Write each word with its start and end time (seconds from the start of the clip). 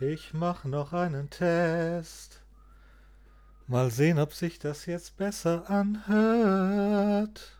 Ich 0.00 0.32
mach 0.32 0.64
noch 0.64 0.92
einen 0.92 1.28
Test. 1.28 2.40
Mal 3.66 3.90
sehen, 3.90 4.20
ob 4.20 4.32
sich 4.32 4.60
das 4.60 4.86
jetzt 4.86 5.16
besser 5.16 5.68
anhört. 5.68 7.58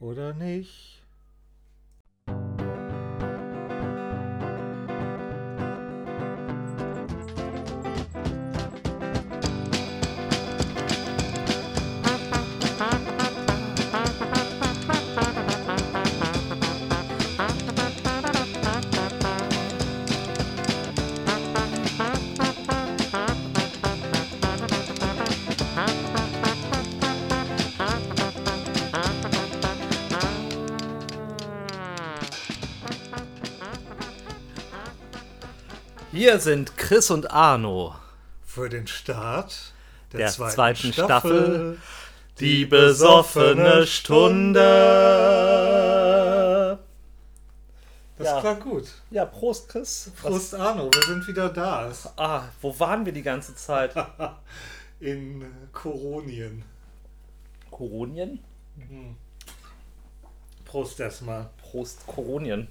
Oder 0.00 0.34
nicht. 0.34 1.01
Hier 36.32 36.40
sind 36.40 36.78
Chris 36.78 37.10
und 37.10 37.30
Arno. 37.30 37.94
Für 38.42 38.70
den 38.70 38.86
Start 38.86 39.74
der, 40.12 40.20
Der 40.20 40.28
zweiten, 40.30 40.54
zweiten 40.54 40.92
Staffel. 40.94 41.04
Staffel. 41.04 41.78
Die 42.40 42.64
besoffene 42.64 43.86
Stunde. 43.86 44.62
Das 48.16 48.26
Ja. 48.28 48.40
klang 48.40 48.60
gut. 48.60 48.84
Ja, 49.10 49.26
Prost, 49.26 49.68
Chris. 49.68 50.10
Was- 50.22 50.30
Prost, 50.32 50.54
Arno, 50.54 50.88
wir 50.90 51.02
sind 51.02 51.28
wieder 51.28 51.50
da. 51.50 51.92
Ah, 52.16 52.44
wo 52.62 52.80
waren 52.80 53.04
wir 53.04 53.12
die 53.12 53.20
ganze 53.22 53.54
Zeit? 53.54 53.92
In 55.00 55.44
Koronien. 55.74 56.64
Koronien? 57.70 58.38
Prost 60.64 60.98
erstmal. 60.98 61.50
Prost, 61.58 62.06
Koronien. 62.06 62.68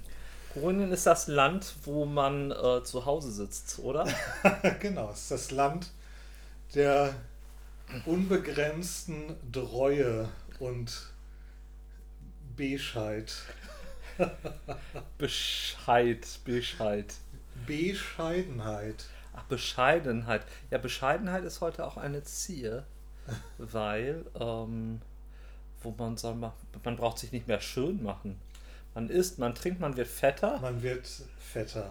Koronien 0.52 0.92
ist 0.92 1.06
das 1.06 1.28
Land, 1.28 1.74
wo 1.84 2.04
man 2.04 2.50
äh, 2.50 2.82
zu 2.84 3.06
Hause 3.06 3.30
sitzt, 3.32 3.78
oder? 3.78 4.06
genau, 4.80 5.10
es 5.10 5.20
ist 5.22 5.30
das 5.30 5.50
Land 5.50 5.90
der 6.74 7.14
unbegrenzten 8.06 9.36
Treue 9.52 10.28
und 10.58 11.12
Bescheid. 12.56 13.32
Bescheid, 15.18 16.26
Bescheid. 16.44 17.14
Bescheidenheit. 17.66 19.06
Ach, 19.34 19.44
Bescheidenheit. 19.44 20.42
Ja, 20.70 20.78
Bescheidenheit 20.78 21.44
ist 21.44 21.60
heute 21.60 21.86
auch 21.86 21.96
eine 21.96 22.22
Zier, 22.24 22.84
weil, 23.58 24.24
ähm, 24.38 25.00
wo 25.82 25.94
man 25.96 26.16
soll, 26.16 26.34
ma- 26.34 26.54
man 26.84 26.96
braucht 26.96 27.18
sich 27.18 27.32
nicht 27.32 27.48
mehr 27.48 27.60
schön 27.60 28.02
machen. 28.02 28.38
Man 28.94 29.08
isst, 29.08 29.38
man 29.38 29.54
trinkt, 29.54 29.80
man 29.80 29.96
wird 29.96 30.08
fetter 30.08 30.58
Man 30.60 30.82
wird 30.82 31.06
fetter. 31.38 31.90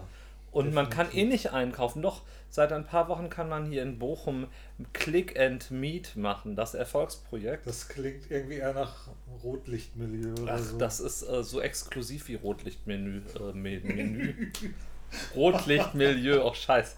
und 0.52 0.72
man 0.74 0.88
kann 0.90 1.10
eh 1.12 1.24
nicht 1.24 1.52
einkaufen. 1.52 2.00
Doch, 2.02 2.22
seit 2.50 2.72
ein 2.72 2.84
paar 2.86 3.08
Wochen 3.08 3.28
kann 3.30 3.48
man 3.48 3.66
hier 3.66 3.82
in 3.82 3.98
Bochum 3.98 4.46
Click 4.92 5.38
and 5.38 5.70
Meet 5.70 6.16
machen, 6.16 6.54
das 6.56 6.74
Erfolgsprojekt. 6.74 7.66
Das 7.66 7.88
klingt 7.88 8.30
irgendwie 8.30 8.54
eher 8.56 8.74
nach 8.74 9.08
Rotlichtmilieu 9.42 10.32
oder 10.42 10.54
Ach, 10.54 10.58
so. 10.58 10.78
das 10.78 11.00
ist 11.00 11.22
äh, 11.22 11.42
so 11.42 11.60
exklusiv 11.60 12.28
wie 12.28 12.34
Rotlichtmenü. 12.36 13.22
Äh, 13.38 13.52
Me- 13.52 13.80
Menü. 13.80 14.52
Rotlichtmilieu, 15.36 16.42
auch 16.42 16.54
scheiß. 16.54 16.96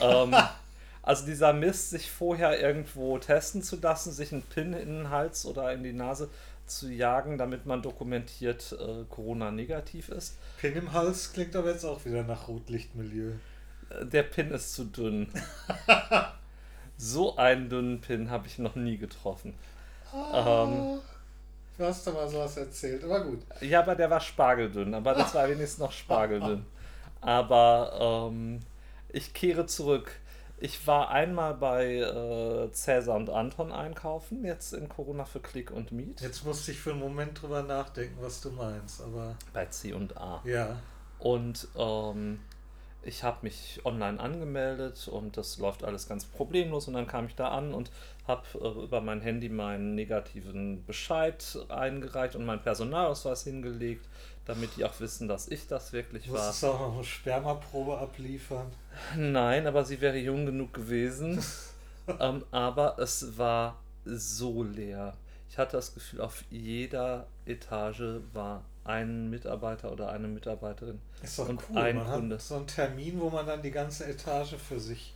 Ähm, 0.00 0.34
also 1.02 1.26
dieser 1.26 1.52
Mist, 1.52 1.90
sich 1.90 2.10
vorher 2.10 2.60
irgendwo 2.60 3.18
testen 3.18 3.62
zu 3.62 3.76
lassen, 3.80 4.12
sich 4.12 4.32
einen 4.32 4.42
Pin 4.42 4.72
in 4.72 4.88
den 4.88 5.10
Hals 5.10 5.46
oder 5.46 5.72
in 5.72 5.82
die 5.82 5.92
Nase 5.92 6.28
zu 6.66 6.90
jagen, 6.90 7.38
damit 7.38 7.66
man 7.66 7.82
dokumentiert 7.82 8.76
äh, 8.78 9.04
Corona 9.08 9.50
negativ 9.50 10.08
ist. 10.08 10.36
Pin 10.58 10.74
im 10.74 10.92
Hals 10.92 11.32
klingt 11.32 11.54
aber 11.56 11.70
jetzt 11.70 11.84
auch 11.84 12.04
wieder 12.04 12.22
nach 12.22 12.48
Rotlichtmilieu. 12.48 13.32
Äh, 13.90 14.06
Der 14.06 14.22
Pin 14.22 14.50
ist 14.50 14.74
zu 14.74 14.84
dünn. 14.84 15.28
so 16.96 17.36
einen 17.36 17.68
dünnen 17.68 18.00
Pin 18.00 18.30
habe 18.30 18.46
ich 18.46 18.58
noch 18.58 18.74
nie 18.76 18.96
getroffen. 18.96 19.54
Ähm, 20.32 21.00
Du 21.76 21.84
hast 21.84 22.06
doch 22.06 22.14
mal 22.14 22.28
sowas 22.28 22.56
erzählt, 22.56 23.02
aber 23.02 23.24
gut. 23.24 23.40
Ja, 23.60 23.80
aber 23.80 23.96
der 23.96 24.08
war 24.08 24.20
spargeldünn, 24.20 24.94
aber 24.94 25.12
das 25.14 25.34
war 25.34 25.48
wenigstens 25.48 25.78
noch 25.78 25.92
spargeldünn. 25.92 26.64
Aber 27.20 28.28
ähm, 28.30 28.60
ich 29.08 29.32
kehre 29.32 29.64
zurück. 29.64 30.12
Ich 30.58 30.86
war 30.86 31.10
einmal 31.10 31.54
bei 31.54 31.96
äh, 31.96 32.70
Cäsar 32.72 33.16
und 33.16 33.28
Anton 33.28 33.72
einkaufen, 33.72 34.44
jetzt 34.44 34.72
in 34.72 34.88
Corona 34.88 35.24
für 35.24 35.40
Click 35.40 35.70
und 35.70 35.92
Meet. 35.92 36.20
Jetzt 36.20 36.44
musste 36.44 36.70
ich 36.70 36.78
für 36.78 36.90
einen 36.92 37.00
Moment 37.00 37.42
drüber 37.42 37.62
nachdenken, 37.62 38.16
was 38.20 38.40
du 38.40 38.50
meinst, 38.50 39.02
aber 39.02 39.36
Bei 39.52 39.66
C 39.66 39.92
und 39.92 40.16
A. 40.16 40.40
ja. 40.44 40.76
Und 41.18 41.68
ähm, 41.76 42.40
ich 43.02 43.22
habe 43.22 43.38
mich 43.42 43.80
online 43.84 44.18
angemeldet 44.18 45.08
und 45.08 45.36
das 45.36 45.58
läuft 45.58 45.84
alles 45.84 46.08
ganz 46.08 46.24
problemlos. 46.24 46.88
Und 46.88 46.94
dann 46.94 47.06
kam 47.06 47.26
ich 47.26 47.34
da 47.34 47.48
an 47.48 47.74
und 47.74 47.90
habe 48.26 48.42
äh, 48.60 48.84
über 48.84 49.00
mein 49.00 49.20
Handy 49.20 49.48
meinen 49.48 49.94
negativen 49.94 50.84
Bescheid 50.86 51.58
eingereicht 51.68 52.36
und 52.36 52.44
meinen 52.46 52.62
Personalausweis 52.62 53.44
hingelegt, 53.44 54.06
damit 54.46 54.76
die 54.76 54.84
auch 54.84 54.98
wissen, 55.00 55.28
dass 55.28 55.48
ich 55.48 55.66
das 55.66 55.92
wirklich 55.92 56.26
Du 56.26 56.32
war. 56.32 56.46
musstest 56.46 56.64
auch 56.64 56.80
noch 56.80 56.94
eine 56.94 57.04
Spermaprobe 57.04 57.98
abliefern. 57.98 58.70
Nein, 59.16 59.66
aber 59.66 59.84
sie 59.84 60.00
wäre 60.00 60.18
jung 60.18 60.46
genug 60.46 60.72
gewesen. 60.74 61.42
ähm, 62.20 62.44
aber 62.50 62.98
es 62.98 63.36
war 63.38 63.78
so 64.04 64.62
leer. 64.62 65.16
Ich 65.48 65.58
hatte 65.58 65.76
das 65.76 65.94
Gefühl, 65.94 66.20
auf 66.20 66.44
jeder 66.50 67.26
Etage 67.46 68.20
war 68.32 68.64
ein 68.84 69.30
Mitarbeiter 69.30 69.90
oder 69.92 70.10
eine 70.10 70.28
Mitarbeiterin. 70.28 71.00
Ist 71.22 71.38
doch 71.38 71.48
Und 71.48 71.62
cool. 71.70 71.78
ein 71.78 71.96
man 71.96 72.06
Kunde. 72.06 72.34
hat 72.36 72.42
so 72.42 72.56
einen 72.56 72.66
Termin, 72.66 73.18
wo 73.20 73.30
man 73.30 73.46
dann 73.46 73.62
die 73.62 73.70
ganze 73.70 74.04
Etage 74.06 74.54
für 74.56 74.78
sich 74.78 75.13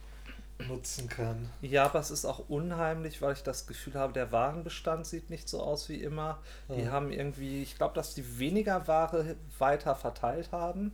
nutzen 0.66 1.08
kann. 1.08 1.50
Ja, 1.60 1.84
aber 1.84 2.00
es 2.00 2.10
ist 2.10 2.24
auch 2.24 2.48
unheimlich, 2.48 3.22
weil 3.22 3.32
ich 3.34 3.42
das 3.42 3.66
Gefühl 3.66 3.94
habe, 3.94 4.12
der 4.12 4.32
Warenbestand 4.32 5.06
sieht 5.06 5.30
nicht 5.30 5.48
so 5.48 5.62
aus 5.62 5.88
wie 5.88 6.02
immer. 6.02 6.38
Die 6.68 6.82
Ja. 6.82 6.90
haben 6.90 7.12
irgendwie, 7.12 7.62
ich 7.62 7.76
glaube, 7.76 7.94
dass 7.94 8.14
die 8.14 8.38
weniger 8.38 8.86
Ware 8.88 9.36
weiter 9.58 9.94
verteilt 9.94 10.50
haben. 10.52 10.92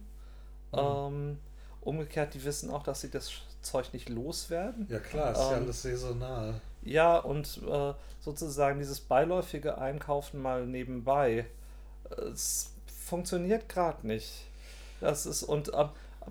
Mhm. 0.73 0.79
Ähm, 0.79 1.39
umgekehrt, 1.81 2.35
die 2.35 2.45
wissen 2.45 2.71
auch, 2.71 2.83
dass 2.83 3.01
sie 3.01 3.11
das 3.11 3.31
Zeug 3.63 3.93
nicht 3.93 4.09
loswerden. 4.09 4.87
Ja 4.91 4.99
klar, 4.99 5.33
ist 5.33 5.39
ja 5.39 5.57
Ähm, 5.57 5.63
alles 5.65 5.83
saisonal. 5.83 6.61
Ja, 6.83 7.17
und 7.19 7.61
äh, 7.67 7.95
sozusagen 8.21 8.79
dieses 8.79 9.01
beiläufige 9.01 9.79
Einkaufen 9.79 10.43
mal 10.43 10.67
nebenbei, 10.67 11.47
es 12.33 12.71
funktioniert 13.07 13.69
gerade 13.69 14.07
nicht. 14.07 14.47
Das 15.01 15.27
ist, 15.27 15.43
und 15.43 15.73
äh, 15.73 15.87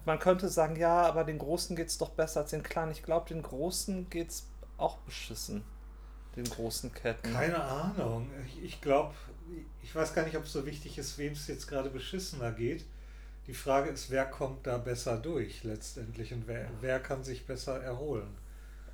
man 0.06 0.20
könnte 0.20 0.50
sagen, 0.50 0.76
ja, 0.76 1.04
aber 1.04 1.24
den 1.24 1.38
Großen 1.38 1.76
geht 1.76 1.88
es 1.88 1.98
doch 1.98 2.10
besser 2.10 2.42
als 2.42 2.52
den 2.52 2.64
Kleinen. 2.64 2.92
Ich 2.92 3.04
glaube, 3.04 3.28
den 3.30 3.42
Großen 3.42 4.10
geht 4.10 4.30
es 4.30 4.48
auch 4.78 4.98
beschissen. 5.00 5.64
Den 6.36 6.46
großen 6.46 6.94
Ketten. 6.94 7.32
Keine 7.32 7.62
Ahnung. 7.62 8.30
Ich, 8.48 8.64
ich 8.64 8.82
glaube, 8.82 9.14
ich 9.84 9.94
weiß 9.94 10.16
gar 10.16 10.26
nicht, 10.26 10.36
ob 10.36 10.46
es 10.46 10.54
so 10.54 10.66
wichtig 10.66 10.98
ist, 10.98 11.18
wem 11.18 11.34
es 11.34 11.48
jetzt 11.48 11.68
gerade 11.68 11.90
beschissener 11.90 12.52
geht. 12.52 12.86
Die 13.48 13.54
Frage 13.54 13.90
ist, 13.90 14.10
wer 14.10 14.26
kommt 14.26 14.66
da 14.66 14.78
besser 14.78 15.18
durch 15.18 15.64
letztendlich 15.64 16.34
und 16.34 16.48
wer, 16.48 16.70
wer 16.80 17.00
kann 17.00 17.24
sich 17.24 17.46
besser 17.46 17.82
erholen. 17.82 18.38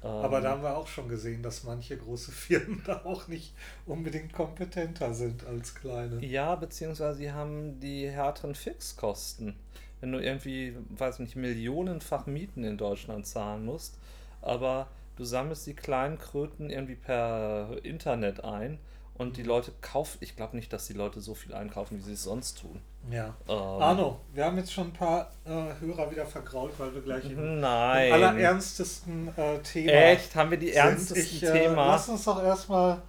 Ähm, 0.02 0.10
Aber 0.10 0.42
da 0.42 0.52
haben 0.52 0.64
wir 0.64 0.76
auch 0.76 0.88
schon 0.88 1.08
gesehen, 1.08 1.44
dass 1.44 1.64
manche 1.64 1.98
große 1.98 2.32
Firmen 2.34 2.82
da 2.86 3.04
auch 3.06 3.28
nicht 3.28 3.54
unbedingt 3.86 4.34
kompetenter 4.34 5.14
sind 5.14 5.46
als 5.46 5.76
kleine. 5.76 6.24
Ja, 6.26 6.56
beziehungsweise 6.56 7.20
sie 7.20 7.32
haben 7.32 7.80
die 7.80 8.10
härteren 8.10 8.56
Fixkosten. 8.56 9.56
Wenn 10.02 10.12
du 10.12 10.20
irgendwie, 10.20 10.76
weiß 10.90 11.20
nicht, 11.20 11.36
millionenfach 11.36 12.26
Mieten 12.26 12.64
in 12.64 12.78
Deutschland 12.78 13.26
zahlen 13.28 13.66
musst, 13.66 13.98
aber 14.42 14.88
du 15.18 15.26
sammelst 15.26 15.68
die 15.68 15.74
kleinen 15.74 16.18
Kröten 16.18 16.70
irgendwie 16.70 16.96
per 16.96 17.78
Internet 17.84 18.44
ein 18.44 18.80
und 19.16 19.36
die 19.36 19.44
Leute 19.44 19.74
kaufen, 19.82 20.18
ich 20.22 20.38
glaube 20.38 20.56
nicht, 20.56 20.72
dass 20.72 20.88
die 20.88 20.94
Leute 20.94 21.20
so 21.20 21.36
viel 21.36 21.54
einkaufen, 21.54 21.98
wie 21.98 22.02
sie 22.02 22.14
es 22.14 22.24
sonst 22.24 22.62
tun. 22.62 22.80
Ja. 23.12 23.36
Ähm, 23.48 23.56
Arno, 23.58 24.20
wir 24.34 24.46
haben 24.46 24.58
jetzt 24.58 24.72
schon 24.72 24.88
ein 24.88 24.94
paar 24.94 25.30
äh, 25.46 25.50
Hörer 25.82 26.10
wieder 26.10 26.26
vergrault, 26.26 26.72
weil 26.78 26.94
wir 26.94 27.02
gleich 27.02 27.26
im, 27.30 27.64
allerernstesten 27.64 29.30
äh, 29.36 29.60
Thema 29.60 29.92
Echt? 29.92 30.36
Haben 30.36 30.52
wir 30.52 30.58
die 30.58 30.72
ernstesten 30.72 31.22
Ich, 31.22 31.44
äh, 31.44 31.52
Thema? 31.52 31.88
Lass 31.88 32.08
uns 32.08 32.24
doch 32.24 32.42
erstmal 32.42 33.02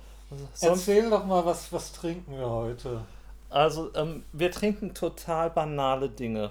Sonst, 0.54 0.88
erzähl 0.88 1.10
doch 1.10 1.26
mal, 1.26 1.44
was, 1.44 1.72
was 1.72 1.92
trinken 1.92 2.36
wir 2.36 2.48
heute? 2.48 3.02
also, 3.48 3.90
ähm, 3.94 4.24
wir 4.32 4.50
trinken 4.50 4.94
total 4.94 5.50
banale 5.50 6.08
Dinge. 6.08 6.50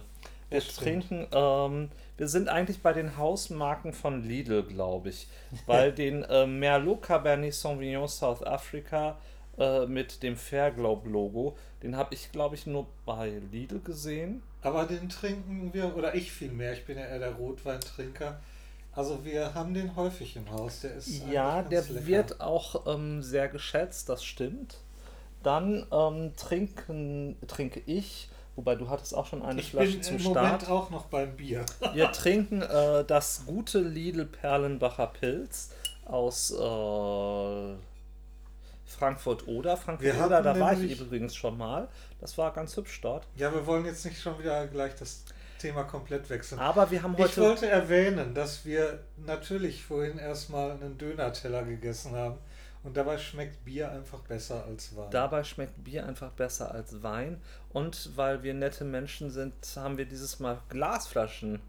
Wir 0.50 0.60
Das 0.62 0.76
trinken, 0.76 1.28
ähm, 1.32 1.90
wir 2.18 2.28
sind 2.28 2.50
eigentlich 2.50 2.82
bei 2.82 2.94
den 2.94 3.18
Hausmarken 3.18 3.94
von 3.94 4.24
Lidl, 4.24 4.64
glaube 4.64 5.10
ich. 5.10 5.28
Weil 5.66 5.92
den 5.94 6.24
äh, 6.24 6.46
Merlot 6.48 7.04
Cabernet 7.04 7.54
Sauvignon 7.54 8.08
South 8.08 8.44
Africa 8.44 9.18
äh, 9.58 9.86
mit 9.86 10.24
dem 10.24 10.36
Fairglobe 10.36 11.10
Logo, 11.10 11.56
den 11.84 11.96
habe 11.96 12.14
ich, 12.16 12.32
glaube 12.32 12.56
ich, 12.56 12.66
nur 12.66 12.88
bei 13.06 13.42
Lidl 13.52 13.80
gesehen. 13.80 14.42
Aber 14.62 14.86
den 14.86 15.08
trinken 15.10 15.74
wir, 15.74 15.96
oder 15.96 16.16
ich 16.16 16.32
vielmehr, 16.32 16.74
ich 16.74 16.86
bin 16.86 16.98
ja 16.98 17.06
eher 17.06 17.20
der 17.20 17.34
Rotweintrinker. 17.34 18.40
Also 18.92 19.24
wir 19.24 19.54
haben 19.54 19.74
den 19.74 19.96
häufig 19.96 20.36
im 20.36 20.50
Haus. 20.52 20.82
Der 20.82 20.96
ist 20.96 21.24
Ja, 21.32 21.62
der 21.62 21.84
lecker. 21.84 22.08
wird 22.08 22.42
auch 22.42 22.88
ähm, 22.88 23.22
sehr 23.22 23.48
geschätzt, 23.48 24.10
das 24.10 24.24
stimmt. 24.26 24.78
Dann 25.44 25.86
ähm, 25.92 26.34
trinken, 26.36 27.38
trinke 27.48 27.82
ich, 27.86 28.30
wobei 28.56 28.76
du 28.76 28.90
hattest 28.90 29.14
auch 29.16 29.26
schon 29.28 29.42
eine 29.42 29.60
Ich 29.62 29.72
Flasche 29.72 29.92
bin 29.94 30.04
zum 30.04 30.16
im 30.18 30.20
Start. 30.22 30.36
Moment 30.36 30.70
auch 30.70 30.90
noch 30.90 31.06
beim 31.06 31.36
Bier. 31.36 31.66
Wir 31.94 32.12
trinken 32.12 32.62
äh, 32.62 33.04
das 33.06 33.44
gute 33.46 33.80
Lidl 33.80 34.26
Perlenbacher 34.26 35.08
Pilz 35.08 35.72
aus 36.06 36.52
äh, 36.52 37.76
Frankfurt 38.86 39.48
oder. 39.48 39.78
Frankfurt 39.78 40.16
Wir 40.16 40.26
oder, 40.26 40.42
da 40.42 40.60
war 40.60 40.74
ich 40.74 41.00
übrigens 41.00 41.36
schon 41.36 41.58
mal. 41.58 41.88
Das 42.20 42.38
war 42.38 42.52
ganz 42.54 42.76
hübsch 42.76 43.00
dort. 43.02 43.28
Ja, 43.36 43.54
wir 43.54 43.66
wollen 43.66 43.86
jetzt 43.86 44.04
nicht 44.06 44.20
schon 44.22 44.38
wieder 44.40 44.68
gleich 44.68 44.96
das 44.96 45.24
Thema 45.60 45.84
komplett 45.84 46.30
wechseln. 46.30 46.60
Aber 46.60 46.90
wir 46.90 47.04
haben 47.04 47.14
Ich 47.18 47.24
heute. 47.24 47.42
wollte 47.42 47.70
erwähnen, 47.70 48.34
dass 48.34 48.66
wir 48.66 49.00
natürlich 49.18 49.84
vorhin 49.84 50.18
erstmal 50.18 50.72
einen 50.72 50.98
Döner-Teller 50.98 51.64
gegessen 51.64 52.16
haben 52.16 52.38
und 52.84 52.96
dabei 52.96 53.18
schmeckt 53.18 53.66
Bier 53.66 53.92
einfach 53.92 54.20
besser 54.22 54.64
als 54.66 54.96
Wein. 54.96 55.12
Dabei 55.12 55.44
schmeckt 55.44 55.84
Bier 55.84 56.06
einfach 56.06 56.32
besser 56.32 56.72
als 56.72 57.04
Wein. 57.04 57.42
Und 57.74 58.16
weil 58.16 58.42
wir 58.44 58.54
nette 58.54 58.86
Menschen 58.86 59.32
sind, 59.32 59.54
haben 59.76 59.98
wir 59.98 60.06
dieses 60.06 60.40
Mal 60.40 60.60
Glasflaschen. 60.70 61.60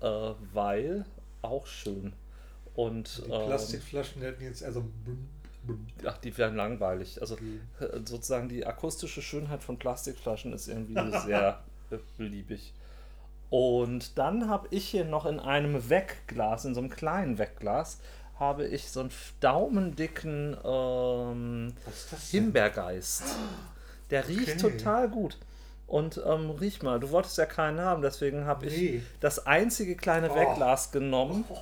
Äh, 0.00 0.32
weil 0.52 1.04
auch 1.42 1.66
schön. 1.66 2.12
Und 2.74 3.18
die 3.26 3.30
ähm, 3.30 3.46
Plastikflaschen 3.46 4.20
die 4.20 4.26
hätten 4.26 4.42
jetzt 4.44 4.64
also 4.64 4.84
bum. 5.04 5.28
ach, 6.04 6.18
die 6.18 6.36
werden 6.36 6.56
langweilig. 6.56 7.20
Also 7.20 7.34
Okay. 7.34 7.60
äh, 7.80 8.00
sozusagen 8.04 8.48
die 8.48 8.66
akustische 8.66 9.22
Schönheit 9.22 9.62
von 9.62 9.78
Plastikflaschen 9.78 10.52
ist 10.52 10.66
irgendwie 10.66 10.94
sehr 11.24 11.62
äh, 11.90 11.98
beliebig. 12.16 12.72
Und 13.50 14.16
dann 14.18 14.48
habe 14.48 14.66
ich 14.70 14.88
hier 14.88 15.04
noch 15.04 15.26
in 15.26 15.38
einem 15.38 15.90
Wegglas, 15.90 16.64
in 16.64 16.74
so 16.74 16.80
einem 16.80 16.88
kleinen 16.88 17.36
Wegglas, 17.36 18.00
habe 18.42 18.66
ich 18.66 18.90
so 18.90 19.00
einen 19.00 19.10
daumendicken 19.40 20.56
ähm? 20.64 21.72
Himbeergeist. 22.30 23.22
Der 24.10 24.28
riecht 24.28 24.62
Okay. 24.64 24.76
total 24.78 25.08
gut. 25.08 25.38
Und 25.86 26.20
ähm, 26.26 26.50
riech 26.50 26.82
mal, 26.82 26.98
du 27.00 27.10
wolltest 27.10 27.38
ja 27.38 27.46
keinen 27.46 27.80
haben, 27.80 28.02
deswegen 28.02 28.44
habe 28.46 28.66
ich 28.66 28.76
Nee. 28.76 29.02
das 29.20 29.46
einzige 29.46 29.94
kleine 29.94 30.30
Oh. 30.30 30.34
Wegglas 30.34 30.90
genommen. 30.90 31.44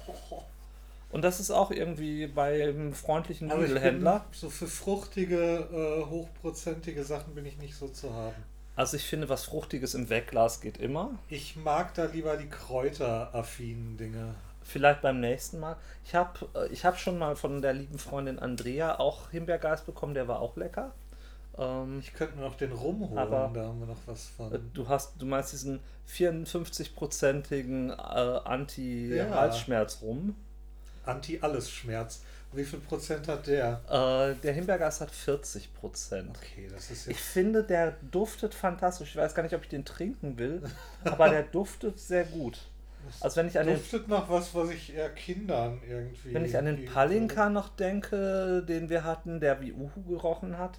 Und 1.12 1.23
das 1.23 1.41
ist 1.41 1.50
auch 1.50 1.73
irgendwie 1.73 2.29
beim 2.29 2.93
freundlichen 2.94 3.49
ich 3.50 3.56
Lidl-Händler. 3.56 4.25
so 4.31 4.49
für 4.49 4.69
fruchtige, 4.69 5.37
äh, 5.73 6.05
hochprozentige 6.09 7.03
Sachen 7.03 7.35
bin 7.35 7.44
ich 7.44 7.59
nicht 7.59 7.75
so 7.75 7.88
zu 7.88 8.15
haben. 8.15 8.37
Also 8.76 8.97
ich 8.97 9.05
finde, 9.05 9.29
was 9.29 9.44
Fruchtiges 9.44 9.94
im 9.94 10.09
Wegglas 10.09 10.61
geht 10.61 10.79
immer. 10.79 11.11
Ich 11.29 11.56
mag 11.56 11.93
da 11.94 12.05
lieber 12.05 12.37
die 12.37 12.49
kräuteraffinen 12.49 13.97
Dinge. 13.97 14.35
Vielleicht 14.70 15.02
beim 15.02 15.20
nächsten 15.20 15.58
Mal. 15.58 15.76
Ich 16.05 16.14
habe 16.14 16.49
ich 16.70 16.84
hab 16.84 16.99
schon 16.99 17.19
mal 17.19 17.37
von 17.37 17.61
der 17.61 17.72
lieben 17.72 17.99
Freundin 17.99 18.38
Andrea 18.38 18.99
auch 18.99 19.31
Himbeergeist 19.31 19.87
bekommen, 19.87 20.14
der 20.14 20.28
war 20.28 20.40
auch 20.40 20.56
lecker. 20.56 20.93
Ähm, 21.58 21.99
Ich 22.00 22.14
könnte 22.14 22.37
mir 22.37 22.43
noch 22.43 22.56
den 22.56 22.72
rumholen, 22.72 23.19
Aber- 23.19 23.50
da 23.52 23.64
haben 23.67 23.81
wir 23.81 23.87
noch 23.87 23.99
was 24.06 24.28
von. 24.28 24.52
äh, 24.55 24.58
du 24.72 24.88
hast, 24.88 25.14
du 25.19 25.26
meinst 25.26 25.52
diesen 25.52 25.81
54-prozentigen 26.08 27.90
äh, 27.90 27.94
Anti-Halsschmerz 27.94 29.99
rum. 30.02 30.37
Anti-Alles-Schmerz. 31.05 32.23
Wie 32.52 32.64
viel 32.64 32.81
Prozent 32.81 33.28
hat 33.28 33.46
der? 33.46 33.81
Äh, 33.88 34.34
der 34.43 34.52
Himbeergeist 34.52 35.00
hat 35.00 35.11
40 35.11 35.73
Prozent. 35.75 36.37
Okay, 36.37 36.69
das 36.73 36.90
ist 36.90 37.06
Ich 37.06 37.16
jetzt. 37.16 37.26
finde, 37.26 37.62
der 37.62 37.93
duftet 38.11 38.55
fantastisch. 38.55 39.11
Ich 39.11 39.16
weiß 39.16 39.34
gar 39.34 39.43
nicht, 39.44 39.55
ob 39.55 39.62
ich 39.62 39.69
den 39.69 39.84
trinken 39.84 40.37
will, 40.38 40.62
aber 41.05 41.28
der 41.31 41.43
duftet 41.44 41.99
sehr 42.00 42.25
gut. 42.25 42.58
Also 43.20 43.37
wenn 43.37 43.49
ich 43.49 43.58
an 43.58 43.67
den, 43.67 43.76
duftet 43.76 44.08
nach 44.08 44.29
was, 44.29 44.55
was 44.55 44.70
ich 44.70 44.94
eher 44.94 45.11
Kindern 45.11 45.81
irgendwie. 45.88 46.32
wenn 46.35 46.44
ich 46.44 46.56
an 46.56 46.64
den 46.67 46.85
Palinka 46.87 47.49
noch 47.50 47.69
denke, 47.70 48.64
den 48.69 48.88
wir 48.88 49.05
hatten, 49.05 49.41
der 49.41 49.61
wie 49.61 49.73
Uhu 49.73 50.02
gerochen 50.08 50.56
hat. 50.58 50.79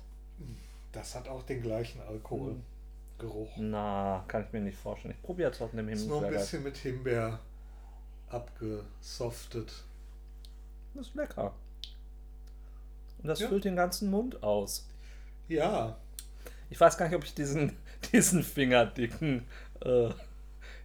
Das 0.92 1.16
hat 1.16 1.28
auch 1.28 1.44
den 1.44 1.62
gleichen 1.62 2.02
Alkoholgeruch. 2.02 3.50
na, 3.58 4.24
kann 4.28 4.44
ich 4.46 4.52
mir 4.54 4.62
nicht 4.62 4.78
vorstellen. 4.78 5.14
Ich 5.18 5.22
probiere 5.24 5.52
trotzdem 5.52 5.88
den 5.88 5.96
Ist 5.96 6.08
nur 6.08 6.24
ein 6.24 6.32
bisschen 6.32 6.64
mit 6.64 6.78
Himbeer 6.78 7.40
abgesoftet. 8.30 9.72
Das 10.94 11.08
ist 11.08 11.16
lecker. 11.16 11.54
Und 13.22 13.28
das 13.28 13.40
Ja. 13.40 13.48
füllt 13.48 13.66
den 13.66 13.76
ganzen 13.76 14.10
Mund 14.10 14.42
aus. 14.44 14.88
Ja, 15.48 15.98
Ich 16.70 16.80
weiß 16.80 16.98
gar 16.98 17.06
nicht, 17.08 17.16
ob 17.16 17.24
ich 17.26 17.34
diesen, 17.34 17.76
diesen 18.14 18.44
fingerdicken 18.44 19.46
äh, 19.82 20.10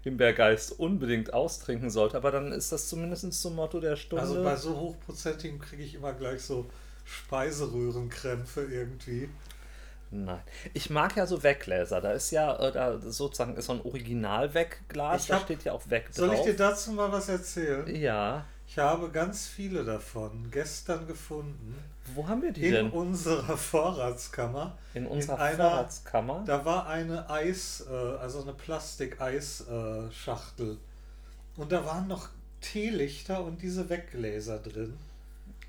Himbeergeist 0.07 0.79
unbedingt 0.79 1.35
austrinken 1.35 1.91
sollte, 1.91 2.17
aber 2.17 2.31
dann 2.31 2.53
ist 2.53 2.71
das 2.71 2.89
zumindest 2.89 3.33
zum 3.33 3.57
Motto 3.57 3.81
der 3.81 3.97
Stunde. 3.97 4.23
also 4.23 4.41
bei 4.45 4.55
so 4.55 4.77
hochprozentigen 4.77 5.59
kriege 5.59 5.83
ich 5.83 5.97
immer 5.97 6.13
gleich 6.13 6.43
so 6.43 6.67
Speiseröhrenkrämpfe 7.05 8.63
irgendwie. 8.63 9.29
Nein. 10.13 10.41
Ich 10.75 10.91
mag 10.91 11.17
ja 11.17 11.27
so 11.27 11.43
Weggläser. 11.43 12.01
Da 12.01 12.13
ist 12.13 12.31
ja 12.31 12.55
äh, 12.57 12.71
da 12.71 13.01
sozusagen 13.01 13.57
ist 13.57 13.67
so 13.67 13.73
ein 13.73 13.81
Original-Wegglas. 13.83 15.27
Da 15.27 15.41
steht 15.41 15.65
ja 15.65 15.73
auch 15.73 15.91
Weg 15.91 16.07
Soll 16.13 16.29
ich 16.29 16.37
drauf. 16.37 16.47
dir 16.47 16.57
dazu 16.57 16.93
mal 16.93 17.11
was 17.11 17.29
erzählen? 17.29 17.93
ja. 17.97 18.45
Ich 18.69 18.79
habe 18.79 19.11
ganz 19.11 19.47
viele 19.47 19.85
davon 19.85 20.51
gestern 20.51 21.07
gefunden. 21.07 21.75
Wo 22.15 22.27
haben 22.29 22.43
wir 22.43 22.53
die 22.53 22.67
In 22.67 22.73
denn? 22.75 22.91
unserer 22.91 23.57
Vorratskammer. 23.57 24.77
In 24.95 25.07
unserer 25.07 25.39
einer- 25.41 25.57
Vorratskammer? 25.71 26.43
Da 26.47 26.65
war 26.65 26.87
eine 26.89 27.29
Eis, 27.31 27.85
äh, 27.89 27.93
also 27.95 28.43
eine 28.43 28.53
Plastik-Eis-Schachtel. 28.53 30.79
Und 31.57 31.71
da 31.73 31.85
waren 31.87 32.07
noch 32.09 32.29
Teelichter 32.61 33.43
und 33.45 33.63
diese 33.63 33.89
Weggläser 33.89 34.59
drin. 34.59 34.97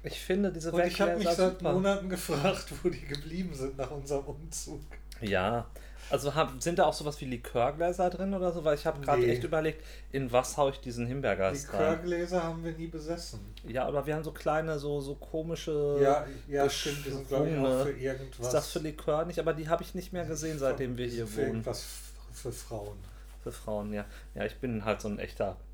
Ich 0.03 0.19
finde 0.19 0.51
diese 0.51 0.71
Und 0.71 0.83
ich 0.85 0.99
habe 1.01 1.11
mich 1.11 1.19
Weggläser 1.21 1.49
seit 1.49 1.59
super. 1.59 1.73
Monaten 1.73 2.09
gefragt, 2.09 2.65
wo 2.83 2.89
die 2.89 3.05
geblieben 3.05 3.53
sind 3.53 3.77
nach 3.77 3.91
unserem 3.91 4.25
Umzug. 4.25 4.81
Ja. 5.21 5.65
Also 6.09 6.33
hab, 6.35 6.61
sind 6.61 6.79
da 6.79 6.85
auch 6.85 6.93
sowas 6.93 7.19
wie 7.21 7.25
Likörgläser 7.25 8.09
drin 8.09 8.33
oder 8.33 8.51
so? 8.51 8.63
Weil 8.63 8.75
ich 8.75 8.85
habe 8.85 8.99
gerade 9.01 9.21
Nee. 9.21 9.31
echt 9.31 9.43
überlegt, 9.43 9.83
in 10.11 10.31
was 10.31 10.57
haue 10.57 10.71
ich 10.71 10.79
diesen 10.79 11.05
Die 11.05 11.09
Himbeergeist 11.09 11.73
rein? 11.73 11.79
Likörgläser 11.81 12.43
haben 12.43 12.63
wir 12.63 12.71
nie 12.73 12.87
besessen. 12.87 13.39
Ja, 13.67 13.85
aber 13.85 14.05
wir 14.05 14.15
haben 14.15 14.23
so 14.23 14.31
kleine, 14.31 14.79
so, 14.79 15.01
so 15.01 15.15
komische. 15.15 15.99
Ja, 16.01 16.25
ja 16.47 16.69
stimmt, 16.69 17.05
die 17.05 17.09
sind 17.11 17.27
glaube 17.27 17.49
ich 17.49 17.57
auch 17.57 17.83
für 17.83 17.91
irgendwas. 17.91 18.47
Ist 18.47 18.53
das 18.53 18.71
für 18.71 18.79
Likör 18.79 19.25
nicht? 19.25 19.39
Aber 19.39 19.53
die 19.53 19.67
habe 19.67 19.83
ich 19.83 19.95
nicht 19.95 20.13
mehr 20.13 20.25
gesehen, 20.25 20.59
seitdem 20.59 20.97
wir 20.97 21.07
hier 21.07 21.27
für 21.27 21.37
wohnen. 21.37 21.47
irgendwas 21.47 21.85
für 22.33 22.51
Frauen. 22.51 22.97
Für 23.43 23.51
Frauen, 23.51 23.93
ja. 23.93 24.05
Ja, 24.35 24.45
ich 24.45 24.55
bin 24.57 24.85
halt 24.85 25.01
so 25.01 25.07
ein 25.09 25.19
echter. 25.19 25.57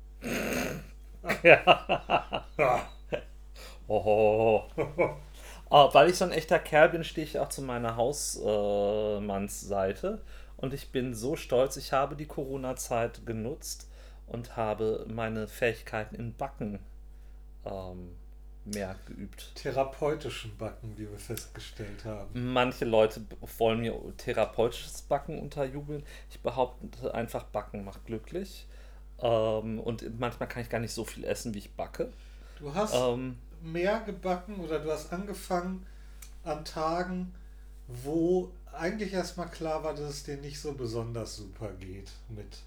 Ja. 1.42 2.44
Oh. 3.86 4.62
Ah, 5.74 5.92
weil 5.92 6.08
ich 6.08 6.14
so 6.14 6.24
ein 6.24 6.30
echter 6.30 6.60
Kerl 6.60 6.90
bin, 6.90 7.02
stehe 7.02 7.26
ich 7.26 7.40
auch 7.40 7.48
zu 7.48 7.60
meiner 7.60 7.96
Hausmannsseite. 7.96 10.22
Und 10.56 10.72
ich 10.72 10.92
bin 10.92 11.14
so 11.14 11.34
stolz, 11.34 11.76
ich 11.76 11.92
habe 11.92 12.14
die 12.14 12.26
Corona-Zeit 12.26 13.26
genutzt 13.26 13.88
und 14.28 14.56
habe 14.56 15.04
meine 15.08 15.48
Fähigkeiten 15.48 16.14
in 16.14 16.36
Backen 16.36 16.78
ähm, 17.64 18.14
mehr 18.64 18.94
geübt. 19.06 19.52
Therapeutischen 19.56 20.56
Backen, 20.56 20.96
wie 20.96 21.10
wir 21.10 21.18
festgestellt 21.18 22.04
haben. 22.04 22.52
Manche 22.52 22.84
Leute 22.84 23.22
wollen 23.58 23.80
mir 23.80 24.00
therapeutisches 24.16 25.02
Backen 25.02 25.40
unterjubeln. 25.40 26.04
Ich 26.30 26.38
behaupte 26.38 27.12
einfach, 27.12 27.42
Backen 27.46 27.84
macht 27.84 28.06
glücklich. 28.06 28.68
Ähm, 29.18 29.80
und 29.80 30.20
manchmal 30.20 30.48
kann 30.48 30.62
ich 30.62 30.70
gar 30.70 30.78
nicht 30.78 30.94
so 30.94 31.04
viel 31.04 31.24
essen, 31.24 31.52
wie 31.52 31.58
ich 31.58 31.74
backe. 31.74 32.12
Du 32.60 32.72
hast 32.72 32.94
Ähm, 32.94 33.38
mehr 33.64 34.00
gebacken 34.00 34.60
oder 34.60 34.78
du 34.78 34.92
hast 34.92 35.12
angefangen 35.12 35.86
an 36.44 36.64
Tagen, 36.64 37.34
wo 37.86 38.50
eigentlich 38.72 39.12
erstmal 39.12 39.48
klar 39.48 39.82
war, 39.84 39.94
dass 39.94 40.10
es 40.10 40.24
dir 40.24 40.36
nicht 40.36 40.60
so 40.60 40.72
besonders 40.72 41.36
super 41.36 41.70
geht 41.78 42.10
mit 42.28 42.58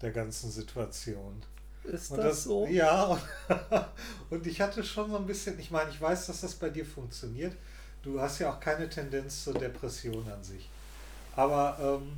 der 0.00 0.10
ganzen 0.10 0.50
Situation. 0.50 1.42
ist 1.84 2.10
Und 2.10 2.18
das, 2.18 2.44
so? 2.44 2.66
Ja, 2.66 3.04
und, 3.04 3.22
und 4.30 4.46
ich 4.46 4.60
hatte 4.60 4.84
schon 4.84 5.10
so 5.10 5.16
ein 5.16 5.26
bisschen, 5.26 5.58
ich 5.58 5.70
meine, 5.70 5.90
ich 5.90 6.00
weiß, 6.00 6.26
dass 6.26 6.40
das 6.40 6.54
bei 6.54 6.70
dir 6.70 6.86
funktioniert. 6.86 7.54
Du 8.02 8.20
hast 8.20 8.38
ja 8.38 8.52
auch 8.52 8.60
keine 8.60 8.88
Tendenz 8.88 9.44
zur 9.44 9.54
Depression 9.54 10.26
an 10.30 10.42
sich. 10.42 10.68
Aber 11.34 11.78
ähm, 11.80 12.12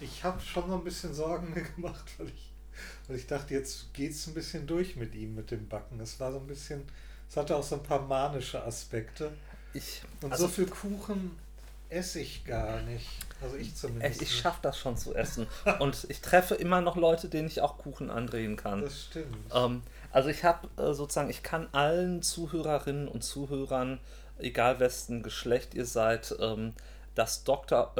ich 0.00 0.24
habe 0.24 0.40
schon 0.40 0.68
so 0.68 0.74
ein 0.76 0.84
bisschen 0.84 1.14
Sorgen 1.14 1.52
mir 1.54 1.62
gemacht, 1.76 2.06
weil 2.18 2.28
ich, 2.28 2.52
weil 3.06 3.16
ich 3.16 3.26
dachte, 3.26 3.54
jetzt 3.54 3.92
geht 3.94 4.12
es 4.12 4.26
ein 4.26 4.34
bisschen 4.34 4.66
durch 4.66 4.96
mit 4.96 5.14
ihm, 5.14 5.34
mit 5.34 5.50
dem 5.50 5.68
Backen. 5.68 6.00
Es 6.00 6.18
war 6.18 6.32
so 6.32 6.38
ein 6.38 6.46
bisschen, 6.46 6.82
es 7.30 7.36
hatte 7.36 7.56
auch 7.56 7.62
so 7.62 7.76
ein 7.76 7.82
paar 7.82 8.02
manische 8.02 8.62
Aspekte. 8.62 9.30
Ich, 9.72 10.02
Und 10.20 10.32
also, 10.32 10.46
so 10.46 10.52
viel 10.52 10.66
Kuchen 10.66 11.38
esse 11.88 12.20
ich 12.20 12.44
gar 12.44 12.82
nicht. 12.82 13.06
Also 13.40 13.56
ich 13.56 13.74
zumindest. 13.74 14.20
ich, 14.20 14.36
schaffe 14.36 14.58
das 14.62 14.76
schon 14.76 14.96
zu 14.96 15.14
essen. 15.14 15.46
Und 15.78 16.06
ich 16.08 16.20
treffe 16.20 16.56
immer 16.56 16.80
noch 16.80 16.96
Leute, 16.96 17.28
denen 17.28 17.46
ich 17.46 17.60
auch 17.60 17.78
Kuchen 17.78 18.10
andrehen 18.10 18.56
kann. 18.56 18.82
Das 18.82 19.02
stimmt. 19.02 19.36
Ähm, 19.54 19.82
also 20.10 20.28
ich 20.28 20.42
habe 20.42 20.68
äh, 20.76 20.92
sozusagen, 20.92 21.30
ich 21.30 21.44
kann 21.44 21.68
allen 21.70 22.20
Zuhörerinnen 22.22 23.06
und 23.06 23.22
Zuhörern, 23.22 24.00
egal 24.38 24.80
wessen 24.80 25.22
Geschlecht 25.22 25.74
ihr 25.74 25.86
seid, 25.86 26.34
ähm, 26.40 26.74
das 27.14 27.44
Dr. 27.44 27.92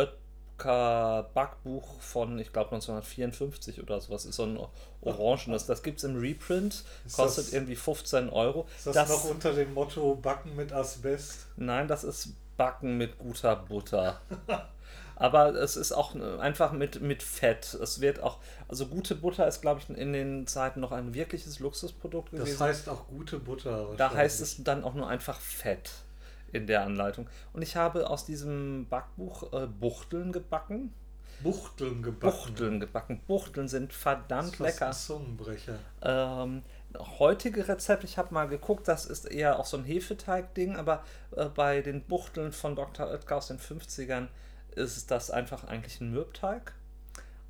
Zucker-Backbuch 0.60 2.00
von, 2.00 2.38
ich 2.38 2.52
glaube, 2.52 2.70
1954 2.72 3.82
oder 3.82 4.00
sowas. 4.00 4.24
Ist 4.24 4.36
so 4.36 4.44
ein 4.44 4.58
orangenes. 5.02 5.66
Das 5.66 5.82
gibt 5.82 5.98
es 5.98 6.04
im 6.04 6.16
Reprint. 6.16 6.84
Ist 7.06 7.16
Kostet 7.16 7.46
das- 7.46 7.52
irgendwie 7.52 7.76
15 7.76 8.30
Euro. 8.30 8.66
Ist 8.76 8.86
das, 8.94 9.08
noch 9.08 9.24
unter 9.24 9.52
dem 9.52 9.74
Motto 9.74 10.14
Backen 10.14 10.56
mit 10.56 10.72
Asbest? 10.72 11.46
Nein, 11.56 11.88
das 11.88 12.04
ist 12.04 12.34
Backen 12.56 12.96
mit 12.96 13.18
guter 13.18 13.56
Butter. 13.56 14.20
Aber 15.16 15.54
es 15.54 15.76
ist 15.76 15.92
auch 15.92 16.14
einfach 16.38 16.72
mit, 16.72 17.02
mit 17.02 17.22
Fett. 17.22 17.74
Es 17.74 18.00
wird 18.00 18.22
auch, 18.22 18.38
also 18.68 18.86
gute 18.86 19.14
Butter 19.14 19.46
ist, 19.46 19.60
glaube 19.60 19.80
ich, 19.80 19.94
in 19.94 20.14
den 20.14 20.46
Zeiten 20.46 20.80
noch 20.80 20.92
ein 20.92 21.12
wirkliches 21.12 21.58
Luxusprodukt 21.58 22.30
gewesen. 22.30 22.52
Das 22.52 22.60
heißt 22.60 22.88
auch 22.88 23.06
gute 23.06 23.38
Butter. 23.38 23.90
Da 23.98 24.14
heißt 24.14 24.40
es 24.40 24.64
dann 24.64 24.82
auch 24.82 24.94
nur 24.94 25.08
einfach 25.08 25.38
Fett 25.38 25.90
in 26.52 26.66
der 26.66 26.82
Anleitung. 26.82 27.28
Und 27.52 27.62
ich 27.62 27.76
habe 27.76 28.08
aus 28.08 28.24
diesem 28.24 28.86
Backbuch 28.88 29.52
äh, 29.52 29.66
Buchteln 29.66 30.32
gebacken. 30.32 30.92
Buchteln 31.42 32.02
gebacken. 32.02 32.38
Buchteln 32.38 32.80
gebacken. 32.80 33.20
Buchteln 33.26 33.68
sind 33.68 33.92
Das 33.92 33.98
verdammt 33.98 34.52
ist 34.52 34.56
fast 34.56 34.74
lecker. 34.74 34.86
Ein 34.86 34.92
Zungenbrecher. 34.92 35.78
Ähm, 36.02 36.62
heutige 37.18 37.66
Rezept, 37.66 38.04
ich 38.04 38.18
habe 38.18 38.34
mal 38.34 38.46
geguckt, 38.46 38.88
das 38.88 39.06
ist 39.06 39.24
eher 39.24 39.58
auch 39.58 39.66
so 39.66 39.76
ein 39.76 39.84
Hefeteig-Ding, 39.84 40.76
aber 40.76 41.04
äh, 41.36 41.46
bei 41.46 41.80
den 41.80 42.02
Buchteln 42.02 42.52
von 42.52 42.76
Dr. 42.76 43.08
Oetker 43.08 43.36
aus 43.36 43.48
den 43.48 43.58
50ern 43.58 44.28
ist 44.74 45.10
das 45.10 45.30
einfach 45.30 45.64
eigentlich 45.64 46.00
ein 46.00 46.10
Mürbteig. 46.10 46.74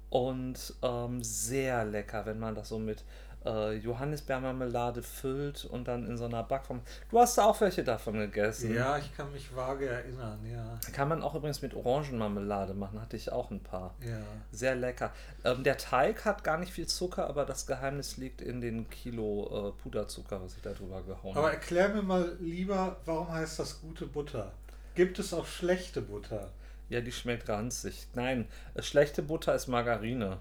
Und 0.08 0.74
ähm, 0.82 1.22
sehr 1.22 1.84
lecker, 1.84 2.26
wenn 2.26 2.40
man 2.40 2.56
das 2.56 2.68
so 2.68 2.78
mit 2.78 3.04
äh, 3.44 3.74
Johannisbeermarmelade 3.76 5.02
füllt 5.02 5.64
und 5.64 5.88
dann 5.88 6.06
in 6.06 6.16
so 6.16 6.26
einer 6.26 6.42
Backform. 6.42 6.80
Du 7.10 7.18
hast 7.18 7.38
da 7.38 7.44
auch 7.44 7.60
welche 7.60 7.82
davon 7.84 8.14
gegessen. 8.18 8.74
Ja, 8.74 8.98
ich 8.98 9.16
kann 9.16 9.32
mich 9.32 9.54
vage 9.54 9.88
erinnern, 9.88 10.38
ja. 10.44 10.78
Kann 10.92 11.08
man 11.08 11.22
auch 11.22 11.34
übrigens 11.34 11.62
mit 11.62 11.74
Orangenmarmelade 11.74 12.74
machen, 12.74 13.00
hatte 13.00 13.16
ich 13.16 13.32
auch 13.32 13.50
ein 13.50 13.60
paar. 13.60 13.94
Ja. 14.06 14.18
Sehr 14.52 14.74
lecker. 14.74 15.12
Ähm, 15.44 15.64
der 15.64 15.78
Teig 15.78 16.24
hat 16.24 16.44
gar 16.44 16.58
nicht 16.58 16.72
viel 16.72 16.86
Zucker, 16.86 17.26
aber 17.28 17.44
das 17.44 17.66
Geheimnis 17.66 18.16
liegt 18.16 18.40
in 18.42 18.60
den 18.60 18.88
Kilo 18.90 19.70
äh, 19.70 19.82
Puderzucker, 19.82 20.42
was 20.42 20.56
ich 20.56 20.62
da 20.62 20.72
drüber 20.72 21.02
gehauen 21.02 21.36
Aber 21.36 21.46
habe. 21.46 21.56
erklär 21.56 21.88
mir 21.88 22.02
mal 22.02 22.36
lieber, 22.40 22.96
warum 23.06 23.32
heißt 23.32 23.58
das 23.58 23.80
gute 23.80 24.06
Butter? 24.06 24.52
Gibt 24.94 25.18
es 25.18 25.32
auch 25.32 25.46
schlechte 25.46 26.02
Butter? 26.02 26.50
Ja, 26.90 27.00
die 27.00 27.12
schmeckt 27.12 27.48
ranzig. 27.48 28.08
Nein, 28.14 28.46
äh, 28.74 28.82
schlechte 28.82 29.22
Butter 29.22 29.54
ist 29.54 29.68
Margarine. 29.68 30.38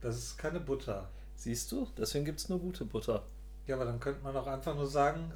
Das 0.00 0.16
ist 0.16 0.36
keine 0.38 0.60
Butter. 0.60 1.08
Siehst 1.36 1.70
du? 1.72 1.86
Deswegen 1.98 2.24
gibt 2.24 2.40
es 2.40 2.48
nur 2.48 2.58
gute 2.58 2.84
Butter. 2.84 3.22
Ja, 3.66 3.76
aber 3.76 3.84
dann 3.86 4.00
könnte 4.00 4.22
man 4.22 4.36
auch 4.36 4.46
einfach 4.46 4.74
nur 4.74 4.86
sagen, 4.86 5.32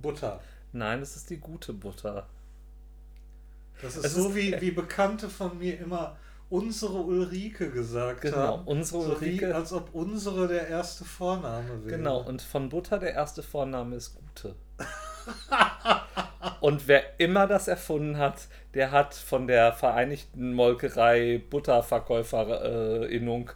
Butter. 0.00 0.40
Nein, 0.72 1.00
es 1.00 1.16
ist 1.16 1.30
die 1.30 1.38
gute 1.38 1.72
Butter. 1.72 2.26
Das 3.80 3.96
ist 3.96 4.04
Es 4.06 4.14
so 4.14 4.28
ist- 4.28 4.34
wie, 4.34 4.60
wie 4.60 4.70
Bekannte 4.72 5.28
von 5.28 5.58
mir 5.58 5.78
immer 5.78 6.16
unsere 6.50 6.94
Ulrike 7.00 7.70
gesagt 7.70 8.22
Genau, 8.22 8.36
haben. 8.36 8.64
unsere 8.66 9.02
so 9.02 9.08
Wie, 9.20 9.26
Ulrike. 9.26 9.54
als 9.54 9.72
ob 9.72 9.94
unsere 9.94 10.48
der 10.48 10.66
erste 10.68 11.04
Vorname 11.04 11.84
wäre. 11.84 11.96
Genau, 11.98 12.20
und 12.22 12.40
von 12.42 12.68
Butter 12.70 12.98
der 12.98 13.12
erste 13.14 13.42
Vorname 13.42 13.96
ist 13.96 14.14
Gute. 14.16 14.54
und 16.60 16.88
wer 16.88 17.20
immer 17.20 17.46
das 17.46 17.68
erfunden 17.68 18.16
hat, 18.16 18.48
der 18.74 18.90
hat 18.92 19.14
von 19.14 19.46
der 19.46 19.72
Vereinigten 19.72 20.54
Molkerei 20.54 21.42
Butterverkäuferinnung 21.50 23.48
äh, 23.50 23.52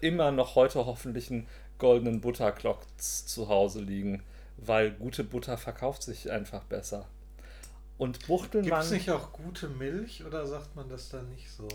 immer 0.00 0.30
noch 0.30 0.54
heute 0.54 0.86
hoffentlich 0.86 1.30
einen 1.30 1.46
goldenen 1.78 2.20
Butterklotz 2.20 3.26
zu 3.26 3.48
Hause 3.48 3.80
liegen, 3.80 4.22
weil 4.56 4.90
gute 4.90 5.24
Butter 5.24 5.56
verkauft 5.56 6.02
sich 6.02 6.30
einfach 6.30 6.64
besser. 6.64 7.06
Und 7.98 8.26
Buchteln 8.26 8.64
Gibt 8.64 8.78
es 8.78 8.90
nicht 8.90 9.10
auch 9.10 9.32
gute 9.32 9.68
Milch 9.68 10.24
oder 10.24 10.46
sagt 10.46 10.74
man 10.74 10.88
das 10.88 11.10
dann 11.10 11.28
nicht 11.30 11.50
so? 11.50 11.68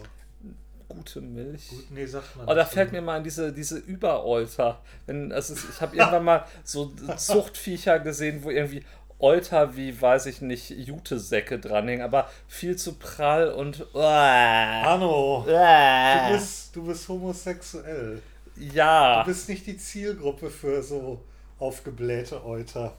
gute 0.88 1.22
Milch. 1.22 1.70
Gut, 1.70 1.92
nee, 1.92 2.06
sagt 2.06 2.36
man 2.36 2.48
Oh, 2.48 2.54
da 2.54 2.66
fällt 2.66 2.90
so. 2.90 2.96
mir 2.96 3.02
mal 3.02 3.18
an 3.18 3.24
diese, 3.24 3.52
diese 3.52 3.78
Übereuter. 3.78 4.82
Wenn, 5.06 5.32
also 5.32 5.54
ich 5.54 5.82
habe 5.82 5.96
irgendwann 5.96 6.24
mal 6.24 6.46
so 6.64 6.94
Zuchtviecher 7.18 8.00
gesehen, 8.00 8.44
wo 8.44 8.50
irgendwie 8.50 8.84
Euter 9.20 9.76
wie, 9.78 10.00
weiß 10.00 10.26
ich 10.26 10.42
nicht, 10.42 10.70
Jutesäcke 10.72 11.58
dranhängen, 11.58 12.04
aber 12.04 12.30
viel 12.48 12.76
zu 12.76 12.96
prall 12.96 13.50
und. 13.50 13.86
Hanno, 13.94 15.44
du 15.46 15.52
ja. 15.52 16.30
bist, 16.32 16.76
du 16.76 16.86
bist 16.86 17.08
homosexuell. 17.08 18.22
Du 18.56 18.64
ja. 18.64 19.24
bist 19.24 19.48
nicht 19.50 19.66
die 19.68 19.78
Zielgruppe 19.78 20.50
für 20.50 20.84
so 20.84 21.22
aufgeblähte 21.60 22.46
Euter. 22.46 22.94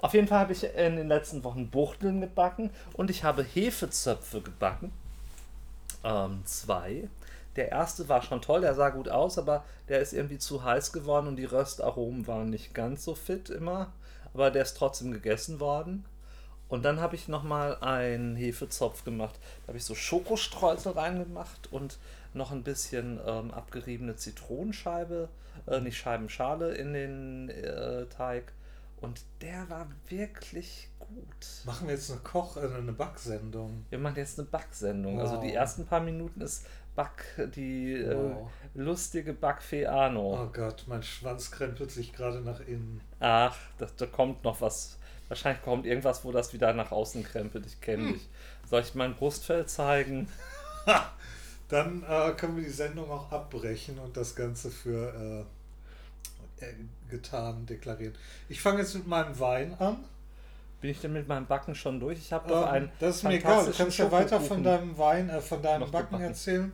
Auf 0.00 0.14
jeden 0.14 0.28
Fall 0.28 0.40
habe 0.40 0.52
ich 0.52 0.62
in 0.62 0.96
den 0.96 1.08
letzten 1.08 1.42
Wochen 1.42 1.68
Buchteln 1.68 2.20
gebacken 2.20 2.70
und 2.92 3.10
ich 3.10 3.24
habe 3.24 3.42
Hefezöpfe 3.42 4.40
gebacken. 4.40 4.92
Ähm, 6.04 6.42
zwei. 6.44 7.08
Der 7.56 7.70
erste 7.70 8.08
war 8.08 8.22
schon 8.22 8.42
toll, 8.42 8.60
der 8.60 8.74
sah 8.74 8.90
gut 8.90 9.08
aus, 9.08 9.38
aber 9.38 9.64
der 9.88 10.00
ist 10.00 10.12
irgendwie 10.12 10.38
zu 10.38 10.62
heiß 10.62 10.92
geworden 10.92 11.26
und 11.26 11.36
die 11.36 11.44
Röstaromen 11.44 12.26
waren 12.26 12.50
nicht 12.50 12.74
ganz 12.74 13.04
so 13.04 13.14
fit 13.14 13.50
immer. 13.50 13.92
Aber 14.34 14.50
der 14.50 14.62
ist 14.62 14.76
trotzdem 14.76 15.12
gegessen 15.12 15.60
worden. 15.60 16.04
Und 16.68 16.84
dann 16.84 17.00
habe 17.00 17.14
ich 17.14 17.28
nochmal 17.28 17.76
einen 17.80 18.34
Hefezopf 18.36 19.04
gemacht. 19.04 19.38
Da 19.62 19.68
habe 19.68 19.78
ich 19.78 19.84
so 19.84 19.94
Schokostreusel 19.94 20.92
reingemacht 20.92 21.72
und 21.72 21.98
noch 22.34 22.50
ein 22.50 22.64
bisschen 22.64 23.20
ähm, 23.24 23.52
abgeriebene 23.52 24.16
Zitronenscheibe, 24.16 25.28
äh, 25.68 25.80
nicht 25.80 25.96
Scheibenschale 25.96 26.74
in 26.74 26.92
den 26.92 27.48
äh, 27.50 28.06
Teig. 28.06 28.52
Und 29.00 29.22
der 29.42 29.68
war 29.70 29.86
wirklich 30.08 30.88
gut. 30.98 31.64
Machen 31.64 31.86
wir 31.86 31.94
jetzt 31.94 32.10
eine 32.10 32.20
Koch-, 32.20 32.56
äh, 32.56 32.66
eine 32.76 32.92
Backsendung. 32.92 33.84
Wir 33.90 33.98
machen 33.98 34.16
jetzt 34.16 34.38
eine 34.38 34.48
Backsendung. 34.48 35.20
Also 35.20 35.40
die 35.40 35.48
Wow. 35.48 35.54
ersten 35.54 35.86
paar 35.86 36.00
Minuten 36.00 36.40
ist 36.40 36.66
Back, 36.96 37.52
die 37.54 38.04
Wow. 38.04 38.50
äh, 38.74 38.78
lustige 38.78 39.32
Backfee 39.34 39.86
Arno. 39.86 40.42
Oh 40.42 40.50
Gott, 40.52 40.84
mein 40.88 41.02
Schwanz 41.02 41.50
krempelt 41.50 41.90
sich 41.92 42.12
gerade 42.12 42.40
nach 42.40 42.60
innen. 42.60 43.00
Ach, 43.20 43.56
das, 43.78 43.94
da 43.96 44.06
kommt 44.06 44.42
noch 44.44 44.60
was. 44.60 44.98
Wahrscheinlich 45.28 45.62
kommt 45.62 45.86
irgendwas, 45.86 46.24
wo 46.24 46.32
das 46.32 46.52
wieder 46.52 46.72
nach 46.72 46.90
außen 46.92 47.22
krempelt. 47.22 47.66
Ich 47.66 47.74
Hm. 47.74 47.80
kenne 47.80 48.12
dich. 48.14 48.28
Soll 48.68 48.80
ich 48.80 48.94
mein 48.94 49.14
Brustfell 49.14 49.66
zeigen? 49.66 50.28
Dann 51.68 52.04
äh, 52.08 52.32
können 52.32 52.56
wir 52.56 52.64
die 52.64 52.70
Sendung 52.70 53.10
auch 53.10 53.30
abbrechen 53.32 53.98
und 53.98 54.16
das 54.16 54.34
Ganze 54.36 54.70
für 54.70 55.44
äh, 56.60 56.64
äh, 56.64 56.74
getan 57.10 57.66
deklarieren. 57.66 58.14
Ich 58.48 58.60
fange 58.62 58.78
jetzt 58.80 58.94
mit 58.94 59.06
meinem 59.06 59.38
Wein 59.40 59.74
an. 59.80 60.04
Bin 60.80 60.90
ich 60.90 61.00
denn 61.00 61.12
mit 61.12 61.26
meinem 61.26 61.46
Backen 61.46 61.74
schon 61.74 61.98
durch? 61.98 62.18
Ich 62.18 62.32
habe 62.32 62.48
doch 62.48 62.62
Ähm, 62.68 62.72
einen. 62.72 62.92
das 63.00 63.16
ist 63.16 63.22
mir 63.24 63.34
egal. 63.34 63.64
Du 63.66 63.72
kannst 63.72 63.98
ja 63.98 64.12
weiter 64.12 64.40
von 64.40 64.62
deinem 64.62 64.96
Wein, 64.96 65.28
äh, 65.28 65.40
von 65.40 65.60
deinem 65.60 65.90
Backen 65.90 66.10
gebacken. 66.12 66.22
erzählen. 66.24 66.72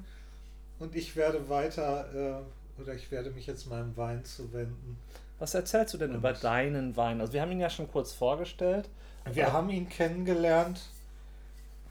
Und 0.83 0.97
ich 0.97 1.15
werde 1.15 1.49
weiter, 1.49 2.07
äh, 2.13 2.81
oder 2.83 2.93
ich 2.95 3.09
werde 3.13 3.31
mich 3.31 3.47
jetzt 3.47 3.69
meinem 3.71 3.97
Wein 3.97 4.25
zuwenden. 4.25 4.99
Was 5.39 5.55
erzählst 5.55 5.95
du 5.95 5.99
denn 5.99 6.11
Und- 6.11 6.17
über 6.17 6.33
deinen 6.33 6.97
Wein? 6.97 7.21
Also, 7.21 7.33
wir 7.33 7.41
haben 7.41 7.53
ihn 7.53 7.61
ja 7.61 7.71
schon 7.71 7.89
kurz 7.89 8.13
vorgestellt. 8.13 8.89
Wir 9.33 9.53
haben 9.53 9.71
ihn 9.71 9.89
kennengelernt, 9.89 10.81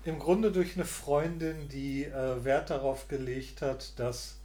im 0.04 0.20
Grunde 0.20 0.52
durch 0.52 0.76
eine 0.76 0.84
Freundin, 0.84 1.70
die 1.70 2.04
äh, 2.04 2.44
Wert 2.44 2.70
darauf 2.70 3.08
gelegt 3.08 3.62
hat, 3.62 3.98
dass 3.98 4.36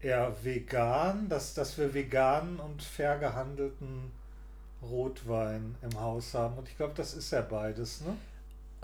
er 0.00 0.36
vegan, 0.44 1.30
dass, 1.30 1.54
dass 1.54 1.78
wir 1.78 1.94
veganen 1.94 2.58
und 2.60 2.82
fair 2.82 3.16
gehandelten 3.18 4.10
Rotwein 4.82 5.76
im 5.80 5.98
Haus 5.98 6.34
haben. 6.34 6.58
Und 6.58 6.68
ich 6.68 6.76
glaube, 6.76 6.92
das 6.94 7.14
ist 7.14 7.30
ja 7.30 7.40
beides, 7.40 8.02
ne? 8.02 8.14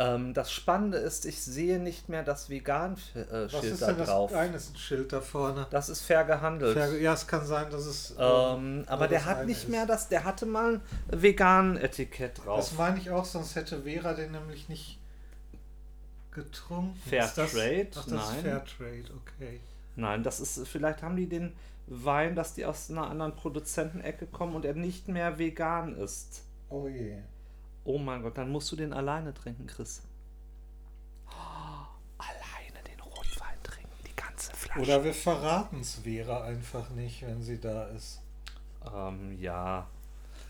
Ähm, 0.00 0.32
das 0.32 0.52
Spannende 0.52 0.98
ist, 0.98 1.24
ich 1.24 1.42
sehe 1.42 1.80
nicht 1.80 2.08
mehr 2.08 2.22
das 2.22 2.42
Was 2.44 2.50
Vegan-Schild 2.50 3.52
ist 3.64 3.82
da 3.82 3.86
denn 3.88 3.98
das 3.98 4.08
drauf. 4.08 4.32
eine 4.32 4.56
ist 4.56 4.72
ein 4.72 4.76
Schild 4.76 5.12
da 5.12 5.20
vorne? 5.20 5.66
Das 5.70 5.88
ist 5.88 6.02
fair 6.02 6.24
gehandelt. 6.24 6.74
Fair, 6.78 7.00
ja, 7.00 7.14
es 7.14 7.26
kann 7.26 7.44
sein, 7.44 7.68
dass 7.70 7.84
es. 7.84 8.12
äh, 8.12 8.22
Ähm, 8.22 8.84
aber 8.86 9.08
der 9.08 9.24
hat 9.24 9.46
nicht 9.46 9.64
ist. 9.64 9.68
mehr 9.68 9.86
das, 9.86 10.08
der 10.08 10.22
hatte 10.24 10.46
mal 10.46 10.74
ein 11.10 11.22
vegan-Etikett 11.22 12.44
drauf. 12.44 12.60
Das 12.60 12.78
meine 12.78 12.98
ich 12.98 13.10
auch, 13.10 13.24
sonst 13.24 13.56
hätte 13.56 13.82
Vera 13.82 14.14
den 14.14 14.30
nämlich 14.30 14.68
nicht 14.68 15.00
getrunken. 16.30 16.96
Fair 17.08 17.24
Ist 17.24 17.36
das, 17.38 17.50
Trade? 17.52 17.88
Ach, 17.96 18.04
das 18.04 18.06
Nein. 18.06 18.36
ist 18.36 18.42
Fair 18.42 18.64
Trade, 18.64 19.04
okay. 19.16 19.60
Nein, 19.96 20.22
das 20.22 20.38
ist, 20.38 20.68
vielleicht 20.68 21.02
haben 21.02 21.16
die 21.16 21.28
den 21.28 21.54
Wein, 21.88 22.36
dass 22.36 22.54
die 22.54 22.64
aus 22.66 22.88
einer 22.90 23.08
anderen 23.10 23.34
Produzentenecke 23.34 24.26
kommen 24.26 24.54
und 24.54 24.64
er 24.64 24.74
nicht 24.74 25.08
mehr 25.08 25.38
vegan 25.38 25.96
ist. 25.96 26.44
Oh 26.68 26.86
je. 26.86 27.16
Oh 27.84 27.98
mein 27.98 28.22
Gott, 28.22 28.36
dann 28.36 28.50
musst 28.50 28.70
du 28.72 28.76
den 28.76 28.92
alleine 28.92 29.32
trinken, 29.34 29.66
Chris. 29.66 30.02
Oh, 31.26 31.30
alleine 32.18 32.82
den 32.86 33.00
Rotwein 33.00 33.56
trinken, 33.62 33.90
die 34.06 34.14
ganze 34.16 34.52
Flasche. 34.54 34.80
Oder 34.80 35.04
wir 35.04 35.14
verraten 35.14 35.80
es 35.80 35.94
Vera 35.96 36.42
einfach 36.44 36.88
nicht, 36.90 37.22
wenn 37.22 37.42
sie 37.42 37.60
da 37.60 37.84
ist. 37.88 38.20
ähm, 38.94 39.36
ja, 39.40 39.86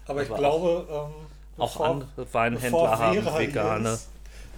Aber 0.07 0.23
ich 0.23 0.29
Aber 0.31 0.39
glaube, 0.39 0.87
ähm, 0.91 1.27
auch 1.63 1.71
bevor- 1.73 1.87
andere 1.87 2.11
bevor 2.17 2.35
Weinhändler 2.35 2.99
haben 2.99 3.25
vegane. 3.39 3.89
Ist, 3.91 4.09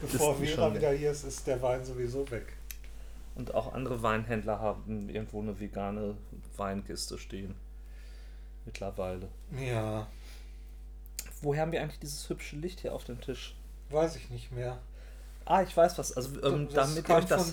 bevor 0.00 0.36
Vera 0.36 0.66
schon 0.66 0.74
wieder 0.74 0.92
hier 0.92 1.10
ist, 1.10 1.24
ist 1.24 1.46
der 1.46 1.60
Wein 1.62 1.84
sowieso 1.84 2.30
weg. 2.30 2.56
Und 3.34 3.54
auch 3.54 3.72
andere 3.74 4.02
Weinhändler 4.02 4.58
haben 4.58 5.08
irgendwo 5.08 5.40
eine 5.40 5.58
vegane 5.58 6.16
Weinkiste 6.56 7.16
stehen. 7.18 7.54
Mittlerweile. 8.66 9.28
Ja, 9.58 10.06
Woher 11.42 11.62
haben 11.62 11.72
wir 11.72 11.82
eigentlich 11.82 12.00
dieses 12.00 12.28
hübsche 12.28 12.56
Licht 12.56 12.80
hier 12.80 12.94
auf 12.94 13.04
dem 13.04 13.20
Tisch? 13.20 13.54
weiß 13.90 14.16
ich 14.16 14.30
nicht 14.30 14.52
mehr. 14.52 14.78
Ah, 15.44 15.62
ich 15.62 15.76
weiß 15.76 15.98
was. 15.98 16.16
Also 16.16 16.40
ähm, 16.42 16.68
damit, 16.72 17.08
ihr 17.08 17.14
euch 17.14 17.24
das, 17.24 17.52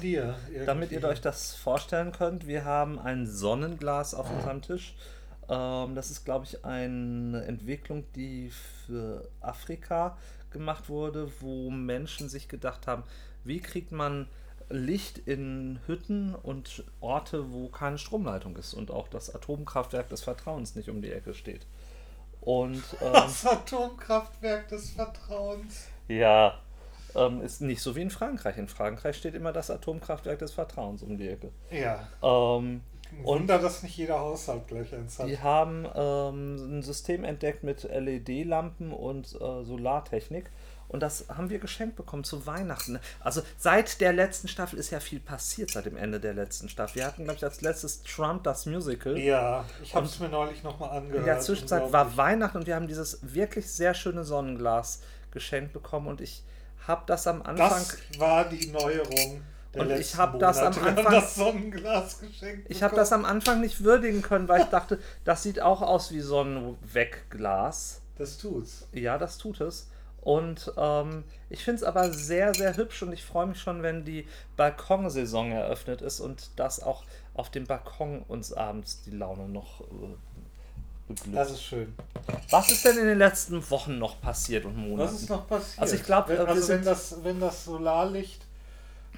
damit 0.66 0.92
ihr 0.92 1.04
euch 1.04 1.22
das 1.22 1.56
vorstellen 1.56 2.12
könnt, 2.12 2.48
wir 2.48 2.64
haben 2.64 3.00
ein 3.00 3.26
Sonnenglas 3.26 4.14
auf 4.14 4.30
unserem 4.30 4.62
Tisch. 4.62 4.96
Ähm, 5.50 5.96
das 5.96 6.12
ist, 6.12 6.26
glaube 6.26 6.46
ich, 6.46 6.64
eine 6.64 7.44
Entwicklung, 7.46 8.04
die 8.16 8.52
für 8.86 9.28
Afrika 9.42 10.18
gemacht 10.52 10.90
wurde, 10.90 11.32
wo 11.40 11.72
Menschen 11.72 12.30
sich 12.30 12.48
gedacht 12.48 12.88
haben, 12.88 13.04
wie 13.44 13.60
kriegt 13.60 13.92
man 13.92 14.28
Licht 14.70 15.18
in 15.20 15.80
Hütten 15.88 16.36
und 16.36 16.84
Orte, 17.00 17.52
wo 17.52 17.70
keine 17.70 17.98
Stromleitung 17.98 18.58
ist 18.58 18.74
und 18.74 18.92
auch 18.92 19.08
das 19.08 19.34
Atomkraftwerk 19.34 20.10
des 20.10 20.24
Vertrauens 20.24 20.76
nicht 20.76 20.90
um 20.90 21.02
die 21.02 21.12
Ecke 21.12 21.34
steht. 21.34 21.66
Und 22.48 22.82
ähm, 23.02 23.12
Das 23.14 23.46
Atomkraftwerk 23.46 24.70
des 24.70 24.92
Vertrauens. 24.92 25.88
ja, 26.08 26.54
ähm, 27.14 27.42
ist 27.42 27.60
nicht 27.62 27.82
so 27.82 27.94
wie 27.98 28.02
in 28.04 28.10
Frankreich. 28.10 28.58
In 28.58 28.70
Frankreich 28.70 29.18
steht 29.18 29.34
immer 29.36 29.52
das 29.52 29.70
Atomkraftwerk 29.70 30.40
des 30.40 30.54
Vertrauens 30.54 31.04
um 31.04 31.18
die 31.18 31.28
Ecke. 31.28 31.50
Ja. 31.72 32.08
Ähm, 32.24 32.82
Und- 33.24 33.26
Wunder, 33.26 33.60
dass 33.60 33.84
nicht 33.84 33.98
jeder 33.98 34.20
Haushalt 34.20 34.66
gleich 34.68 34.94
eins 34.94 35.20
hat. 35.20 35.28
die 35.28 35.40
haben 35.40 35.86
ähm, 35.94 36.78
ein 36.80 36.84
System 36.84 37.24
entdeckt 37.26 37.64
mit 37.64 37.84
LED-Lampen 37.84 38.92
und 38.94 39.28
äh, 39.28 39.64
Solartechnik. 39.66 40.50
Und 40.90 41.02
das 41.02 41.26
haben 41.28 41.50
wir 41.50 41.60
geschenkt 41.60 41.98
bekommen 41.98 42.24
zu 42.24 42.46
Weihnachten. 42.46 43.00
Also 43.20 43.42
seit 43.58 44.00
der 44.00 44.14
letzten 44.14 44.48
Staffel 44.48 44.80
ist 44.80 44.90
ja 44.90 45.02
viel 45.02 45.20
passiert, 45.20 45.72
seit 45.72 45.86
dem 45.86 45.98
Ende 45.98 46.20
der 46.20 46.34
letzten 46.34 46.70
Staffel. 46.70 46.96
Wir 46.96 47.08
hatten, 47.08 47.26
glaube 47.26 47.38
ich, 47.38 47.44
als 47.44 47.60
letztes 47.62 48.04
Trump 48.04 48.44
das 48.44 48.66
Musical. 48.66 49.18
Ja, 49.18 49.66
ich 49.84 49.94
habe 49.94 50.06
es 50.06 50.18
mir 50.20 50.30
neulich 50.30 50.64
nochmal 50.64 50.92
angehört. 50.92 51.20
In 51.20 51.26
der 51.26 51.40
Zwischenzeit 51.42 51.92
war. 51.92 52.16
Weihnachten 52.16 52.58
und 52.60 52.68
wir 52.68 52.76
haben 52.76 52.88
dieses 52.88 53.20
wirklich 53.22 53.70
sehr 53.70 53.94
schöne 53.94 54.24
Sonnenglas 54.24 55.02
geschenkt 55.32 55.74
bekommen. 55.74 56.08
Und 56.08 56.22
ich 56.22 56.44
habe 56.88 57.04
das 57.06 57.28
am 57.28 57.42
Anfang. 57.42 57.70
Das 57.70 57.98
war 58.20 58.46
die 58.46 58.68
Neuerung 58.68 59.42
Und 59.74 59.82
ich 59.92 59.98
letzten 59.98 60.18
hab 60.20 60.40
das 60.40 60.58
am 60.60 60.74
Anfang- 60.82 61.12
das 61.12 61.36
Sonnenglas 61.36 62.20
geschenkt. 62.22 62.66
Ich 62.70 62.82
habe 62.82 62.96
das 62.96 63.12
am 63.12 63.26
Anfang 63.26 63.60
nicht 63.60 63.84
würdigen 63.84 64.22
können, 64.22 64.48
weil 64.48 64.62
ich 64.62 64.68
dachte, 64.68 65.00
das 65.26 65.44
sieht 65.44 65.62
auch 65.62 65.82
aus 65.82 66.12
wie 66.12 66.22
Sonnenwegglas. 66.22 68.00
Das 68.18 68.38
tut's. 68.38 68.88
Ja, 68.94 69.18
das 69.18 69.38
tut 69.38 69.60
es. 69.62 69.90
Und 70.22 70.74
ähm, 70.78 71.24
ich 71.50 71.64
finde 71.64 71.78
es 71.78 71.84
aber 71.84 72.12
sehr, 72.12 72.54
sehr 72.54 72.76
hübsch 72.76 73.02
und 73.04 73.14
ich 73.14 73.24
freue 73.24 73.48
mich 73.48 73.62
schon, 73.62 73.82
wenn 73.82 74.04
die 74.04 74.28
Balkonsaison 74.58 75.52
eröffnet 75.52 76.02
ist 76.02 76.20
und 76.20 76.50
das 76.58 76.84
auch 76.84 77.04
auf 77.34 77.50
dem 77.50 77.66
Balkon 77.66 78.24
uns 78.28 78.52
abends 78.52 79.02
die 79.04 79.12
Laune 79.12 79.48
noch 79.48 79.82
äh, 79.82 79.86
beglückt. 81.08 81.38
Das 81.38 81.52
ist 81.52 81.64
schön. 81.64 81.94
Was 82.50 82.70
ist 82.70 82.84
denn 82.84 82.98
in 82.98 83.06
den 83.06 83.20
letzten 83.20 83.70
Wochen 83.70 83.98
noch 84.00 84.20
passiert 84.20 84.66
und 84.66 84.76
Monaten? 84.76 85.14
Was 85.14 85.22
ist 85.22 85.30
noch 85.30 85.48
passiert? 85.48 85.80
Also 85.80 85.96
ich 85.96 86.04
glaub, 86.04 86.28
wenn, 86.28 86.38
äh, 86.38 86.42
also 86.42 86.68
wenn 86.68 86.84
das, 86.84 87.24
wenn 87.24 87.40
das 87.40 87.64
Solarlicht 87.64 88.42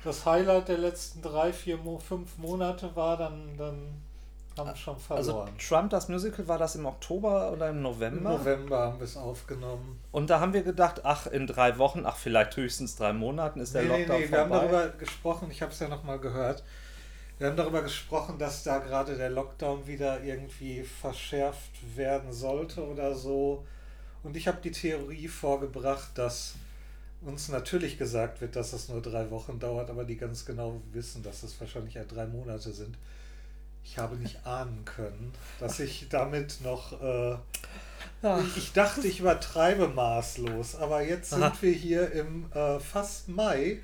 das 0.04 0.26
Highlight 0.26 0.70
der 0.70 0.78
letzten 0.78 1.22
drei, 1.22 1.52
vier, 1.52 1.80
fünf 2.08 2.38
Monate 2.38 2.96
war, 2.96 3.18
dann, 3.18 3.58
dann 3.58 4.02
haben 4.60 4.76
schon 4.76 4.96
Also 5.10 5.32
verloren. 5.32 5.58
Trump, 5.58 5.90
das 5.92 6.10
Musical, 6.10 6.48
war 6.48 6.58
das 6.58 6.76
im 6.76 6.86
Oktober 6.86 7.52
oder 7.52 7.70
im 7.70 7.78
Im 7.78 7.82
November? 7.84 8.30
November 8.32 8.80
haben 8.80 9.00
wir 9.00 9.06
es 9.06 9.18
aufgenommen. 9.18 10.00
Und 10.12 10.30
da 10.30 10.40
haben 10.40 10.54
wir 10.54 10.64
gedacht, 10.64 11.02
ach, 11.04 11.28
in 11.28 11.48
drei 11.48 11.78
Wochen, 11.78 12.04
ach, 12.06 12.18
vielleicht 12.18 12.56
höchstens 12.58 12.96
drei 12.96 13.14
Monaten 13.14 13.60
ist 13.60 13.74
der 13.76 13.84
Nee, 13.84 13.88
nee, 13.90 13.98
Lockdown 14.00 14.22
nee, 14.22 14.32
wir 14.32 14.40
haben 14.40 14.50
vorbei. 14.50 14.66
darüber 14.68 14.88
gesprochen, 14.98 15.52
ich 15.52 15.62
habe 15.62 15.72
es 15.72 15.80
ja 15.80 15.88
nochmal 15.88 16.20
gehört. 16.20 16.64
Wir 17.38 17.48
haben 17.48 17.56
darüber 17.58 17.82
gesprochen, 17.82 18.38
dass 18.38 18.64
da 18.64 18.80
gerade 18.80 19.16
der 19.16 19.30
Lockdown 19.30 19.88
wieder 19.88 20.22
irgendwie 20.24 20.84
verschärft 20.84 21.72
werden 21.96 22.34
sollte 22.34 22.86
oder 22.86 23.16
so. 23.16 23.66
Und 24.24 24.36
ich 24.36 24.48
habe 24.50 24.58
die 24.62 24.72
Theorie 24.72 25.30
vorgebracht, 25.30 26.10
dass 26.16 26.56
uns 27.22 27.48
natürlich 27.50 27.98
gesagt 27.98 28.42
wird, 28.42 28.56
dass 28.58 28.74
es 28.74 28.90
nur 28.90 29.02
drei 29.02 29.30
Wochen 29.32 29.60
dauert, 29.60 29.90
aber 29.90 30.04
die 30.06 30.18
ganz 30.18 30.46
genau 30.46 30.82
wissen, 30.92 31.24
dass 31.24 31.44
es 31.44 31.60
wahrscheinlich 31.62 31.96
eher 31.96 32.06
drei 32.06 32.26
Monate 32.26 32.72
sind. 32.74 32.98
Ich 33.84 33.98
habe 33.98 34.16
nicht 34.16 34.46
ahnen 34.46 34.86
können, 34.86 35.34
dass 35.60 35.80
ich 35.80 36.08
damit 36.10 36.62
noch. 36.64 37.02
Äh, 37.02 37.38
ich 38.58 38.74
dachte, 38.74 39.08
ich 39.08 39.22
übertreibe 39.22 39.88
maßlos, 39.88 40.76
aber 40.76 41.02
jetzt 41.02 41.30
sind 41.32 41.44
Aha. 41.44 41.58
wir 41.62 41.72
hier 41.72 42.12
im 42.12 42.52
äh, 42.54 42.80
fast 42.80 43.30
Mai 43.30 43.80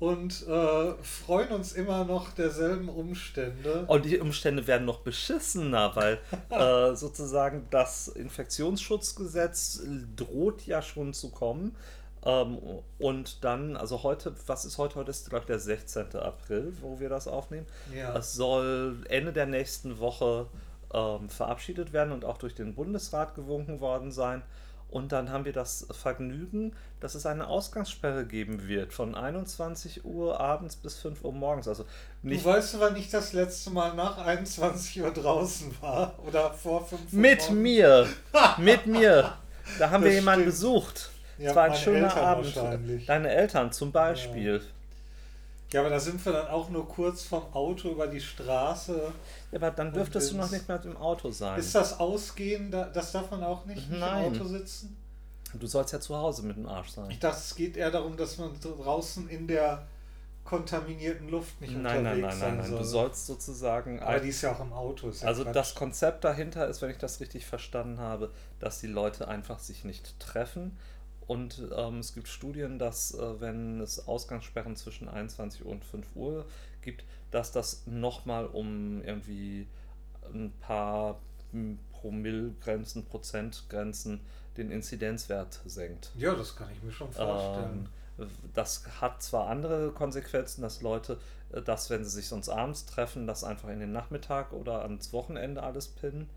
und 0.00 0.46
äh, 0.48 0.94
freuen 1.02 1.50
uns 1.50 1.72
immer 1.74 2.04
noch 2.04 2.32
derselben 2.32 2.88
Umstände. 2.88 3.84
Und 3.86 4.06
die 4.06 4.18
Umstände 4.18 4.66
werden 4.66 4.86
noch 4.86 5.00
beschissener, 5.00 5.94
weil 5.94 6.18
äh, 6.48 6.96
sozusagen 6.96 7.66
das 7.70 8.08
Infektionsschutzgesetz 8.08 9.82
droht 10.16 10.66
ja 10.66 10.80
schon 10.80 11.12
zu 11.12 11.30
kommen. 11.30 11.76
Ähm, 12.24 12.58
und 12.98 13.44
dann, 13.44 13.76
also 13.76 14.02
heute, 14.02 14.34
was 14.46 14.64
ist 14.64 14.78
heute? 14.78 14.96
Heute 14.96 15.10
ist, 15.10 15.28
glaube 15.30 15.42
ich, 15.44 15.46
der 15.46 15.58
16. 15.58 16.16
April, 16.16 16.72
wo 16.80 17.00
wir 17.00 17.08
das 17.08 17.26
aufnehmen. 17.28 17.66
Ja. 17.96 18.14
Es 18.16 18.34
soll 18.34 18.98
Ende 19.08 19.32
der 19.32 19.46
nächsten 19.46 19.98
Woche 19.98 20.46
ähm, 20.92 21.28
verabschiedet 21.30 21.92
werden 21.92 22.12
und 22.12 22.24
auch 22.24 22.36
durch 22.38 22.54
den 22.54 22.74
Bundesrat 22.74 23.34
gewunken 23.34 23.80
worden 23.80 24.12
sein. 24.12 24.42
Und 24.90 25.12
dann 25.12 25.30
haben 25.30 25.44
wir 25.44 25.52
das 25.52 25.86
Vergnügen, 25.92 26.74
dass 26.98 27.14
es 27.14 27.24
eine 27.24 27.46
Ausgangssperre 27.46 28.26
geben 28.26 28.66
wird 28.66 28.92
von 28.92 29.14
21 29.14 30.04
Uhr 30.04 30.40
abends 30.40 30.74
bis 30.74 30.98
5 30.98 31.22
Uhr 31.24 31.32
morgens. 31.32 31.68
Also 31.68 31.84
nicht 32.22 32.44
du 32.44 32.50
weißt, 32.50 32.80
wann 32.80 32.96
ich 32.96 33.08
das 33.08 33.32
letzte 33.32 33.70
Mal 33.70 33.94
nach 33.94 34.18
21 34.18 35.00
Uhr 35.00 35.12
draußen 35.12 35.72
war 35.80 36.14
oder 36.26 36.52
vor 36.52 36.84
5 36.84 37.00
Uhr. 37.12 37.18
mit 37.20 37.38
morgens? 37.38 37.50
mir. 37.60 38.06
mit 38.58 38.86
mir. 38.86 39.32
Da 39.78 39.90
haben 39.90 40.02
wir 40.02 40.10
Das 40.10 40.16
jemanden 40.16 40.50
stimmt. 40.50 40.56
besucht. 40.56 41.10
Ja, 41.40 41.50
es 41.50 41.56
war 41.56 41.64
ein 41.64 41.74
schöner 41.74 42.08
Eltern 42.08 42.24
Abend. 42.24 43.08
Deine 43.08 43.28
Eltern 43.30 43.72
zum 43.72 43.92
Beispiel. 43.92 44.62
Ja, 45.72 45.80
aber 45.80 45.90
da 45.90 46.00
sind 46.00 46.24
wir 46.26 46.32
dann 46.32 46.48
auch 46.48 46.68
nur 46.68 46.86
kurz 46.88 47.22
vom 47.22 47.44
Auto 47.54 47.90
über 47.90 48.08
die 48.08 48.20
Straße. 48.20 49.12
Ja, 49.52 49.56
aber 49.56 49.70
dann 49.70 49.92
dürftest 49.92 50.32
du 50.32 50.36
noch 50.36 50.50
nicht 50.50 50.66
mehr 50.68 50.84
im 50.84 50.96
Auto 50.96 51.30
sein. 51.30 51.58
Ist 51.60 51.74
das 51.74 51.98
Ausgehen, 52.00 52.70
da- 52.72 52.88
das 52.92 53.12
darf 53.12 53.30
man 53.30 53.42
auch 53.44 53.64
nicht, 53.66 53.88
nicht 53.88 54.00
Nein. 54.00 54.26
im 54.26 54.34
Auto 54.34 54.44
sitzen? 54.48 54.96
Du 55.54 55.66
sollst 55.66 55.92
ja 55.92 56.00
zu 56.00 56.16
Hause 56.16 56.42
mit 56.44 56.56
dem 56.56 56.66
Arsch 56.68 56.90
sein. 56.90 57.10
Ich 57.10 57.18
dachte, 57.20 57.38
es 57.38 57.54
geht 57.54 57.76
eher 57.76 57.90
darum, 57.90 58.16
dass 58.16 58.38
man 58.38 58.50
draußen 58.60 59.28
in 59.28 59.46
der 59.48 59.86
kontaminierten 60.44 61.28
Luft 61.28 61.60
nicht 61.60 61.72
Nein, 61.74 61.82
nein, 61.82 61.96
unterwegs 61.98 62.22
nein, 62.22 62.38
sein 62.38 62.48
nein, 62.50 62.58
nein. 62.62 62.70
soll. 62.70 62.78
Du 62.78 62.84
sollst 62.84 63.26
sozusagen. 63.26 64.00
aber 64.00 64.20
die 64.20 64.28
ist 64.30 64.42
ja 64.42 64.52
auch 64.52 64.60
im 64.60 64.72
Auto. 64.72 65.08
Ja 65.10 65.26
also 65.28 65.44
Quatsch. 65.44 65.54
das 65.54 65.74
Konzept 65.74 66.24
dahinter 66.24 66.66
ist, 66.66 66.82
wenn 66.82 66.90
ich 66.90 66.98
das 66.98 67.20
richtig 67.20 67.46
verstanden 67.46 68.00
habe, 68.00 68.30
dass 68.58 68.80
die 68.80 68.86
Leute 68.88 69.28
einfach 69.28 69.58
sich 69.60 69.84
nicht 69.84 70.18
treffen. 70.18 70.76
Und 71.30 71.62
ähm, 71.76 72.00
es 72.00 72.12
gibt 72.12 72.26
Studien, 72.26 72.80
dass 72.80 73.14
äh, 73.14 73.40
wenn 73.40 73.80
es 73.80 74.08
Ausgangssperren 74.08 74.74
zwischen 74.74 75.08
21 75.08 75.64
Uhr 75.64 75.70
und 75.70 75.84
5 75.84 76.04
Uhr 76.16 76.44
gibt, 76.82 77.04
dass 77.30 77.52
das 77.52 77.86
nochmal 77.86 78.46
um 78.46 79.00
irgendwie 79.04 79.68
ein 80.34 80.52
paar 80.58 81.20
hm, 81.52 81.78
Promillgrenzen, 81.92 83.04
Prozentgrenzen 83.04 84.18
den 84.56 84.72
Inzidenzwert 84.72 85.60
senkt. 85.66 86.10
Ja, 86.18 86.34
das 86.34 86.56
kann 86.56 86.66
ich 86.72 86.82
mir 86.82 86.90
schon 86.90 87.12
vorstellen. 87.12 87.88
Ähm, 88.18 88.28
das 88.52 88.82
hat 89.00 89.22
zwar 89.22 89.46
andere 89.46 89.92
Konsequenzen, 89.92 90.62
dass 90.62 90.82
Leute, 90.82 91.16
äh, 91.52 91.62
dass 91.62 91.90
wenn 91.90 92.02
sie 92.02 92.10
sich 92.10 92.26
sonst 92.26 92.48
abends 92.48 92.86
treffen, 92.86 93.28
das 93.28 93.44
einfach 93.44 93.68
in 93.68 93.78
den 93.78 93.92
Nachmittag 93.92 94.52
oder 94.52 94.82
ans 94.82 95.12
Wochenende 95.12 95.62
alles 95.62 95.86
pinnen. 95.86 96.28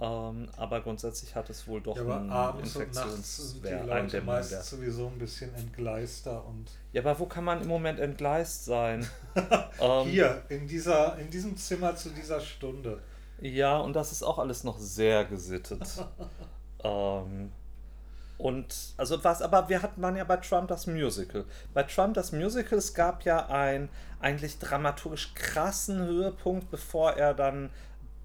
Ähm, 0.00 0.48
aber 0.56 0.80
grundsätzlich 0.80 1.34
hat 1.34 1.50
es 1.50 1.68
wohl 1.68 1.80
doch 1.80 1.96
ja, 1.96 2.02
aber 2.02 2.16
einen 2.16 2.30
abends 2.30 2.74
und 2.76 2.94
nachts 2.94 3.38
Infektionswert, 3.38 3.80
Leute 3.82 3.92
Eindämmungswert. 3.92 4.24
meistens 4.24 4.70
sowieso 4.70 5.06
ein 5.08 5.18
bisschen 5.18 5.54
entgleister 5.54 6.44
und 6.46 6.70
Ja, 6.92 7.02
aber 7.02 7.18
wo 7.18 7.26
kann 7.26 7.44
man 7.44 7.60
im 7.60 7.68
Moment 7.68 8.00
entgleist 8.00 8.64
sein? 8.64 9.06
ähm, 9.80 10.08
hier 10.08 10.42
in 10.48 10.66
dieser 10.66 11.18
in 11.18 11.30
diesem 11.30 11.56
Zimmer 11.56 11.94
zu 11.94 12.08
dieser 12.10 12.40
Stunde. 12.40 13.00
Ja, 13.40 13.78
und 13.78 13.92
das 13.92 14.12
ist 14.12 14.22
auch 14.22 14.38
alles 14.38 14.64
noch 14.64 14.78
sehr 14.78 15.24
gesittet. 15.26 15.82
ähm, 16.84 17.52
und 18.38 18.94
also 18.96 19.22
was, 19.22 19.40
aber 19.40 19.68
wir 19.68 19.82
hatten 19.82 20.02
waren 20.02 20.16
ja 20.16 20.24
bei 20.24 20.36
Trump 20.38 20.66
das 20.68 20.88
Musical. 20.88 21.44
Bei 21.74 21.84
Trump 21.84 22.14
das 22.14 22.32
Musical, 22.32 22.78
es 22.78 22.92
gab 22.92 23.24
ja 23.24 23.46
einen 23.46 23.88
eigentlich 24.20 24.58
dramaturgisch 24.58 25.34
krassen 25.34 26.00
Höhepunkt, 26.00 26.70
bevor 26.70 27.12
er 27.12 27.34
dann 27.34 27.70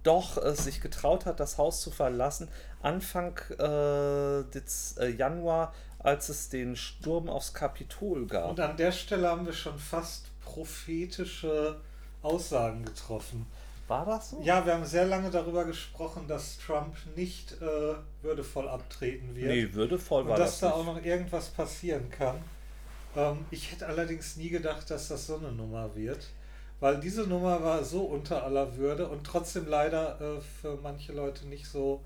doch 0.08 0.44
äh, 0.44 0.56
sich 0.56 0.82
getraut 0.82 1.26
hat, 1.26 1.40
das 1.40 1.58
Haus 1.58 1.82
zu 1.82 1.92
verlassen. 1.92 2.48
Anfang 2.82 3.38
äh, 3.52 4.44
Dez, 4.54 4.96
äh, 5.00 5.10
Januar, 5.10 5.74
als 6.00 6.30
es 6.30 6.50
den 6.50 6.76
Sturm 6.76 7.30
aufs 7.30 7.54
Kapitol 7.54 8.26
gab. 8.28 8.52
Und 8.52 8.60
an 8.60 8.78
der 8.78 8.92
Stelle 8.92 9.28
haben 9.28 9.46
wir 9.46 9.54
schon 9.54 9.78
fast 9.78 10.28
prophetische 10.42 11.82
Aussagen 12.22 12.86
getroffen. 12.86 13.46
War 13.88 14.06
das 14.06 14.32
so? 14.32 14.42
Ja, 14.44 14.66
wir 14.66 14.74
haben 14.74 14.86
sehr 14.86 15.06
lange 15.06 15.30
darüber 15.30 15.64
gesprochen, 15.66 16.28
dass 16.28 16.58
Trump 16.58 16.96
nicht 17.16 17.54
äh, 17.62 17.96
würdevoll 18.22 18.68
abtreten 18.68 19.36
wird. 19.36 19.48
Nee, 19.48 19.74
würdevoll 19.74 20.26
war 20.26 20.34
und 20.34 20.40
dass 20.40 20.60
das 20.60 20.60
da 20.60 20.68
nicht. 20.68 20.76
auch 20.76 20.96
noch 20.96 21.04
irgendwas 21.04 21.50
passieren 21.50 22.10
kann. 22.10 22.38
Ähm, 23.16 23.46
ich 23.50 23.72
hätte 23.72 23.88
allerdings 23.88 24.36
nie 24.36 24.50
gedacht, 24.50 24.90
dass 24.90 25.08
das 25.08 25.28
so 25.28 25.38
eine 25.38 25.52
Nummer 25.52 25.96
wird. 25.96 26.28
Weil 26.80 27.00
diese 27.00 27.24
Nummer 27.24 27.64
war 27.64 27.84
so 27.84 28.02
unter 28.02 28.44
aller 28.44 28.78
Würde 28.78 29.08
und 29.08 29.26
trotzdem 29.26 29.68
leider 29.68 30.20
äh, 30.22 30.42
für 30.42 30.78
manche 30.84 31.12
Leute 31.12 31.48
nicht 31.48 31.68
so 31.68 32.02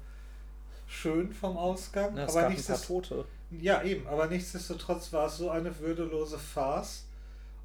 schön 0.87 1.33
vom 1.33 1.57
Ausgang. 1.57 2.15
Ja, 2.15 2.25
es 2.25 2.35
aber 2.35 2.49
gab 2.49 2.57
ein 2.57 2.63
paar 2.63 2.81
Tote. 2.81 3.25
Ja, 3.51 3.83
eben, 3.83 4.07
aber 4.07 4.27
nichtsdestotrotz 4.27 5.11
war 5.11 5.27
es 5.27 5.37
so 5.37 5.49
eine 5.49 5.77
würdelose 5.79 6.39
Farce 6.39 7.05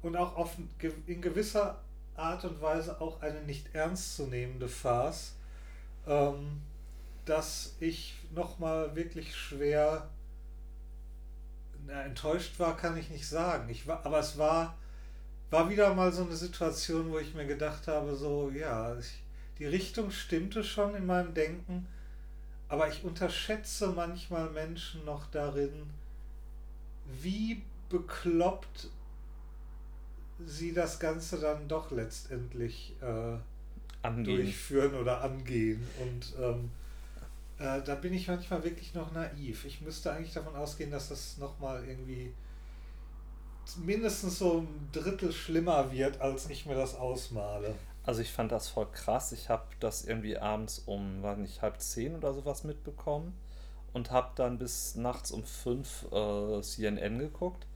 und 0.01 0.17
auch 0.17 0.35
auf, 0.35 0.57
in 1.05 1.21
gewisser 1.21 1.79
Art 2.15 2.43
und 2.43 2.61
Weise 2.61 2.99
auch 2.99 3.21
eine 3.21 3.41
nicht 3.41 3.73
ernstzunehmende 3.73 4.67
Farce, 4.67 5.33
ähm, 6.07 6.61
dass 7.25 7.75
ich 7.79 8.15
nochmal 8.33 8.95
wirklich 8.95 9.35
schwer 9.35 10.09
na, 11.85 12.03
enttäuscht 12.03 12.59
war, 12.59 12.75
kann 12.75 12.97
ich 12.97 13.09
nicht 13.09 13.27
sagen. 13.27 13.69
Ich 13.69 13.87
war, 13.87 14.05
aber 14.05 14.19
es 14.19 14.37
war, 14.37 14.75
war 15.49 15.69
wieder 15.69 15.93
mal 15.93 16.11
so 16.11 16.23
eine 16.23 16.35
Situation, 16.35 17.11
wo 17.11 17.19
ich 17.19 17.33
mir 17.33 17.45
gedacht 17.45 17.87
habe, 17.87 18.15
so, 18.15 18.51
ja, 18.53 18.97
ich, 18.97 19.21
die 19.59 19.65
Richtung 19.65 20.11
stimmte 20.11 20.63
schon 20.63 20.95
in 20.95 21.05
meinem 21.05 21.33
Denken, 21.33 21.87
aber 22.69 22.89
ich 22.89 23.03
unterschätze 23.03 23.87
manchmal 23.87 24.49
Menschen 24.49 25.05
noch 25.05 25.27
darin, 25.31 25.71
wie 27.21 27.61
bekloppt 27.89 28.89
sie 30.45 30.73
das 30.73 30.99
Ganze 30.99 31.39
dann 31.39 31.67
doch 31.67 31.91
letztendlich 31.91 32.93
äh, 33.01 33.37
durchführen 34.23 34.95
oder 34.95 35.21
angehen. 35.21 35.85
Und 35.99 36.33
ähm, 36.39 36.69
äh, 37.59 37.81
da 37.81 37.95
bin 37.95 38.13
ich 38.13 38.27
manchmal 38.27 38.63
wirklich 38.63 38.93
noch 38.93 39.13
naiv. 39.13 39.65
Ich 39.65 39.81
müsste 39.81 40.11
eigentlich 40.11 40.33
davon 40.33 40.55
ausgehen, 40.55 40.91
dass 40.91 41.09
das 41.09 41.37
nochmal 41.37 41.83
irgendwie 41.87 42.33
mindestens 43.75 44.39
so 44.39 44.59
ein 44.59 44.89
Drittel 44.91 45.31
schlimmer 45.31 45.91
wird, 45.91 46.21
als 46.21 46.49
ich 46.49 46.65
mir 46.65 46.75
das 46.75 46.95
ausmale. 46.95 47.75
Also 48.03 48.21
ich 48.21 48.31
fand 48.31 48.51
das 48.51 48.69
voll 48.69 48.87
krass. 48.91 49.33
Ich 49.33 49.49
habe 49.49 49.65
das 49.79 50.05
irgendwie 50.05 50.37
abends 50.37 50.79
um, 50.79 51.21
war 51.21 51.35
nicht 51.35 51.61
halb 51.61 51.81
zehn 51.81 52.15
oder 52.15 52.33
sowas 52.33 52.63
mitbekommen 52.63 53.37
und 53.93 54.11
habe 54.11 54.31
dann 54.35 54.57
bis 54.57 54.95
nachts 54.95 55.31
um 55.31 55.43
fünf 55.43 56.05
äh, 56.11 56.61
CNN 56.61 57.19
geguckt 57.19 57.67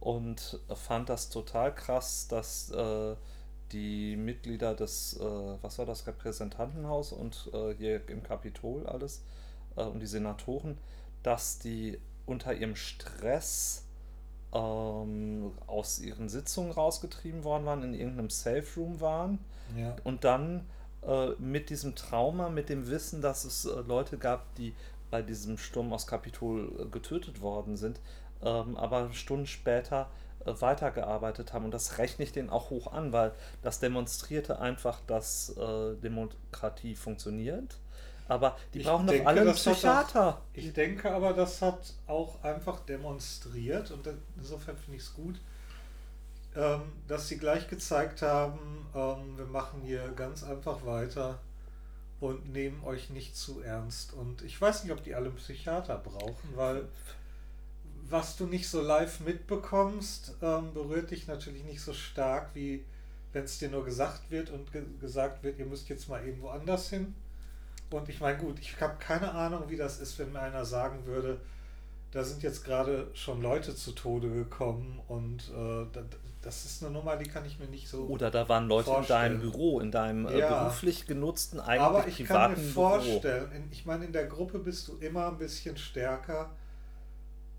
und 0.00 0.60
fand 0.74 1.08
das 1.08 1.28
total 1.28 1.74
krass, 1.74 2.28
dass 2.28 2.70
äh, 2.70 3.16
die 3.72 4.16
Mitglieder 4.16 4.74
des, 4.74 5.18
äh, 5.20 5.22
was 5.60 5.78
war 5.78 5.86
das, 5.86 6.06
Repräsentantenhaus 6.06 7.12
und 7.12 7.50
äh, 7.52 7.74
hier 7.74 8.08
im 8.08 8.22
Kapitol 8.22 8.86
alles 8.86 9.22
äh, 9.76 9.82
und 9.82 10.00
die 10.00 10.06
Senatoren, 10.06 10.78
dass 11.22 11.58
die 11.58 11.98
unter 12.24 12.54
ihrem 12.54 12.76
Stress 12.76 13.84
ähm, 14.52 15.52
aus 15.66 16.00
ihren 16.00 16.28
Sitzungen 16.28 16.72
rausgetrieben 16.72 17.44
worden 17.44 17.66
waren, 17.66 17.82
in 17.82 17.94
irgendeinem 17.94 18.30
Safe 18.30 18.64
Room 18.76 19.00
waren 19.00 19.38
ja. 19.76 19.96
und 20.04 20.24
dann 20.24 20.66
äh, 21.06 21.30
mit 21.38 21.70
diesem 21.70 21.94
Trauma, 21.94 22.48
mit 22.48 22.68
dem 22.68 22.88
Wissen, 22.88 23.20
dass 23.20 23.44
es 23.44 23.64
äh, 23.64 23.80
Leute 23.86 24.18
gab, 24.18 24.54
die 24.56 24.74
bei 25.10 25.22
diesem 25.22 25.58
Sturm 25.58 25.92
aus 25.92 26.06
Kapitol 26.06 26.72
äh, 26.78 26.84
getötet 26.86 27.40
worden 27.40 27.76
sind, 27.76 28.00
ähm, 28.42 28.76
aber 28.76 29.12
Stunden 29.12 29.46
später 29.46 30.08
äh, 30.44 30.52
weitergearbeitet 30.60 31.52
haben. 31.52 31.66
Und 31.66 31.74
das 31.74 31.98
rechne 31.98 32.24
ich 32.24 32.32
denen 32.32 32.50
auch 32.50 32.70
hoch 32.70 32.92
an, 32.92 33.12
weil 33.12 33.32
das 33.62 33.80
demonstrierte 33.80 34.60
einfach, 34.60 35.00
dass 35.06 35.56
äh, 35.56 35.94
Demokratie 35.96 36.94
funktioniert. 36.94 37.78
Aber 38.28 38.56
die 38.74 38.80
ich 38.80 38.86
brauchen 38.86 39.06
doch 39.06 39.26
alle 39.26 39.40
einen 39.40 39.54
Psychiater. 39.54 40.28
Auch, 40.28 40.40
ich 40.52 40.72
denke 40.72 41.10
aber, 41.10 41.32
das 41.32 41.62
hat 41.62 41.94
auch 42.06 42.42
einfach 42.44 42.80
demonstriert 42.80 43.90
und 43.90 44.06
insofern 44.36 44.76
finde 44.76 44.98
ich 44.98 45.04
es 45.04 45.14
gut, 45.14 45.40
ähm, 46.54 46.82
dass 47.08 47.28
sie 47.28 47.38
gleich 47.38 47.68
gezeigt 47.68 48.22
haben, 48.22 48.86
ähm, 48.94 49.38
wir 49.38 49.46
machen 49.46 49.80
hier 49.82 50.08
ganz 50.14 50.44
einfach 50.44 50.84
weiter 50.84 51.38
und 52.20 52.52
nehmen 52.52 52.82
euch 52.84 53.10
nicht 53.10 53.36
zu 53.36 53.60
ernst. 53.60 54.12
Und 54.12 54.42
ich 54.42 54.60
weiß 54.60 54.84
nicht, 54.84 54.92
ob 54.92 55.02
die 55.02 55.14
alle 55.14 55.26
einen 55.26 55.36
Psychiater 55.36 55.96
brauchen, 55.96 56.50
weil 56.54 56.88
was 58.10 58.36
du 58.36 58.46
nicht 58.46 58.68
so 58.68 58.80
live 58.80 59.20
mitbekommst, 59.20 60.36
ähm, 60.42 60.72
berührt 60.72 61.10
dich 61.10 61.26
natürlich 61.26 61.64
nicht 61.64 61.80
so 61.80 61.92
stark, 61.92 62.50
wie 62.54 62.84
wenn 63.32 63.44
es 63.44 63.58
dir 63.58 63.68
nur 63.68 63.84
gesagt 63.84 64.30
wird 64.30 64.50
und 64.50 64.72
ge 64.72 64.82
gesagt 65.00 65.42
wird, 65.42 65.58
ihr 65.58 65.66
müsst 65.66 65.88
jetzt 65.88 66.08
mal 66.08 66.26
eben 66.26 66.40
woanders 66.40 66.88
hin. 66.88 67.14
Und 67.90 68.08
ich 68.08 68.20
meine, 68.20 68.38
gut, 68.38 68.58
ich 68.60 68.80
habe 68.80 68.96
keine 68.98 69.32
Ahnung, 69.32 69.64
wie 69.68 69.76
das 69.76 70.00
ist, 70.00 70.18
wenn 70.18 70.32
mir 70.32 70.40
einer 70.40 70.64
sagen 70.64 71.06
würde, 71.06 71.40
da 72.10 72.24
sind 72.24 72.42
jetzt 72.42 72.64
gerade 72.64 73.08
schon 73.14 73.42
Leute 73.42 73.74
zu 73.74 73.92
Tode 73.92 74.30
gekommen 74.30 75.00
und 75.08 75.50
äh, 75.50 76.00
das 76.40 76.64
ist 76.64 76.82
eine 76.82 76.92
Nummer, 76.92 77.16
die 77.16 77.28
kann 77.28 77.44
ich 77.44 77.58
mir 77.58 77.66
nicht 77.66 77.88
so. 77.88 78.06
Oder 78.06 78.30
da 78.30 78.48
waren 78.48 78.68
Leute 78.68 78.86
vorstellen. 78.86 79.32
in 79.34 79.40
deinem 79.40 79.40
Büro, 79.40 79.80
in 79.80 79.90
deinem 79.90 80.26
äh, 80.26 80.38
ja. 80.38 80.64
beruflich 80.64 81.06
genutzten, 81.06 81.60
eigentlich 81.60 81.80
Aber 81.80 82.08
ich 82.08 82.24
kann 82.24 82.52
mir 82.52 82.56
vorstellen, 82.56 83.52
in, 83.52 83.68
ich 83.70 83.84
meine, 83.84 84.04
in 84.06 84.12
der 84.12 84.26
Gruppe 84.26 84.58
bist 84.58 84.88
du 84.88 84.96
immer 84.98 85.28
ein 85.28 85.38
bisschen 85.38 85.76
stärker 85.76 86.50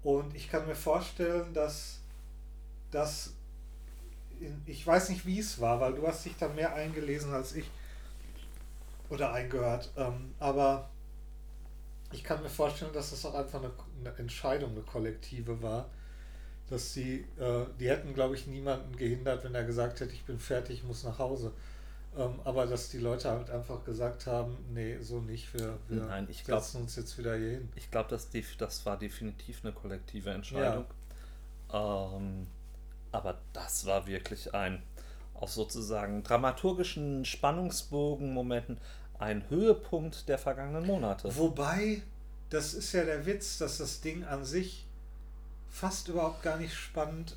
und 0.02 0.36
ich 0.36 0.50
kann 0.50 0.66
mir 0.66 0.76
vorstellen, 0.76 1.54
dass 1.54 2.00
das, 2.90 3.34
ich 4.66 4.86
weiß 4.86 5.10
nicht, 5.10 5.26
wie 5.26 5.40
es 5.40 5.60
war, 5.60 5.80
weil 5.80 5.94
du 5.94 6.08
hast 6.08 6.26
dich 6.26 6.36
da 6.40 6.48
mehr 6.48 6.74
eingelesen 6.74 7.34
als 7.34 7.56
ich 7.56 7.70
oder 9.10 9.34
eingehört, 9.34 9.92
ähm, 9.98 10.34
aber 10.40 10.90
ich 12.12 12.24
kann 12.24 12.42
mir 12.42 12.50
vorstellen, 12.50 12.94
dass 12.94 13.12
das 13.12 13.26
auch 13.26 13.36
einfach 13.36 13.60
eine, 13.60 13.72
eine 14.00 14.18
Entscheidung, 14.18 14.72
eine 14.72 14.82
kollektive 14.82 15.62
war, 15.62 15.90
dass 16.70 16.94
sie, 16.94 17.26
äh, 17.40 17.66
die 17.80 17.90
hätten, 17.90 18.14
glaube 18.14 18.36
ich, 18.36 18.48
niemanden 18.48 18.96
gehindert, 18.96 19.44
wenn 19.44 19.56
er 19.56 19.64
gesagt 19.64 20.00
hätte, 20.00 20.14
ich 20.14 20.26
bin 20.26 20.40
fertig, 20.40 20.80
ich 20.80 20.84
muss 20.84 21.04
nach 21.04 21.20
Hause. 21.20 21.52
Ähm, 22.18 22.40
aber 22.44 22.66
dass 22.66 22.90
die 22.90 22.98
Leute 22.98 23.30
halt 23.30 23.52
einfach 23.52 23.84
gesagt 23.84 24.26
haben, 24.26 24.58
nee, 24.74 24.98
so 25.00 25.20
nicht, 25.20 25.54
wir, 25.54 25.78
wir 25.88 26.04
Nein, 26.04 26.28
ich 26.30 26.44
glaub, 26.44 26.62
setzen 26.62 26.82
uns 26.82 26.96
jetzt 26.96 27.18
wieder 27.18 27.36
hier 27.36 27.52
hin. 27.52 27.70
Ich 27.76 27.92
glaube, 27.92 28.10
das, 28.10 28.30
das 28.58 28.86
war 28.86 28.98
definitiv 28.98 29.60
eine 29.64 29.74
kollektive 29.74 30.32
Entscheidung. 30.32 30.86
Ja. 31.72 32.16
Ähm, 32.16 32.48
aber 33.12 33.38
das 33.54 33.86
war 33.86 34.08
wirklich 34.08 34.54
ein, 34.54 34.82
auf 35.40 35.52
sozusagen 35.52 36.24
dramaturgischen 36.24 37.26
Spannungsbogen-Momenten, 37.26 38.78
ein 39.18 39.50
Höhepunkt 39.50 40.30
der 40.30 40.38
vergangenen 40.38 40.86
Monate. 40.86 41.36
Wobei, 41.36 42.02
das 42.50 42.74
ist 42.74 42.94
ja 42.94 43.04
der 43.04 43.26
Witz, 43.26 43.58
dass 43.58 43.78
das 43.78 44.02
Ding 44.02 44.24
an 44.24 44.46
sich 44.46 44.86
fast 45.70 46.08
überhaupt 46.08 46.42
gar 46.44 46.58
nicht 46.58 46.74
spannend 46.74 47.36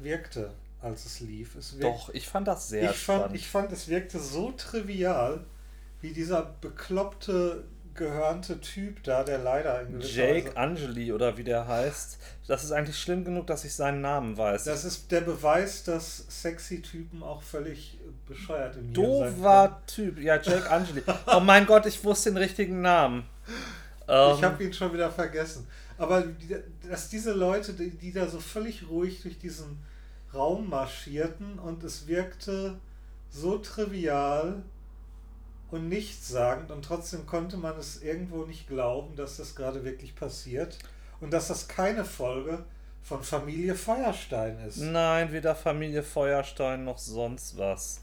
wirkte 0.00 0.50
als 0.82 1.04
es 1.04 1.20
lief. 1.20 1.56
Es 1.56 1.78
wirkt, 1.78 1.84
Doch, 1.84 2.08
ich 2.10 2.28
fand 2.28 2.48
das 2.48 2.68
sehr 2.68 2.90
ich 2.90 3.02
spannend. 3.02 3.24
Fand, 3.24 3.36
ich 3.36 3.48
fand, 3.48 3.72
es 3.72 3.88
wirkte 3.88 4.18
so 4.18 4.52
trivial, 4.52 5.44
wie 6.00 6.12
dieser 6.12 6.42
bekloppte, 6.60 7.64
gehörnte 7.94 8.60
Typ 8.60 9.02
da, 9.02 9.24
der 9.24 9.38
leider 9.38 9.82
in 9.82 10.00
Jake 10.00 10.46
Weise 10.46 10.56
Angeli 10.56 11.12
oder 11.12 11.36
wie 11.36 11.44
der 11.44 11.66
heißt. 11.66 12.18
Das 12.46 12.64
ist 12.64 12.72
eigentlich 12.72 12.98
schlimm 12.98 13.24
genug, 13.24 13.46
dass 13.46 13.64
ich 13.64 13.74
seinen 13.74 14.00
Namen 14.00 14.36
weiß. 14.36 14.64
Das 14.64 14.84
ist 14.84 15.10
der 15.12 15.20
Beweis, 15.22 15.84
dass 15.84 16.24
sexy 16.28 16.82
Typen 16.82 17.22
auch 17.22 17.42
völlig 17.42 17.98
bescheuert 18.26 18.76
im 18.76 18.92
Dover 18.92 19.80
Typ, 19.86 20.18
ja, 20.18 20.36
Jake 20.36 20.70
Angeli. 20.70 21.02
Oh 21.26 21.40
mein 21.40 21.66
Gott, 21.66 21.86
ich 21.86 22.02
wusste 22.04 22.30
den 22.30 22.38
richtigen 22.38 22.80
Namen. 22.80 23.24
ich 24.06 24.08
ähm, 24.08 24.42
habe 24.42 24.64
ihn 24.64 24.72
schon 24.72 24.92
wieder 24.92 25.10
vergessen. 25.10 25.66
Aber 25.98 26.24
dass 26.88 27.08
diese 27.10 27.32
Leute, 27.32 27.74
die, 27.74 27.90
die 27.90 28.12
da 28.12 28.26
so 28.26 28.40
völlig 28.40 28.88
ruhig 28.88 29.20
durch 29.22 29.38
diesen 29.38 29.78
Raum 30.32 30.70
marschierten 30.70 31.58
und 31.58 31.84
es 31.84 32.06
wirkte 32.06 32.78
so 33.30 33.58
trivial 33.58 34.62
und 35.72 35.88
nichtssagend 35.88 36.70
und 36.70 36.84
trotzdem 36.84 37.26
konnte 37.26 37.56
man 37.56 37.76
es 37.78 38.02
irgendwo 38.02 38.44
nicht 38.44 38.68
glauben, 38.68 39.16
dass 39.16 39.36
das 39.36 39.54
gerade 39.54 39.84
wirklich 39.84 40.14
passiert 40.14 40.78
und 41.20 41.32
dass 41.32 41.48
das 41.48 41.68
keine 41.68 42.04
Folge 42.04 42.64
von 43.02 43.22
Familie 43.22 43.74
Feuerstein 43.74 44.58
ist. 44.66 44.78
Nein, 44.78 45.32
weder 45.32 45.54
Familie 45.54 46.02
Feuerstein 46.02 46.84
noch 46.84 46.98
sonst 46.98 47.56
was. 47.56 48.02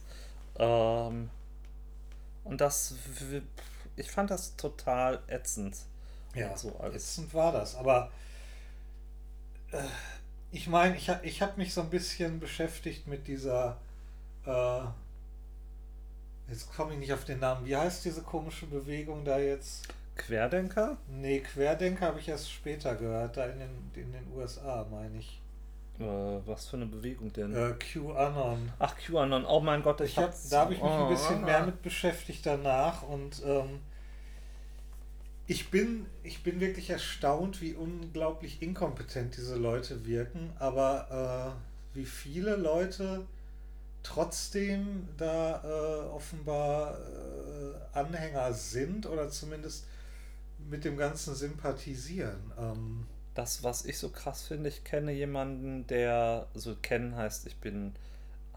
Ähm, 0.58 1.30
und 2.44 2.62
das, 2.62 2.96
ich 3.96 4.10
fand 4.10 4.32
das 4.32 4.56
total 4.56 5.22
ätzend. 5.28 5.76
Ja, 6.34 6.56
so 6.56 6.80
ätzend 6.84 7.34
war 7.34 7.52
das, 7.52 7.76
aber 7.76 8.12
äh, 9.72 9.82
ich 10.52 10.68
meine, 10.68 10.96
ich, 10.96 11.12
ich 11.24 11.42
habe 11.42 11.54
mich 11.58 11.74
so 11.74 11.82
ein 11.82 11.90
bisschen 11.90 12.40
beschäftigt 12.40 13.08
mit 13.08 13.28
dieser. 13.28 13.78
Äh, 14.46 14.82
jetzt 16.50 16.74
komme 16.74 16.94
ich 16.94 17.00
nicht 17.00 17.14
auf 17.14 17.26
den 17.26 17.40
Namen. 17.40 17.66
Wie 17.66 17.76
heißt 17.76 18.06
diese 18.06 18.22
komische 18.22 18.66
Bewegung 18.66 19.24
da 19.26 19.40
jetzt? 19.40 19.88
Querdenker? 20.16 20.98
Nee, 21.10 21.42
Querdenker 21.42 22.08
habe 22.08 22.20
ich 22.20 22.28
erst 22.28 22.52
später 22.52 22.96
gehört, 22.96 23.38
da 23.38 23.46
in 23.46 23.60
den, 23.60 23.92
in 23.96 24.12
den 24.12 24.28
USA, 24.36 24.86
meine 24.90 25.20
ich. 25.20 25.42
Äh, 26.00 26.04
was 26.46 26.68
für 26.68 26.78
eine 26.78 26.86
Bewegung 26.86 27.32
denn? 27.34 27.56
Äh, 27.56 27.74
QAnon. 27.74 28.72
Ach, 28.80 28.96
QAnon, 28.98 29.46
oh 29.46 29.60
mein 29.60 29.82
Gott, 29.82 30.02
ich, 30.02 30.12
ich 30.12 30.18
hab, 30.18 30.34
Da 30.50 30.62
habe 30.62 30.74
ich 30.74 30.82
mich 30.82 30.92
oh, 30.92 31.04
ein 31.04 31.10
bisschen 31.10 31.44
mehr 31.44 31.66
mit 31.66 31.82
beschäftigt 31.82 32.46
danach 32.46 33.04
und 33.04 33.42
ähm, 33.46 33.80
ich 35.48 35.72
bin, 35.72 36.06
ich 36.24 36.44
bin 36.44 36.60
wirklich 36.60 36.90
erstaunt, 36.90 37.62
wie 37.62 37.74
unglaublich 37.74 38.62
inkompetent 38.62 39.38
diese 39.38 39.56
Leute 39.56 40.06
wirken, 40.06 40.52
aber 40.60 41.56
äh, 41.96 41.98
wie 41.98 42.06
viele 42.06 42.58
Leute 42.58 43.26
trotzdem 44.08 45.08
da 45.18 45.62
äh, 45.64 46.10
offenbar 46.10 46.98
äh, 46.98 47.98
Anhänger 47.98 48.54
sind 48.54 49.06
oder 49.06 49.30
zumindest 49.30 49.86
mit 50.70 50.84
dem 50.86 50.98
Ganzen 50.98 51.36
sympathisieren. 51.36 52.52
Ähm, 52.58 53.06
das, 53.34 53.64
was 53.64 53.86
ich 53.86 54.00
so 54.00 54.10
krass 54.10 54.44
finde, 54.44 54.70
ich 54.70 54.84
kenne 54.84 55.12
jemanden, 55.12 55.86
der, 55.88 56.48
so 56.54 56.72
also 56.72 56.80
kennen 56.82 57.16
heißt, 57.16 57.48
ich 57.48 57.56
bin, 57.58 57.94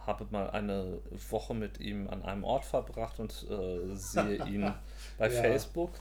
habe 0.07 0.27
mal 0.31 0.51
eine 0.51 0.99
Woche 1.29 1.55
mit 1.55 1.79
ihm 1.81 2.09
an 2.09 2.23
einem 2.23 2.45
Ort 2.45 2.65
verbracht 2.65 3.21
und 3.21 3.47
äh, 3.51 3.95
sehe 3.95 4.47
ihn 4.47 4.73
bei 5.19 5.31
ja. 5.31 5.41
Facebook. 5.41 5.93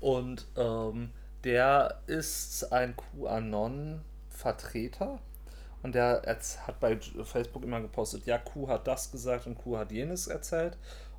Und 0.00 0.46
ähm, 0.56 1.10
der 1.44 2.00
ist 2.06 2.72
ein 2.72 2.94
QAnon-Vertreter. 2.96 5.18
Und 5.82 5.94
der 5.94 6.22
hat 6.26 6.80
bei 6.80 6.98
Facebook 7.24 7.62
immer 7.62 7.80
gepostet, 7.80 8.26
ja, 8.26 8.38
Q 8.38 8.68
hat 8.68 8.86
das 8.86 9.12
gesagt 9.12 9.46
und 9.46 9.56
Q 9.56 9.78
hat 9.78 9.92
jenes 9.92 10.26
erzählt. 10.26 10.76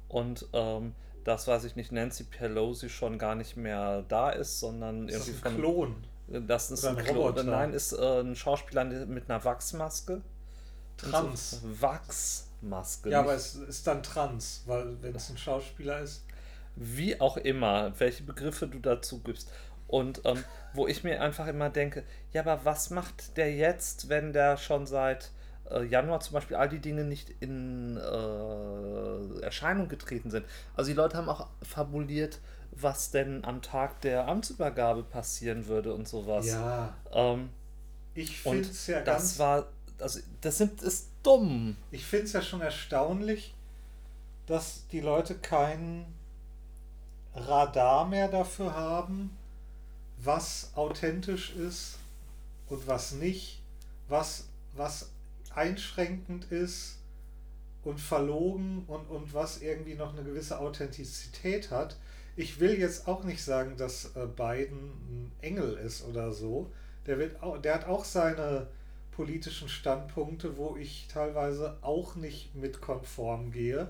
Und 0.09 0.47
ähm, 0.53 0.93
das, 1.23 1.47
weiß 1.47 1.63
ich 1.63 1.75
nicht, 1.75 1.91
Nancy 1.91 2.23
Pelosi 2.23 2.89
schon 2.89 3.17
gar 3.17 3.35
nicht 3.35 3.55
mehr 3.55 4.03
da 4.07 4.31
ist, 4.31 4.59
sondern 4.59 5.07
das 5.07 5.15
irgendwie 5.15 5.31
ist 5.31 5.45
ein 5.45 5.51
von. 5.53 5.61
Klon. 5.61 6.47
Das 6.47 6.71
ist 6.71 6.85
ein, 6.85 6.97
ein 6.97 7.05
Klon. 7.05 7.45
Nein, 7.45 7.73
ist 7.73 7.93
äh, 7.93 8.21
ein 8.21 8.35
Schauspieler 8.35 8.83
mit 8.83 9.29
einer 9.29 9.43
Wachsmaske. 9.43 10.21
Trans. 10.97 11.51
So 11.51 11.81
Wachsmaske. 11.81 13.09
Ja, 13.09 13.21
aber 13.21 13.33
es 13.33 13.55
ist 13.55 13.87
dann 13.87 14.03
trans, 14.03 14.63
weil 14.65 15.01
wenn 15.01 15.15
es 15.15 15.29
ein 15.29 15.37
Schauspieler 15.37 15.99
ist. 15.99 16.25
Wie 16.75 17.19
auch 17.19 17.37
immer, 17.37 17.97
welche 17.99 18.23
Begriffe 18.23 18.67
du 18.67 18.79
dazu 18.79 19.19
gibst. 19.19 19.51
Und 19.89 20.21
ähm, 20.23 20.43
wo 20.73 20.87
ich 20.87 21.03
mir 21.03 21.19
einfach 21.19 21.47
immer 21.47 21.69
denke, 21.71 22.03
ja, 22.31 22.41
aber 22.41 22.63
was 22.63 22.91
macht 22.91 23.37
der 23.37 23.53
jetzt, 23.55 24.07
wenn 24.07 24.33
der 24.33 24.55
schon 24.57 24.85
seit 24.85 25.31
äh, 25.71 25.83
Januar 25.83 26.19
zum 26.19 26.35
Beispiel 26.35 26.57
all 26.57 26.69
die 26.69 26.79
Dinge 26.79 27.03
nicht 27.03 27.31
in 27.39 27.97
äh, 27.97 29.41
Erscheinung 29.41 29.89
getreten 29.89 30.29
sind? 30.29 30.45
Also 30.75 30.91
die 30.91 30.95
Leute 30.95 31.17
haben 31.17 31.27
auch 31.27 31.47
fabuliert, 31.63 32.39
was 32.71 33.09
denn 33.09 33.43
am 33.43 33.63
Tag 33.63 33.99
der 34.01 34.27
Amtsübergabe 34.27 35.01
passieren 35.01 35.65
würde 35.65 35.91
und 35.95 36.07
sowas. 36.07 36.45
Ja. 36.45 36.93
Ähm, 37.11 37.49
ich 38.13 38.39
finde 38.39 38.69
es 38.69 38.85
ja 38.85 39.01
das 39.01 39.05
ganz. 39.05 39.39
War, 39.39 39.67
also, 39.97 40.19
das 40.41 40.59
sind, 40.59 40.83
ist 40.83 41.09
dumm. 41.23 41.77
Ich 41.89 42.05
finde 42.05 42.25
es 42.25 42.33
ja 42.33 42.43
schon 42.43 42.61
erstaunlich, 42.61 43.55
dass 44.45 44.87
die 44.91 44.99
Leute 44.99 45.33
kein 45.33 46.05
Radar 47.33 48.05
mehr 48.05 48.27
dafür 48.27 48.75
haben, 48.75 49.35
was 50.23 50.71
authentisch 50.75 51.55
ist 51.55 51.97
und 52.67 52.87
was 52.87 53.13
nicht, 53.13 53.61
was, 54.07 54.45
was 54.75 55.09
einschränkend 55.53 56.51
ist 56.51 56.97
und 57.83 57.99
verlogen 57.99 58.83
und, 58.87 59.09
und 59.09 59.33
was 59.33 59.61
irgendwie 59.61 59.95
noch 59.95 60.13
eine 60.13 60.23
gewisse 60.23 60.59
Authentizität 60.59 61.71
hat 61.71 61.95
ich 62.39 62.61
will 62.61 62.79
jetzt 62.79 63.05
auch 63.05 63.25
nicht 63.25 63.43
sagen, 63.43 63.75
dass 63.75 64.15
äh, 64.15 64.25
Biden 64.25 64.93
ein 65.09 65.31
Engel 65.41 65.73
ist 65.73 66.05
oder 66.05 66.31
so. 66.31 66.71
Der, 67.05 67.19
wird 67.19 67.43
auch, 67.43 67.57
der 67.57 67.73
hat 67.73 67.85
auch 67.85 68.05
seine 68.05 68.67
politischen 69.11 69.67
Standpunkte, 69.67 70.55
wo 70.55 70.77
ich 70.77 71.09
teilweise 71.11 71.77
auch 71.81 72.15
nicht 72.15 72.55
mit 72.55 72.79
konform 72.79 73.51
gehe. 73.51 73.89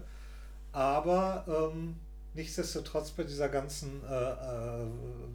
Aber 0.71 1.45
ähm, 1.47 1.97
nichtsdestotrotz 2.33 3.11
bei 3.11 3.23
dieser 3.23 3.49
ganzen, 3.49 4.03
äh, 4.03 4.31
äh, 4.31 4.85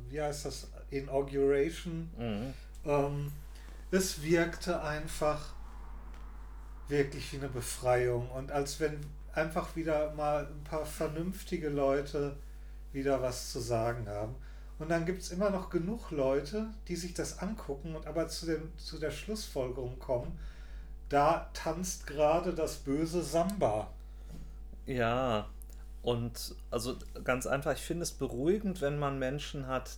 wie 0.09 0.20
heißt 0.20 0.46
das, 0.46 0.68
Inauguration, 0.90 2.11
mhm. 2.16 2.54
ähm, 2.85 3.33
es 3.90 4.22
wirkte 4.22 4.83
einfach 4.83 5.54
wirklich 6.88 7.33
wie 7.33 7.38
eine 7.38 7.48
Befreiung 7.48 8.30
und 8.30 8.52
als 8.52 8.80
wenn 8.80 8.98
einfach 9.33 9.74
wieder 9.76 10.12
mal 10.14 10.46
ein 10.46 10.64
paar 10.64 10.85
vernünftige 10.85 11.68
Leute 11.68 12.37
wieder 12.92 13.20
was 13.22 13.50
zu 13.52 13.61
sagen 13.61 14.09
haben. 14.09 14.35
Und 14.78 14.88
dann 14.90 15.07
gibt 15.07 15.22
es 15.22 15.30
immer 15.30 15.50
noch 15.50 15.70
genug 15.70 16.11
Leute, 16.11 16.68
die 16.88 16.96
sich 16.96 17.14
das 17.14 17.38
angucken 17.38 17.94
und 17.94 18.07
aber 18.07 18.28
zu, 18.28 18.46
dem, 18.46 18.76
zu 18.76 18.98
der 18.98 19.11
Schlussfolgerung 19.11 19.98
kommen, 19.98 20.38
da 21.09 21.48
tanzt 21.52 22.07
gerade 22.07 22.54
das 22.54 22.76
böse 22.76 23.22
Samba. 23.22 23.90
Ja, 24.87 25.48
und 26.05 26.55
also 26.71 26.97
ganz 27.25 27.47
einfach, 27.47 27.73
ich 27.73 27.81
finde 27.81 28.03
es 28.03 28.12
beruhigend, 28.12 28.83
wenn 28.83 28.99
man 28.99 29.19
Menschen 29.19 29.67
hat, 29.67 29.97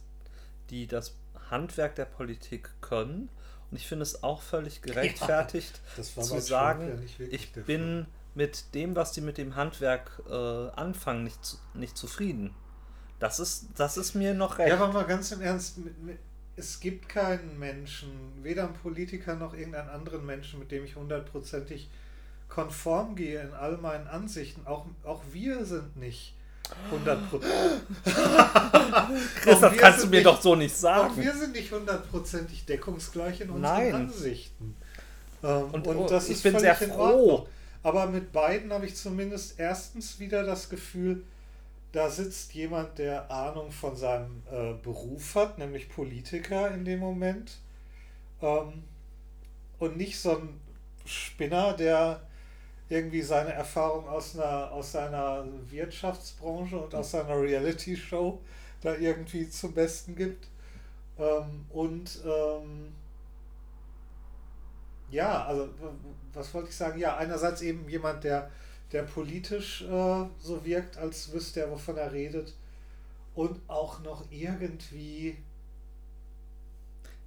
die 0.71 0.87
das 0.87 1.17
Handwerk 1.51 1.97
der 1.97 2.05
Politik 2.05 2.71
können. 2.81 3.29
Und 3.71 3.77
ich 3.77 3.89
finde 3.89 4.05
es 4.05 4.23
auch 4.23 4.41
völlig 4.41 4.83
gerechtfertigt 4.83 5.81
ja, 5.97 6.03
zu 6.23 6.41
sagen, 6.41 7.03
ja 7.19 7.27
ich 7.29 7.53
bin 7.53 8.07
mit 8.37 8.75
dem, 8.75 8.95
was 8.95 9.13
die 9.13 9.21
mit 9.21 9.37
dem 9.37 9.57
Handwerk 9.57 10.23
äh, 10.29 10.33
anfangen, 10.33 11.25
nicht, 11.25 11.59
nicht 11.75 11.97
zufrieden. 11.97 12.55
Das 13.19 13.41
ist, 13.41 13.71
das 13.77 13.97
ist 13.97 14.15
mir 14.15 14.35
noch 14.35 14.59
recht. 14.59 14.69
Ja, 14.69 14.77
aber 14.77 14.93
mal 14.93 15.07
ganz 15.07 15.33
im 15.33 15.41
Ernst, 15.41 15.79
es 16.55 16.79
gibt 16.79 17.09
keinen 17.09 17.59
Menschen, 17.59 18.11
weder 18.43 18.67
einen 18.67 18.75
Politiker 18.75 19.35
noch 19.35 19.55
irgendeinen 19.55 19.89
anderen 19.89 20.25
Menschen, 20.25 20.61
mit 20.61 20.71
dem 20.71 20.85
ich 20.85 20.95
hundertprozentig 20.95 21.91
konform 22.49 23.17
gehe 23.17 23.41
in 23.41 23.53
all 23.53 23.77
meinen 23.79 24.07
Ansichten. 24.07 24.67
Auch, 24.67 24.87
auch 25.05 25.21
wir 25.33 25.65
sind 25.65 25.97
nicht 25.97 26.35
hundertprozentig. 26.91 27.81
das 29.45 29.61
kannst 29.77 30.05
du 30.05 30.09
mir 30.09 30.17
nicht, 30.17 30.27
doch 30.27 30.41
so 30.41 30.55
nicht 30.55 30.77
sagen. 30.77 31.13
Auch 31.13 31.17
wir 31.17 31.35
sind 31.35 31.53
nicht 31.53 31.73
hundertprozentig 31.73 32.65
deckungsgleich 32.65 33.41
in 33.41 33.51
unseren 33.51 33.75
Nein. 33.75 33.95
Ansichten. 33.95 34.77
Ähm, 35.43 35.65
und, 35.73 35.87
und, 35.87 36.11
das 36.11 36.27
ich 36.27 36.37
ist 36.37 36.43
bin 36.43 36.59
sehr 36.59 36.75
froh. 36.75 37.47
Aber 37.83 38.07
mit 38.07 38.33
beiden 38.33 38.73
habe 38.73 38.87
ich 38.87 38.97
zumindest 38.97 39.61
erstens 39.61 40.19
wieder 40.19 40.43
das 40.43 40.69
Gefühl, 40.69 41.23
da 41.93 42.11
sitzt 42.11 42.53
jemand, 42.55 42.99
der 42.99 43.31
Ahnung 43.31 43.71
von 43.71 43.97
seinem 43.97 44.43
äh, 44.51 44.75
Beruf 44.83 45.35
hat, 45.35 45.59
nämlich 45.59 45.89
Politiker 45.89 46.71
in 46.73 46.85
dem 46.85 46.99
Moment. 46.99 47.59
Ähm, 48.43 48.83
und 49.79 49.97
nicht 49.97 50.19
so 50.19 50.33
ein 50.33 50.61
Spinner, 51.05 51.75
der 51.75 52.23
irgendwie 52.89 53.23
seine 53.23 53.53
Erfahrung 53.53 54.09
aus, 54.09 54.39
einer, 54.39 54.71
aus 54.73 54.93
seiner 54.93 55.45
Wirtschaftsbranche 55.71 56.79
und 56.79 56.95
aus 56.95 57.11
seiner 57.11 57.41
Reality-Show 57.41 58.41
da 58.81 58.95
irgendwie 58.95 59.49
zum 59.51 59.73
Besten 59.73 60.15
gibt. 60.15 60.47
Ähm, 61.19 61.67
und 61.71 62.21
ähm, 62.25 62.93
ja, 65.11 65.45
also 65.45 65.69
was 66.33 66.53
wollte 66.55 66.69
ich 66.69 66.77
sagen? 66.77 66.99
Ja, 66.99 67.17
einerseits 67.17 67.63
eben 67.63 67.89
jemand, 67.89 68.25
der 68.25 68.51
der 68.93 69.03
politisch 69.03 69.83
äh, 69.83 70.25
so 70.39 70.65
wirkt, 70.65 70.97
als 70.97 71.33
wüsste 71.33 71.61
er, 71.61 71.71
wovon 71.71 71.97
er 71.97 72.13
redet. 72.13 72.55
Und 73.35 73.61
auch 73.69 74.01
noch 74.01 74.25
irgendwie. 74.31 75.37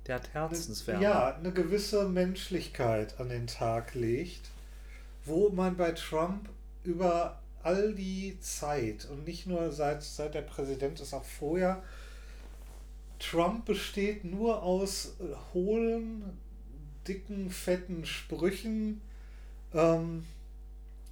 Der 0.08 0.16
hat 0.16 0.34
Herzenswärme. 0.34 1.04
Ja, 1.04 1.36
eine 1.36 1.52
gewisse 1.52 2.08
Menschlichkeit 2.08 3.20
an 3.20 3.30
den 3.30 3.46
Tag 3.46 3.94
legt, 3.94 4.50
wo 5.30 5.50
man 5.50 5.78
bei 5.78 5.92
Trump 5.94 6.50
über 6.84 7.42
all 7.64 7.94
die 7.94 8.38
Zeit 8.40 9.08
und 9.10 9.26
nicht 9.26 9.48
nur 9.48 9.72
seit, 9.72 10.04
seit 10.04 10.34
der 10.34 10.42
Präsident 10.42 11.00
ist, 11.00 11.14
auch 11.14 11.24
vorher, 11.24 11.84
Trump 13.20 13.66
besteht 13.66 14.24
nur 14.24 14.64
aus 14.64 15.16
äh, 15.20 15.36
hohlen, 15.54 16.38
dicken, 17.08 17.50
fetten 17.50 18.06
Sprüchen, 18.06 19.02
ähm, 19.74 20.26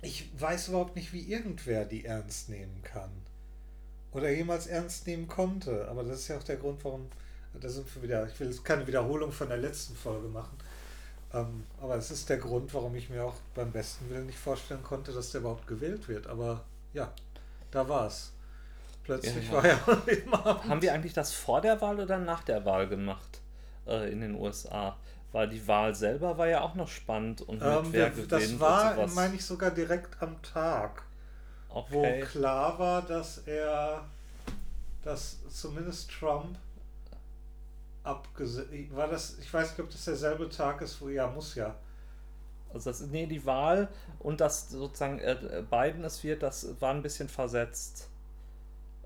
ich 0.02 0.30
weiß 0.40 0.70
überhaupt 0.70 0.96
nicht, 0.96 1.14
wie 1.14 1.22
irgendwer 1.22 1.86
die 1.86 2.06
ernst 2.06 2.50
nehmen 2.50 2.82
kann. 2.84 3.12
Oder 4.12 4.32
jemals 4.32 4.68
ernst 4.68 5.08
nehmen 5.08 5.28
konnte. 5.28 5.88
Aber 5.90 6.04
das 6.04 6.20
ist 6.20 6.28
ja 6.28 6.38
auch 6.38 6.44
der 6.44 6.58
Grund, 6.58 6.84
warum. 6.84 7.08
Da 7.60 7.70
sind 7.70 7.94
wir 7.96 8.04
wieder. 8.04 8.28
Ich 8.28 8.40
will 8.40 8.56
keine 8.64 8.86
Wiederholung 8.86 9.32
von 9.32 9.50
der 9.50 9.58
letzten 9.58 9.96
Folge 9.96 10.28
machen. 10.28 10.56
Ähm, 11.34 11.66
aber 11.82 11.96
es 11.96 12.10
ist 12.12 12.30
der 12.30 12.38
Grund, 12.38 12.74
warum 12.74 12.96
ich 12.96 13.10
mir 13.10 13.26
auch 13.26 13.36
beim 13.54 13.72
besten 13.72 14.10
Willen 14.10 14.28
nicht 14.28 14.40
vorstellen 14.40 14.84
konnte, 14.84 15.12
dass 15.12 15.32
der 15.32 15.42
überhaupt 15.42 15.68
gewählt 15.68 16.08
wird. 16.08 16.28
Aber 16.28 16.64
ja, 16.94 17.12
da 17.72 17.88
war 17.88 18.08
es. 18.08 18.32
Plötzlich 19.04 19.48
ja, 19.48 19.54
war 19.54 19.66
er 19.66 20.08
immer. 20.24 20.64
Haben 20.68 20.82
wir 20.82 20.94
eigentlich 20.94 21.14
das 21.14 21.34
vor 21.34 21.62
der 21.62 21.80
Wahl 21.82 22.00
oder 22.00 22.18
nach 22.18 22.44
der 22.44 22.66
Wahl 22.66 22.88
gemacht 22.88 23.42
äh, 23.86 24.12
in 24.12 24.22
den 24.22 24.36
USA? 24.36 24.98
Weil 25.32 25.50
die 25.50 25.66
Wahl 25.68 25.94
selber 25.94 26.38
war 26.38 26.48
ja 26.48 26.62
auch 26.62 26.76
noch 26.76 26.88
spannend 26.88 27.42
und 27.42 27.60
mit 27.60 27.68
ähm, 27.68 27.88
wer 27.92 28.10
gewinnt 28.10 28.32
Das 28.32 28.60
war, 28.60 29.08
meine 29.08 29.36
ich, 29.36 29.46
sogar 29.46 29.72
direkt 29.72 30.22
am 30.22 30.42
Tag. 30.42 31.04
Okay. 31.70 32.22
Wo 32.22 32.26
klar 32.26 32.80
war, 32.80 33.02
dass 33.02 33.40
er, 33.40 34.06
dass 35.04 35.38
zumindest 35.50 36.10
Trump 36.12 36.58
abgesetzt, 38.08 38.70
war 38.92 39.08
das, 39.08 39.38
ich 39.40 39.54
weiß 39.54 39.72
nicht, 39.72 39.80
ob 39.80 39.90
das 39.90 40.06
derselbe 40.06 40.50
Tag 40.50 40.82
ist, 40.82 41.00
wo, 41.02 41.10
ja, 41.10 41.28
muss 41.28 41.56
ja. 41.56 41.76
Also 42.74 42.90
das, 42.90 43.02
nee, 43.02 43.26
die 43.28 43.46
Wahl 43.46 43.88
und 44.20 44.42
das 44.42 44.70
sozusagen 44.70 45.20
äh, 45.20 45.64
Biden 45.70 46.04
es 46.04 46.24
wird, 46.24 46.44
das 46.44 46.80
war 46.82 46.94
ein 46.94 47.02
bisschen 47.02 47.30
versetzt. 47.30 48.10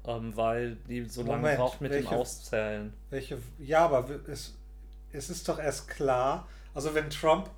Ähm, 0.03 0.35
weil 0.35 0.77
die 0.87 1.05
so 1.05 1.21
lange 1.21 1.41
Moment, 1.41 1.59
braucht 1.59 1.81
mit 1.81 1.91
welche, 1.91 2.09
dem 2.09 2.17
Auszählen. 2.17 2.93
Welche, 3.11 3.37
ja, 3.59 3.85
aber 3.85 4.09
es, 4.27 4.55
es 5.11 5.29
ist 5.29 5.47
doch 5.47 5.59
erst 5.59 5.87
klar, 5.87 6.47
also 6.73 6.95
wenn 6.95 7.09
Trump, 7.11 7.51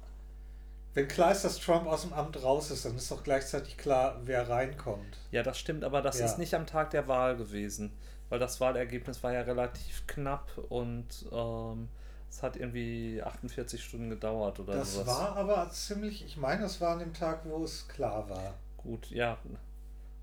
wenn 0.93 1.07
klar 1.07 1.31
ist, 1.31 1.45
dass 1.45 1.57
Trump 1.57 1.87
aus 1.87 2.01
dem 2.01 2.11
Amt 2.11 2.43
raus 2.43 2.69
ist, 2.69 2.83
dann 2.83 2.97
ist 2.97 3.09
doch 3.09 3.23
gleichzeitig 3.23 3.77
klar, 3.77 4.19
wer 4.25 4.49
reinkommt. 4.49 5.17
Ja, 5.31 5.41
das 5.41 5.57
stimmt, 5.57 5.85
aber 5.85 6.01
das 6.01 6.19
ja. 6.19 6.25
ist 6.25 6.37
nicht 6.37 6.53
am 6.53 6.65
Tag 6.65 6.89
der 6.89 7.07
Wahl 7.07 7.37
gewesen, 7.37 7.93
weil 8.33 8.39
das 8.39 8.59
Wahlergebnis 8.59 9.21
war 9.21 9.31
ja 9.31 9.41
relativ 9.41 10.07
knapp 10.07 10.57
und 10.69 11.05
ähm, 11.31 11.87
Es 12.31 12.41
hat 12.41 12.55
irgendwie 12.55 13.21
48 13.21 13.83
Stunden 13.83 14.09
gedauert 14.09 14.59
oder 14.59 14.73
Das 14.73 14.95
sowas. 14.95 15.07
war 15.07 15.35
aber 15.37 15.69
ziemlich, 15.69 16.25
ich 16.25 16.35
meine, 16.35 16.63
das 16.63 16.81
war 16.81 16.93
an 16.93 16.99
dem 16.99 17.13
Tag, 17.13 17.41
wo 17.45 17.63
es 17.63 17.87
klar 17.87 18.27
war. 18.27 18.55
Gut, 18.77 19.11
ja. 19.11 19.37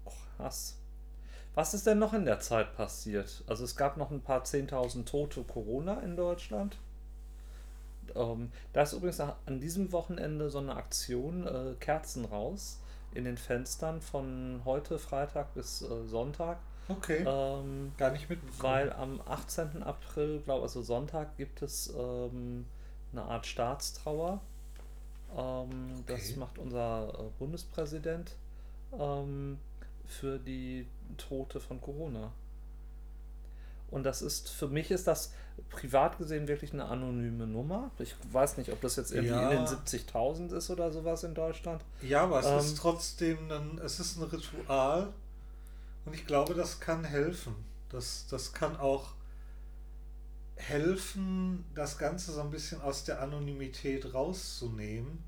Och, 0.04 0.16
Hass. 0.40 0.76
Was 1.54 1.72
ist 1.72 1.86
denn 1.86 2.00
noch 2.00 2.12
in 2.12 2.24
der 2.24 2.40
Zeit 2.40 2.74
passiert? 2.74 3.44
Also 3.46 3.62
es 3.62 3.76
gab 3.76 3.96
noch 3.96 4.10
ein 4.10 4.22
paar 4.22 4.42
10.000 4.42 5.04
tote 5.04 5.44
Corona 5.44 6.00
in 6.00 6.16
Deutschland. 6.16 6.78
Ähm, 8.16 8.50
da 8.72 8.82
ist 8.82 8.92
übrigens 8.92 9.20
an 9.20 9.60
diesem 9.60 9.92
Wochenende 9.92 10.50
so 10.50 10.58
eine 10.58 10.74
Aktion, 10.74 11.46
äh, 11.46 11.74
Kerzen 11.78 12.24
raus 12.24 12.80
in 13.14 13.22
den 13.22 13.36
Fenstern 13.36 14.00
von 14.00 14.62
heute 14.64 14.98
Freitag 14.98 15.54
bis 15.54 15.82
äh, 15.82 16.06
Sonntag. 16.08 16.58
Okay. 16.90 17.24
Ähm, 17.26 17.92
Gar 17.96 18.10
nicht 18.12 18.28
mitbekommen. 18.28 18.62
weil 18.62 18.92
am 18.92 19.20
18. 19.26 19.82
April, 19.82 20.40
glaube 20.44 20.62
also 20.62 20.82
Sonntag, 20.82 21.36
gibt 21.36 21.62
es 21.62 21.92
ähm, 21.96 22.66
eine 23.12 23.22
Art 23.22 23.46
Staatstrauer. 23.46 24.40
Ähm, 25.36 26.04
Das 26.06 26.20
Okay. 26.30 26.36
macht 26.38 26.58
unser 26.58 27.08
äh, 27.18 27.22
Bundespräsident 27.38 28.32
ähm, 28.98 29.58
für 30.06 30.38
die 30.38 30.86
Tote 31.16 31.60
von 31.60 31.80
Corona. 31.80 32.32
Und 33.90 34.04
das 34.04 34.22
ist, 34.22 34.48
für 34.50 34.68
mich 34.68 34.90
ist 34.92 35.08
das 35.08 35.32
privat 35.68 36.16
gesehen 36.18 36.46
wirklich 36.46 36.72
eine 36.72 36.84
anonyme 36.84 37.46
Nummer. 37.46 37.90
Ich 37.98 38.14
weiß 38.32 38.56
nicht, 38.56 38.70
ob 38.72 38.80
das 38.80 38.94
jetzt 38.96 39.10
irgendwie 39.10 39.34
Ja. 39.34 39.50
in 39.50 39.64
den 39.64 39.66
70.000 39.66 40.52
ist 40.54 40.70
oder 40.70 40.92
sowas 40.92 41.24
in 41.24 41.34
Deutschland. 41.34 41.84
Ja, 42.00 42.22
aber 42.22 42.38
es 42.38 42.46
Ähm, 42.46 42.58
ist 42.58 42.78
trotzdem 42.78 43.50
ein, 43.50 43.80
es 43.84 43.98
ist 43.98 44.16
ein 44.16 44.22
Ritual 44.24 45.08
und 46.10 46.16
ich 46.16 46.26
glaube, 46.26 46.54
das 46.54 46.80
kann 46.80 47.04
helfen. 47.04 47.54
Das, 47.88 48.26
das 48.28 48.52
kann 48.52 48.76
auch 48.76 49.12
helfen, 50.56 51.64
das 51.76 51.98
Ganze 51.98 52.32
so 52.32 52.40
ein 52.40 52.50
bisschen 52.50 52.80
aus 52.80 53.04
der 53.04 53.22
Anonymität 53.22 54.12
rauszunehmen 54.12 55.22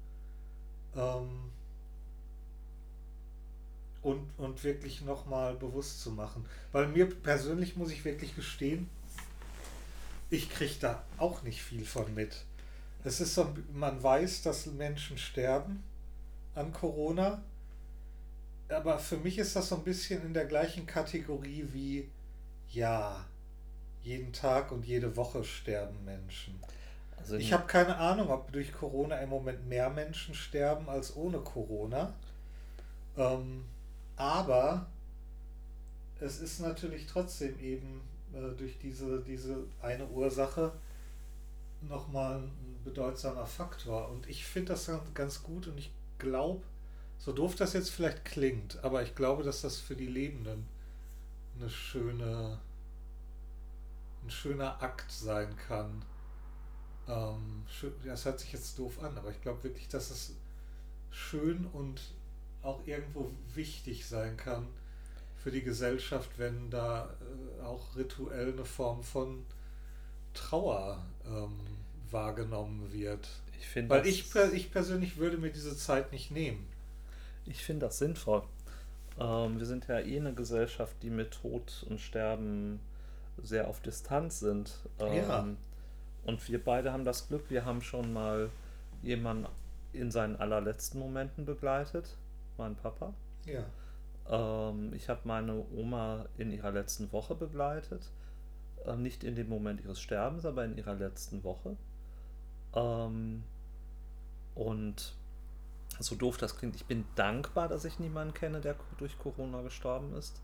ähm, 0.96 1.52
und, 4.02 4.28
und 4.38 4.64
wirklich 4.64 5.02
nochmal 5.02 5.54
bewusst 5.54 6.02
zu 6.02 6.10
machen. 6.10 6.44
Weil 6.72 6.88
mir 6.88 7.08
persönlich 7.08 7.76
muss 7.76 7.92
ich 7.92 8.04
wirklich 8.04 8.34
gestehen, 8.34 8.90
ich 10.30 10.50
kriege 10.50 10.74
da 10.80 11.04
auch 11.16 11.44
nicht 11.44 11.62
viel 11.62 11.84
von 11.84 12.12
mit. 12.12 12.44
Es 13.04 13.20
ist 13.20 13.36
so, 13.36 13.54
man 13.72 14.02
weiß, 14.02 14.42
dass 14.42 14.66
Menschen 14.66 15.16
sterben 15.16 15.84
an 16.56 16.72
Corona. 16.72 17.40
Aber 18.72 18.98
für 18.98 19.16
mich 19.18 19.38
ist 19.38 19.54
das 19.56 19.68
so 19.68 19.76
ein 19.76 19.84
bisschen 19.84 20.22
in 20.24 20.34
der 20.34 20.46
gleichen 20.46 20.86
Kategorie 20.86 21.66
wie, 21.72 22.08
ja, 22.70 23.24
jeden 24.02 24.32
Tag 24.32 24.72
und 24.72 24.84
jede 24.84 25.16
Woche 25.16 25.44
sterben 25.44 26.04
Menschen. 26.04 26.58
Also 27.16 27.36
Ich 27.36 27.52
habe 27.52 27.66
keine 27.66 27.96
Ahnung, 27.96 28.30
ob 28.30 28.50
durch 28.52 28.72
Corona 28.72 29.16
im 29.18 29.28
Moment 29.28 29.68
mehr 29.68 29.90
Menschen 29.90 30.34
sterben 30.34 30.88
als 30.88 31.14
ohne 31.16 31.38
Corona. 31.38 32.14
Ähm, 33.16 33.64
aber 34.16 34.86
es 36.20 36.40
ist 36.40 36.60
natürlich 36.60 37.06
trotzdem 37.06 37.58
eben 37.60 38.00
äh, 38.34 38.56
durch 38.56 38.78
diese, 38.78 39.20
diese 39.22 39.56
eine 39.80 40.06
Ursache 40.06 40.72
nochmal 41.88 42.38
ein 42.38 42.50
bedeutsamer 42.84 43.46
Faktor. 43.46 44.08
Und 44.10 44.28
ich 44.28 44.44
finde 44.44 44.72
das 44.72 44.86
ganz- 44.86 45.14
ganz 45.14 45.42
gut 45.42 45.66
und 45.68 45.78
ich 45.78 45.90
glaube, 46.18 46.62
so 47.24 47.32
doof 47.32 47.54
das 47.54 47.72
jetzt 47.72 47.90
vielleicht 47.90 48.24
klingt, 48.24 48.82
aber 48.82 49.02
ich 49.04 49.14
glaube, 49.14 49.44
dass 49.44 49.62
das 49.62 49.78
für 49.78 49.94
die 49.94 50.08
Lebenden 50.08 50.66
eine 51.56 51.70
schöne, 51.70 52.58
ein 54.24 54.30
schöner 54.30 54.82
Akt 54.82 55.10
sein 55.12 55.56
kann. 55.68 56.02
Ähm, 57.06 57.64
das 58.04 58.24
hört 58.24 58.40
sich 58.40 58.52
jetzt 58.52 58.76
doof 58.76 59.00
an, 59.02 59.16
aber 59.16 59.30
ich 59.30 59.40
glaube 59.40 59.62
wirklich, 59.62 59.86
dass 59.86 60.10
es 60.10 60.34
schön 61.12 61.66
und 61.72 62.00
auch 62.62 62.84
irgendwo 62.86 63.30
wichtig 63.54 64.04
sein 64.04 64.36
kann 64.36 64.66
für 65.36 65.52
die 65.52 65.62
Gesellschaft, 65.62 66.30
wenn 66.38 66.70
da 66.70 67.08
äh, 67.60 67.62
auch 67.62 67.94
rituell 67.94 68.52
eine 68.52 68.64
Form 68.64 69.04
von 69.04 69.44
Trauer 70.34 71.04
ähm, 71.24 71.60
wahrgenommen 72.10 72.92
wird. 72.92 73.28
ich 73.60 73.68
Weil 73.90 74.06
ich, 74.06 74.34
ich 74.54 74.72
persönlich 74.72 75.18
würde 75.18 75.38
mir 75.38 75.50
diese 75.50 75.76
Zeit 75.76 76.10
nicht 76.10 76.32
nehmen. 76.32 76.71
Ich 77.46 77.64
finde 77.64 77.86
das 77.86 77.98
sinnvoll. 77.98 78.42
Ähm, 79.18 79.58
wir 79.58 79.66
sind 79.66 79.88
ja 79.88 79.98
eh 80.00 80.18
eine 80.18 80.34
Gesellschaft, 80.34 80.96
die 81.02 81.10
mit 81.10 81.32
Tod 81.32 81.84
und 81.88 82.00
Sterben 82.00 82.80
sehr 83.42 83.68
auf 83.68 83.80
Distanz 83.80 84.40
sind. 84.40 84.72
Ähm, 84.98 85.16
Ja. 85.16 85.46
Und 86.24 86.48
wir 86.48 86.62
beide 86.62 86.92
haben 86.92 87.04
das 87.04 87.28
Glück, 87.28 87.50
wir 87.50 87.64
haben 87.64 87.82
schon 87.82 88.12
mal 88.12 88.48
jemanden 89.02 89.46
in 89.92 90.10
seinen 90.10 90.36
allerletzten 90.36 91.00
Momenten 91.00 91.44
begleitet, 91.44 92.16
meinen 92.56 92.76
Papa. 92.76 93.12
Ja. 93.44 93.64
Ähm, 94.70 94.92
ich 94.94 95.08
habe 95.08 95.20
meine 95.24 95.64
Oma 95.76 96.26
in 96.38 96.52
ihrer 96.52 96.70
letzten 96.70 97.10
Woche 97.12 97.34
begleitet. 97.34 98.08
Äh, 98.86 98.96
nicht 98.96 99.24
in 99.24 99.34
dem 99.34 99.48
Moment 99.48 99.82
ihres 99.84 100.00
Sterbens, 100.00 100.46
aber 100.46 100.64
in 100.64 100.76
ihrer 100.76 100.94
letzten 100.94 101.42
Woche. 101.44 101.76
Ähm, 102.74 103.42
und 104.54 105.14
so 106.00 106.14
doof 106.16 106.36
das 106.36 106.56
klingt, 106.56 106.76
ich 106.76 106.86
bin 106.86 107.04
dankbar, 107.14 107.68
dass 107.68 107.84
ich 107.84 107.98
niemanden 107.98 108.34
kenne, 108.34 108.60
der 108.60 108.76
durch 108.98 109.18
Corona 109.18 109.62
gestorben 109.62 110.14
ist. 110.14 110.40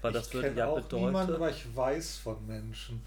Weil 0.00 0.12
das 0.12 0.28
ich 0.28 0.34
würde 0.34 0.48
kenn 0.48 0.56
ja 0.56 0.66
auch 0.66 0.88
bedeuten. 0.88 1.04
niemanden, 1.06 1.34
aber 1.34 1.50
ich 1.50 1.74
weiß 1.76 2.18
von 2.18 2.46
Menschen. 2.46 3.02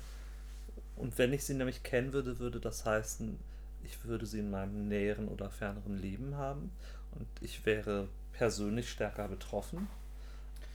Und 0.96 1.18
wenn 1.18 1.34
ich 1.34 1.44
sie 1.46 1.54
nämlich 1.54 1.84
kennen 1.84 2.14
würde, 2.14 2.40
würde 2.40 2.60
das 2.60 2.86
heißen, 2.86 3.38
ich 3.84 4.04
würde 4.06 4.26
sie 4.26 4.40
in 4.40 4.50
meinem 4.50 4.88
näheren 4.88 5.28
oder 5.28 5.50
ferneren 5.50 5.98
Leben 5.98 6.36
haben. 6.38 6.72
Und 7.12 7.28
ich 7.42 7.66
wäre 7.66 8.08
persönlich 8.34 8.90
stärker 8.90 9.28
betroffen. 9.28 9.88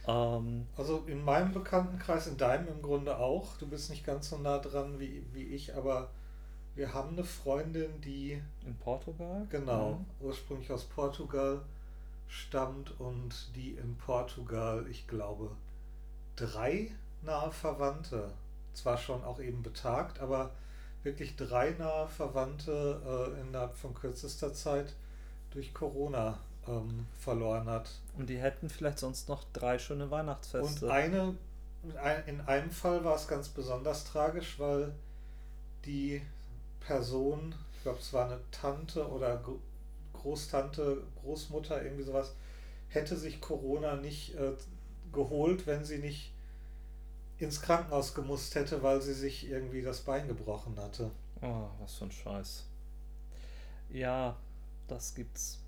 Ähm, 0.07 0.67
Also 0.77 1.05
in 1.07 1.25
meinem 1.25 1.53
Bekanntenkreis, 1.53 2.27
in 2.27 2.37
deinem 2.37 2.69
im 2.69 2.83
Grunde 2.83 3.19
auch. 3.19 3.57
Du 3.59 3.67
bist 3.67 3.91
nicht 3.91 4.05
ganz 4.05 4.31
so 4.31 4.39
nah 4.39 4.59
dran 4.59 4.99
wie, 4.99 5.25
wie 5.33 5.45
ich, 5.45 5.75
aber 5.75 6.11
wir 6.81 6.95
haben 6.95 7.11
eine 7.11 7.25
Freundin, 7.25 8.01
die 8.01 8.41
in 8.65 8.75
Portugal? 8.79 9.47
genau 9.51 9.93
Mhm. 9.93 10.07
ursprünglich 10.27 10.73
aus 10.73 10.85
Portugal 10.85 11.61
stammt 12.27 12.99
und 12.99 13.55
die 13.55 13.73
in 13.73 13.97
Portugal, 13.99 14.87
ich 14.91 15.07
glaube, 15.07 15.51
drei 16.37 16.91
nahe 17.23 17.53
Verwandte, 17.53 18.31
zwar 18.73 18.97
schon 18.97 19.23
auch 19.25 19.41
eben 19.41 19.63
betagt, 19.63 20.21
aber 20.21 20.53
wirklich 21.03 21.37
drei 21.37 21.71
nahe 21.79 22.09
Verwandte 22.09 23.35
äh, 23.37 23.41
innerhalb 23.43 23.75
von 23.75 23.93
kürzester 23.95 24.55
Zeit 24.55 24.95
durch 25.51 25.75
Corona 25.75 26.39
ähm, 26.67 27.07
verloren 27.21 27.67
hat. 27.69 27.91
Und 28.17 28.31
die 28.31 28.39
hätten 28.39 28.69
vielleicht 28.71 29.01
sonst 29.01 29.29
noch 29.29 29.45
drei 29.53 29.79
schöne 29.79 30.11
Weihnachtsfeste. 30.11 30.87
Und 30.87 30.91
eine, 30.93 31.35
ein- 32.03 32.25
in 32.27 32.41
einem 32.43 32.71
Fall 32.71 33.05
war 33.05 33.17
es 33.17 33.27
ganz 33.29 33.49
besonders 33.51 34.05
tragisch, 34.05 34.59
weil 34.59 34.95
die 35.85 36.23
Person, 36.81 37.55
ich 37.77 37.83
glaube, 37.83 37.99
es 38.01 38.13
war 38.13 38.27
eine 38.27 38.41
Tante 38.51 39.09
oder 39.09 39.37
Gro- 39.39 39.61
Großtante, 40.15 41.03
Großmutter, 41.23 41.83
irgendwie 41.83 42.05
sowas, 42.05 42.35
hätte 42.89 43.17
sich 43.17 43.41
Corona 43.41 43.97
nicht 43.97 44.35
äh, 44.37 44.53
geholt, 45.13 45.67
wenn 45.67 45.85
sie 45.85 45.99
nicht 45.99 46.33
ins 47.39 47.61
Krankenhaus 47.61 48.15
gemusst 48.15 48.55
hätte, 48.55 48.85
weil 48.85 49.03
sie 49.03 49.15
sich 49.15 49.51
irgendwie 49.51 49.83
das 49.83 50.03
Bein 50.03 50.29
gebrochen 50.29 50.77
hatte. 50.79 51.11
Oh, 51.43 51.69
was 51.81 51.97
für 51.97 52.05
ein 52.07 52.11
Scheiß. 52.13 52.65
Ja, 53.91 54.37
das 54.89 55.15
gibt's. 55.15 55.59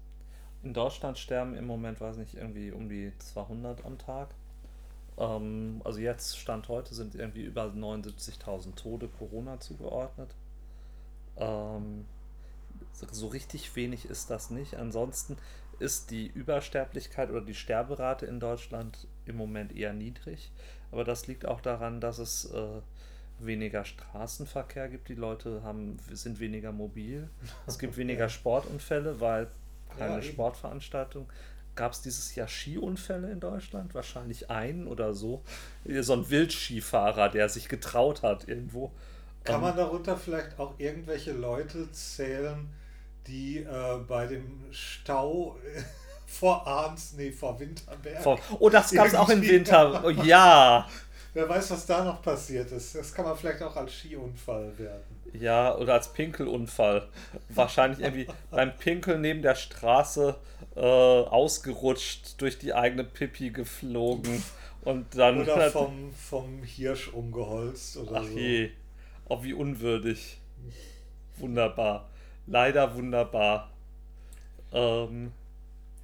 In 0.62 0.74
Deutschland 0.74 1.18
sterben 1.18 1.56
im 1.56 1.66
Moment, 1.66 2.00
weiß 2.00 2.16
nicht, 2.18 2.34
irgendwie 2.34 2.72
um 2.72 2.88
die 2.88 3.12
200 3.18 3.84
am 3.84 3.98
Tag. 3.98 4.34
Ähm, 5.18 5.82
also 5.84 6.00
jetzt, 6.00 6.38
Stand 6.38 6.68
heute, 6.68 6.94
sind 6.94 7.14
irgendwie 7.16 7.44
über 7.44 7.66
79.000 7.74 8.76
Tode 8.76 9.08
Corona 9.08 9.60
zugeordnet. 9.60 10.34
Ähm, 11.36 12.04
so- 13.10 13.28
richtig 13.28 13.74
wenig 13.76 14.06
ist 14.06 14.30
das 14.30 14.50
nicht. 14.50 14.76
Ansonsten 14.76 15.36
ist 15.78 16.10
die 16.10 16.26
Übersterblichkeit 16.28 17.30
oder 17.30 17.40
die 17.40 17.54
Sterberate 17.54 18.26
in 18.26 18.38
Deutschland 18.38 19.06
im 19.26 19.36
Moment 19.36 19.74
eher 19.74 19.92
niedrig. 19.92 20.52
Aber 20.92 21.04
das 21.04 21.26
liegt 21.26 21.46
auch 21.46 21.60
daran, 21.60 22.00
dass 22.00 22.18
es 22.18 22.44
äh, 22.52 22.80
weniger 23.40 23.84
Straßenverkehr 23.84 24.88
gibt. 24.88 25.08
Die 25.08 25.14
Leute 25.14 25.62
haben, 25.64 25.98
sind 26.12 26.38
weniger 26.38 26.70
mobil. 26.70 27.28
Es 27.66 27.78
gibt 27.78 27.96
weniger. 27.96 28.28
Sportunfälle, 28.28 29.20
weil 29.20 29.48
keine 29.98 30.16
Ja. 30.16 30.22
Sportveranstaltung. 30.22 31.28
Gab 31.74 31.92
es 31.92 32.02
dieses 32.02 32.34
Jahr 32.34 32.48
Skiunfälle 32.48 33.32
in 33.32 33.40
Deutschland? 33.40 33.94
Wahrscheinlich 33.94 34.50
einen 34.50 34.86
oder 34.86 35.14
so. 35.14 35.42
So 36.00 36.12
ein 36.12 36.28
Wildskifahrer, 36.30 37.30
der 37.30 37.48
sich 37.48 37.68
getraut 37.68 38.22
hat 38.22 38.46
irgendwo. 38.46 38.92
Kann 39.44 39.56
Ähm, 39.56 39.60
man 39.62 39.76
darunter 39.76 40.16
vielleicht 40.16 40.58
auch 40.58 40.74
irgendwelche 40.78 41.32
Leute 41.32 41.90
zählen, 41.92 42.68
die 43.26 43.58
äh, 43.58 43.98
bei 44.06 44.26
dem 44.26 44.64
Stau 44.70 45.56
vor 46.26 46.66
Arns, 46.66 47.14
nee, 47.16 47.30
vor 47.32 47.58
Winterberg. 47.60 48.22
Vor, 48.22 48.38
oh, 48.58 48.68
das 48.68 48.90
gab 48.92 49.06
es 49.06 49.14
auch 49.14 49.28
im. 49.28 49.42
Winter. 49.42 50.02
Oh, 50.04 50.10
ja. 50.10 50.88
Wer 51.34 51.48
weiß, 51.48 51.70
was 51.70 51.86
da 51.86 52.04
noch 52.04 52.20
passiert 52.20 52.70
ist. 52.72 52.94
Das 52.94 53.14
kann 53.14 53.24
man 53.24 53.36
vielleicht 53.36 53.62
auch 53.62 53.74
als 53.74 53.92
Skiunfall 53.92 54.76
werden. 54.78 55.22
Ja, 55.32 55.74
oder 55.76 55.94
als 55.94 56.12
Pinkelunfall. 56.12 57.08
Wahrscheinlich 57.48 58.00
irgendwie 58.00 58.26
beim 58.50 58.76
Pinkeln 58.76 59.22
neben 59.22 59.40
der 59.40 59.54
Straße 59.54 60.36
äh, 60.76 60.80
ausgerutscht, 60.80 62.40
durch 62.40 62.58
die 62.58 62.74
eigene 62.74 63.04
Pipi 63.04 63.50
geflogen 63.50 64.42
und 64.82 65.06
dann. 65.16 65.40
Oder 65.40 65.70
vom, 65.70 66.12
vom 66.12 66.62
Hirsch 66.62 67.08
umgeholzt 67.08 67.96
oder 67.96 68.20
Ach 68.20 68.24
so. 68.24 68.38
je. 68.38 68.70
Oh, 69.32 69.42
wie 69.42 69.54
unwürdig. 69.54 70.38
Wunderbar. 71.38 72.10
Leider 72.46 72.94
wunderbar. 72.94 73.70
Ähm, 74.72 75.32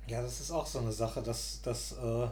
Ja, 0.06 0.22
das 0.22 0.40
ist 0.40 0.50
auch 0.50 0.64
so 0.64 0.78
eine 0.78 0.92
Sache, 0.92 1.20
dass 1.20 1.60
das 1.62 1.92
äh, 1.92 2.26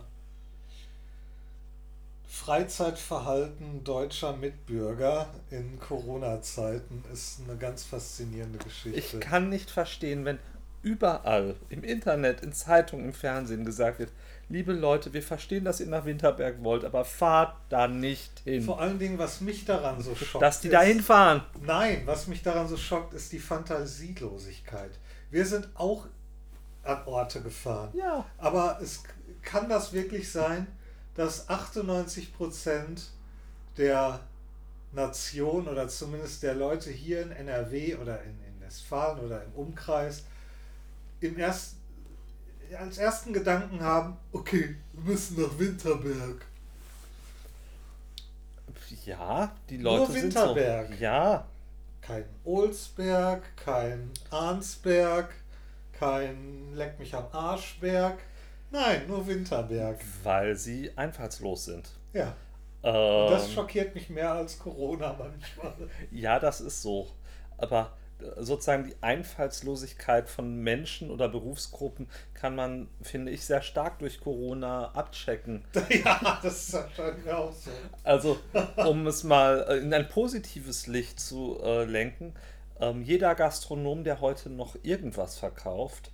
Freizeitverhalten 2.26 3.84
deutscher 3.84 4.38
Mitbürger 4.38 5.28
in 5.50 5.78
Corona-Zeiten 5.78 7.04
ist 7.12 7.40
eine 7.46 7.58
ganz 7.58 7.84
faszinierende 7.84 8.58
Geschichte. 8.58 8.98
ich 8.98 9.20
kann 9.20 9.50
nicht 9.50 9.70
verstehen, 9.70 10.24
wenn 10.24 10.38
überall 10.80 11.56
im 11.68 11.84
Internet, 11.84 12.40
in 12.40 12.54
Zeitungen, 12.54 13.04
im 13.04 13.12
Fernsehen 13.12 13.66
gesagt 13.66 13.98
wird, 13.98 14.12
liebe 14.48 14.72
Leute, 14.72 15.12
wir 15.12 15.22
verstehen, 15.22 15.64
dass 15.64 15.80
ihr 15.80 15.86
nach 15.86 16.04
Winterberg 16.04 16.62
wollt, 16.62 16.84
aber 16.84 17.04
fahrt 17.04 17.56
da 17.68 17.88
nicht 17.88 18.40
hin. 18.44 18.62
Vor 18.62 18.80
allen 18.80 18.98
Dingen, 18.98 19.18
was 19.18 19.40
mich 19.40 19.64
daran 19.64 20.00
so 20.00 20.14
schockt. 20.14 20.42
Dass 20.42 20.60
die 20.60 20.68
ist- 20.68 20.72
da 20.74 20.82
hinfahren. 20.82 21.42
Nein, 21.62 22.02
was 22.04 22.26
mich 22.28 22.42
daran 22.42 22.68
so 22.68 22.76
schockt, 22.76 23.14
ist 23.14 23.32
die 23.32 23.38
Fantasielosigkeit. 23.40 24.92
Wir 25.30 25.44
sind 25.44 25.68
auch 25.74 26.06
an 26.84 27.02
Orte 27.06 27.40
gefahren. 27.42 27.90
Ja. 27.94 28.24
Aber 28.38 28.78
es 28.80 29.02
kann 29.42 29.68
das 29.68 29.92
wirklich 29.92 30.30
sein, 30.30 30.66
dass 31.14 31.48
98% 31.48 33.10
der 33.76 34.20
Nation 34.92 35.66
oder 35.68 35.88
zumindest 35.88 36.42
der 36.42 36.54
Leute 36.54 36.90
hier 36.90 37.22
in 37.22 37.32
NRW 37.32 37.96
oder 37.96 38.22
in, 38.22 38.30
in 38.30 38.60
Westfalen 38.60 39.18
oder 39.20 39.42
im 39.42 39.52
Umkreis 39.54 40.24
im 41.20 41.36
ersten, 41.38 41.75
als 42.78 42.98
ersten 42.98 43.32
Gedanken 43.32 43.80
haben, 43.80 44.16
okay, 44.32 44.76
wir 44.92 45.12
müssen 45.12 45.40
nach 45.42 45.58
Winterberg. 45.58 46.44
Ja, 49.04 49.52
die 49.70 49.78
Nur 49.78 49.98
Leute 49.98 50.12
sind 50.12 50.32
so. 50.32 50.40
Winterberg. 50.40 51.00
Ja, 51.00 51.46
Kein 52.00 52.24
Olsberg, 52.44 53.42
kein 53.56 54.10
Arnsberg, 54.30 55.32
kein 55.92 56.72
Leck 56.74 56.98
mich 56.98 57.14
am 57.14 57.26
Arschberg. 57.32 58.18
Nein, 58.70 59.06
nur 59.08 59.26
Winterberg. 59.26 60.00
weil 60.22 60.54
sie 60.56 60.90
einfallslos 60.96 61.64
sind. 61.66 61.88
Ja. 62.12 62.34
Und 62.82 63.30
das 63.30 63.46
Ähm, 63.48 63.54
schockiert 63.54 63.94
mich 63.94 64.08
mehr 64.10 64.32
als 64.32 64.58
Corona 64.58 65.16
manchmal. 65.18 65.74
Ja, 66.12 66.38
das 66.38 66.60
ist 66.60 66.82
so. 66.82 67.08
Aber 67.58 67.92
sozusagen 68.38 68.84
die 68.84 68.96
Einfallslosigkeit 69.02 70.28
von 70.28 70.56
Menschen 70.56 71.10
oder 71.10 71.28
Berufsgruppen 71.28 72.08
kann 72.34 72.54
man, 72.54 72.88
finde 73.02 73.32
ich, 73.32 73.44
sehr 73.44 73.62
stark 73.62 73.98
durch 73.98 74.20
Corona 74.20 74.90
abchecken. 74.92 75.64
ja, 75.90 76.40
das 76.42 76.76
scheint 76.94 77.24
mir 77.24 77.36
auch 77.36 77.52
so. 77.52 77.70
Also, 78.04 78.38
um 78.76 79.06
es 79.06 79.24
mal 79.24 79.66
äh, 79.68 79.76
in 79.78 79.92
ein 79.92 80.08
positives 80.08 80.86
Licht 80.86 81.20
zu 81.20 81.60
äh, 81.62 81.84
lenken, 81.84 82.34
ähm, 82.80 83.02
jeder 83.02 83.34
Gastronom, 83.34 84.04
der 84.04 84.20
heute 84.20 84.50
noch 84.50 84.76
irgendwas 84.82 85.38
verkauft, 85.38 86.10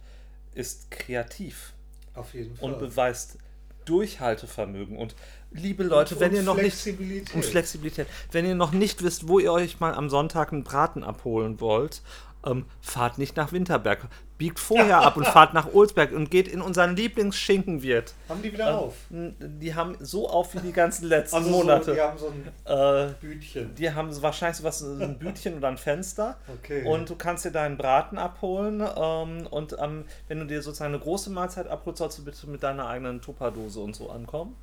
ist 0.55 0.91
kreativ 0.91 1.73
Auf 2.15 2.35
jeden 2.35 2.57
Fall. 2.57 2.73
und 2.73 2.79
beweist 2.79 3.39
Durchhaltevermögen. 3.85 4.97
Und 4.97 5.15
liebe 5.55 5.83
Leute, 5.85 6.19
wenn 6.21 6.31
Und 6.31 6.37
ihr 6.37 6.43
noch 6.43 6.57
nicht 6.57 6.77
Flexibilität. 6.77 7.35
und 7.35 7.45
Flexibilität. 7.45 8.07
Wenn 8.31 8.47
ihr 8.47 8.55
noch 8.55 8.73
nicht 8.73 9.03
wisst, 9.03 9.29
wo 9.29 9.39
ihr 9.39 9.53
euch 9.53 9.81
mal 9.81 9.95
am 9.95 10.09
Sonntag 10.11 10.53
einen 10.53 10.65
Braten 10.65 11.05
abholen 11.05 11.61
wollt, 11.61 12.03
ähm, 12.45 12.65
fahrt 12.81 13.19
nicht 13.19 13.37
nach 13.37 13.53
Winterberg. 13.53 14.09
Biegt 14.37 14.59
vorher 14.59 15.03
ab 15.03 15.17
und 15.17 15.25
fahrt 15.29 15.55
nach 15.55 15.73
Olsberg 15.73 16.11
und 16.11 16.29
geht 16.29 16.49
in 16.49 16.61
unseren 16.61 16.97
Lieblingsschinkenwirt. 16.97 18.15
Haben 18.29 18.43
die 18.43 18.53
wieder 18.53 18.77
auf? 18.77 18.95
N- 19.13 19.37
Die 19.61 19.75
haben 19.77 19.97
so 20.01 20.29
auf 20.29 20.53
wie 20.55 20.59
die 20.59 20.73
ganzen 20.73 21.07
letzten 21.07 21.37
Also 21.37 21.51
so, 21.51 21.57
Monate. 21.59 21.95
die 21.95 22.01
haben 22.01 22.19
so 22.19 22.27
ein 22.33 22.49
äh, 22.65 23.13
Bütchen. 23.21 23.75
die 23.77 23.93
haben 23.93 24.13
so 24.13 24.23
wahrscheinlich 24.23 24.57
so 24.59 24.87
ein 25.01 25.19
Bütchen 25.21 25.57
oder 25.59 25.69
ein 25.69 25.79
Fenster. 25.79 26.37
Okay. 26.59 26.85
Und 26.85 27.09
du 27.11 27.15
kannst 27.15 27.45
dir 27.45 27.53
deinen 27.53 27.77
Braten 27.77 28.19
abholen. 28.19 28.81
Ähm, 28.97 29.47
und 29.49 29.77
ähm, 29.81 30.05
wenn 30.27 30.41
du 30.41 30.47
dir 30.47 30.63
sozusagen 30.63 30.95
eine 30.95 31.03
große 31.03 31.31
Mahlzeit 31.31 31.69
abholst, 31.69 31.99
sollst 31.99 32.19
du 32.19 32.25
bitte 32.25 32.49
mit 32.49 32.65
deiner 32.65 32.89
eigenen 32.89 33.21
Tupperdose 33.21 33.79
und 33.79 33.95
so 33.95 34.11
ankommen. 34.11 34.57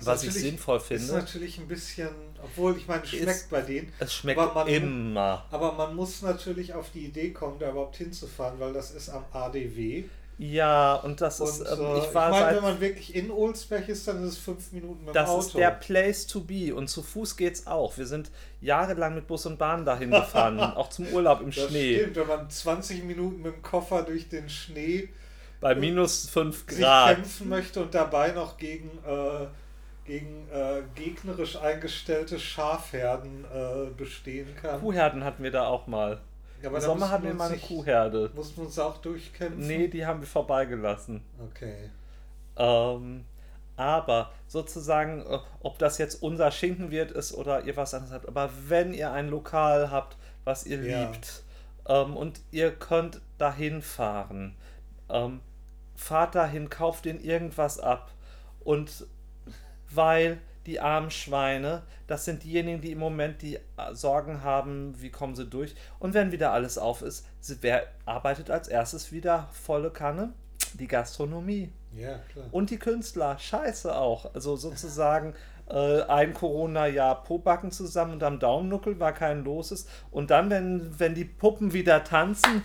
Ist 0.00 0.06
Was 0.06 0.24
ich 0.24 0.32
sinnvoll 0.32 0.78
Ist 0.78 0.86
finde. 0.86 1.12
natürlich 1.14 1.58
ein 1.58 1.68
bisschen, 1.68 2.08
obwohl 2.42 2.76
ich 2.76 2.86
meine, 2.88 3.02
es 3.04 3.10
schmeckt 3.10 3.28
Ist- 3.30 3.50
bei 3.50 3.60
denen. 3.62 3.92
Es 4.00 4.12
schmeckt 4.14 4.38
Aber 4.40 4.54
man- 4.64 4.68
immer. 4.68 5.44
Aber 5.50 5.72
man 5.72 5.94
muss 5.94 6.20
natürlich 6.22 6.74
auf 6.74 6.90
die 6.90 7.06
Idee 7.06 7.30
kommen, 7.32 7.58
da 7.58 7.70
überhaupt 7.70 7.96
hinzufahren, 7.96 8.58
weil 8.60 8.72
das 8.72 8.90
ist 8.90 9.08
am 9.08 9.24
ADW. 9.32 10.04
Ja, 10.36 10.96
und 10.96 11.20
das 11.20 11.38
ist, 11.38 11.60
Und 11.60 11.78
ähm, 11.78 11.86
äh, 11.94 11.98
ich 11.98 12.04
ich 12.06 12.14
war 12.14 12.30
meine, 12.30 12.44
seit, 12.46 12.56
wenn 12.56 12.62
man 12.64 12.80
wirklich 12.80 13.14
in 13.14 13.30
Olsberg 13.30 13.88
ist, 13.88 14.08
dann 14.08 14.20
ist 14.24 14.30
es 14.32 14.38
fünf 14.38 14.72
Minuten 14.72 15.04
mit 15.04 15.14
das 15.14 15.28
dem 15.28 15.30
Auto. 15.36 15.46
ist 15.46 15.56
der 15.56 15.70
Place 15.70 16.26
to 16.26 16.40
be 16.40 16.74
und 16.74 16.88
zu 16.88 17.02
Fuß 17.04 17.36
geht's 17.36 17.68
auch. 17.68 17.96
Wir 17.96 18.06
sind 18.06 18.32
jahrelang 18.60 19.14
mit 19.14 19.28
Bus 19.28 19.46
und 19.46 19.58
Bahn 19.60 19.84
dahin 19.84 20.10
gefahren, 20.10 20.58
auch 20.76 20.88
zum 20.90 21.06
Urlaub 21.12 21.40
im 21.40 21.52
das 21.52 21.68
Schnee, 21.70 21.98
stimmt, 22.00 22.16
wenn 22.16 22.26
man 22.26 22.50
20 22.50 23.04
Minuten 23.04 23.42
mit 23.42 23.54
dem 23.54 23.62
Koffer 23.62 24.02
durch 24.02 24.28
den 24.28 24.48
Schnee 24.50 25.08
bei 25.60 25.76
minus 25.76 26.28
5 26.28 26.64
sich 26.68 26.80
Grad. 26.80 27.14
kämpfen 27.14 27.48
möchte 27.48 27.80
und 27.80 27.94
dabei 27.94 28.32
noch 28.32 28.56
gegen, 28.58 28.90
äh, 29.06 29.46
gegen 30.04 30.48
äh, 30.52 30.82
gegnerisch 30.94 31.56
eingestellte 31.56 32.38
Schafherden 32.38 33.44
äh, 33.44 33.90
bestehen 33.96 34.54
kann. 34.60 34.80
Kuhherden 34.80 35.24
hatten 35.24 35.42
wir 35.42 35.50
da 35.50 35.66
auch 35.66 35.86
mal. 35.86 36.20
Ja, 36.62 36.70
Im 36.70 36.80
Sommer 36.80 37.10
hatten 37.10 37.24
wir 37.24 37.34
mal 37.34 37.50
eine 37.50 37.58
Kuhherde. 37.58 38.30
Mussten 38.34 38.56
wir 38.58 38.64
uns 38.66 38.78
auch 38.78 38.98
durchkämpfen? 38.98 39.66
Nee, 39.66 39.88
die 39.88 40.06
haben 40.06 40.20
wir 40.20 40.26
vorbeigelassen. 40.26 41.22
Okay. 41.50 41.90
Ähm, 42.56 43.24
aber 43.76 44.30
sozusagen, 44.46 45.20
äh, 45.26 45.38
ob 45.60 45.78
das 45.78 45.98
jetzt 45.98 46.22
unser 46.22 46.50
Schinkenwirt 46.50 47.10
ist 47.10 47.34
oder 47.34 47.64
ihr 47.64 47.76
was 47.76 47.92
anderes 47.94 48.14
habt, 48.14 48.28
aber 48.28 48.50
wenn 48.68 48.94
ihr 48.94 49.12
ein 49.12 49.28
Lokal 49.28 49.90
habt, 49.90 50.16
was 50.44 50.64
ihr 50.66 50.82
Ja. 50.82 51.02
liebt 51.10 51.42
ähm, 51.86 52.16
und 52.16 52.40
ihr 52.50 52.70
könnt 52.70 53.20
dahin 53.38 53.82
fahren, 53.82 54.54
ähm, 55.10 55.40
fahrt 55.96 56.34
dahin, 56.34 56.70
kauft 56.70 57.04
den 57.04 57.20
irgendwas 57.22 57.78
ab 57.78 58.10
und 58.60 59.06
weil 59.94 60.38
die 60.66 60.80
armen 60.80 61.10
Schweine, 61.10 61.82
das 62.06 62.24
sind 62.24 62.42
diejenigen, 62.42 62.80
die 62.80 62.92
im 62.92 62.98
Moment 62.98 63.42
die 63.42 63.56
äh, 63.56 63.60
Sorgen 63.92 64.42
haben, 64.42 64.94
wie 65.00 65.10
kommen 65.10 65.34
sie 65.34 65.46
durch. 65.46 65.74
Und 65.98 66.14
wenn 66.14 66.32
wieder 66.32 66.52
alles 66.52 66.78
auf 66.78 67.02
ist, 67.02 67.26
wer 67.60 67.86
arbeitet 68.06 68.50
als 68.50 68.68
erstes 68.68 69.12
wieder 69.12 69.48
volle 69.52 69.90
Kanne? 69.90 70.32
Die 70.74 70.88
Gastronomie. 70.88 71.70
Ja, 71.94 72.18
klar. 72.32 72.46
Und 72.50 72.70
die 72.70 72.78
Künstler, 72.78 73.38
scheiße 73.38 73.94
auch. 73.94 74.34
Also 74.34 74.56
sozusagen 74.56 75.34
äh, 75.68 76.02
ein 76.02 76.34
Corona-Jahr 76.34 77.22
Pobacken 77.22 77.70
zusammen 77.70 78.14
und 78.14 78.22
am 78.22 78.38
Daumennuckel, 78.38 78.98
weil 78.98 79.14
kein 79.14 79.44
los 79.44 79.70
ist. 79.70 79.88
Und 80.10 80.30
dann, 80.30 80.50
wenn, 80.50 80.98
wenn 80.98 81.14
die 81.14 81.24
Puppen 81.24 81.72
wieder 81.72 82.02
tanzen, 82.02 82.62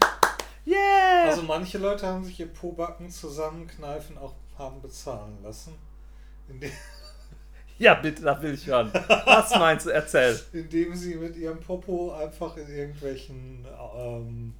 yeah! 0.66 1.26
Also 1.26 1.44
manche 1.44 1.78
Leute 1.78 2.08
haben 2.08 2.24
sich 2.24 2.40
ihr 2.40 2.48
Pobacken 2.48 3.10
zusammenkneifen 3.10 4.18
auch 4.18 4.34
haben 4.58 4.82
bezahlen 4.82 5.38
lassen. 5.44 5.76
Ja, 7.80 7.96
bitte, 7.96 8.24
da 8.24 8.42
will 8.42 8.54
ich 8.54 8.68
hören. 8.68 8.92
Was 9.26 9.52
meinst 9.52 9.86
du? 9.86 9.90
Erzähl. 9.90 10.40
indem 10.54 10.94
sie 10.94 11.16
mit 11.16 11.36
ihrem 11.38 11.60
Popo 11.60 12.14
einfach 12.14 12.58
in 12.58 12.68
irgendwelchen 12.68 13.66
ähm, 13.98 14.54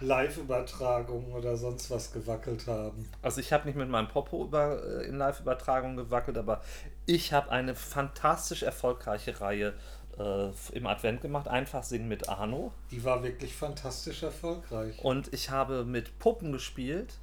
Live-Übertragungen 0.00 1.32
oder 1.32 1.56
sonst 1.56 1.90
was 1.90 2.10
gewackelt 2.10 2.66
haben. 2.66 3.08
Also 3.20 3.40
ich 3.40 3.52
habe 3.52 3.66
nicht 3.66 3.76
mit 3.76 3.90
meinem 3.90 4.08
Popo 4.08 4.44
über, 4.44 4.82
äh, 4.82 5.06
in 5.06 5.18
Live-Übertragung 5.18 5.96
gewackelt, 5.96 6.38
aber 6.38 6.62
ich 7.04 7.34
habe 7.34 7.50
eine 7.50 7.74
fantastisch 7.74 8.62
erfolgreiche 8.62 9.40
Reihe 9.40 9.74
äh, 10.18 10.48
im 10.72 10.86
Advent 10.86 11.20
gemacht. 11.20 11.48
Einfach 11.48 11.82
singen 11.82 12.08
mit 12.08 12.28
Arno. 12.28 12.72
Die 12.90 13.04
war 13.04 13.22
wirklich 13.22 13.54
fantastisch 13.54 14.22
erfolgreich. 14.22 14.98
Und 15.04 15.32
ich 15.34 15.50
habe 15.50 15.84
mit 15.84 16.18
Puppen 16.18 16.52
gespielt. 16.52 17.14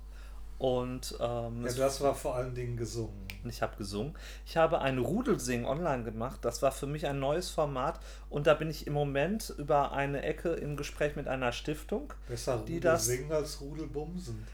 Und 0.57 1.15
ähm, 1.19 1.65
Ja, 1.65 1.73
das 1.73 1.99
war 2.01 2.15
vor 2.15 2.35
allen 2.35 2.55
Dingen 2.55 2.77
gesungen. 2.77 3.25
Ich 3.43 3.61
habe 3.61 3.75
gesungen. 3.77 4.15
Ich 4.45 4.55
habe 4.57 4.79
ein 4.81 4.97
Rudelsing 4.97 5.65
online 5.65 6.03
gemacht. 6.03 6.39
Das 6.43 6.61
war 6.61 6.71
für 6.71 6.87
mich 6.87 7.05
ein 7.07 7.19
neues 7.19 7.49
Format. 7.49 7.99
Und 8.29 8.47
da 8.47 8.53
bin 8.53 8.69
ich 8.69 8.87
im 8.87 8.93
Moment 8.93 9.53
über 9.57 9.91
eine 9.91 10.21
Ecke 10.23 10.49
im 10.53 10.77
Gespräch 10.77 11.15
mit 11.15 11.27
einer 11.27 11.51
Stiftung. 11.51 12.13
Besser 12.27 12.63
Die 12.65 12.79
das- 12.79 13.05
singen 13.05 13.31
als 13.31 13.59
Rudel 13.61 13.87
bumsen. 13.87 14.47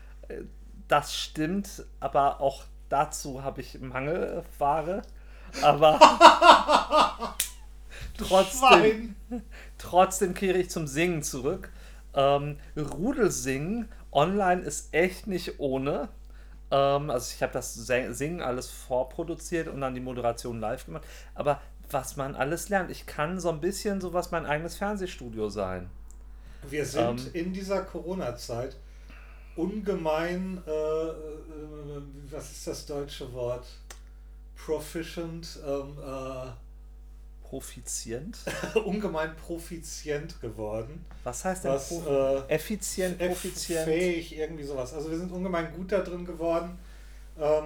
Das 0.88 1.16
stimmt, 1.16 1.86
aber 2.00 2.42
auch 2.42 2.64
dazu 2.90 3.44
habe 3.44 3.62
ich 3.62 3.80
Mangelware. 3.80 5.04
Aber 5.62 6.00
trotzdem, 8.18 9.16
trotzdem 9.78 10.34
kehre 10.34 10.58
ich 10.58 10.70
zum 10.70 10.88
Singen 10.88 11.24
zurück. 11.24 11.70
Ähm, 12.14 12.58
Rudelsingen 12.76 13.88
online 14.12 14.62
ist 14.62 14.94
echt 14.94 15.28
nicht 15.28 15.60
ohne. 15.60 16.10
Ähm, 16.72 17.10
also 17.10 17.34
ich 17.36 17.44
habe 17.44 17.54
das 17.54 17.74
Singen 17.76 18.42
alles 18.42 18.70
vorproduziert 18.70 19.68
und 19.68 19.82
dann 19.82 19.94
die 19.94 20.02
Moderation 20.02 20.60
live 20.60 20.86
gemacht. 20.86 21.04
Aber 21.36 21.62
was 21.90 22.16
man 22.16 22.36
alles 22.36 22.70
lernt, 22.70 22.90
ich 22.90 23.06
kann 23.06 23.40
so 23.40 23.50
ein 23.50 23.60
bisschen 23.60 24.02
sowas 24.02 24.32
mein 24.32 24.46
eigenes 24.46 24.78
Fernsehstudio 24.78 25.50
sein. 25.50 25.90
Wir 26.70 26.86
sind 26.86 27.28
ähm, 27.28 27.30
in 27.34 27.54
dieser 27.54 27.82
Corona-Zeit 27.82 28.78
ungemein, 29.56 30.62
äh, 30.66 30.72
äh, 30.72 31.14
was 32.30 32.52
ist 32.52 32.68
das 32.68 32.86
deutsche 32.86 33.32
Wort? 33.34 33.66
Proficient, 34.56 35.60
ähm, 35.66 35.98
äh, 36.00 36.48
Profizient? 37.52 38.38
ungemein 38.86 39.36
profizient 39.36 40.40
geworden. 40.40 41.04
Was 41.26 41.44
heißt 41.44 41.66
denn 41.66 41.72
was, 41.74 41.92
äh, 41.92 42.48
effizient, 42.48 43.20
profizient? 43.20 43.84
Fähig, 43.84 44.38
irgendwie 44.38 44.64
sowas. 44.64 44.94
Also 44.94 45.12
wir 45.12 45.18
sind 45.18 45.34
ungemein 45.34 45.74
gut 45.74 45.92
da 45.92 46.00
drin 46.00 46.24
geworden, 46.24 46.80
ähm, 47.38 47.66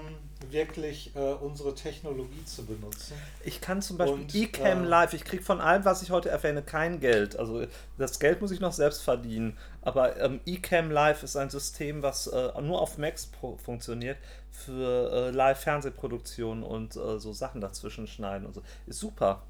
wirklich 0.49 1.15
äh, 1.15 1.19
unsere 1.19 1.75
Technologie 1.75 2.43
zu 2.45 2.65
benutzen. 2.65 3.13
Ich 3.43 3.61
kann 3.61 3.83
zum 3.83 3.99
Beispiel 3.99 4.25
eCam 4.33 4.85
äh, 4.85 4.87
Live, 4.87 5.13
ich 5.13 5.23
kriege 5.23 5.43
von 5.43 5.61
allem, 5.61 5.85
was 5.85 6.01
ich 6.01 6.09
heute 6.09 6.29
erwähne, 6.29 6.63
kein 6.63 6.99
Geld. 6.99 7.37
Also 7.37 7.67
das 7.99 8.19
Geld 8.19 8.41
muss 8.41 8.49
ich 8.49 8.59
noch 8.59 8.73
selbst 8.73 9.03
verdienen. 9.03 9.55
Aber 9.83 10.19
ähm, 10.19 10.39
eCam 10.47 10.89
Live 10.89 11.21
ist 11.21 11.35
ein 11.35 11.51
System, 11.51 12.01
was 12.01 12.25
äh, 12.25 12.59
nur 12.59 12.81
auf 12.81 12.97
Macs 12.97 13.29
funktioniert 13.63 14.17
für 14.49 15.11
äh, 15.11 15.29
Live-Fernsehproduktionen 15.29 16.63
und 16.63 16.95
äh, 16.95 17.19
so 17.19 17.33
Sachen 17.33 17.61
dazwischen 17.61 18.07
schneiden 18.07 18.47
und 18.47 18.55
so. 18.55 18.63
Ist 18.87 18.99
super. 18.99 19.43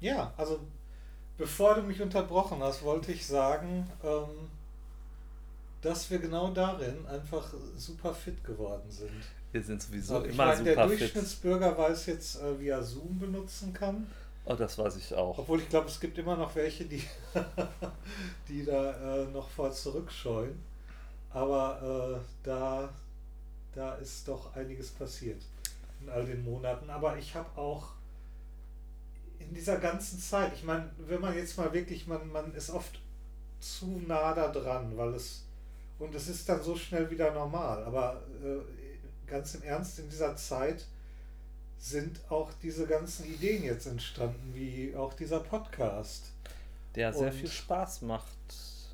Ja, 0.00 0.32
also 0.36 0.60
bevor 1.36 1.74
du 1.74 1.82
mich 1.82 2.00
unterbrochen 2.00 2.62
hast, 2.62 2.82
wollte 2.82 3.12
ich 3.12 3.26
sagen, 3.26 3.88
ähm, 4.04 4.50
dass 5.82 6.10
wir 6.10 6.18
genau 6.18 6.50
darin 6.50 7.06
einfach 7.06 7.52
super 7.76 8.12
fit 8.14 8.42
geworden 8.44 8.90
sind. 8.90 9.10
Wir 9.52 9.62
sind 9.62 9.82
sowieso 9.82 10.24
ich 10.24 10.32
immer 10.34 10.46
meine, 10.46 10.58
super 10.58 10.74
Der 10.74 10.86
Durchschnittsbürger 10.86 11.70
fit. 11.70 11.78
weiß 11.78 12.06
jetzt, 12.06 12.40
äh, 12.42 12.60
wie 12.60 12.68
er 12.68 12.82
Zoom 12.82 13.18
benutzen 13.18 13.72
kann. 13.72 14.06
Oh, 14.44 14.54
das 14.54 14.78
weiß 14.78 14.96
ich 14.96 15.14
auch. 15.14 15.38
Obwohl 15.38 15.60
ich 15.60 15.68
glaube, 15.68 15.88
es 15.88 16.00
gibt 16.00 16.16
immer 16.18 16.36
noch 16.36 16.54
welche, 16.54 16.84
die, 16.86 17.02
die 18.48 18.64
da 18.64 19.22
äh, 19.22 19.26
noch 19.26 19.48
vor 19.48 19.70
zurückscheuen. 19.72 20.58
Aber 21.30 22.16
äh, 22.16 22.20
da, 22.42 22.88
da 23.74 23.94
ist 23.96 24.26
doch 24.26 24.54
einiges 24.56 24.90
passiert 24.90 25.42
in 26.00 26.08
all 26.08 26.24
den 26.24 26.44
Monaten. 26.44 26.88
Aber 26.88 27.18
ich 27.18 27.34
habe 27.34 27.48
auch 27.58 27.92
in 29.38 29.54
dieser 29.54 29.78
ganzen 29.78 30.18
Zeit, 30.18 30.52
ich 30.54 30.64
meine, 30.64 30.90
wenn 30.98 31.20
man 31.20 31.34
jetzt 31.34 31.56
mal 31.56 31.72
wirklich, 31.72 32.06
man, 32.06 32.30
man 32.30 32.54
ist 32.54 32.70
oft 32.70 33.00
zu 33.60 34.02
nah 34.06 34.34
da 34.34 34.48
dran, 34.48 34.96
weil 34.96 35.14
es, 35.14 35.44
und 35.98 36.14
es 36.14 36.28
ist 36.28 36.48
dann 36.48 36.62
so 36.62 36.76
schnell 36.76 37.10
wieder 37.10 37.32
normal, 37.32 37.82
aber 37.84 38.22
äh, 38.42 39.28
ganz 39.28 39.54
im 39.54 39.62
Ernst, 39.62 39.98
in 39.98 40.08
dieser 40.08 40.36
Zeit 40.36 40.86
sind 41.78 42.20
auch 42.30 42.50
diese 42.62 42.86
ganzen 42.86 43.26
Ideen 43.26 43.62
jetzt 43.62 43.86
entstanden, 43.86 44.52
wie 44.54 44.94
auch 44.96 45.14
dieser 45.14 45.40
Podcast. 45.40 46.32
Der 46.94 47.12
sehr 47.12 47.28
und, 47.28 47.34
viel 47.34 47.48
Spaß 47.48 48.02
macht. 48.02 48.26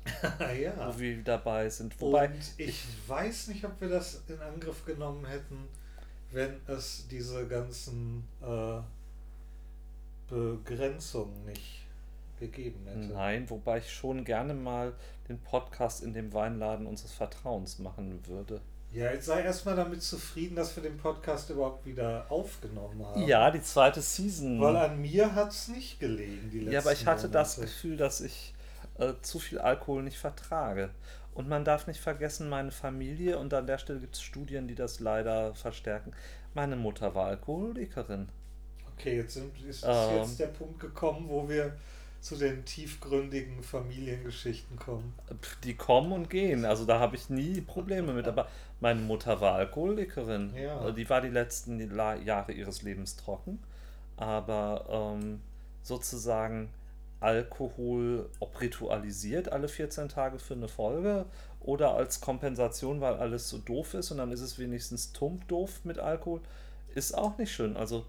ja. 0.61 0.93
Wo 0.93 0.99
wir 0.99 1.23
dabei 1.23 1.67
sind. 1.69 1.99
Wobei 1.99 2.27
und 2.27 2.35
ich, 2.57 2.67
ich 2.67 2.85
weiß 3.07 3.47
nicht, 3.47 3.65
ob 3.65 3.81
wir 3.81 3.89
das 3.89 4.21
in 4.27 4.39
Angriff 4.39 4.85
genommen 4.85 5.25
hätten, 5.25 5.67
wenn 6.31 6.61
es 6.67 7.07
diese 7.09 7.47
ganzen 7.47 8.27
äh, 8.43 8.79
Begrenzung 10.29 11.31
nicht 11.45 11.85
gegeben 12.39 12.85
hätte. 12.87 13.13
Nein, 13.13 13.49
wobei 13.49 13.79
ich 13.79 13.91
schon 13.91 14.25
gerne 14.25 14.53
mal 14.53 14.93
den 15.29 15.39
Podcast 15.39 16.03
in 16.03 16.13
dem 16.13 16.33
Weinladen 16.33 16.85
unseres 16.85 17.13
Vertrauens 17.13 17.79
machen 17.79 18.19
würde. 18.27 18.61
Ja, 18.91 19.11
jetzt 19.11 19.25
sei 19.25 19.41
erstmal 19.41 19.75
damit 19.75 20.01
zufrieden, 20.01 20.55
dass 20.55 20.75
wir 20.75 20.83
den 20.83 20.97
Podcast 20.97 21.49
überhaupt 21.49 21.85
wieder 21.85 22.25
aufgenommen 22.29 23.05
haben. 23.05 23.27
Ja, 23.27 23.51
die 23.51 23.61
zweite 23.61 24.01
Season. 24.01 24.59
Weil 24.61 24.75
an 24.77 25.01
mir 25.01 25.35
hat 25.35 25.51
es 25.51 25.67
nicht 25.67 25.99
gelegen, 25.99 26.49
die 26.49 26.59
letzten 26.59 26.71
Ja, 26.73 26.79
aber 26.79 26.93
ich 26.93 27.05
hatte 27.05 27.27
Monate. 27.27 27.33
das 27.33 27.59
Gefühl, 27.59 27.97
dass 27.97 28.21
ich 28.21 28.53
äh, 28.97 29.13
zu 29.21 29.39
viel 29.39 29.59
Alkohol 29.59 30.03
nicht 30.03 30.17
vertrage. 30.17 30.91
Und 31.33 31.49
man 31.49 31.65
darf 31.65 31.87
nicht 31.87 31.99
vergessen, 31.99 32.47
meine 32.47 32.71
Familie, 32.71 33.37
und 33.37 33.53
an 33.53 33.67
der 33.67 33.77
Stelle 33.77 33.99
gibt 33.99 34.15
es 34.15 34.21
Studien, 34.21 34.69
die 34.69 34.75
das 34.75 35.01
leider 35.01 35.53
verstärken. 35.55 36.13
Meine 36.53 36.77
Mutter 36.77 37.13
war 37.13 37.27
Alkoholikerin. 37.27 38.29
Okay, 38.97 39.17
jetzt 39.17 39.33
sind, 39.33 39.51
ist, 39.61 39.83
ähm, 39.87 40.17
jetzt 40.17 40.39
der 40.39 40.47
Punkt 40.47 40.79
gekommen, 40.79 41.25
wo 41.27 41.47
wir 41.47 41.73
zu 42.21 42.35
den 42.35 42.65
tiefgründigen 42.65 43.61
Familiengeschichten 43.61 44.77
kommen. 44.77 45.13
Die 45.63 45.75
kommen 45.75 46.11
und 46.11 46.29
gehen, 46.29 46.65
also 46.65 46.83
da 46.85 46.99
habe 46.99 47.15
ich 47.15 47.29
nie 47.29 47.61
Probleme 47.61 48.13
mit. 48.13 48.27
Aber 48.27 48.47
meine 48.79 49.01
Mutter 49.01 49.41
war 49.41 49.55
Alkoholikerin. 49.55 50.55
Ja. 50.55 50.79
Also 50.79 50.91
die 50.91 51.07
war 51.07 51.21
die 51.21 51.29
letzten 51.29 51.79
Jahre 52.25 52.51
ihres 52.51 52.81
Lebens 52.81 53.15
trocken. 53.15 53.59
Aber 54.17 55.13
ähm, 55.15 55.41
sozusagen 55.83 56.69
Alkohol, 57.19 58.29
ob 58.39 58.59
ritualisiert 58.59 59.51
alle 59.51 59.67
14 59.67 60.09
Tage 60.09 60.39
für 60.39 60.55
eine 60.55 60.67
Folge 60.67 61.25
oder 61.61 61.95
als 61.95 62.21
Kompensation, 62.21 63.01
weil 63.01 63.15
alles 63.15 63.49
so 63.49 63.57
doof 63.57 63.93
ist 63.93 64.11
und 64.11 64.17
dann 64.17 64.31
ist 64.31 64.41
es 64.41 64.59
wenigstens 64.59 65.13
tump 65.13 65.47
doof 65.47 65.81
mit 65.83 65.99
Alkohol, 65.99 66.41
ist 66.93 67.17
auch 67.17 67.37
nicht 67.37 67.51
schön. 67.51 67.77
Also 67.77 68.05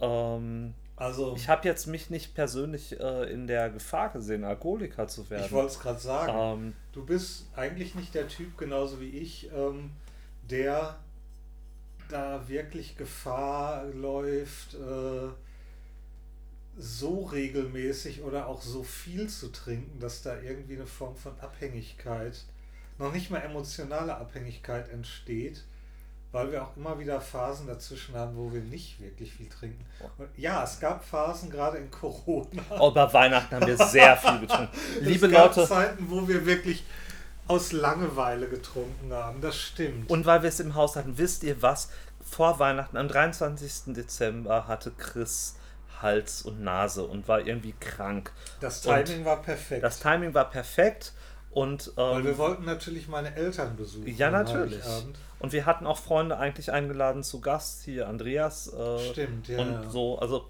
ähm, 0.00 0.74
also, 0.96 1.34
ich 1.36 1.48
habe 1.48 1.66
jetzt 1.68 1.86
mich 1.86 2.10
nicht 2.10 2.34
persönlich 2.34 2.98
äh, 2.98 3.32
in 3.32 3.46
der 3.46 3.70
Gefahr 3.70 4.08
gesehen, 4.10 4.42
Alkoholiker 4.42 5.06
zu 5.06 5.30
werden. 5.30 5.44
Ich 5.44 5.52
wollte 5.52 5.72
es 5.72 5.78
gerade 5.80 6.00
sagen. 6.00 6.32
Ähm, 6.66 6.74
du 6.92 7.06
bist 7.06 7.46
eigentlich 7.54 7.94
nicht 7.94 8.14
der 8.14 8.26
Typ, 8.26 8.58
genauso 8.58 9.00
wie 9.00 9.10
ich, 9.10 9.48
ähm, 9.54 9.90
der 10.50 10.98
da 12.08 12.48
wirklich 12.48 12.96
Gefahr 12.96 13.84
läuft, 13.86 14.74
äh, 14.74 15.28
so 16.76 17.24
regelmäßig 17.24 18.22
oder 18.22 18.48
auch 18.48 18.62
so 18.62 18.82
viel 18.82 19.28
zu 19.28 19.52
trinken, 19.52 20.00
dass 20.00 20.22
da 20.22 20.40
irgendwie 20.40 20.76
eine 20.76 20.86
Form 20.86 21.14
von 21.14 21.38
Abhängigkeit, 21.40 22.44
noch 22.98 23.12
nicht 23.12 23.30
mal 23.30 23.38
emotionale 23.38 24.16
Abhängigkeit 24.16 24.88
entsteht 24.88 25.64
weil 26.32 26.52
wir 26.52 26.62
auch 26.62 26.76
immer 26.76 26.98
wieder 26.98 27.20
Phasen 27.20 27.66
dazwischen 27.66 28.14
haben, 28.14 28.36
wo 28.36 28.52
wir 28.52 28.60
nicht 28.60 29.00
wirklich 29.00 29.32
viel 29.32 29.48
trinken. 29.48 29.84
Und 30.18 30.28
ja, 30.36 30.62
es 30.62 30.78
gab 30.78 31.04
Phasen, 31.04 31.50
gerade 31.50 31.78
in 31.78 31.90
Corona. 31.90 32.62
Oh, 32.78 32.90
bei 32.90 33.10
Weihnachten 33.12 33.54
haben 33.54 33.66
wir 33.66 33.76
sehr 33.76 34.16
viel 34.16 34.40
getrunken. 34.40 34.68
Liebe 35.00 35.26
es 35.26 35.32
gab 35.32 35.56
Leute. 35.56 35.68
Zeiten, 35.68 36.06
wo 36.10 36.28
wir 36.28 36.44
wirklich 36.44 36.84
aus 37.46 37.72
Langeweile 37.72 38.46
getrunken 38.48 39.12
haben, 39.12 39.40
das 39.40 39.56
stimmt. 39.56 40.10
Und 40.10 40.26
weil 40.26 40.42
wir 40.42 40.50
es 40.50 40.60
im 40.60 40.74
Haus 40.74 40.96
hatten, 40.96 41.16
wisst 41.16 41.42
ihr 41.42 41.62
was? 41.62 41.88
Vor 42.22 42.58
Weihnachten, 42.58 42.98
am 42.98 43.08
23. 43.08 43.94
Dezember, 43.94 44.68
hatte 44.68 44.90
Chris 44.90 45.54
Hals 46.02 46.42
und 46.42 46.62
Nase 46.62 47.04
und 47.04 47.26
war 47.26 47.40
irgendwie 47.40 47.74
krank. 47.80 48.32
Das 48.60 48.82
Timing 48.82 49.20
und 49.20 49.24
war 49.24 49.42
perfekt. 49.42 49.82
Das 49.82 49.98
Timing 49.98 50.34
war 50.34 50.50
perfekt. 50.50 51.12
Und, 51.50 51.88
ähm, 51.96 52.16
Weil 52.16 52.24
wir 52.24 52.38
wollten 52.38 52.64
natürlich 52.66 53.08
meine 53.08 53.34
Eltern 53.34 53.76
besuchen. 53.76 54.06
Ja, 54.06 54.30
natürlich. 54.30 54.84
Und 55.40 55.52
wir 55.52 55.66
hatten 55.66 55.86
auch 55.86 55.98
Freunde 55.98 56.38
eigentlich 56.38 56.72
eingeladen 56.72 57.22
zu 57.22 57.40
Gast, 57.40 57.84
hier 57.84 58.08
Andreas. 58.08 58.72
Äh, 58.72 58.98
Stimmt, 59.10 59.48
ja. 59.48 59.60
Und 59.60 59.70
ja. 59.70 59.90
so, 59.90 60.18
also 60.18 60.46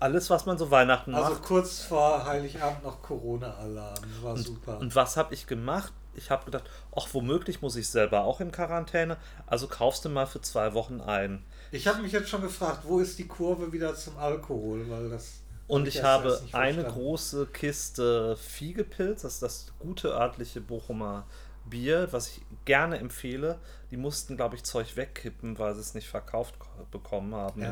alles, 0.00 0.30
was 0.30 0.46
man 0.46 0.58
so 0.58 0.70
Weihnachten 0.70 1.14
also 1.14 1.30
macht. 1.30 1.42
Also 1.42 1.48
kurz 1.48 1.82
vor 1.82 2.24
Heiligabend 2.24 2.84
noch 2.84 3.02
Corona-Alarm, 3.02 4.04
war 4.22 4.34
und, 4.34 4.42
super. 4.42 4.78
Und 4.78 4.94
was 4.94 5.16
habe 5.16 5.34
ich 5.34 5.46
gemacht? 5.46 5.92
Ich 6.14 6.30
habe 6.30 6.44
gedacht, 6.44 6.64
ach, 6.94 7.08
womöglich 7.12 7.62
muss 7.62 7.76
ich 7.76 7.88
selber 7.88 8.24
auch 8.24 8.40
in 8.40 8.50
Quarantäne, 8.50 9.16
also 9.46 9.68
kaufst 9.68 10.04
du 10.04 10.08
mal 10.08 10.26
für 10.26 10.40
zwei 10.40 10.74
Wochen 10.74 11.00
ein. 11.00 11.44
Ich 11.70 11.86
habe 11.86 12.02
mich 12.02 12.12
jetzt 12.12 12.28
schon 12.28 12.42
gefragt, 12.42 12.80
wo 12.84 12.98
ist 12.98 13.18
die 13.18 13.28
Kurve 13.28 13.72
wieder 13.72 13.94
zum 13.94 14.16
Alkohol, 14.18 14.88
weil 14.90 15.10
das 15.10 15.42
und 15.68 15.86
ich, 15.86 15.96
ich 15.96 16.02
habe 16.02 16.40
eine 16.52 16.82
große 16.82 17.46
Kiste 17.46 18.36
Fiegepilz, 18.36 19.22
das 19.22 19.34
ist 19.34 19.42
das 19.42 19.72
gute 19.78 20.08
örtliche 20.08 20.62
Bochumer 20.62 21.26
Bier, 21.68 22.08
was 22.10 22.28
ich 22.28 22.42
gerne 22.64 22.98
empfehle. 22.98 23.58
Die 23.90 23.96
mussten, 23.96 24.36
glaube 24.36 24.56
ich, 24.56 24.64
Zeug 24.64 24.96
wegkippen, 24.96 25.58
weil 25.58 25.74
sie 25.74 25.80
es 25.80 25.94
nicht 25.94 26.08
verkauft 26.08 26.54
bekommen 26.90 27.34
haben. 27.34 27.62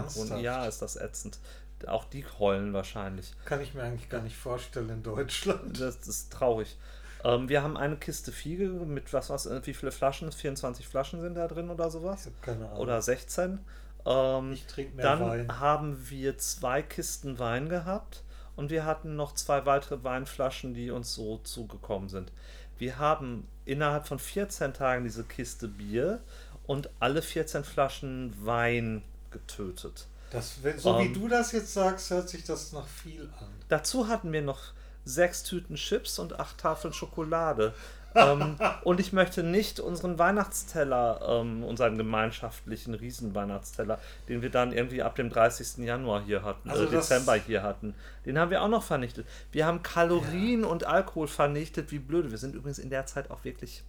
Ja, 0.40 0.66
ist 0.66 0.82
das 0.82 0.96
ätzend. 0.96 1.38
Auch 1.86 2.04
die 2.04 2.24
heulen 2.38 2.72
wahrscheinlich. 2.72 3.34
Kann 3.44 3.60
ich 3.60 3.74
mir 3.74 3.82
eigentlich 3.82 4.08
gar 4.08 4.22
nicht 4.22 4.36
vorstellen 4.36 4.88
in 4.88 5.02
Deutschland. 5.02 5.78
Das, 5.78 5.96
ist 6.08 6.32
traurig. 6.32 6.78
Ähm, 7.22 7.50
wir 7.50 7.62
haben 7.62 7.76
eine 7.76 7.96
Kiste 7.96 8.32
Fiege 8.32 8.68
mit 8.68 9.12
was, 9.12 9.28
was, 9.28 9.48
wie 9.66 9.74
viele 9.74 9.92
Flaschen? 9.92 10.32
24 10.32 10.88
Flaschen 10.88 11.20
sind 11.20 11.34
da 11.34 11.46
drin 11.46 11.68
oder 11.68 11.90
sowas? 11.90 12.26
Ich 12.26 12.40
keine 12.40 12.66
Ahnung. 12.66 12.78
Oder 12.78 13.02
16. 13.02 13.58
Ähm, 14.06 14.52
ich 14.52 14.66
trinke 14.66 14.96
mehr 14.96 15.04
dann 15.04 15.20
Wein. 15.20 15.60
haben 15.60 16.08
wir 16.08 16.38
zwei 16.38 16.80
Kisten 16.80 17.38
Wein 17.38 17.68
gehabt 17.68 18.22
und 18.54 18.70
wir 18.70 18.84
hatten 18.84 19.16
noch 19.16 19.34
zwei 19.34 19.66
weitere 19.66 20.02
Weinflaschen, 20.02 20.72
die 20.72 20.90
uns 20.90 21.12
so 21.12 21.38
zugekommen 21.38 22.08
sind. 22.08 22.32
Wir 22.78 22.98
haben 22.98 23.46
innerhalb 23.64 24.06
von 24.06 24.18
14 24.18 24.74
Tagen 24.74 25.04
diese 25.04 25.24
Kiste 25.24 25.68
Bier 25.68 26.20
und 26.66 26.90
alle 27.00 27.22
14 27.22 27.64
Flaschen 27.64 28.34
Wein 28.44 29.02
getötet. 29.30 30.06
Das, 30.30 30.58
so 30.78 30.98
ähm, 30.98 31.08
wie 31.08 31.12
du 31.12 31.28
das 31.28 31.52
jetzt 31.52 31.72
sagst, 31.72 32.10
hört 32.10 32.28
sich 32.28 32.44
das 32.44 32.72
noch 32.72 32.86
viel 32.86 33.30
an. 33.40 33.48
Dazu 33.68 34.08
hatten 34.08 34.32
wir 34.32 34.42
noch 34.42 34.60
sechs 35.04 35.44
Tüten 35.44 35.76
Chips 35.76 36.18
und 36.18 36.38
acht 36.38 36.58
Tafeln 36.58 36.92
Schokolade. 36.92 37.74
Ähm, 38.16 38.56
und 38.82 39.00
ich 39.00 39.12
möchte 39.12 39.42
nicht 39.42 39.80
unseren 39.80 40.18
Weihnachtsteller, 40.18 41.20
ähm, 41.28 41.62
unseren 41.62 41.96
gemeinschaftlichen 41.96 42.94
Riesenweihnachtsteller, 42.94 43.98
den 44.28 44.42
wir 44.42 44.50
dann 44.50 44.72
irgendwie 44.72 45.02
ab 45.02 45.14
dem 45.16 45.30
30. 45.30 45.84
Januar 45.84 46.22
hier 46.24 46.42
hatten, 46.42 46.70
Also 46.70 46.84
äh, 46.84 46.90
Dezember 46.90 47.34
hier 47.34 47.62
hatten, 47.62 47.94
den 48.24 48.38
haben 48.38 48.50
wir 48.50 48.62
auch 48.62 48.68
noch 48.68 48.82
vernichtet. 48.82 49.26
Wir 49.52 49.66
haben 49.66 49.82
Kalorien 49.82 50.64
und 50.64 50.84
Alkohol 50.84 51.28
vernichtet, 51.28 51.92
wie 51.92 51.98
blöde. 51.98 52.30
Wir 52.30 52.38
sind 52.38 52.54
übrigens 52.54 52.78
in 52.78 52.90
der 52.90 53.06
Zeit 53.06 53.30
auch 53.30 53.44
wirklich. 53.44 53.82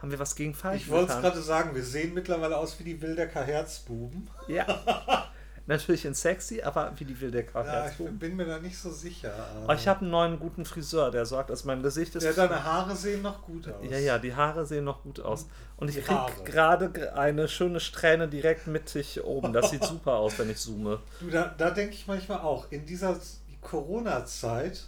Haben 0.00 0.12
wir 0.12 0.18
was 0.20 0.36
gegen 0.36 0.54
falsch 0.54 0.82
Ich 0.82 0.90
wollte 0.90 1.12
es 1.12 1.20
gerade 1.20 1.42
sagen, 1.42 1.74
wir 1.74 1.82
sehen 1.82 2.14
mittlerweile 2.14 2.56
aus 2.56 2.78
wie 2.78 2.84
die 2.84 3.02
Wildecker 3.02 3.42
Herzbuben. 3.42 4.28
Ja. 4.46 4.66
Natürlich 5.68 6.06
in 6.06 6.14
sexy, 6.14 6.62
aber 6.62 6.94
wie 6.96 7.04
die 7.04 7.20
Wildecker 7.20 7.62
Ja, 7.62 7.86
ich 7.90 7.96
bin 7.98 8.36
mir 8.36 8.46
da 8.46 8.58
nicht 8.58 8.78
so 8.78 8.90
sicher. 8.90 9.34
Aber 9.62 9.74
ich 9.74 9.86
habe 9.86 10.00
einen 10.00 10.10
neuen 10.10 10.38
guten 10.38 10.64
Friseur, 10.64 11.10
der 11.10 11.26
sagt, 11.26 11.50
dass 11.50 11.64
mein 11.66 11.82
Gesicht 11.82 12.14
ist. 12.14 12.24
ja, 12.24 12.32
deine 12.32 12.64
Haare 12.64 12.96
sehen 12.96 13.20
noch 13.20 13.42
gut 13.42 13.68
aus. 13.68 13.84
Ja, 13.90 13.98
ja, 13.98 14.18
die 14.18 14.34
Haare 14.34 14.64
sehen 14.64 14.84
noch 14.84 15.02
gut 15.02 15.20
aus. 15.20 15.46
Und 15.76 15.90
ich 15.90 16.02
kriege 16.02 16.26
gerade 16.46 17.14
eine 17.14 17.48
schöne 17.48 17.80
Strähne 17.80 18.28
direkt 18.28 18.66
mittig 18.66 19.22
oben. 19.22 19.52
Das 19.52 19.68
sieht 19.68 19.84
super 19.84 20.14
aus, 20.14 20.38
wenn 20.38 20.48
ich 20.48 20.56
zoome. 20.56 21.00
Du, 21.20 21.28
da, 21.28 21.54
da 21.58 21.70
denke 21.70 21.92
ich 21.92 22.06
manchmal 22.06 22.38
auch, 22.38 22.72
in 22.72 22.86
dieser 22.86 23.14
Corona-Zeit, 23.60 24.84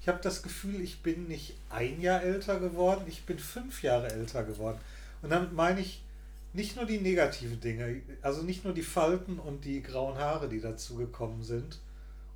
ich 0.00 0.08
habe 0.08 0.18
das 0.22 0.42
Gefühl, 0.42 0.80
ich 0.80 1.02
bin 1.02 1.28
nicht 1.28 1.56
ein 1.68 2.00
Jahr 2.00 2.22
älter 2.22 2.58
geworden, 2.58 3.02
ich 3.06 3.26
bin 3.26 3.38
fünf 3.38 3.82
Jahre 3.82 4.10
älter 4.10 4.44
geworden. 4.44 4.78
Und 5.20 5.28
damit 5.28 5.52
meine 5.52 5.80
ich 5.80 6.02
nicht 6.52 6.76
nur 6.76 6.84
die 6.84 6.98
negativen 6.98 7.60
Dinge, 7.60 8.02
also 8.20 8.42
nicht 8.42 8.64
nur 8.64 8.74
die 8.74 8.82
Falten 8.82 9.38
und 9.38 9.64
die 9.64 9.82
grauen 9.82 10.18
Haare, 10.18 10.48
die 10.48 10.60
dazugekommen 10.60 11.42
sind 11.42 11.80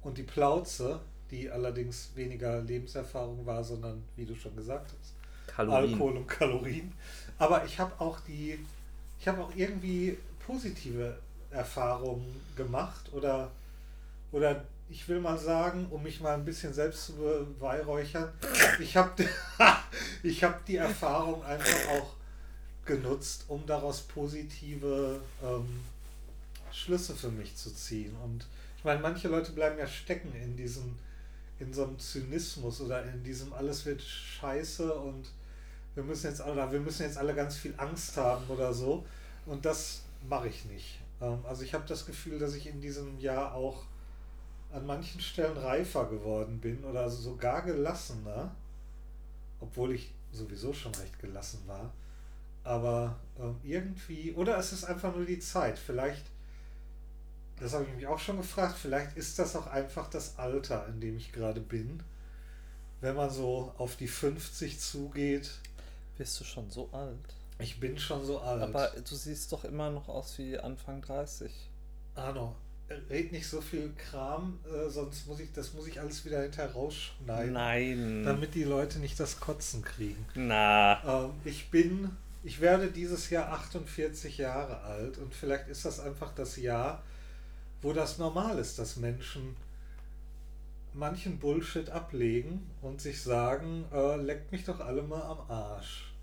und 0.02 0.16
die 0.16 0.22
Plauze, 0.22 1.00
die 1.30 1.50
allerdings 1.50 2.10
weniger 2.14 2.62
Lebenserfahrung 2.62 3.44
war, 3.44 3.62
sondern, 3.62 4.02
wie 4.16 4.24
du 4.24 4.34
schon 4.34 4.56
gesagt 4.56 4.92
hast, 4.98 5.14
Kalorien. 5.54 5.92
Alkohol 5.92 6.16
und 6.16 6.26
Kalorien. 6.26 6.92
Aber 7.38 7.64
ich 7.64 7.78
habe 7.78 7.92
auch 8.00 8.20
die, 8.20 8.58
ich 9.20 9.28
habe 9.28 9.42
auch 9.42 9.52
irgendwie 9.54 10.16
positive 10.46 11.18
Erfahrungen 11.50 12.40
gemacht 12.56 13.10
oder, 13.12 13.50
oder 14.32 14.64
ich 14.88 15.08
will 15.08 15.20
mal 15.20 15.36
sagen, 15.36 15.86
um 15.90 16.02
mich 16.02 16.20
mal 16.20 16.34
ein 16.34 16.44
bisschen 16.44 16.72
selbst 16.72 17.06
zu 17.06 17.14
beweihräuchern, 17.14 18.32
ich 18.80 18.96
habe 18.96 19.10
ich 20.22 20.44
hab 20.44 20.64
die 20.64 20.76
Erfahrung 20.76 21.44
einfach 21.44 21.90
auch 21.90 22.15
genutzt, 22.86 23.44
um 23.48 23.66
daraus 23.66 24.02
positive 24.02 25.20
ähm, 25.42 25.80
Schlüsse 26.72 27.14
für 27.14 27.30
mich 27.30 27.56
zu 27.56 27.74
ziehen. 27.74 28.14
Und 28.24 28.46
ich 28.78 28.84
meine, 28.84 29.00
manche 29.00 29.28
Leute 29.28 29.52
bleiben 29.52 29.78
ja 29.78 29.86
stecken 29.86 30.32
in 30.34 30.56
diesem, 30.56 30.96
in 31.58 31.72
so 31.72 31.84
einem 31.84 31.98
Zynismus 31.98 32.80
oder 32.80 33.02
in 33.04 33.22
diesem 33.24 33.52
alles 33.52 33.84
wird 33.86 34.02
scheiße 34.02 34.94
und 34.94 35.30
wir 35.94 36.04
müssen 36.04 36.28
jetzt 36.28 36.40
alle, 36.40 36.70
wir 36.70 36.80
müssen 36.80 37.02
jetzt 37.02 37.16
alle 37.16 37.34
ganz 37.34 37.56
viel 37.56 37.74
Angst 37.78 38.16
haben 38.16 38.46
oder 38.48 38.72
so. 38.72 39.04
Und 39.46 39.64
das 39.64 40.02
mache 40.28 40.48
ich 40.48 40.64
nicht. 40.66 41.00
Ähm, 41.20 41.38
also 41.46 41.62
ich 41.62 41.74
habe 41.74 41.84
das 41.88 42.06
Gefühl, 42.06 42.38
dass 42.38 42.54
ich 42.54 42.66
in 42.66 42.80
diesem 42.80 43.18
Jahr 43.18 43.54
auch 43.54 43.84
an 44.72 44.84
manchen 44.84 45.20
Stellen 45.20 45.56
reifer 45.56 46.06
geworden 46.06 46.60
bin 46.60 46.84
oder 46.84 47.08
sogar 47.08 47.62
gelassener, 47.62 48.54
obwohl 49.60 49.94
ich 49.94 50.12
sowieso 50.32 50.74
schon 50.74 50.94
recht 50.96 51.18
gelassen 51.18 51.62
war. 51.66 51.92
Aber 52.66 53.16
ähm, 53.38 53.56
irgendwie, 53.62 54.32
oder 54.32 54.58
es 54.58 54.72
ist 54.72 54.84
einfach 54.84 55.14
nur 55.14 55.24
die 55.24 55.38
Zeit. 55.38 55.78
Vielleicht, 55.78 56.24
das 57.60 57.72
habe 57.74 57.84
ich 57.84 57.94
mich 57.94 58.06
auch 58.06 58.18
schon 58.18 58.36
gefragt, 58.38 58.76
vielleicht 58.76 59.16
ist 59.16 59.38
das 59.38 59.54
auch 59.56 59.68
einfach 59.68 60.10
das 60.10 60.36
Alter, 60.38 60.86
in 60.88 61.00
dem 61.00 61.16
ich 61.16 61.32
gerade 61.32 61.60
bin. 61.60 62.02
Wenn 63.00 63.14
man 63.14 63.30
so 63.30 63.72
auf 63.78 63.96
die 63.96 64.08
50 64.08 64.80
zugeht, 64.80 65.50
Bist 66.18 66.40
du 66.40 66.44
schon 66.44 66.68
so 66.70 66.88
alt? 66.92 67.34
ich 67.58 67.78
bin 67.78 67.98
schon 67.98 68.24
so 68.24 68.40
alt. 68.40 68.62
Aber 68.62 68.88
du 69.08 69.14
siehst 69.14 69.52
doch 69.52 69.64
immer 69.64 69.90
noch 69.90 70.08
aus 70.08 70.36
wie 70.38 70.58
Anfang 70.58 71.00
30. 71.02 71.50
Arno, 72.14 72.54
red 73.10 73.32
nicht 73.32 73.46
so 73.48 73.60
viel 73.60 73.92
Kram, 73.96 74.58
äh, 74.64 74.88
sonst 74.90 75.26
muss 75.26 75.40
ich, 75.40 75.52
das 75.52 75.72
muss 75.74 75.86
ich 75.86 76.00
alles 76.00 76.24
wieder 76.24 76.42
hinterher 76.42 76.72
rausschneiden. 76.72 77.52
Nein. 77.52 78.24
Damit 78.24 78.54
die 78.54 78.64
Leute 78.64 78.98
nicht 78.98 79.20
das 79.20 79.38
Kotzen 79.40 79.82
kriegen. 79.82 80.24
Na. 80.34 81.24
Ähm, 81.24 81.30
ich 81.44 81.70
bin, 81.70 82.10
ich 82.46 82.60
werde 82.60 82.92
dieses 82.92 83.28
Jahr 83.30 83.50
48 83.50 84.38
Jahre 84.38 84.80
alt 84.82 85.18
und 85.18 85.34
vielleicht 85.34 85.66
ist 85.66 85.84
das 85.84 85.98
einfach 85.98 86.32
das 86.32 86.56
Jahr, 86.56 87.02
wo 87.82 87.92
das 87.92 88.18
normal 88.18 88.58
ist, 88.60 88.78
dass 88.78 88.96
Menschen 88.96 89.56
manchen 90.92 91.40
Bullshit 91.40 91.90
ablegen 91.90 92.70
und 92.82 93.00
sich 93.00 93.20
sagen, 93.20 93.84
äh, 93.92 94.16
leckt 94.16 94.52
mich 94.52 94.64
doch 94.64 94.78
alle 94.78 95.02
mal 95.02 95.22
am 95.22 95.50
Arsch. 95.50 96.14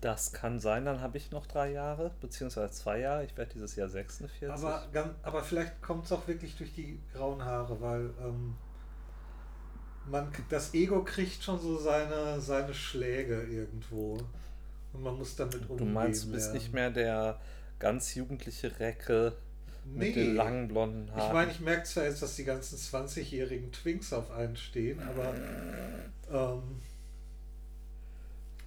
Das 0.00 0.32
kann 0.32 0.60
sein, 0.60 0.86
dann 0.86 1.02
habe 1.02 1.18
ich 1.18 1.30
noch 1.30 1.46
drei 1.46 1.72
Jahre, 1.72 2.10
beziehungsweise 2.22 2.72
zwei 2.72 3.00
Jahre. 3.00 3.24
Ich 3.24 3.36
werde 3.36 3.52
dieses 3.52 3.76
Jahr 3.76 3.88
46. 3.88 4.48
Aber, 4.48 4.88
aber 5.22 5.42
vielleicht 5.42 5.82
kommt 5.82 6.06
es 6.06 6.12
auch 6.12 6.26
wirklich 6.26 6.56
durch 6.56 6.72
die 6.72 6.98
grauen 7.12 7.44
Haare, 7.44 7.78
weil 7.82 8.10
ähm, 8.22 8.56
man, 10.06 10.32
das 10.48 10.72
Ego 10.72 11.04
kriegt 11.04 11.42
schon 11.42 11.60
so 11.60 11.76
seine, 11.76 12.40
seine 12.40 12.72
Schläge 12.72 13.42
irgendwo. 13.42 14.18
Und 14.92 15.02
man 15.02 15.16
muss 15.16 15.36
damit 15.36 15.60
umgehen. 15.68 15.76
du 15.78 15.84
meinst, 15.84 16.24
du 16.24 16.32
bist 16.32 16.46
lernen. 16.46 16.58
nicht 16.58 16.72
mehr 16.72 16.90
der 16.90 17.40
ganz 17.78 18.14
jugendliche 18.14 18.78
Recke 18.80 19.34
mit 19.84 20.08
Nee. 20.16 20.24
den 20.24 20.34
langen 20.36 20.68
blonden 20.68 21.10
Haaren. 21.14 21.26
Ich 21.28 21.32
meine, 21.32 21.50
ich 21.52 21.60
merke 21.60 21.84
zwar 21.84 22.04
jetzt, 22.04 22.20
dass 22.22 22.36
die 22.36 22.44
ganzen 22.44 22.76
20-jährigen 22.78 23.72
Twinks 23.72 24.12
auf 24.12 24.30
einen 24.30 24.56
stehen, 24.56 25.00
aber 25.00 25.34
ähm, 26.30 26.80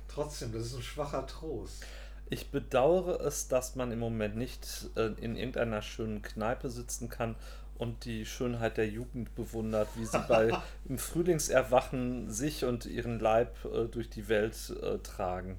trotzdem, 0.07 0.51
das 0.51 0.63
ist 0.67 0.75
ein 0.75 0.81
schwacher 0.81 1.25
Trost. 1.27 1.83
Ich 2.29 2.49
bedauere 2.49 3.19
es, 3.21 3.47
dass 3.49 3.75
man 3.75 3.91
im 3.91 3.99
Moment 3.99 4.37
nicht 4.37 4.89
äh, 4.95 5.07
in 5.21 5.35
irgendeiner 5.35 5.81
schönen 5.81 6.21
Kneipe 6.21 6.69
sitzen 6.69 7.09
kann 7.09 7.35
und 7.77 8.05
die 8.05 8.25
Schönheit 8.25 8.77
der 8.77 8.87
Jugend 8.87 9.35
bewundert, 9.35 9.89
wie 9.97 10.05
sie 10.05 10.19
bei 10.29 10.51
im 10.87 10.97
Frühlingserwachen 10.97 12.31
sich 12.31 12.63
und 12.63 12.85
ihren 12.85 13.19
Leib 13.19 13.57
äh, 13.65 13.85
durch 13.87 14.09
die 14.09 14.29
Welt 14.29 14.55
äh, 14.81 14.97
tragen. 14.99 15.57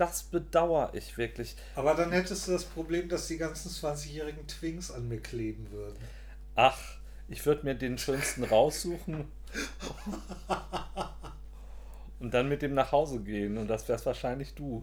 Das 0.00 0.22
bedauere 0.22 0.94
ich 0.94 1.18
wirklich. 1.18 1.56
Aber 1.76 1.92
dann 1.94 2.10
hättest 2.10 2.48
du 2.48 2.52
das 2.52 2.64
Problem, 2.64 3.10
dass 3.10 3.26
die 3.26 3.36
ganzen 3.36 3.70
20-jährigen 3.70 4.46
Twinks 4.46 4.90
an 4.90 5.06
mir 5.08 5.20
kleben 5.20 5.70
würden. 5.70 5.98
Ach, 6.54 6.78
ich 7.28 7.44
würde 7.44 7.64
mir 7.64 7.74
den 7.74 7.98
schönsten 7.98 8.44
raussuchen 8.44 9.30
und 12.18 12.32
dann 12.32 12.48
mit 12.48 12.62
dem 12.62 12.72
nach 12.72 12.92
Hause 12.92 13.20
gehen 13.20 13.58
und 13.58 13.68
das 13.68 13.86
wär's 13.90 14.06
wahrscheinlich 14.06 14.54
du. 14.54 14.82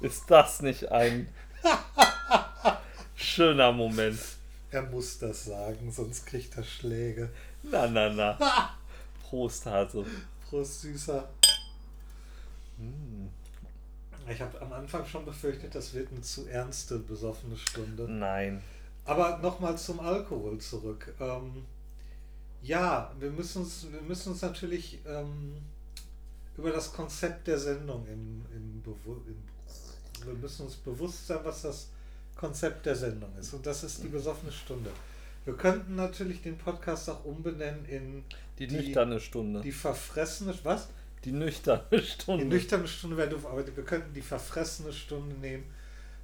Ist 0.00 0.30
das 0.30 0.62
nicht 0.62 0.92
ein 0.92 1.26
schöner 3.16 3.72
Moment? 3.72 4.20
Er 4.70 4.82
muss 4.82 5.18
das 5.18 5.46
sagen, 5.46 5.90
sonst 5.90 6.26
kriegt 6.26 6.56
er 6.56 6.62
Schläge. 6.62 7.30
Na, 7.64 7.88
na, 7.88 8.08
na. 8.08 8.38
Prost, 9.28 9.66
Hase. 9.66 10.06
Prost, 10.48 10.82
Süßer. 10.82 11.28
Ich 14.28 14.40
habe 14.40 14.60
am 14.60 14.72
Anfang 14.72 15.04
schon 15.06 15.24
befürchtet, 15.24 15.74
das 15.74 15.92
wird 15.94 16.10
eine 16.12 16.20
zu 16.20 16.46
ernste, 16.46 16.98
besoffene 16.98 17.56
Stunde. 17.56 18.04
Nein. 18.08 18.62
Aber 19.04 19.38
nochmal 19.38 19.76
zum 19.76 19.98
Alkohol 20.00 20.58
zurück. 20.58 21.12
Ähm, 21.18 21.64
ja, 22.62 23.10
wir 23.18 23.30
müssen 23.30 23.62
uns, 23.62 23.86
wir 23.90 24.02
müssen 24.02 24.32
uns 24.32 24.42
natürlich 24.42 24.98
ähm, 25.06 25.54
über 26.56 26.70
das 26.70 26.92
Konzept 26.92 27.46
der 27.46 27.58
Sendung 27.58 28.06
im, 28.06 28.44
im, 28.54 28.82
im 28.84 29.36
wir 30.26 30.34
müssen 30.34 30.66
uns 30.66 30.76
bewusst 30.76 31.26
sein, 31.26 31.38
was 31.42 31.62
das 31.62 31.88
Konzept 32.36 32.84
der 32.86 32.94
Sendung 32.94 33.30
ist. 33.38 33.52
Und 33.54 33.64
das 33.66 33.82
ist 33.82 34.02
die 34.02 34.08
besoffene 34.08 34.52
Stunde. 34.52 34.90
Wir 35.46 35.54
könnten 35.56 35.94
natürlich 35.96 36.42
den 36.42 36.58
Podcast 36.58 37.08
auch 37.08 37.24
umbenennen 37.24 37.84
in 37.86 38.22
Die, 38.58 38.66
Die- 38.66 38.76
nüchterne 38.76 39.18
Stunde. 39.18 39.62
die 39.62 39.72
verfressene, 39.72 40.54
was? 40.62 40.88
Die 41.24 41.32
nüchterne 41.32 41.84
Die 41.92 41.98
Stunde. 42.02 42.44
nüchterne 42.46 42.88
Stunde 42.88 43.16
wäre 43.16 43.28
doof, 43.28 43.46
aber 43.46 43.64
wir 43.76 43.84
könnten 43.84 44.12
die 44.14 44.22
verfressene 44.22 44.92
Stunde 44.92 45.36
nehmen. 45.36 45.64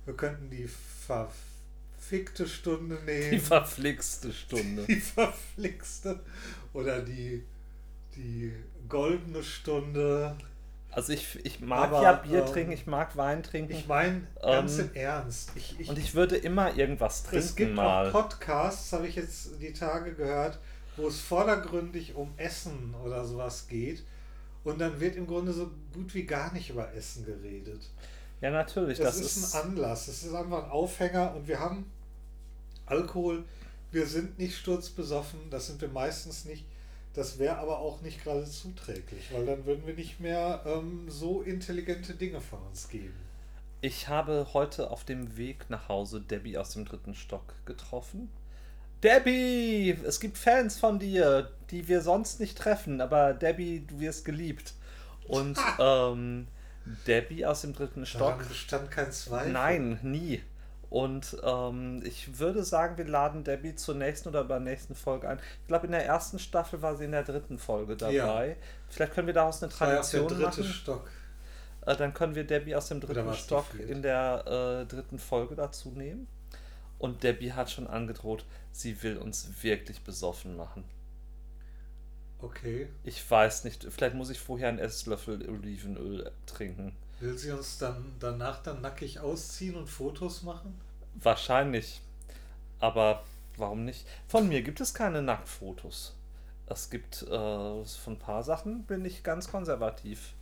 Wir 0.06 0.14
könnten 0.14 0.48
die 0.50 0.68
verfickte 1.06 2.46
Stunde 2.46 2.96
nehmen. 3.04 3.30
Die 3.30 3.38
verflixte 3.38 4.32
Stunde. 4.32 4.84
die 4.86 5.00
verflixte. 5.00 6.20
Oder 6.72 7.00
die, 7.02 7.42
die 8.14 8.52
goldene 8.88 9.42
Stunde. 9.42 10.36
Also 10.90 11.12
ich, 11.12 11.38
ich 11.44 11.60
mag 11.60 11.88
Aber, 11.90 12.02
ja 12.02 12.12
Bier 12.14 12.40
ähm, 12.40 12.46
trinken, 12.52 12.72
ich 12.72 12.86
mag 12.86 13.16
Wein 13.18 13.42
trinken. 13.42 13.72
Ich 13.72 13.86
meine, 13.86 14.26
ganz 14.40 14.78
Ähm, 14.78 14.90
im 14.94 14.94
Ernst. 14.94 15.50
Ich, 15.54 15.78
ich, 15.78 15.88
und 15.90 15.98
ich 15.98 16.14
würde 16.14 16.36
immer 16.36 16.74
irgendwas 16.74 17.22
trinken 17.24 17.44
es 17.44 17.54
gibt 17.54 17.74
mal. 17.74 18.08
auch 18.08 18.12
Podcasts, 18.12 18.92
habe 18.94 19.06
ich 19.06 19.16
jetzt 19.16 19.60
die 19.60 19.74
Tage 19.74 20.14
gehört, 20.14 20.58
wo 20.96 21.08
es 21.08 21.20
vordergründig 21.20 22.14
um 22.14 22.32
Essen 22.38 22.94
oder 23.04 23.26
sowas 23.26 23.66
geht. 23.68 24.04
Und 24.66 24.80
dann 24.80 24.98
wird 24.98 25.14
im 25.14 25.28
Grunde 25.28 25.52
so 25.52 25.70
gut 25.94 26.12
wie 26.12 26.24
gar 26.24 26.52
nicht 26.52 26.70
über 26.70 26.92
Essen 26.92 27.24
geredet. 27.24 27.80
Ja, 28.40 28.50
natürlich. 28.50 28.98
Das, 28.98 29.18
Das, 29.18 29.36
ist, 29.36 29.54
ein 29.54 29.62
Anlass, 29.62 30.08
es 30.08 30.24
ist 30.24 30.34
einfach 30.34 30.64
ein 30.64 30.70
Aufhänger 30.70 31.36
und 31.36 31.46
wir 31.46 31.60
haben 31.60 31.88
Alkohol, 32.84 33.44
wir 33.92 34.06
sind 34.06 34.38
nicht 34.40 34.56
sturzbesoffen, 34.56 35.38
das 35.50 35.68
sind 35.68 35.80
wir 35.80 35.88
meistens 35.88 36.46
nicht. 36.46 36.64
Das 37.14 37.38
wäre 37.38 37.58
aber 37.58 37.78
auch 37.78 38.02
nicht 38.02 38.24
gerade 38.24 38.44
zuträglich, 38.44 39.32
weil 39.32 39.46
dann 39.46 39.64
würden 39.66 39.86
wir 39.86 39.94
nicht 39.94 40.18
mehr 40.18 40.60
ähm, 40.66 41.06
so 41.08 41.42
intelligente 41.42 42.14
Dinge 42.14 42.40
von 42.40 42.58
uns 42.68 42.88
geben. 42.88 43.14
Ich 43.82 44.08
habe 44.08 44.48
heute 44.52 44.90
auf 44.90 45.04
dem 45.04 45.36
Weg 45.36 45.70
nach 45.70 45.88
Hause 45.88 46.20
Debbie 46.20 46.58
aus 46.58 46.70
dem 46.70 46.84
dritten 46.84 47.14
Stock 47.14 47.54
getroffen. 47.66 48.28
Debbie, 49.02 49.96
es 50.04 50.20
gibt 50.20 50.38
Fans 50.38 50.78
von 50.78 50.98
dir, 50.98 51.50
die 51.70 51.86
wir 51.88 52.00
sonst 52.00 52.40
nicht 52.40 52.56
treffen, 52.56 53.00
aber 53.00 53.34
Debbie, 53.34 53.86
du 53.86 54.00
wirst 54.00 54.24
geliebt. 54.24 54.74
Und 55.28 55.58
ähm, 55.78 56.46
Debbie 57.06 57.44
aus 57.44 57.62
dem 57.62 57.74
dritten 57.74 58.06
Stock. 58.06 58.38
Daran 58.38 58.48
bestand 58.48 58.90
kein 58.90 59.12
Zweifel. 59.12 59.52
Nein, 59.52 59.98
nie. 60.02 60.42
Und 60.88 61.36
ähm, 61.42 62.00
ich 62.04 62.38
würde 62.38 62.62
sagen, 62.62 62.96
wir 62.96 63.06
laden 63.06 63.42
Debbie 63.42 63.74
zur 63.74 63.96
nächsten 63.96 64.28
oder 64.28 64.42
übernächsten 64.42 64.94
Folge 64.94 65.28
ein. 65.28 65.40
Ich 65.62 65.66
glaube, 65.66 65.86
in 65.86 65.92
der 65.92 66.06
ersten 66.06 66.38
Staffel 66.38 66.80
war 66.80 66.96
sie 66.96 67.06
in 67.06 67.12
der 67.12 67.24
dritten 67.24 67.58
Folge 67.58 67.96
dabei. 67.96 68.48
Ja. 68.48 68.54
Vielleicht 68.88 69.12
können 69.12 69.26
wir 69.26 69.34
daraus 69.34 69.62
eine 69.62 69.70
Das 69.70 69.80
war 69.80 69.88
ja 69.88 69.94
der 69.94 70.02
Tradition 70.02 70.28
dritte 70.28 70.42
machen. 70.42 70.64
Stock. 70.64 71.10
Äh, 71.84 71.96
dann 71.96 72.14
können 72.14 72.34
wir 72.36 72.44
Debbie 72.44 72.76
aus 72.76 72.88
dem 72.88 73.00
dritten 73.00 73.34
Stock 73.34 73.66
in 73.74 74.00
der 74.00 74.44
äh, 74.46 74.86
dritten 74.86 75.18
Folge 75.18 75.56
dazu 75.56 75.90
nehmen. 75.90 76.28
Und 76.98 77.22
Debbie 77.22 77.52
hat 77.52 77.70
schon 77.70 77.86
angedroht, 77.86 78.44
sie 78.72 79.02
will 79.02 79.18
uns 79.18 79.62
wirklich 79.62 80.00
besoffen 80.02 80.56
machen. 80.56 80.84
Okay. 82.38 82.88
Ich 83.04 83.28
weiß 83.30 83.64
nicht, 83.64 83.86
vielleicht 83.90 84.14
muss 84.14 84.30
ich 84.30 84.38
vorher 84.38 84.68
einen 84.68 84.78
Esslöffel 84.78 85.48
Olivenöl 85.48 86.30
trinken. 86.46 86.94
Will 87.20 87.36
sie 87.38 87.50
uns 87.50 87.78
dann 87.78 88.14
danach 88.20 88.62
dann 88.62 88.82
nackig 88.82 89.20
ausziehen 89.20 89.74
und 89.74 89.88
Fotos 89.88 90.42
machen? 90.42 90.78
Wahrscheinlich. 91.14 92.02
Aber 92.78 93.24
warum 93.56 93.84
nicht? 93.84 94.06
Von 94.28 94.48
mir 94.48 94.62
gibt 94.62 94.80
es 94.80 94.92
keine 94.92 95.22
Nacktfotos. 95.22 96.14
Es 96.66 96.90
gibt 96.90 97.22
äh, 97.22 97.28
von 97.28 98.14
ein 98.14 98.18
paar 98.18 98.42
Sachen 98.42 98.84
bin 98.84 99.04
ich 99.04 99.22
ganz 99.22 99.48
konservativ. 99.48 100.34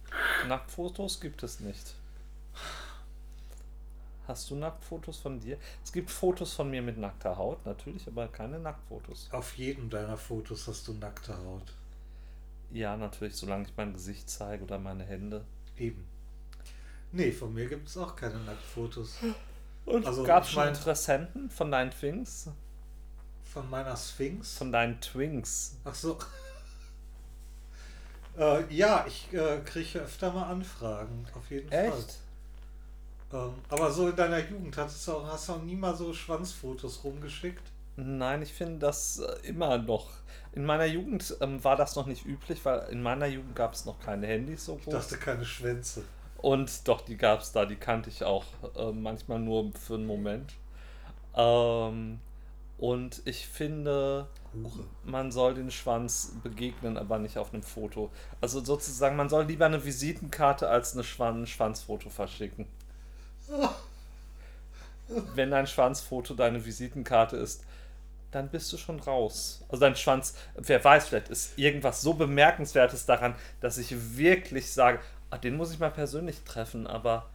Nacktfotos 0.49 1.21
gibt 1.21 1.43
es 1.43 1.61
nicht. 1.61 1.95
Hast 4.27 4.51
du 4.51 4.57
Nacktfotos 4.57 5.19
von 5.19 5.39
dir? 5.39 5.59
Es 5.83 5.93
gibt 5.93 6.11
Fotos 6.11 6.55
von 6.55 6.71
mir 6.71 6.81
mit 6.81 6.97
nackter 6.97 7.37
Haut, 7.37 7.65
natürlich, 7.67 8.07
aber 8.07 8.29
keine 8.29 8.59
Nacktfotos. 8.59 9.29
Auf 9.33 9.57
jedem 9.57 9.91
deiner 9.91 10.17
Fotos 10.17 10.67
hast 10.67 10.89
du 10.89 10.95
nackte 10.95 11.37
Haut. 11.37 11.75
Ja, 12.71 12.97
natürlich, 12.97 13.37
solange 13.37 13.65
ich 13.67 13.73
mein 13.77 13.93
Gesicht 13.93 14.29
zeige 14.31 14.65
oder 14.65 14.79
meine 14.79 15.05
Hände. 15.05 15.45
Eben. 15.79 16.07
Nee, 17.13 17.31
von 17.33 17.53
mir 17.53 17.67
gibt 17.69 17.89
es 17.89 17.97
auch 17.97 18.17
keine 18.17 18.39
Nacktfotos. 18.41 19.19
Und 19.85 20.07
Also, 20.07 20.25
gab 20.25 20.45
es 20.45 20.51
schon 20.51 20.67
Interessenten 20.67 21.51
von 21.51 21.71
deinen 21.71 21.91
Twinks? 21.91 22.49
Von 23.45 23.69
meiner 23.69 23.97
Sphinx. 23.97 24.57
Von 24.57 24.73
deinen 24.73 25.01
Twinks. 25.01 25.77
Ach 25.85 25.95
so. 25.95 26.19
äh, 28.39 28.75
ja, 28.75 29.05
ich 29.07 29.33
äh, 29.33 29.61
kriege 29.65 30.01
öfter 30.01 30.33
mal 30.33 30.45
Anfragen, 30.45 31.27
auf 31.35 31.51
jeden 31.51 31.71
Echt? 31.71 31.93
Fall. 31.93 32.05
Aber 33.69 33.91
so 33.91 34.09
in 34.09 34.17
deiner 34.17 34.39
Jugend 34.39 34.77
hattest 34.77 35.07
du 35.09 35.13
auch, 35.13 35.27
hast 35.27 35.49
du 35.49 35.53
auch 35.55 35.63
nie 35.63 35.77
mal 35.77 35.95
so 35.95 36.13
Schwanzfotos 36.13 37.03
rumgeschickt? 37.05 37.63
Nein, 37.97 38.43
ich 38.43 38.53
finde 38.53 38.79
das 38.81 39.19
äh, 39.21 39.47
immer 39.49 39.79
noch. 39.79 40.11
In 40.53 40.65
meiner 40.65 40.85
Jugend 40.85 41.37
ähm, 41.41 41.63
war 41.63 41.77
das 41.77 41.97
noch 41.97 42.07
nicht 42.07 42.25
üblich, 42.27 42.65
weil 42.65 42.89
in 42.91 43.03
meiner 43.03 43.27
Jugend 43.27 43.55
gab 43.55 43.75
es 43.75 43.85
noch 43.85 44.01
keine 44.01 44.27
Handys 44.27 44.65
so 44.67 44.77
Ich 44.79 44.85
groß. 44.85 44.95
dachte 44.95 45.17
keine 45.19 45.45
Schwänze. 45.45 46.03
Und 46.39 46.87
doch, 46.89 47.01
die 47.03 47.17
gab 47.17 47.41
es 47.41 47.53
da, 47.53 47.65
die 47.65 47.77
kannte 47.77 48.11
ich 48.11 48.25
auch. 48.25 48.45
Äh, 48.77 48.93
manchmal 48.93 49.39
nur 49.39 49.73
für 49.75 49.95
einen 49.95 50.07
Moment. 50.07 50.55
Ähm, 51.37 52.21
und 52.79 53.23
ich 53.25 53.47
finde, 53.47 54.27
Hure. 54.53 54.85
man 55.05 55.31
soll 55.33 55.55
den 55.55 55.71
Schwanz 55.71 56.33
begegnen, 56.43 56.99
aber 56.99 57.19
nicht 57.19 57.39
auf 57.39 57.53
einem 57.53 57.63
Foto. 57.63 58.11
Also 58.41 58.61
sozusagen, 58.65 59.17
man 59.17 59.29
soll 59.29 59.45
lieber 59.45 59.67
eine 59.67 59.85
Visitenkarte 59.85 60.69
als 60.69 60.95
eine 60.95 61.05
Schwan 61.05 61.43
ein 61.43 61.47
Schwanzfoto 61.47 62.11
verschicken. 62.11 62.67
Wenn 65.35 65.51
dein 65.51 65.67
Schwanzfoto 65.67 66.35
deine 66.35 66.65
Visitenkarte 66.65 67.37
ist, 67.37 67.63
dann 68.31 68.49
bist 68.49 68.73
du 68.73 68.79
schon 68.79 68.99
raus. 69.01 69.63
Also 69.69 69.81
dein 69.83 69.95
Schwanz, 69.97 70.35
wer 70.57 70.83
weiß, 70.83 71.09
vielleicht 71.09 71.29
ist 71.29 71.57
irgendwas 71.59 72.01
so 72.01 72.15
bemerkenswertes 72.15 73.07
daran, 73.07 73.35
dass 73.61 73.79
ich 73.79 74.17
wirklich 74.17 74.73
sage, 74.73 74.99
ah, 75.31 75.39
den 75.39 75.57
muss 75.57 75.73
ich 75.73 75.79
mal 75.79 75.91
persönlich 75.91 76.41
treffen, 76.45 76.87
aber 76.87 77.29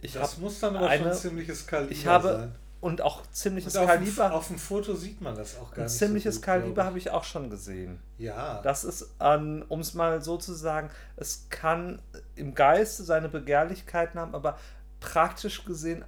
ich 0.00 0.14
Das 0.14 0.32
habe 0.32 0.40
muss 0.40 0.58
dann 0.58 0.74
aber 0.76 0.86
schon 0.90 1.00
eine- 1.02 1.10
ein 1.12 1.16
ziemliches 1.16 1.66
Kaliber 1.66 1.92
ich 1.92 2.06
habe 2.06 2.28
sein. 2.32 2.54
und 2.80 3.02
auch 3.02 3.22
ziemliches 3.30 3.76
Und 3.76 3.82
auf 3.84 3.90
dem, 3.90 3.98
Kaliber. 4.00 4.32
auf 4.32 4.46
dem 4.48 4.58
Foto 4.58 4.96
sieht 4.96 5.20
man 5.20 5.36
das 5.36 5.56
auch 5.58 5.70
gar 5.70 5.78
ein 5.80 5.84
nicht. 5.84 5.96
ziemliches 5.98 6.34
so 6.36 6.40
gut, 6.40 6.46
Kaliber 6.46 6.84
habe 6.86 6.98
ich 6.98 7.10
auch 7.10 7.22
schon 7.24 7.48
gesehen. 7.48 8.00
Ja. 8.18 8.60
Das 8.62 8.82
ist, 8.82 9.10
an, 9.20 9.62
um 9.68 9.78
es 9.80 9.94
mal 9.94 10.22
so 10.22 10.38
zu 10.38 10.54
sagen, 10.54 10.90
es 11.16 11.46
kann 11.50 12.00
im 12.34 12.54
Geiste 12.56 13.04
seine 13.04 13.28
Begehrlichkeiten 13.28 14.18
haben, 14.18 14.34
aber 14.34 14.58
praktisch 15.02 15.64
gesehen 15.64 16.04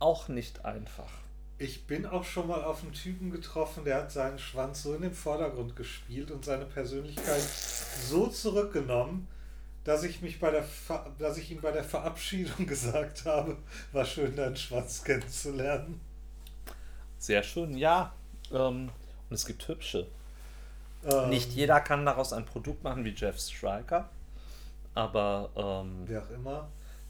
auch 0.00 0.28
nicht 0.28 0.64
einfach. 0.64 1.10
Ich 1.58 1.86
bin 1.86 2.06
auch 2.06 2.24
schon 2.24 2.46
mal 2.46 2.62
auf 2.62 2.82
einen 2.82 2.92
Typen 2.92 3.30
getroffen, 3.30 3.84
der 3.84 3.96
hat 3.96 4.12
seinen 4.12 4.38
Schwanz 4.38 4.82
so 4.82 4.94
in 4.94 5.02
den 5.02 5.12
Vordergrund 5.12 5.74
gespielt 5.74 6.30
und 6.30 6.44
seine 6.44 6.64
Persönlichkeit 6.64 7.42
so 7.42 8.28
zurückgenommen, 8.28 9.26
dass 9.82 10.04
ich 10.04 10.22
mich 10.22 10.38
bei 10.38 10.50
der 10.50 10.62
Ver 10.62 11.10
dass 11.18 11.36
ich 11.36 11.50
ihm 11.50 11.60
bei 11.60 11.72
der 11.72 11.84
Verabschiedung 11.84 12.66
gesagt 12.66 13.24
habe, 13.24 13.56
war 13.92 14.04
schön 14.04 14.36
deinen 14.36 14.56
Schwanz 14.56 15.02
kennenzulernen. 15.02 16.00
Sehr 17.18 17.42
schön, 17.42 17.76
ja. 17.76 18.12
Ähm, 18.52 18.90
und 19.28 19.34
es 19.34 19.44
gibt 19.44 19.66
hübsche. 19.66 20.06
Ähm, 21.04 21.30
Nicht 21.30 21.52
jeder 21.52 21.80
kann 21.80 22.06
daraus 22.06 22.32
ein 22.32 22.44
Produkt 22.44 22.84
machen 22.84 23.04
wie 23.04 23.14
Jeff 23.14 23.38
Striker, 23.38 24.08
aber 24.94 25.50
ähm, 25.56 26.02
Wer 26.06 26.22
auch 26.22 26.30
immer. 26.30 26.68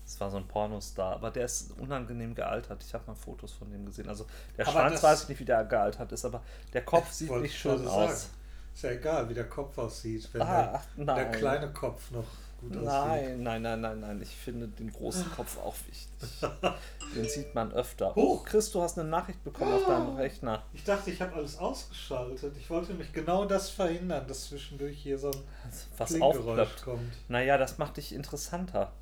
Es 0.09 0.19
war 0.21 0.31
so 0.31 0.39
ein 0.39 0.49
Pornostar, 0.49 1.15
aber 1.17 1.31
der 1.31 1.45
ist 1.45 1.73
unangenehm 1.79 2.35
gealtert. 2.35 2.83
Ich 2.83 2.95
habe 2.95 3.05
mal 3.07 3.15
Fotos 3.15 3.53
von 3.53 3.71
dem 3.71 3.85
gesehen. 3.85 4.09
Also 4.09 4.25
der 4.57 4.67
Aber 4.67 4.73
Schwanz 4.81 4.93
das- 4.95 5.03
weiß 5.03 5.23
ich 5.25 5.29
nicht, 5.29 5.41
wie 5.41 5.45
der 5.45 5.65
gealtert 5.65 6.11
ist, 6.13 6.25
aber 6.25 6.43
der 6.73 6.83
Kopf 6.85 7.13
sieht 7.13 7.31
nicht 7.31 7.53
ich 7.55 7.59
schön 7.61 7.87
aus. 7.87 8.23
sagen. 8.23 8.31
Ist 8.75 8.83
ja 8.85 8.91
egal, 8.93 9.29
wie 9.29 9.35
der 9.35 9.49
Kopf 9.49 9.77
aussieht, 9.77 10.29
wenn, 10.33 10.41
Ah, 10.43 10.81
der, 10.97 11.15
der 11.15 11.31
kleine 11.33 11.73
Kopf 11.73 12.11
noch 12.13 12.25
gut 12.61 12.77
aussieht. 12.77 12.85
Nein, 12.85 13.43
nein, 13.43 13.63
nein, 13.63 13.81
nein, 13.81 14.01
nein. 14.01 14.23
Ich 14.23 14.35
finde 14.35 14.69
den 14.69 14.91
großen 14.93 15.31
Kopf 15.33 15.59
auch 15.59 15.75
wichtig. 15.87 16.41
Den 17.15 17.29
sieht 17.29 17.55
man 17.55 17.73
öfter. 17.73 18.17
Oh. 18.17 18.39
Chris, 18.45 18.71
du 18.71 18.81
hast 18.83 18.99
eine 18.99 19.09
Nachricht 19.09 19.43
bekommen 19.43 19.73
auf 19.73 19.87
deinem 19.87 20.17
Rechner. 20.17 20.63
Ich 20.75 20.85
dachte, 20.85 21.11
ich 21.11 21.21
habe 21.23 21.35
alles 21.35 21.59
ausgeschaltet. 21.59 22.55
Ich 22.59 22.69
wollte 22.71 22.89
nämlich 22.93 23.13
genau 23.13 23.45
das 23.47 23.69
verhindern, 23.71 24.27
dass 24.29 24.45
zwischendurch 24.49 24.97
hier 24.99 25.19
so 25.19 25.31
ein 25.31 25.41
Was 25.99 26.09
Klingelgeräusch 26.11 26.61
aufklappt. 26.61 26.83
kommt. 26.85 27.13
Naja, 27.29 27.57
das 27.59 27.79
macht 27.79 27.97
dich 27.97 28.15
interessanter. 28.15 28.93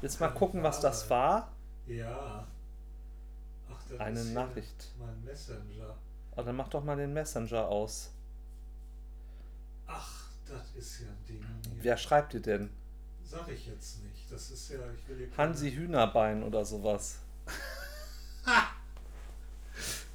Willst 0.00 0.20
du 0.20 0.24
mal 0.24 0.30
gucken, 0.30 0.62
was 0.62 0.80
das 0.80 1.08
war? 1.10 1.50
Ja. 1.86 2.46
Ach, 3.70 3.82
das 3.88 4.00
Eine 4.00 4.20
ist 4.20 4.32
Nachricht. 4.32 4.88
Mein 4.98 5.24
Messenger. 5.24 5.94
Oh, 6.36 6.42
dann 6.42 6.56
mach 6.56 6.68
doch 6.68 6.84
mal 6.84 6.96
den 6.96 7.12
Messenger 7.12 7.66
aus. 7.66 8.10
Ach, 9.86 10.28
das 10.46 10.70
ist 10.76 11.00
ja 11.00 11.08
ein 11.08 11.24
Ding. 11.26 11.44
Hier. 11.72 11.84
Wer 11.84 11.96
schreibt 11.96 12.32
dir 12.32 12.40
denn? 12.40 12.70
Sag 13.24 13.48
ich 13.48 13.66
jetzt 13.66 14.02
nicht. 14.04 14.30
Das 14.30 14.50
ist 14.50 14.70
ja, 14.70 14.78
ich 14.94 15.08
will 15.08 15.30
Hansi 15.36 15.72
Hühnerbein 15.72 16.42
oder 16.42 16.64
sowas. 16.64 17.18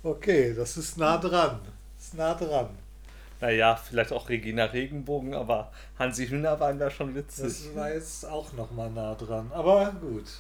Okay, 0.02 0.54
das 0.54 0.76
ist 0.78 0.98
nah 0.98 1.18
dran. 1.18 1.62
Ist 1.98 2.14
nah 2.16 2.34
dran. 2.34 2.78
Naja, 3.44 3.76
vielleicht 3.76 4.14
auch 4.14 4.30
Regina 4.30 4.64
Regenbogen, 4.64 5.34
aber 5.34 5.70
Hansi 6.00 6.28
Hühnerbein 6.28 6.80
wäre 6.80 6.90
schon 6.90 7.14
witzig. 7.14 7.44
Das 7.44 7.76
war 7.76 7.92
jetzt 7.92 8.26
auch 8.26 8.54
noch 8.54 8.72
mal 8.72 8.90
nah 8.90 9.16
dran. 9.16 9.52
Aber 9.54 9.92
gut. 10.00 10.32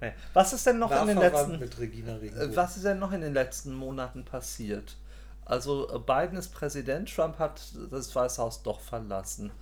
Naja. 0.00 0.14
Was 0.32 0.54
ist 0.54 0.66
denn 0.66 0.78
noch 0.78 0.90
in 0.90 1.08
den 1.08 1.18
letzten. 1.18 2.56
Was 2.56 2.78
ist 2.78 2.86
denn 2.86 2.98
noch 2.98 3.12
in 3.12 3.20
den 3.20 3.34
letzten 3.34 3.74
Monaten 3.74 4.24
passiert? 4.24 4.96
Also 5.44 5.94
äh, 5.94 5.98
Biden 5.98 6.38
ist 6.38 6.54
Präsident, 6.54 7.14
Trump 7.14 7.38
hat 7.38 7.60
das 7.90 8.16
Weiße 8.16 8.40
Haus 8.40 8.62
doch 8.62 8.80
verlassen. 8.80 9.52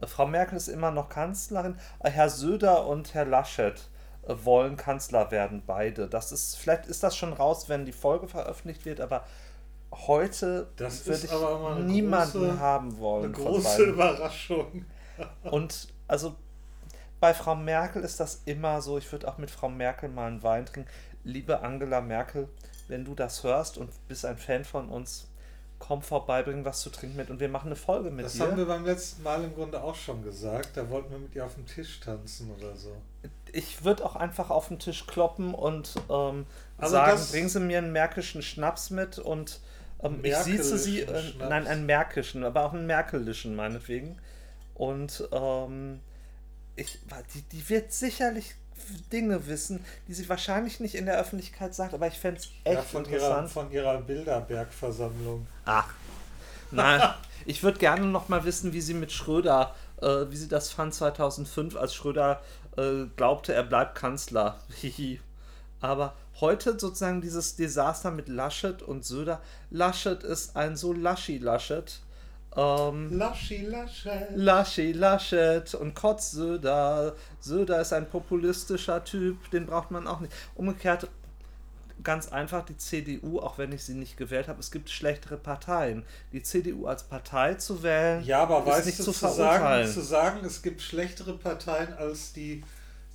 Äh, 0.00 0.06
Frau 0.06 0.28
Merkel 0.28 0.56
ist 0.56 0.68
immer 0.68 0.92
noch 0.92 1.08
Kanzlerin. 1.08 1.76
Äh, 1.98 2.10
Herr 2.10 2.30
Söder 2.30 2.86
und 2.86 3.12
Herr 3.12 3.24
Laschet 3.24 3.88
wollen 4.28 4.76
Kanzler 4.76 5.32
werden, 5.32 5.64
beide. 5.66 6.06
Das 6.06 6.30
ist, 6.30 6.56
vielleicht 6.56 6.86
ist 6.86 7.02
das 7.02 7.16
schon 7.16 7.32
raus, 7.32 7.68
wenn 7.68 7.86
die 7.86 7.92
Folge 7.92 8.28
veröffentlicht 8.28 8.84
wird, 8.84 9.00
aber 9.00 9.24
heute 9.92 10.68
Das 10.76 11.06
würde 11.06 11.24
ich 11.78 11.84
niemanden 11.86 12.50
große- 12.50 12.58
haben 12.58 12.98
wollen. 12.98 13.34
Eine 13.34 13.44
große. 13.44 13.82
Überraschung. 13.84 14.84
Und 15.44 15.88
also 16.06 16.34
bei 17.20 17.34
Frau 17.34 17.56
Merkel 17.56 18.02
ist 18.02 18.20
das 18.20 18.42
immer 18.44 18.80
so, 18.82 18.98
ich 18.98 19.10
würde 19.10 19.26
auch 19.28 19.38
mit 19.38 19.50
Frau 19.50 19.68
Merkel 19.68 20.08
mal 20.08 20.26
einen 20.28 20.42
Wein 20.42 20.66
trinken. 20.66 20.88
Liebe 21.24 21.60
Angela 21.62 22.00
Merkel, 22.00 22.48
wenn 22.86 23.04
du 23.04 23.14
das 23.14 23.42
hörst 23.42 23.76
und 23.78 23.90
bist 24.06 24.24
ein 24.24 24.38
Fan 24.38 24.64
von 24.64 24.88
uns, 24.88 25.26
komm 25.80 26.02
vorbei, 26.02 26.42
bring 26.42 26.64
was 26.64 26.80
zu 26.80 26.90
trinken 26.90 27.16
mit 27.16 27.30
und 27.30 27.40
wir 27.40 27.48
machen 27.48 27.66
eine 27.66 27.76
Folge 27.76 28.10
mit 28.10 28.24
Das 28.24 28.34
dir. 28.34 28.44
haben 28.44 28.56
wir 28.56 28.66
beim 28.66 28.84
letzten 28.84 29.22
Mal 29.22 29.42
im 29.44 29.54
Grunde 29.54 29.82
auch 29.82 29.94
schon 29.94 30.22
gesagt. 30.22 30.70
Da 30.76 30.88
wollten 30.90 31.10
wir 31.10 31.18
mit 31.18 31.34
ihr 31.34 31.44
auf 31.44 31.54
dem 31.54 31.66
Tisch 31.66 32.00
tanzen 32.00 32.50
oder 32.56 32.74
so. 32.76 32.94
ich 33.52 33.84
würde 33.84 34.04
auch 34.04 34.14
einfach 34.16 34.50
auf 34.50 34.68
den 34.68 34.78
Tisch 34.78 35.06
kloppen 35.06 35.54
und 35.54 35.94
ähm, 36.10 36.46
Also 36.78 36.92
sagen, 36.92 37.12
das- 37.12 37.32
bringen 37.32 37.48
Sie 37.48 37.60
mir 37.60 37.78
einen 37.78 37.92
märkischen 37.92 38.42
Schnaps 38.42 38.90
mit 38.90 39.18
und 39.18 39.60
Ähm, 40.02 40.20
ich 40.22 40.36
sieze 40.36 40.78
sie, 40.78 41.00
äh, 41.00 41.22
nein, 41.38 41.66
einen 41.66 41.86
märkischen, 41.86 42.44
aber 42.44 42.64
auch 42.64 42.72
einen 42.72 42.86
merkelischen 42.86 43.56
meinetwegen. 43.56 44.18
Und 44.74 45.28
ähm, 45.32 46.00
ich, 46.76 46.98
die, 47.34 47.42
die 47.42 47.68
wird 47.68 47.92
sicherlich 47.92 48.54
Dinge 49.12 49.46
wissen, 49.46 49.84
die 50.06 50.14
sie 50.14 50.28
wahrscheinlich 50.28 50.80
nicht 50.80 50.94
in 50.94 51.06
der 51.06 51.18
Öffentlichkeit 51.18 51.74
sagt, 51.74 51.94
aber 51.94 52.06
ich 52.06 52.18
fände 52.18 52.40
es 52.40 52.48
echt 52.64 52.76
ja, 52.76 52.82
von 52.82 53.04
interessant. 53.04 53.32
Ihrer, 53.32 53.48
von 53.48 53.72
ihrer 53.72 54.00
Bilderberg-Versammlung. 54.00 55.46
Ach, 55.64 55.92
nein, 56.70 57.02
ich 57.44 57.62
würde 57.62 57.78
gerne 57.78 58.06
noch 58.06 58.28
mal 58.28 58.44
wissen, 58.44 58.72
wie 58.72 58.80
sie 58.80 58.94
mit 58.94 59.12
Schröder, 59.12 59.74
äh, 60.00 60.26
wie 60.30 60.36
sie 60.36 60.48
das 60.48 60.70
fand 60.70 60.94
2005, 60.94 61.76
als 61.76 61.94
Schröder 61.94 62.40
äh, 62.76 63.06
glaubte, 63.16 63.52
er 63.52 63.64
bleibt 63.64 63.96
Kanzler. 63.96 64.58
aber 65.80 66.14
heute 66.40 66.78
sozusagen 66.78 67.20
dieses 67.20 67.56
Desaster 67.56 68.10
mit 68.10 68.28
Laschet 68.28 68.82
und 68.82 69.04
Söder. 69.04 69.40
Laschet 69.70 70.22
ist 70.22 70.56
ein 70.56 70.76
so 70.76 70.92
Laschi-Laschet 70.92 72.00
ähm, 72.56 73.16
Laschi 73.16 73.66
Laschet. 73.66 74.28
Laschi 74.34 74.92
Laschet 74.92 75.74
und 75.74 75.94
Kotz 75.94 76.32
Söder. 76.32 77.14
Söder 77.40 77.80
ist 77.80 77.92
ein 77.92 78.08
populistischer 78.08 79.04
Typ, 79.04 79.50
den 79.50 79.66
braucht 79.66 79.90
man 79.90 80.06
auch 80.06 80.20
nicht. 80.20 80.32
Umgekehrt, 80.54 81.08
ganz 82.02 82.28
einfach, 82.32 82.64
die 82.64 82.76
CDU, 82.76 83.38
auch 83.40 83.58
wenn 83.58 83.72
ich 83.72 83.84
sie 83.84 83.94
nicht 83.94 84.16
gewählt 84.16 84.48
habe, 84.48 84.60
es 84.60 84.70
gibt 84.70 84.90
schlechtere 84.90 85.36
Parteien. 85.36 86.04
Die 86.32 86.42
CDU 86.42 86.86
als 86.86 87.04
Partei 87.04 87.54
zu 87.54 87.82
wählen, 87.82 88.24
ja, 88.24 88.42
aber 88.42 88.60
ist 88.60 88.66
weißt 88.66 88.86
nicht 88.86 88.98
du, 88.98 89.04
zu, 89.04 89.12
zu 89.12 89.28
sagen, 89.28 89.88
zu 89.88 90.00
sagen, 90.00 90.44
es 90.44 90.62
gibt 90.62 90.80
schlechtere 90.80 91.34
Parteien 91.34 91.92
als 91.94 92.32
die 92.32 92.64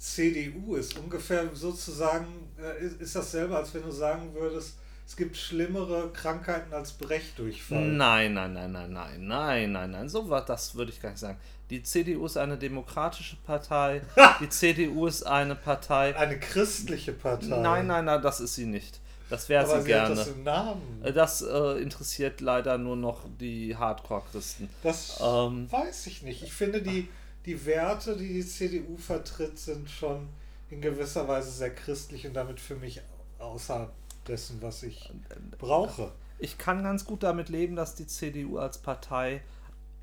CDU 0.03 0.75
ist 0.75 0.99
ungefähr 0.99 1.49
sozusagen, 1.53 2.27
äh, 2.61 2.85
ist, 2.85 2.99
ist 2.99 3.15
dasselbe, 3.15 3.55
als 3.55 3.73
wenn 3.73 3.83
du 3.83 3.91
sagen 3.91 4.33
würdest, 4.33 4.77
es 5.07 5.15
gibt 5.15 5.37
schlimmere 5.37 6.11
Krankheiten 6.11 6.73
als 6.73 6.91
Brechdurchfall. 6.91 7.81
Nein, 7.81 8.33
nein, 8.33 8.51
nein, 8.51 8.71
nein, 8.73 8.91
nein, 8.91 9.27
nein, 9.27 9.71
nein, 9.71 9.91
nein. 9.91 10.09
So 10.09 10.29
was, 10.29 10.45
das 10.45 10.75
würde 10.75 10.91
ich 10.91 11.01
gar 11.01 11.11
nicht 11.11 11.19
sagen. 11.19 11.37
Die 11.69 11.81
CDU 11.83 12.25
ist 12.25 12.35
eine 12.35 12.57
demokratische 12.57 13.37
Partei. 13.45 14.01
Die 14.41 14.49
CDU 14.49 15.07
ist 15.07 15.23
eine 15.23 15.55
Partei. 15.55 16.13
Eine 16.17 16.37
christliche 16.37 17.13
Partei. 17.13 17.47
Nein, 17.47 17.87
nein, 17.87 18.03
nein, 18.03 18.21
das 18.21 18.41
ist 18.41 18.55
sie 18.55 18.65
nicht. 18.65 18.99
Das 19.29 19.47
wäre 19.47 19.65
sie, 19.65 19.81
sie 19.81 19.87
gerne. 19.87 20.15
das 20.15 20.27
im 20.27 20.43
Namen. 20.43 21.01
Äh, 21.01 21.13
das 21.13 21.41
äh, 21.41 21.81
interessiert 21.81 22.41
leider 22.41 22.77
nur 22.77 22.97
noch 22.97 23.21
die 23.39 23.75
Hardcore-Christen. 23.75 24.69
Das 24.83 25.21
ähm, 25.23 25.71
weiß 25.71 26.07
ich 26.07 26.23
nicht. 26.23 26.43
Ich 26.43 26.51
finde, 26.51 26.81
die, 26.81 27.07
die 27.45 27.65
Werte, 27.65 28.15
die 28.15 28.33
die 28.33 28.45
CDU 28.45 28.97
vertritt, 28.97 29.57
sind 29.59 29.89
schon 29.89 30.29
in 30.69 30.81
gewisser 30.81 31.27
Weise 31.27 31.51
sehr 31.51 31.73
christlich 31.73 32.25
und 32.25 32.33
damit 32.33 32.59
für 32.59 32.75
mich 32.75 33.01
außer 33.39 33.89
dessen, 34.27 34.61
was 34.61 34.83
ich 34.83 35.11
brauche. 35.59 36.11
Ich 36.39 36.57
kann 36.57 36.83
ganz 36.83 37.05
gut 37.05 37.23
damit 37.23 37.49
leben, 37.49 37.75
dass 37.75 37.95
die 37.95 38.07
CDU 38.07 38.57
als 38.57 38.77
Partei 38.77 39.41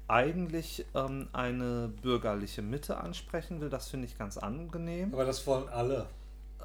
eigentlich 0.09 0.85
ähm, 0.95 1.29
eine 1.33 1.93
bürgerliche 2.03 2.63
Mitte 2.63 2.97
ansprechen 2.99 3.61
will. 3.61 3.71
Das 3.71 3.89
finde 3.89 4.07
ich 4.07 4.19
ganz 4.19 4.37
angenehm. 4.37 5.13
Aber 5.13 5.25
das 5.25 5.47
wollen 5.47 5.69
alle. 5.69 6.07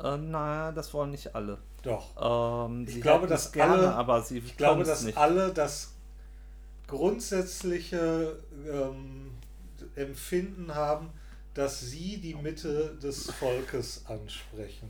Äh, 0.02 0.18
naja, 0.18 0.72
das 0.72 0.94
wollen 0.94 1.12
nicht 1.12 1.36
alle. 1.36 1.60
Doch. 1.84 2.68
Ähm, 2.68 2.86
ich 2.88 3.02
glaube, 3.02 3.28
dass 3.28 3.52
gerne, 3.52 3.74
alle, 3.74 3.96
aber 3.96 4.22
sie 4.22 4.40
ich 4.40 4.58
glaube, 4.58 4.84
dass 4.84 5.04
nicht. 5.04 5.18
alle 5.18 5.54
das 5.54 5.94
grundsätzliche 6.88 8.40
ähm, 8.68 9.32
Empfinden 9.96 10.74
haben, 10.76 11.10
dass 11.54 11.80
sie 11.80 12.18
die 12.18 12.36
Mitte 12.36 12.98
des 13.02 13.32
Volkes 13.32 14.04
ansprechen. 14.08 14.90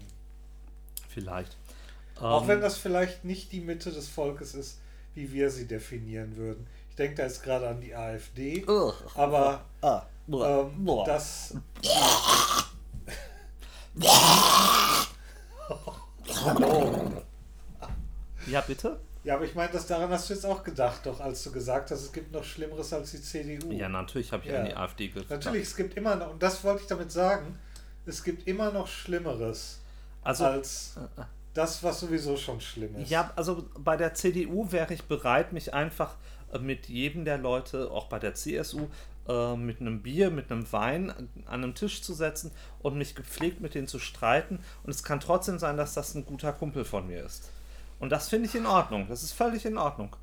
Vielleicht. 1.10 1.56
Auch 2.20 2.42
um, 2.42 2.48
wenn 2.48 2.58
ähm, 2.58 2.64
das 2.64 2.78
vielleicht 2.78 3.24
nicht 3.26 3.52
die 3.52 3.62
Mitte 3.62 3.92
des 3.92 4.08
Volkes 4.08 4.56
ist, 4.56 4.80
wie 5.14 5.32
wir 5.32 5.50
sie 5.50 5.68
definieren 5.68 6.36
würden. 6.38 6.68
Ich 6.90 6.96
denke 6.96 7.16
da 7.16 7.24
jetzt 7.24 7.44
gerade 7.44 7.68
an 7.68 7.82
die 7.82 7.94
AfD, 7.94 8.66
uh, 8.68 8.94
aber 9.16 9.66
uh, 9.84 10.00
uh, 10.34 10.44
ähm, 10.44 10.88
das. 11.06 11.56
Ja, 18.48 18.62
bitte? 18.62 19.00
Ja, 19.26 19.34
aber 19.34 19.46
ich 19.46 19.56
meine, 19.56 19.72
das 19.72 19.88
daran 19.88 20.12
hast 20.12 20.30
du 20.30 20.36
jetzt 20.36 20.46
auch 20.46 20.64
gedacht, 20.64 21.08
doch, 21.08 21.20
als 21.20 21.44
du 21.44 21.52
gesagt 21.52 21.90
hast, 21.90 22.02
es 22.02 22.14
gibt 22.14 22.32
noch 22.32 22.44
Schlimmeres 22.44 22.94
als 22.94 23.10
die 23.10 23.20
CDU. 23.20 23.72
Ja, 23.72 23.90
natürlich 23.90 24.32
habe 24.32 24.46
ich 24.46 24.52
ja. 24.52 24.60
an 24.60 24.68
die 24.68 24.76
AfD 24.76 25.08
gedacht. 25.08 25.32
Natürlich, 25.32 25.64
es 25.64 25.76
gibt 25.76 25.98
immer 25.98 26.16
noch, 26.16 26.30
und 26.34 26.44
das 26.44 26.64
wollte 26.64 26.84
ich 26.84 26.88
damit 26.88 27.12
sagen, 27.12 27.58
es 28.06 28.24
gibt 28.24 28.48
immer 28.48 28.72
noch 28.72 28.86
Schlimmeres 28.88 29.82
also, 30.22 30.46
als 30.46 30.98
äh, 31.18 31.22
äh 31.22 31.26
das, 31.56 31.82
was 31.82 32.02
sowieso 32.02 32.38
schon 32.38 32.62
schlimm 32.62 32.98
ist. 32.98 33.10
Ja, 33.10 33.32
also 33.36 33.68
bei 33.80 33.98
der 33.98 34.14
CDU 34.14 34.72
wäre 34.72 34.94
ich 34.94 35.06
bereit, 35.06 35.54
mich 35.54 35.74
einfach 35.74 36.18
äh, 36.54 36.60
mit 36.60 36.88
jedem 36.88 37.26
der 37.26 37.40
Leute, 37.40 37.90
auch 37.90 38.06
bei 38.06 38.20
der 38.20 38.36
CSU, 38.36 38.88
mit 39.58 39.82
einem 39.82 40.04
Bier, 40.04 40.30
mit 40.30 40.52
einem 40.52 40.72
Wein 40.72 41.10
an 41.10 41.64
einem 41.64 41.74
Tisch 41.74 42.04
zu 42.04 42.14
setzen 42.14 42.52
und 42.84 42.96
mich 42.96 43.16
gepflegt 43.16 43.60
mit 43.60 43.74
denen 43.74 43.88
zu 43.88 43.98
streiten. 43.98 44.60
Und 44.84 44.92
es 44.92 45.02
kann 45.02 45.20
trotzdem 45.20 45.58
sein, 45.58 45.78
dass 45.78 45.96
das 45.96 46.14
ein 46.14 46.28
guter 46.28 46.54
Kumpel 46.54 46.86
von 46.86 47.08
mir 47.08 47.26
ist. 47.26 47.50
Und 48.00 48.12
das 48.12 48.30
finde 48.30 48.48
ich 48.48 48.56
in 48.56 48.66
Ordnung. 48.66 49.08
Das 49.08 49.24
ist 49.24 49.34
völlig 49.34 49.66
in 49.66 49.78
Ordnung. 49.78 50.16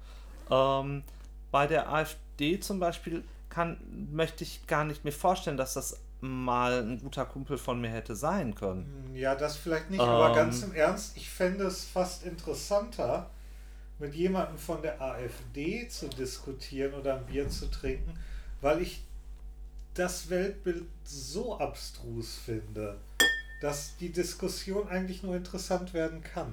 Ähm, 0.50 1.02
bei 1.50 1.66
der 1.66 1.92
AfD 1.92 2.60
zum 2.60 2.78
Beispiel 2.78 3.24
kann, 3.48 3.78
möchte 4.12 4.44
ich 4.44 4.66
gar 4.66 4.84
nicht 4.84 5.04
mir 5.04 5.12
vorstellen, 5.12 5.56
dass 5.56 5.74
das 5.74 6.00
mal 6.20 6.82
ein 6.82 7.00
guter 7.00 7.24
Kumpel 7.24 7.58
von 7.58 7.80
mir 7.80 7.90
hätte 7.90 8.14
sein 8.14 8.54
können. 8.54 9.08
Hm, 9.08 9.16
ja, 9.16 9.34
das 9.34 9.56
vielleicht 9.56 9.90
nicht, 9.90 10.00
ähm, 10.00 10.08
aber 10.08 10.34
ganz 10.34 10.62
im 10.62 10.72
Ernst, 10.72 11.16
ich 11.16 11.28
fände 11.28 11.64
es 11.64 11.84
fast 11.84 12.24
interessanter, 12.24 13.28
mit 13.98 14.14
jemandem 14.14 14.58
von 14.58 14.82
der 14.82 15.00
AfD 15.00 15.86
zu 15.88 16.08
diskutieren 16.08 16.94
oder 16.94 17.16
ein 17.16 17.26
Bier 17.26 17.48
zu 17.48 17.70
trinken, 17.70 18.18
weil 18.60 18.82
ich 18.82 19.04
das 19.94 20.30
Weltbild 20.30 20.86
so 21.04 21.58
abstrus 21.58 22.36
finde, 22.44 22.96
dass 23.60 23.96
die 23.98 24.10
Diskussion 24.10 24.88
eigentlich 24.88 25.22
nur 25.22 25.36
interessant 25.36 25.92
werden 25.92 26.22
kann. 26.22 26.52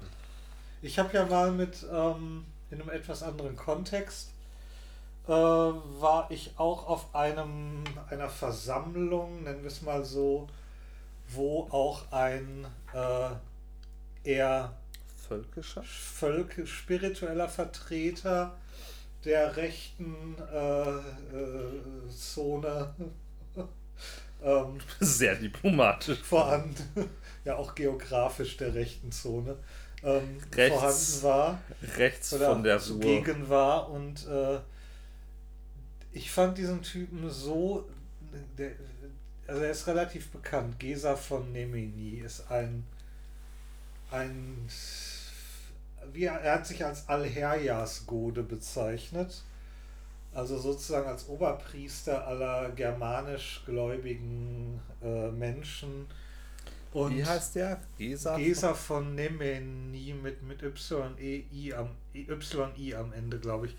Ich 0.82 0.98
habe 0.98 1.14
ja 1.14 1.26
mal 1.26 1.52
mit 1.52 1.86
ähm, 1.92 2.46
in 2.72 2.82
einem 2.82 2.90
etwas 2.90 3.22
anderen 3.22 3.56
Kontext 3.58 4.32
äh, 5.28 5.32
war 5.32 6.28
ich 6.30 6.54
auch 6.58 6.88
auf 6.88 7.14
einem, 7.14 7.84
einer 8.10 8.30
Versammlung, 8.30 9.44
nennen 9.44 9.62
wir 9.62 9.68
es 9.68 9.82
mal 9.82 10.06
so, 10.06 10.48
wo 11.28 11.68
auch 11.70 12.12
ein 12.12 12.66
äh, 12.94 14.30
eher 14.30 14.74
völkischer, 15.28 15.84
Völke, 15.84 16.66
spiritueller 16.66 17.50
Vertreter 17.50 18.56
der 19.26 19.58
rechten 19.58 20.36
äh, 20.52 20.90
äh 20.90 22.10
Zone 22.10 22.94
ähm, 24.44 24.80
sehr 25.02 25.36
diplomatisch. 25.36 26.20
vorhanden, 26.20 27.10
ja 27.44 27.58
auch 27.58 27.76
geografisch 27.76 28.56
der 28.56 28.74
rechten 28.74 29.12
Zone 29.12 29.58
ähm, 30.04 30.38
rechts, 30.54 30.76
vorhanden 30.76 31.24
war 31.24 31.62
rechts 31.98 32.36
von 32.36 32.64
der 32.64 32.80
zugegen 32.80 33.50
war 33.50 33.90
und 33.90 34.28
äh, 34.28 34.60
ich 36.12 36.32
fand 36.32 36.58
diesen 36.58 36.82
Typen 36.82 37.30
so. 37.30 37.88
Der, 38.58 38.72
also 39.48 39.62
er 39.62 39.72
ist 39.72 39.88
relativ 39.88 40.30
bekannt. 40.30 40.80
Gesa 40.80 41.16
von 41.16 41.52
Nemeni 41.52 42.22
ist 42.26 42.50
ein. 42.50 42.84
ein 44.12 44.68
wie 46.14 46.24
er, 46.24 46.42
er 46.42 46.54
hat 46.56 46.66
sich 46.68 46.84
als 46.84 47.08
Alherjas-Gode 47.08 48.44
bezeichnet. 48.44 49.44
Also 50.34 50.58
sozusagen 50.58 51.08
als 51.08 51.28
Oberpriester 51.28 52.26
aller 52.26 52.70
germanisch 52.72 53.64
gläubigen 53.66 54.80
äh, 55.04 55.30
Menschen. 55.32 56.08
Und 56.92 57.16
Wie 57.16 57.24
heißt 57.24 57.56
der? 57.56 57.80
Gesa, 57.98 58.38
Gesa 58.38 58.74
von 58.74 59.14
Nemeni 59.14 60.14
mit, 60.14 60.42
mit 60.42 60.64
Y-E-I 60.64 61.74
am, 61.74 61.90
Y-I 62.14 62.96
am 62.96 63.14
Ende, 63.14 63.40
glaube 63.40 63.68
ich. 63.68 63.76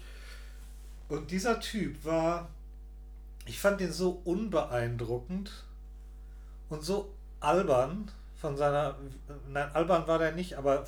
Und 1.08 1.30
dieser 1.30 1.58
Typ 1.58 2.04
war, 2.04 2.48
ich 3.46 3.58
fand 3.58 3.80
den 3.80 3.92
so 3.92 4.20
unbeeindruckend 4.24 5.64
und 6.68 6.84
so 6.84 7.12
albern 7.40 8.10
von 8.40 8.56
seiner, 8.56 8.96
nein, 9.48 9.70
albern 9.74 10.06
war 10.06 10.18
der 10.18 10.32
nicht, 10.32 10.56
aber 10.56 10.86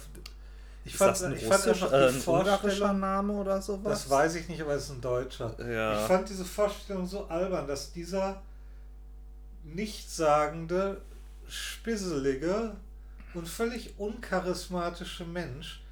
ich 0.84 0.96
fand, 0.96 1.12
das 1.12 1.22
ein, 1.22 1.34
ich 1.34 1.44
fand 1.44 1.66
einfach 1.66 1.88
die 1.90 1.94
äh, 1.94 2.10
Vorstellung, 2.10 3.00
Name 3.00 3.32
oder 3.34 3.60
sowas? 3.60 4.02
Das 4.04 4.10
weiß 4.10 4.34
ich 4.36 4.48
nicht, 4.48 4.60
aber 4.62 4.74
es 4.74 4.84
ist 4.84 4.90
ein 4.90 5.00
Deutscher. 5.00 5.54
Ja. 5.70 6.00
Ich 6.00 6.06
fand 6.06 6.28
diese 6.28 6.44
Vorstellung 6.44 7.06
so 7.06 7.26
albern, 7.26 7.66
dass 7.66 7.92
dieser 7.92 8.42
nichtssagende, 9.64 11.00
spisselige 11.53 12.76
und 13.34 13.48
völlig 13.48 13.98
uncharismatische 13.98 15.24
Mensch 15.24 15.82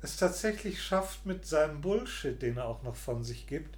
es 0.00 0.16
tatsächlich 0.16 0.82
schafft 0.82 1.26
mit 1.26 1.44
seinem 1.46 1.80
Bullshit, 1.80 2.40
den 2.40 2.56
er 2.56 2.66
auch 2.66 2.82
noch 2.84 2.94
von 2.94 3.24
sich 3.24 3.46
gibt, 3.46 3.76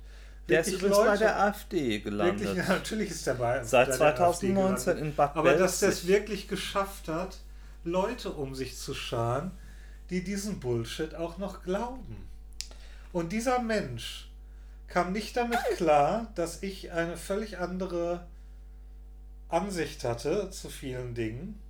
der 0.49 0.61
ist 0.61 0.72
übrigens 0.72 0.97
Leute, 0.97 1.11
bei 1.11 1.16
der 1.16 1.41
AfD 1.41 2.01
gelandet. 2.01 2.41
Wirklich, 2.41 2.66
ja, 2.66 2.74
natürlich 2.74 3.11
ist 3.11 3.26
er 3.26 3.34
bei 3.34 3.62
Seit 3.62 3.88
bei 3.91 3.97
2019 3.97 4.99
in 4.99 5.14
Bad 5.14 5.36
Aber 5.36 5.55
dass 5.55 5.80
der 5.80 5.91
es 5.91 6.07
wirklich 6.07 6.49
geschafft 6.49 7.09
hat, 7.09 7.38
Leute 7.84 8.30
um 8.32 8.55
sich 8.55 8.76
zu 8.76 8.93
scharen, 8.93 9.53
die 10.11 10.24
diesen 10.24 10.61
Bullshit 10.61 11.14
auch 11.14 11.38
noch 11.38 11.62
glauben. 11.62 12.28
Und 13.12 13.32
dieser 13.32 13.61
Mensch 13.61 14.28
kam 14.88 15.12
nicht 15.12 15.36
damit 15.36 15.61
klar, 15.76 16.32
dass 16.34 16.62
ich 16.62 16.91
eine 16.91 17.16
völlig 17.16 17.59
andere 17.59 18.26
Ansicht 19.51 20.05
hatte 20.05 20.51
zu 20.51 20.68
vielen 20.68 21.14
Dingen. 21.14 21.61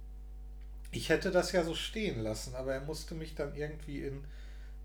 Ich 0.93 1.09
hätte 1.09 1.31
das 1.31 1.53
ja 1.53 1.64
so 1.64 1.74
stehen 1.74 2.20
lassen, 2.20 2.55
aber 2.55 2.74
er 2.74 2.81
musste 2.81 3.14
mich 3.14 3.35
dann 3.35 3.55
irgendwie 3.55 4.01
in 4.03 4.24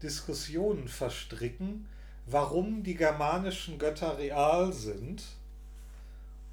Diskussionen 0.02 0.88
verstricken, 0.88 1.88
warum 2.26 2.84
die 2.84 2.96
germanischen 2.96 3.80
Götter 3.80 4.18
real 4.18 4.72
sind. 4.72 5.24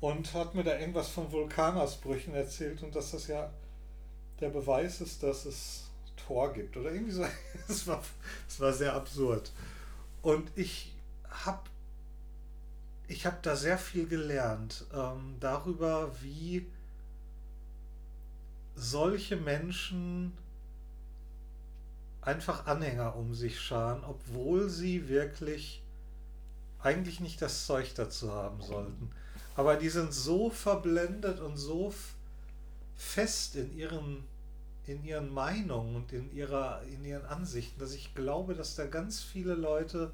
Und 0.00 0.34
hat 0.34 0.56
mir 0.56 0.64
da 0.64 0.76
irgendwas 0.78 1.10
von 1.10 1.30
Vulkanausbrüchen 1.30 2.34
erzählt 2.34 2.82
und 2.82 2.96
dass 2.96 3.12
das 3.12 3.28
ja 3.28 3.52
der 4.40 4.48
Beweis 4.48 5.00
ist, 5.00 5.22
dass 5.22 5.44
es 5.44 5.84
Tor 6.26 6.52
gibt. 6.52 6.76
Oder 6.76 6.92
irgendwie 6.92 7.12
so. 7.12 7.24
Es 7.68 7.86
war, 7.86 8.02
es 8.48 8.58
war 8.58 8.72
sehr 8.72 8.94
absurd. 8.94 9.52
Und 10.22 10.50
ich 10.56 10.92
habe 11.28 11.60
ich 13.12 13.26
habe 13.26 13.36
da 13.42 13.54
sehr 13.54 13.78
viel 13.78 14.06
gelernt 14.08 14.86
ähm, 14.94 15.36
darüber, 15.38 16.10
wie 16.22 16.66
solche 18.74 19.36
Menschen 19.36 20.32
einfach 22.22 22.66
Anhänger 22.66 23.14
um 23.16 23.34
sich 23.34 23.60
scharen, 23.60 24.02
obwohl 24.04 24.70
sie 24.70 25.08
wirklich 25.08 25.82
eigentlich 26.80 27.20
nicht 27.20 27.42
das 27.42 27.66
Zeug 27.66 27.94
dazu 27.94 28.32
haben 28.32 28.62
sollten. 28.62 29.10
Aber 29.56 29.76
die 29.76 29.90
sind 29.90 30.14
so 30.14 30.48
verblendet 30.48 31.38
und 31.40 31.58
so 31.58 31.92
fest 32.96 33.56
in 33.56 33.76
ihren, 33.76 34.24
in 34.86 35.04
ihren 35.04 35.32
Meinungen 35.32 35.96
und 35.96 36.12
in, 36.12 36.34
ihrer, 36.34 36.82
in 36.84 37.04
ihren 37.04 37.26
Ansichten, 37.26 37.78
dass 37.78 37.92
ich 37.92 38.14
glaube, 38.14 38.54
dass 38.54 38.74
da 38.74 38.86
ganz 38.86 39.20
viele 39.20 39.54
Leute 39.54 40.10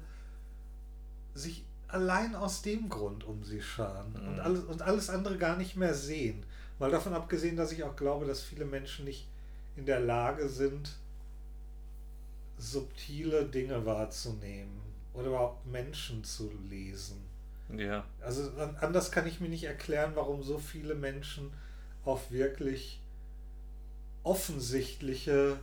sich 1.33 1.63
allein 1.89 2.35
aus 2.35 2.61
dem 2.61 2.87
Grund 2.89 3.23
um 3.23 3.43
sie 3.43 3.61
scharen 3.61 4.13
mhm. 4.13 4.27
und, 4.27 4.39
alles, 4.39 4.63
und 4.63 4.81
alles 4.81 5.09
andere 5.09 5.37
gar 5.37 5.57
nicht 5.57 5.75
mehr 5.75 5.93
sehen. 5.93 6.43
Mal 6.79 6.91
davon 6.91 7.13
abgesehen, 7.13 7.57
dass 7.57 7.71
ich 7.71 7.83
auch 7.83 7.95
glaube, 7.95 8.25
dass 8.25 8.41
viele 8.41 8.65
Menschen 8.65 9.05
nicht 9.05 9.27
in 9.75 9.85
der 9.85 9.99
Lage 9.99 10.47
sind, 10.47 10.95
subtile 12.57 13.45
Dinge 13.45 13.85
wahrzunehmen 13.85 14.79
oder 15.13 15.27
überhaupt 15.27 15.65
Menschen 15.65 16.23
zu 16.23 16.51
lesen. 16.69 17.21
Ja. 17.75 18.05
Also 18.21 18.51
anders 18.79 19.11
kann 19.11 19.27
ich 19.27 19.39
mir 19.39 19.49
nicht 19.49 19.63
erklären, 19.63 20.11
warum 20.15 20.43
so 20.43 20.57
viele 20.57 20.95
Menschen 20.95 21.51
auf 22.03 22.31
wirklich 22.31 22.99
offensichtliche, 24.23 25.57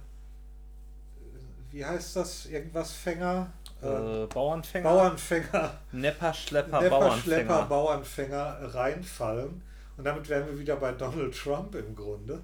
wie 1.71 1.85
heißt 1.85 2.17
das, 2.17 2.47
irgendwas 2.47 2.93
Fänger? 2.93 3.53
Äh, 3.83 4.27
Bauernfänger. 4.27 4.89
Bauernfänger. 4.89 5.79
Nepperschlepper, 5.93 6.81
Nepperschlepper, 6.81 7.65
Bauernfänger. 7.65 7.67
Bauernfänger 7.67 8.75
reinfallen. 8.75 9.63
Und 9.97 10.05
damit 10.05 10.29
wären 10.29 10.47
wir 10.47 10.59
wieder 10.59 10.77
bei 10.77 10.93
Donald 10.93 11.37
Trump 11.37 11.75
im 11.75 11.95
Grunde. 11.95 12.43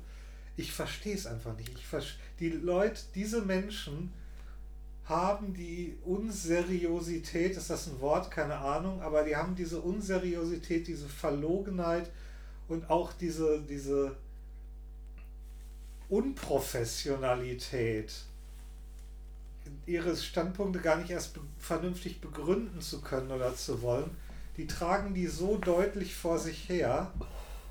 Ich 0.57 0.72
verstehe 0.72 1.14
es 1.14 1.26
einfach 1.26 1.57
nicht. 1.57 1.72
Ich 1.74 1.87
die 2.39 2.51
Leute, 2.51 3.01
diese 3.14 3.41
Menschen 3.43 4.12
haben 5.05 5.55
die 5.55 5.99
Unseriosität, 6.05 7.57
ist 7.57 7.70
das 7.70 7.89
ein 7.89 8.01
Wort? 8.01 8.30
Keine 8.30 8.59
Ahnung, 8.59 9.01
aber 9.03 9.24
die 9.24 9.35
haben 9.35 9.55
diese 9.55 9.80
Unseriosität, 9.80 10.87
diese 10.87 11.09
Verlogenheit 11.09 12.11
und 12.68 12.91
auch 12.91 13.12
diese, 13.12 13.62
diese 13.62 14.16
Unprofessionalität 16.09 18.12
ihre 19.87 20.16
Standpunkte 20.16 20.80
gar 20.80 20.97
nicht 20.97 21.11
erst 21.11 21.35
be 21.35 21.41
vernünftig 21.59 22.20
begründen 22.20 22.80
zu 22.80 23.01
können 23.01 23.30
oder 23.30 23.55
zu 23.55 23.83
wollen, 23.83 24.11
die 24.57 24.66
tragen 24.66 25.14
die 25.14 25.26
so 25.26 25.57
deutlich 25.57 26.14
vor 26.14 26.39
sich 26.39 26.68
her, 26.68 27.12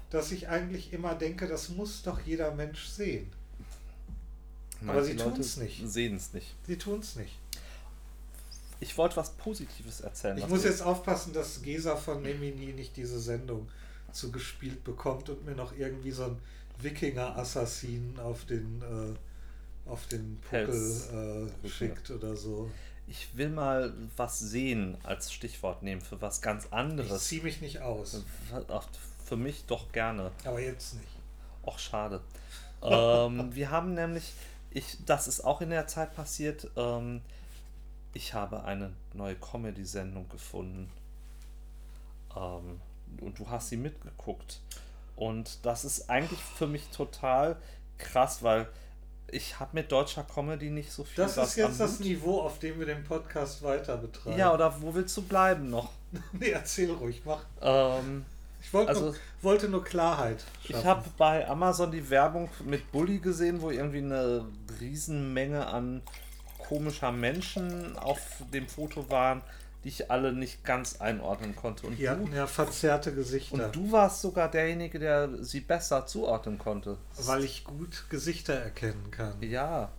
dass 0.10 0.32
ich 0.32 0.50
eigentlich 0.50 0.94
immer 0.94 1.16
denke, 1.16 1.48
das 1.48 1.70
muss 1.70 2.04
doch 2.04 2.20
jeder 2.22 2.54
Mensch 2.54 2.86
sehen. 2.86 3.32
Manche 4.82 4.92
Aber 4.92 5.04
sie 5.04 5.16
tun 5.16 5.40
es 5.40 5.58
nicht. 5.58 5.88
Sehen 5.88 6.16
es 6.16 6.34
nicht. 6.34 6.56
Sie 6.66 6.78
tun 6.78 7.00
es 7.00 7.16
nicht. 7.16 7.38
Ich 8.80 8.98
wollte 8.98 9.16
was 9.18 9.32
Positives 9.32 10.02
erzählen. 10.02 10.38
Ich 10.40 10.48
muss 10.48 10.64
jetzt 10.64 10.82
aufpassen, 10.82 11.34
dass 11.34 11.62
Gesa 11.62 11.96
von 11.96 12.24
Nemini 12.24 12.74
nicht 12.74 12.98
diese 12.98 13.20
Sendung 13.20 13.70
zugespielt 14.12 14.84
bekommt 14.84 15.30
und 15.30 15.46
mir 15.46 15.56
noch 15.56 15.78
irgendwie 15.78 16.12
so 16.12 16.24
ein 16.24 16.38
Wikinger-Assassin 16.80 18.20
auf 18.20 18.46
den 18.46 18.82
äh, 18.82 19.16
auf 19.86 20.08
den 20.08 20.40
Puckel 20.42 21.50
äh, 21.64 21.68
schickt 21.68 22.12
oder 22.12 22.36
so. 22.36 22.70
Ich 23.08 23.36
will 23.36 23.50
mal 23.50 23.94
was 24.16 24.40
sehen 24.40 24.98
als 25.04 25.34
Stichwort 25.34 25.84
nehmen 25.84 26.02
für 26.02 26.22
was 26.22 26.42
ganz 26.42 26.68
anderes. 26.72 27.24
Ich 27.24 27.28
ziehe 27.28 27.44
mich 27.44 27.62
nicht 27.62 27.82
aus. 27.82 28.24
Für 29.26 29.38
mich 29.38 29.66
doch 29.66 29.92
gerne. 29.92 30.32
Aber 30.46 30.60
jetzt 30.60 30.96
nicht. 30.96 31.08
Och, 31.66 31.80
schade. 31.80 32.22
ähm, 32.82 33.50
wir 33.56 33.72
haben 33.72 33.94
nämlich, 33.94 34.34
ich, 34.70 34.98
das 35.06 35.28
ist 35.28 35.42
auch 35.42 35.62
in 35.62 35.70
der 35.70 35.88
Zeit 35.88 36.16
passiert, 36.16 36.70
ähm, 36.76 37.22
ich 38.14 38.34
habe 38.34 38.64
eine 38.64 38.92
neue 39.14 39.36
Comedy-Sendung 39.36 40.28
gefunden. 40.30 40.90
Ähm, 42.36 42.80
und 43.20 43.40
du 43.40 43.50
hast 43.50 43.70
sie 43.70 43.78
mitgeguckt. 43.78 44.62
Und 45.16 45.66
das 45.66 45.86
ist 45.86 46.10
eigentlich 46.10 46.40
für 46.40 46.68
mich 46.68 46.88
total 46.88 47.58
krass, 47.98 48.42
weil 48.44 48.68
ich 49.32 49.60
habe 49.60 49.72
mit 49.74 49.92
deutscher 49.92 50.24
Comedy 50.24 50.70
nicht 50.70 50.92
so 50.92 51.04
viel. 51.04 51.24
Das 51.24 51.38
ist 51.38 51.56
jetzt 51.56 51.80
das 51.80 52.00
Niveau, 52.00 52.42
auf 52.42 52.60
dem 52.60 52.80
wir 52.80 52.86
den 52.86 53.04
Podcast 53.04 53.64
weiter 53.64 53.98
betreiben. 53.98 54.38
Ja, 54.38 54.54
oder 54.54 54.82
wo 54.82 54.94
willst 54.94 55.16
du 55.18 55.22
bleiben 55.22 55.70
noch? 55.70 55.92
nee, 56.34 56.50
erzähl 56.50 56.92
ruhig, 56.92 57.22
mach. 57.26 57.44
Ähm, 57.62 58.26
ich 58.62 58.74
wollte, 58.74 58.90
also, 58.90 59.06
nur, 59.06 59.16
wollte 59.42 59.70
nur 59.70 59.84
Klarheit. 59.84 60.44
Schaffen. 60.62 60.80
Ich 60.80 60.86
habe 60.86 61.10
bei 61.18 61.48
Amazon 61.48 61.92
die 61.92 62.10
Werbung 62.10 62.50
mit 62.66 62.92
Bully 62.92 63.20
gesehen, 63.20 63.62
wo 63.62 63.72
irgendwie 63.72 64.00
eine 64.00 64.46
Riesenmenge 64.80 65.66
an 65.66 66.02
komischer 66.60 67.12
Menschen 67.12 67.98
auf 67.98 68.20
dem 68.54 68.68
Foto 68.68 69.10
waren 69.10 69.42
die 69.84 69.90
ich 69.90 70.12
alle 70.12 70.34
nicht 70.34 70.64
ganz 70.64 71.02
einordnen 71.02 71.56
konnte. 71.56 71.88
Und 71.88 71.98
die 71.98 72.04
du, 72.04 72.10
hatten 72.10 72.34
ja 72.34 72.48
verzerrte 72.48 73.14
Gesichter. 73.14 73.66
Und 73.66 73.76
du 73.76 73.92
warst 73.92 74.22
sogar 74.22 74.50
derjenige, 74.50 75.00
der 75.00 75.44
sie 75.44 75.62
besser 75.62 76.06
zuordnen 76.06 76.58
konnte. 76.58 76.98
Weil 77.18 77.44
ich 77.44 77.64
gut 77.64 78.06
Gesichter 78.10 78.54
erkennen 78.54 79.10
kann. 79.12 79.42
Ja. 79.42 79.92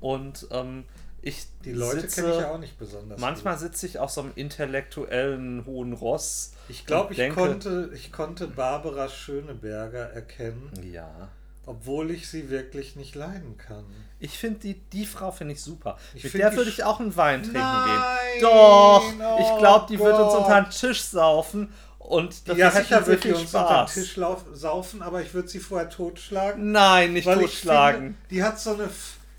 Und 0.00 0.46
ähm, 0.50 0.84
ich 1.22 1.46
die 1.64 1.72
Leute 1.72 2.06
kenne 2.06 2.30
ich 2.30 2.40
ja 2.40 2.50
auch 2.50 2.58
nicht 2.58 2.78
besonders. 2.78 3.20
Manchmal 3.20 3.58
sitze 3.58 3.86
ich 3.86 3.98
auf 3.98 4.10
so 4.10 4.22
einem 4.22 4.32
intellektuellen 4.36 5.66
hohen 5.66 5.92
Ross. 5.92 6.54
Ich 6.68 6.86
glaube, 6.86 7.12
ich 7.12 7.18
denke, 7.18 7.34
konnte, 7.34 7.90
ich 7.94 8.12
konnte 8.12 8.46
Barbara 8.46 9.08
Schöneberger 9.08 10.12
erkennen. 10.12 10.70
Ja. 10.90 11.28
Obwohl 11.66 12.10
ich 12.10 12.28
sie 12.28 12.50
wirklich 12.50 12.96
nicht 12.96 13.14
leiden 13.14 13.56
kann. 13.58 13.84
Ich 14.18 14.38
finde 14.38 14.60
die, 14.60 14.74
die 14.74 15.06
Frau 15.06 15.30
finde 15.30 15.54
ich 15.54 15.60
super. 15.60 15.98
Ich 16.14 16.24
Mit 16.24 16.34
der 16.34 16.56
würde 16.56 16.70
ich 16.70 16.84
auch 16.84 17.00
einen 17.00 17.16
Wein 17.16 17.42
trinken 17.42 17.58
Nein, 17.58 17.88
gehen. 18.32 18.42
Doch! 18.42 19.04
Oh 19.04 19.38
ich 19.40 19.58
glaube, 19.58 19.86
die 19.88 19.98
wird 19.98 20.18
uns 20.18 20.34
unter 20.34 20.62
den 20.62 20.70
Tisch 20.70 21.02
saufen. 21.02 21.72
Und 21.98 22.48
das 22.48 22.56
ja, 22.56 22.70
sicher 22.70 23.06
wird 23.06 23.22
die 23.24 23.32
uns 23.32 23.54
unter 23.54 23.84
den 23.84 23.94
Tisch 23.94 24.16
lauf, 24.16 24.44
saufen, 24.52 25.00
aber 25.02 25.22
ich 25.22 25.32
würde 25.32 25.48
sie 25.48 25.60
vorher 25.60 25.88
totschlagen. 25.88 26.72
Nein, 26.72 27.12
nicht 27.12 27.30
totschlagen. 27.30 28.00
Finde, 28.00 28.18
die 28.30 28.42
hat 28.42 28.58
so 28.58 28.72
eine 28.72 28.88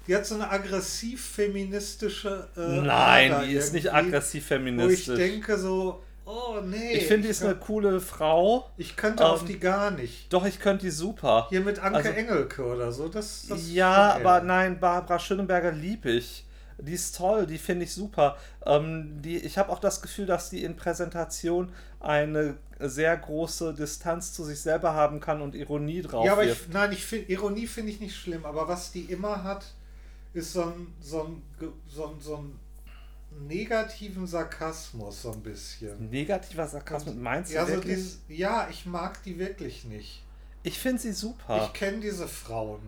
die 0.07 0.15
hat 0.15 0.25
so 0.25 0.35
eine 0.35 0.49
aggressiv-feministische. 0.49 2.47
Äh, 2.57 2.81
Nein, 2.81 3.43
die 3.45 3.53
ist 3.53 3.73
nicht 3.73 3.93
aggressiv-feministisch. 3.93 5.09
Wo 5.09 5.11
ich 5.13 5.17
denke 5.17 5.57
so, 5.57 6.03
Oh 6.25 6.59
nee. 6.63 6.93
Ich 6.93 7.07
finde, 7.07 7.23
die 7.23 7.29
ist 7.29 7.43
eine 7.43 7.55
coole 7.55 7.99
Frau. 7.99 8.69
Ich 8.77 8.95
könnte 8.95 9.23
ähm, 9.23 9.29
auf 9.29 9.45
die 9.45 9.59
gar 9.59 9.91
nicht. 9.91 10.31
Doch, 10.31 10.45
ich 10.45 10.59
könnte 10.59 10.85
die 10.85 10.91
super. 10.91 11.47
Hier 11.49 11.61
mit 11.61 11.79
Anke 11.79 11.97
also, 11.97 12.09
Engelke 12.09 12.63
oder 12.65 12.91
so. 12.91 13.07
Das, 13.07 13.47
das 13.47 13.71
ja, 13.71 14.13
aber 14.13 14.41
nein, 14.41 14.79
Barbara 14.79 15.19
Schöneberger 15.19 15.71
liebe 15.71 16.11
ich. 16.11 16.45
Die 16.77 16.93
ist 16.93 17.15
toll, 17.15 17.45
die 17.45 17.57
finde 17.57 17.85
ich 17.85 17.93
super. 17.93 18.37
Ähm, 18.65 19.21
die, 19.21 19.37
ich 19.37 19.57
habe 19.57 19.71
auch 19.71 19.79
das 19.79 20.01
Gefühl, 20.01 20.25
dass 20.25 20.49
die 20.49 20.63
in 20.63 20.75
Präsentation 20.75 21.71
eine 21.99 22.55
sehr 22.79 23.15
große 23.15 23.73
Distanz 23.73 24.33
zu 24.33 24.43
sich 24.43 24.59
selber 24.59 24.93
haben 24.93 25.19
kann 25.19 25.41
und 25.41 25.53
Ironie 25.53 26.01
drauf. 26.01 26.25
Ja, 26.25 26.33
aber 26.33 26.45
ich, 26.45 26.67
nein, 26.69 26.91
ich 26.91 27.05
find, 27.05 27.29
Ironie 27.29 27.67
finde 27.67 27.91
ich 27.91 27.99
nicht 27.99 28.15
schlimm, 28.15 28.45
aber 28.45 28.67
was 28.67 28.91
die 28.91 29.01
immer 29.01 29.43
hat, 29.43 29.65
ist 30.33 30.53
so 30.53 30.63
ein, 30.63 30.87
so 30.99 31.23
ein, 31.23 31.41
so 31.87 32.07
ein, 32.07 32.19
so 32.19 32.35
ein 32.37 32.59
negativen 33.39 34.27
Sarkasmus 34.27 35.21
so 35.21 35.31
ein 35.31 35.41
bisschen. 35.41 36.09
Negativer 36.09 36.67
Sarkasmus, 36.67 37.15
meinst 37.15 37.51
du 37.51 37.55
ja, 37.55 37.67
wirklich? 37.67 37.97
So 37.97 38.03
dieses, 38.03 38.19
ja, 38.27 38.67
ich 38.69 38.85
mag 38.85 39.21
die 39.23 39.37
wirklich 39.39 39.85
nicht. 39.85 40.23
Ich 40.63 40.77
finde 40.77 41.01
sie 41.01 41.13
super. 41.13 41.65
Ich 41.65 41.73
kenne 41.73 41.99
diese 41.99 42.27
Frauen. 42.27 42.81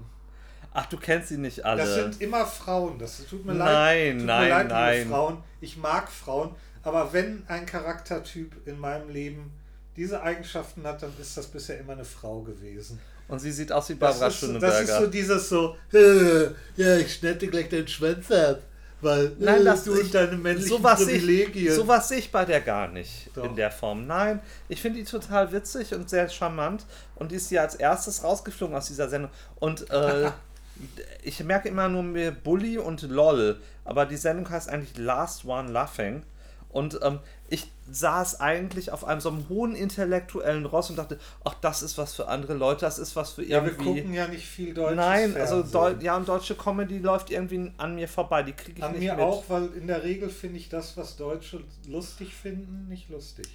Ach, 0.73 0.85
du 0.87 0.97
kennst 0.97 1.29
sie 1.29 1.37
nicht 1.37 1.63
alle. 1.65 1.83
Das 1.83 1.95
sind 1.95 2.21
immer 2.21 2.45
Frauen. 2.45 2.97
Das 2.99 3.23
tut 3.25 3.45
mir 3.45 3.53
nein, 3.53 3.65
leid. 3.65 4.17
Tut 4.17 4.25
nein, 4.25 4.43
mir 4.43 4.49
leid, 4.49 4.67
nein. 4.69 5.07
Frauen. 5.07 5.43
Ich 5.61 5.77
mag 5.77 6.11
Frauen. 6.11 6.55
Aber 6.83 7.13
wenn 7.13 7.43
ein 7.47 7.65
Charaktertyp 7.65 8.67
in 8.67 8.79
meinem 8.79 9.09
Leben 9.09 9.51
diese 9.95 10.21
Eigenschaften 10.21 10.83
hat, 10.85 11.03
dann 11.03 11.13
ist 11.19 11.37
das 11.37 11.47
bisher 11.47 11.79
immer 11.79 11.93
eine 11.93 12.05
Frau 12.05 12.41
gewesen. 12.41 12.99
Und 13.27 13.39
sie 13.39 13.51
sieht 13.51 13.71
aus 13.71 13.89
wie 13.89 13.93
Barbara 13.93 14.25
das 14.25 14.43
ist, 14.43 14.61
Das 14.61 14.81
ist 14.81 14.97
so 14.97 15.07
dieses 15.07 15.47
so, 15.47 15.77
ja, 16.75 16.97
ich 16.97 17.13
schneide 17.13 17.47
gleich 17.47 17.69
deinen 17.69 17.87
Schwanz 17.87 18.29
ab 18.31 18.59
weil 19.03 19.35
Nein, 19.39 19.61
äh, 19.61 19.65
das 19.65 19.83
du 19.83 19.99
ich, 19.99 20.11
deine 20.11 20.37
männlichen 20.37 20.69
sowas 20.69 20.99
sehe 20.99 21.19
Privilegien. 21.19 21.67
ich, 21.67 21.73
sowas 21.73 22.09
sehe 22.09 22.19
ich 22.19 22.31
bei 22.31 22.45
der 22.45 22.61
gar 22.61 22.87
nicht 22.87 23.29
Doch. 23.35 23.43
in 23.45 23.55
der 23.55 23.71
Form. 23.71 24.07
Nein, 24.07 24.39
ich 24.69 24.81
finde 24.81 24.99
die 24.99 25.05
total 25.05 25.51
witzig 25.51 25.93
und 25.93 26.09
sehr 26.09 26.29
charmant 26.29 26.85
und 27.15 27.31
die 27.31 27.35
ist 27.35 27.51
ja 27.51 27.61
als 27.61 27.75
erstes 27.75 28.23
rausgeflogen 28.23 28.75
aus 28.75 28.87
dieser 28.87 29.09
Sendung. 29.09 29.31
Und 29.55 29.89
äh, 29.89 30.31
ich 31.23 31.43
merke 31.43 31.69
immer 31.69 31.89
nur 31.89 32.03
mir 32.03 32.31
Bully 32.31 32.77
und 32.77 33.01
LOL, 33.03 33.59
aber 33.85 34.05
die 34.05 34.17
Sendung 34.17 34.49
heißt 34.49 34.69
eigentlich 34.69 34.97
Last 34.97 35.45
One 35.45 35.71
Laughing. 35.71 36.23
Und 36.69 36.99
ähm, 37.03 37.19
ich 37.53 37.71
saß 37.91 38.39
eigentlich 38.39 38.89
auf 38.91 39.05
einem 39.05 39.21
so 39.21 39.29
einem 39.29 39.47
hohen 39.47 39.75
intellektuellen 39.75 40.65
Ross 40.65 40.89
und 40.89 40.95
dachte, 40.95 41.19
ach, 41.43 41.53
das 41.61 41.83
ist 41.83 41.99
was 41.99 42.15
für 42.15 42.27
andere 42.27 42.55
Leute, 42.55 42.81
das 42.81 42.97
ist 42.97 43.15
was 43.15 43.33
für 43.33 43.43
ja, 43.43 43.63
wir 43.63 43.73
irgendwie. 43.73 43.99
gucken 44.01 44.13
ja 44.15 44.27
nicht 44.27 44.47
viel 44.47 44.73
deutsches 44.73 44.95
Nein, 44.97 45.37
also 45.37 45.63
Fernsehen. 45.63 46.01
ja, 46.01 46.17
und 46.17 46.27
deutsche 46.27 46.55
Comedy 46.55 46.97
läuft 46.97 47.29
irgendwie 47.29 47.71
an 47.77 47.93
mir 47.93 48.07
vorbei, 48.07 48.41
die 48.41 48.53
kriege 48.53 48.79
ich 48.79 48.83
An 48.83 48.93
nicht 48.93 49.01
mir 49.01 49.13
mit. 49.13 49.23
auch, 49.23 49.43
weil 49.49 49.71
in 49.73 49.85
der 49.85 50.01
Regel 50.03 50.29
finde 50.29 50.57
ich 50.57 50.69
das, 50.69 50.97
was 50.97 51.15
Deutsche 51.15 51.63
lustig 51.87 52.33
finden, 52.33 52.87
nicht 52.87 53.09
lustig. 53.09 53.45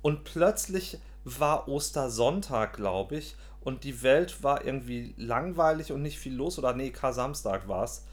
Und 0.00 0.24
plötzlich 0.24 0.96
war 1.24 1.68
Ostersonntag, 1.68 2.72
glaube 2.76 3.16
ich, 3.18 3.36
und 3.60 3.84
die 3.84 4.02
Welt 4.02 4.42
war 4.42 4.64
irgendwie 4.64 5.12
langweilig 5.18 5.92
und 5.92 6.00
nicht 6.00 6.18
viel 6.18 6.34
los. 6.34 6.58
Oder 6.58 6.72
nee, 6.72 6.88
Kar-Samstag 6.90 7.68
war 7.68 7.84
es. 7.84 8.04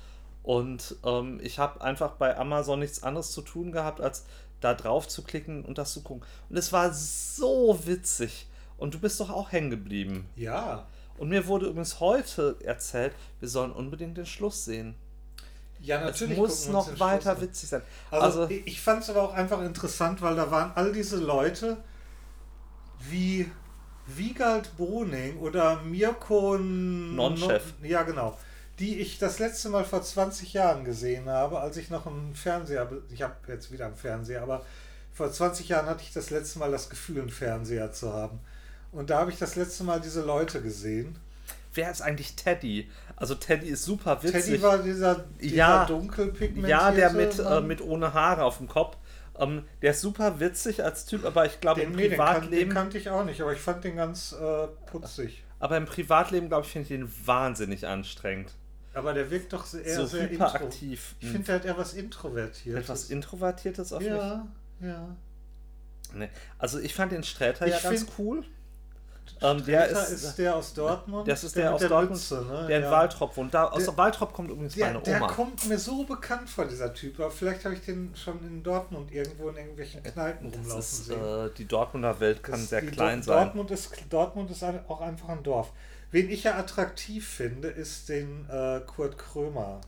Und 0.44 0.96
ähm, 1.06 1.40
ich 1.42 1.60
habe 1.60 1.82
einfach 1.82 2.12
bei 2.14 2.38
Amazon 2.38 2.80
nichts 2.80 3.04
anderes 3.04 3.32
zu 3.32 3.42
tun 3.42 3.72
gehabt, 3.72 4.02
als 4.02 4.26
da 4.62 4.74
drauf 4.74 5.08
zu 5.08 5.24
klicken 5.24 5.64
und 5.66 5.78
das 5.78 5.94
zu 5.94 6.02
gucken. 6.02 6.26
Und 6.50 6.58
es 6.58 6.72
war 6.74 6.94
so 6.94 7.80
witzig. 7.86 8.48
Und 8.78 8.94
du 8.94 9.00
bist 9.00 9.20
doch 9.20 9.30
auch 9.30 9.52
hängen 9.52 9.70
geblieben. 9.70 10.28
Ja. 10.36 10.88
Und 11.18 11.30
mir 11.30 11.48
wurde 11.48 11.66
übrigens 11.68 12.00
heute 12.00 12.56
erzählt, 12.64 13.14
wir 13.42 13.50
sollen 13.50 13.72
unbedingt 13.74 14.18
den 14.18 14.26
Schluss 14.26 14.64
sehen. 14.64 14.96
Ja, 15.82 15.98
Es 16.00 16.06
natürlich. 16.22 16.38
muss 16.38 16.68
wir 16.70 16.76
uns 16.78 16.88
noch 16.90 17.00
weiter 17.00 17.32
Schluss 17.36 17.42
witzig 17.50 17.70
sein. 17.70 17.82
Also, 18.12 18.42
Also, 18.44 18.54
ich- 18.54 18.82
fand 18.82 19.04
es 19.04 19.10
aber 19.10 19.24
auch 19.24 19.34
einfach 19.34 19.62
interessant, 19.62 20.22
weil 20.22 20.36
da 20.36 20.50
waren 20.52 20.72
all 20.76 20.92
diese 20.94 21.18
Leute 21.18 21.78
wie 23.10 23.50
Wiegald 24.08 24.76
Boning 24.78 25.38
oder 25.40 25.82
Mirko 25.82 26.58
Non-Chef. 26.58 27.74
No- 27.82 27.88
Ja, 27.88 28.04
genau. 28.04 28.38
Die 28.80 29.00
ich 29.00 29.20
das 29.20 29.40
letzte 29.40 29.70
Mal 29.70 29.84
vor 29.84 30.02
20 30.02 30.54
Jahren 30.54 30.86
gesehen 30.86 31.28
habe, 31.30 31.60
als 31.60 31.76
ich 31.78 31.90
noch 31.90 32.08
einen 32.08 32.34
Fernseher, 32.34 32.90
ich 33.12 33.22
habe 33.22 33.36
jetzt 33.48 33.72
wieder 33.72 33.86
einen 33.88 33.96
Fernseher, 33.96 34.42
aber 34.42 34.64
vor 35.12 35.32
20 35.32 35.68
Jahren 35.70 35.86
hatte 35.88 36.04
ich 36.04 36.14
das 36.14 36.30
letzte 36.30 36.60
Mal 36.60 36.72
das 36.72 36.90
Gefühl, 36.90 37.20
einen 37.22 37.30
Fernseher 37.30 37.92
zu 37.92 38.14
haben. 38.14 38.40
Und 38.92 39.10
da 39.10 39.20
habe 39.20 39.32
ich 39.32 39.38
das 39.38 39.56
letzte 39.56 39.84
Mal 39.84 40.00
diese 40.00 40.22
Leute 40.22 40.62
gesehen. 40.62 41.18
wer 41.74 41.92
ist 41.92 42.02
eigentlich 42.02 42.36
Teddy? 42.36 42.90
Also 43.16 43.36
Teddy 43.36 43.68
ist 43.68 43.84
super 43.84 44.24
witzig. 44.24 44.46
Teddy 44.46 44.62
war 44.62 44.80
dieser, 44.80 45.26
dieser 45.40 45.56
Ja. 45.56 45.86
dunkelpigmentierte 45.86 46.70
Ja, 46.70 46.92
der 46.92 47.12
mit, 47.14 47.38
äh, 47.38 47.62
mit 47.62 47.82
ohne 47.82 48.14
Haare 48.14 48.44
auf 48.44 48.58
dem 48.58 48.68
Kopf. 48.68 48.98
Ähm, 49.38 49.64
der 49.82 49.92
ist 49.92 50.02
super 50.02 50.40
witzig 50.40 50.84
als 50.84 51.06
Typ, 51.06 51.26
aber 51.26 51.46
ich 51.46 51.62
glaube 51.62 51.82
Den, 51.82 51.92
im 51.92 51.96
nee, 51.96 52.10
den, 52.10 52.18
kan 52.18 52.28
den 52.28 52.40
Privatleben. 52.42 52.74
kannte 52.74 52.98
ich 52.98 53.10
auch 53.10 53.24
nicht, 53.24 53.40
aber 53.42 53.54
ich 53.54 53.60
fand 53.60 53.84
den 53.84 53.98
ganz 53.98 54.34
äh, 54.34 54.68
putzig. 54.90 55.44
aber 55.60 55.78
im 55.78 55.86
Privatleben, 55.86 56.48
glaube 56.50 56.66
ich, 56.66 56.72
finde 56.72 56.84
ich 56.84 57.00
den 57.00 57.28
wahnsinnig 57.28 57.86
anstrengend. 57.86 58.54
Aber 58.94 59.14
der 59.14 59.30
wirkt 59.30 59.54
doch 59.54 59.66
sehr, 59.66 59.96
so 59.96 60.06
sehr 60.06 60.30
hyperaktiv. 60.30 61.16
Ich 61.20 61.28
finde, 61.30 61.44
der 61.46 61.56
hat 61.56 61.66
eher 61.66 61.78
was 61.78 61.94
Introvertiertes. 61.94 62.84
Etwas 62.84 63.10
Introvertiertes 63.10 63.94
auf 63.94 64.00
mich. 64.00 64.10
Ja, 64.10 64.48
ja. 64.82 65.16
Nee. 66.14 66.30
Also 66.58 66.80
ich 66.80 66.94
fand 66.96 67.12
den 67.12 67.24
Sträter 67.24 67.68
Ich 67.68 67.84
ja 67.84 67.90
ganz 67.92 68.06
cool. 68.18 68.44
Ähm, 69.42 69.64
der 69.64 69.84
Sträter 69.86 70.08
ist, 70.08 70.24
ist, 70.24 70.36
der 70.40 70.56
aus 70.56 70.74
Dortmund. 70.74 71.28
das 71.28 71.44
ist 71.44 71.56
der, 71.56 71.66
mit 71.72 71.74
aus 71.84 71.88
Dortmund, 71.88 72.10
Mütze, 72.12 72.42
ne? 72.46 72.66
der 72.68 72.78
in 72.80 72.84
ja. 72.84 72.92
Waldrop 72.92 73.38
wohnt. 73.38 73.54
Da, 73.54 73.66
aus 73.66 73.86
Der- 73.86 73.96
Waldrop 73.96 74.34
kommt 74.34 74.50
übrigens 74.50 74.74
Der, 74.74 74.88
meine 74.88 75.02
der 75.04 75.18
Oma. 75.18 75.28
kommt 75.28 75.70
mir 75.70 75.78
so 75.78 76.04
bekannt 76.04 76.50
vor, 76.50 76.66
dieser 76.66 76.92
Typ. 76.94 77.20
Aber 77.20 77.30
vielleicht 77.32 77.64
habe 77.64 77.76
ich 77.76 77.82
den 77.82 78.12
schon 78.16 78.40
in 78.46 78.64
Dortmund 78.64 79.12
irgendwo 79.14 79.50
in 79.50 79.58
irgendwelchen 79.58 80.02
Kneipen 80.04 80.48
rumlaufen 80.50 80.76
Das 80.78 80.92
ist, 80.94 81.06
sehen. 81.06 81.24
äh, 81.24 81.50
die 81.58 81.66
Dortmunder 81.66 82.20
Welt 82.20 82.42
kann 82.42 82.54
Das- 82.60 82.70
sehr 82.70 82.82
klein 82.82 83.20
Dor- 83.22 83.36
sein. 83.36 83.44
Dortmund 83.46 83.72
ist, 83.72 83.92
Dortmund 84.10 84.50
ist 84.52 84.64
auch 84.64 85.00
einfach 85.02 85.30
ein 85.30 85.44
Dorf. 85.44 85.72
Wen 86.12 86.30
ich 86.30 86.44
ja 86.44 86.58
attraktiv 86.58 87.28
finde, 87.28 87.68
ist 87.68 88.10
den 88.10 88.50
äh, 88.50 88.82
Kurt 88.82 89.18
Krömer. 89.18 89.82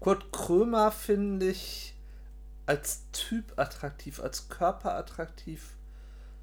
Kurt 0.00 0.32
Krömer 0.32 0.90
finde 0.90 1.50
ich 1.50 1.94
als 2.66 3.02
Typ 3.12 3.58
attraktiv, 3.58 4.20
als 4.20 4.48
Körper 4.48 4.94
attraktiv. 4.94 5.74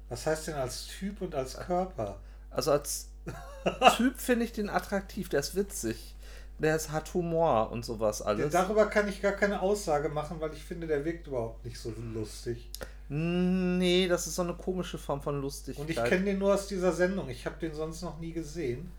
Was 0.08 0.26
heißt 0.26 0.48
denn 0.48 0.54
als 0.54 0.86
Typ 0.86 1.20
und 1.22 1.34
als 1.34 1.56
Körper? 1.56 2.20
Also 2.50 2.70
als 2.72 3.08
Typ 3.96 4.18
finde 4.18 4.44
ich 4.44 4.52
den 4.52 4.70
attraktiv, 4.70 5.28
der 5.28 5.40
ist 5.40 5.56
witzig. 5.56 6.14
Der 6.58 6.74
ist, 6.74 6.90
hat 6.90 7.12
Humor 7.12 7.70
und 7.70 7.84
sowas 7.84 8.22
alles. 8.22 8.50
darüber 8.50 8.86
kann 8.86 9.08
ich 9.08 9.20
gar 9.20 9.32
keine 9.32 9.60
Aussage 9.60 10.08
machen, 10.08 10.40
weil 10.40 10.54
ich 10.54 10.64
finde, 10.64 10.86
der 10.86 11.04
wirkt 11.04 11.26
überhaupt 11.26 11.64
nicht 11.66 11.78
so 11.78 11.92
lustig. 12.14 12.70
Nee, 13.08 14.08
das 14.08 14.26
ist 14.26 14.36
so 14.36 14.42
eine 14.42 14.54
komische 14.54 14.96
Form 14.96 15.20
von 15.20 15.40
Lustigkeit. 15.40 15.82
Und 15.82 15.90
ich 15.90 16.02
kenne 16.02 16.24
den 16.24 16.38
nur 16.38 16.54
aus 16.54 16.66
dieser 16.66 16.92
Sendung. 16.92 17.28
Ich 17.28 17.44
habe 17.44 17.56
den 17.60 17.74
sonst 17.74 18.02
noch 18.02 18.18
nie 18.18 18.32
gesehen. 18.32 18.90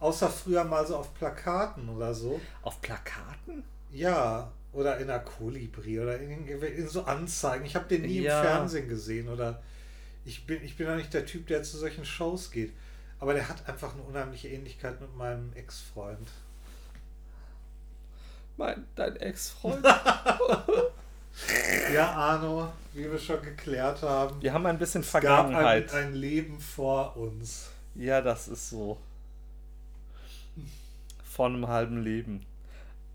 Außer 0.00 0.28
früher 0.28 0.64
mal 0.64 0.86
so 0.86 0.96
auf 0.96 1.12
Plakaten 1.14 1.88
oder 1.88 2.14
so. 2.14 2.40
Auf 2.62 2.80
Plakaten? 2.80 3.64
Ja, 3.90 4.50
oder 4.72 4.98
in 4.98 5.08
der 5.08 5.20
Kolibri 5.20 5.98
oder 6.00 6.18
in, 6.18 6.46
in 6.46 6.88
so 6.88 7.04
Anzeigen. 7.04 7.64
Ich 7.64 7.74
habe 7.74 7.86
den 7.88 8.02
nie 8.02 8.20
Ja. 8.22 8.40
im 8.40 8.46
Fernsehen 8.46 8.88
gesehen 8.88 9.28
oder 9.28 9.60
ich 10.24 10.46
bin, 10.46 10.62
ich 10.62 10.76
bin 10.76 10.88
auch 10.88 10.96
nicht 10.96 11.12
der 11.14 11.26
Typ, 11.26 11.46
der 11.46 11.62
zu 11.62 11.78
solchen 11.78 12.04
Shows 12.04 12.50
geht. 12.50 12.72
Aber 13.18 13.34
der 13.34 13.48
hat 13.48 13.68
einfach 13.68 13.94
eine 13.94 14.02
unheimliche 14.02 14.48
Ähnlichkeit 14.48 15.00
mit 15.00 15.16
meinem 15.16 15.52
Ex-Freund. 15.54 16.28
Mein, 18.56 18.84
dein 18.94 19.16
Ex-Freund. 19.16 19.84
Ja, 21.94 22.10
Arno, 22.14 22.72
wie 22.94 23.04
wir 23.08 23.18
schon 23.18 23.40
geklärt 23.42 24.02
haben, 24.02 24.42
Wir 24.42 24.52
haben 24.52 24.66
ein 24.66 24.76
bisschen 24.76 25.02
es 25.02 25.12
gab 25.12 25.22
Vergangenheit. 25.22 25.92
ein, 25.94 26.08
ein 26.08 26.14
Leben 26.14 26.58
vor 26.58 27.16
uns. 27.16 27.68
Ja, 27.94 28.20
das 28.20 28.48
ist 28.48 28.70
so. 28.70 28.98
Von 31.38 31.54
einem 31.54 31.68
halben 31.68 32.02
Leben. 32.02 32.44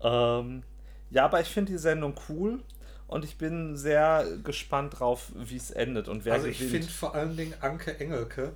Ähm, 0.00 0.62
ja, 1.10 1.26
aber 1.26 1.42
ich 1.42 1.48
finde 1.48 1.72
die 1.72 1.78
Sendung 1.78 2.14
cool 2.30 2.58
und 3.06 3.22
ich 3.22 3.36
bin 3.36 3.76
sehr 3.76 4.24
gespannt 4.42 4.98
drauf, 4.98 5.30
wie 5.34 5.58
es 5.58 5.70
endet 5.70 6.08
und 6.08 6.24
wer 6.24 6.32
also 6.32 6.46
ich 6.46 6.56
finde 6.56 6.88
vor 6.88 7.14
allen 7.14 7.36
Dingen 7.36 7.52
Anke 7.60 8.00
Engelke 8.00 8.52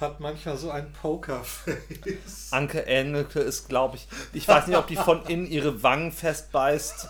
hat 0.00 0.18
manchmal 0.18 0.56
so 0.56 0.72
ein 0.72 0.92
Pokerface. 0.92 2.48
Anke 2.50 2.86
Engelke 2.86 3.38
ist, 3.38 3.68
glaube 3.68 3.98
ich, 3.98 4.08
ich 4.32 4.48
weiß 4.48 4.66
nicht, 4.66 4.76
ob 4.76 4.88
die 4.88 4.96
von 4.96 5.24
innen 5.26 5.46
ihre 5.46 5.80
Wangen 5.84 6.10
festbeißt 6.10 7.08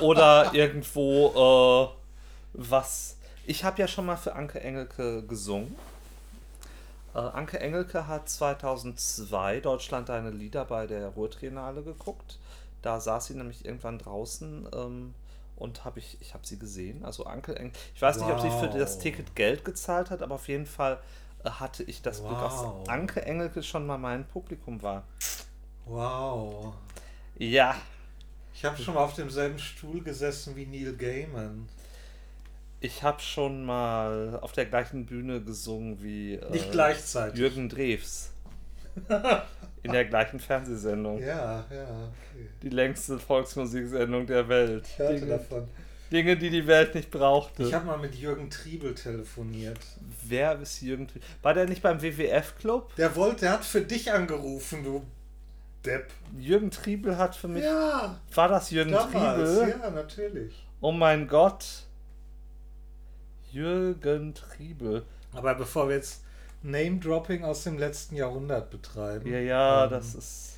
oder 0.00 0.54
irgendwo 0.54 1.92
äh, 1.92 2.54
was. 2.54 3.18
Ich 3.44 3.62
habe 3.62 3.78
ja 3.78 3.86
schon 3.86 4.06
mal 4.06 4.16
für 4.16 4.34
Anke 4.34 4.58
Engelke 4.60 5.22
gesungen. 5.26 5.76
Äh, 7.16 7.20
Anke 7.20 7.58
Engelke 7.60 8.06
hat 8.06 8.28
2002 8.28 9.60
Deutschland 9.60 10.08
deine 10.10 10.30
Lieder 10.30 10.64
bei 10.66 10.86
der 10.86 11.08
Ruhrtriennale 11.08 11.82
geguckt. 11.82 12.38
Da 12.82 13.00
saß 13.00 13.26
sie 13.26 13.34
nämlich 13.34 13.64
irgendwann 13.64 13.98
draußen 13.98 14.68
ähm, 14.74 15.14
und 15.56 15.84
habe 15.86 15.98
ich, 15.98 16.18
ich 16.20 16.34
habe 16.34 16.46
sie 16.46 16.58
gesehen. 16.58 17.04
Also 17.04 17.24
Anke 17.24 17.56
Engelke. 17.56 17.78
Ich 17.94 18.02
weiß 18.02 18.18
nicht, 18.18 18.30
ob 18.30 18.40
sie 18.40 18.50
für 18.50 18.68
Wow. 18.70 18.78
das 18.78 18.98
Ticket 18.98 19.34
Geld 19.34 19.64
gezahlt 19.64 20.10
hat, 20.10 20.22
aber 20.22 20.34
auf 20.34 20.48
jeden 20.48 20.66
Fall 20.66 20.98
äh, 21.44 21.48
hatte 21.50 21.82
ich 21.84 22.02
das 22.02 22.20
Glück, 22.22 22.38
dass 22.38 22.58
Wow. 22.58 22.88
Anke 22.88 23.22
Engelke 23.24 23.62
schon 23.62 23.86
mal 23.86 23.98
mein 23.98 24.26
Publikum 24.28 24.82
war. 24.82 25.04
Wow. 25.86 26.74
Ja, 27.38 27.76
Ich 28.54 28.64
habe 28.64 28.76
schon 28.76 28.94
mal 28.94 29.04
auf 29.04 29.14
demselben 29.14 29.58
Stuhl 29.58 30.02
gesessen 30.02 30.56
wie 30.56 30.66
Neil 30.66 30.94
Gaiman. 30.96 31.68
Ich 32.80 33.02
habe 33.02 33.20
schon 33.20 33.64
mal 33.64 34.38
auf 34.40 34.52
der 34.52 34.66
gleichen 34.66 35.06
Bühne 35.06 35.40
gesungen 35.40 36.02
wie 36.02 36.34
äh, 36.34 36.50
Nicht 36.50 36.70
gleichzeitig. 36.72 37.38
Jürgen 37.38 37.68
Drews. 37.68 38.30
In 39.82 39.92
der 39.92 40.04
gleichen 40.06 40.40
Fernsehsendung. 40.40 41.20
Ja, 41.20 41.64
ja. 41.70 41.84
Okay. 41.84 42.48
Die 42.62 42.70
längste 42.70 43.18
Volksmusiksendung 43.18 44.26
der 44.26 44.48
Welt. 44.48 44.86
Ich 44.88 44.98
hörte 44.98 45.14
Dinge, 45.14 45.26
davon. 45.26 45.68
Dinge, 46.10 46.36
die 46.36 46.50
die 46.50 46.66
Welt 46.66 46.94
nicht 46.94 47.10
brauchte. 47.10 47.62
Ich 47.64 47.74
habe 47.74 47.86
mal 47.86 47.98
mit 47.98 48.14
Jürgen 48.14 48.50
Triebel 48.50 48.94
telefoniert. 48.94 49.78
Wer 50.24 50.58
ist 50.60 50.80
Jürgen 50.80 51.06
Drews? 51.06 51.22
War 51.42 51.54
der 51.54 51.66
nicht 51.66 51.82
beim 51.82 52.00
WWF-Club? 52.02 52.96
Der 52.96 53.14
wollte, 53.16 53.40
der 53.40 53.52
hat 53.52 53.64
für 53.64 53.82
dich 53.82 54.12
angerufen, 54.12 54.82
du 54.82 55.04
Depp. 55.84 56.10
Jürgen 56.38 56.70
Triebel 56.70 57.16
hat 57.16 57.36
für 57.36 57.48
mich. 57.48 57.64
Ja, 57.64 58.18
War 58.34 58.48
das 58.48 58.70
Jürgen 58.70 58.90
damals. 58.92 59.58
Triebel? 59.58 59.76
Ja, 59.80 59.90
natürlich. 59.90 60.66
Oh 60.80 60.92
mein 60.92 61.28
Gott. 61.28 61.64
Jürgen 63.56 64.34
Triebel. 64.34 65.04
Aber 65.32 65.54
bevor 65.54 65.88
wir 65.88 65.96
jetzt 65.96 66.22
Name-Dropping 66.62 67.42
aus 67.44 67.64
dem 67.64 67.78
letzten 67.78 68.16
Jahrhundert 68.16 68.70
betreiben. 68.70 69.30
Ja, 69.30 69.38
ja, 69.38 69.84
ähm, 69.84 69.90
das 69.90 70.14
ist. 70.14 70.56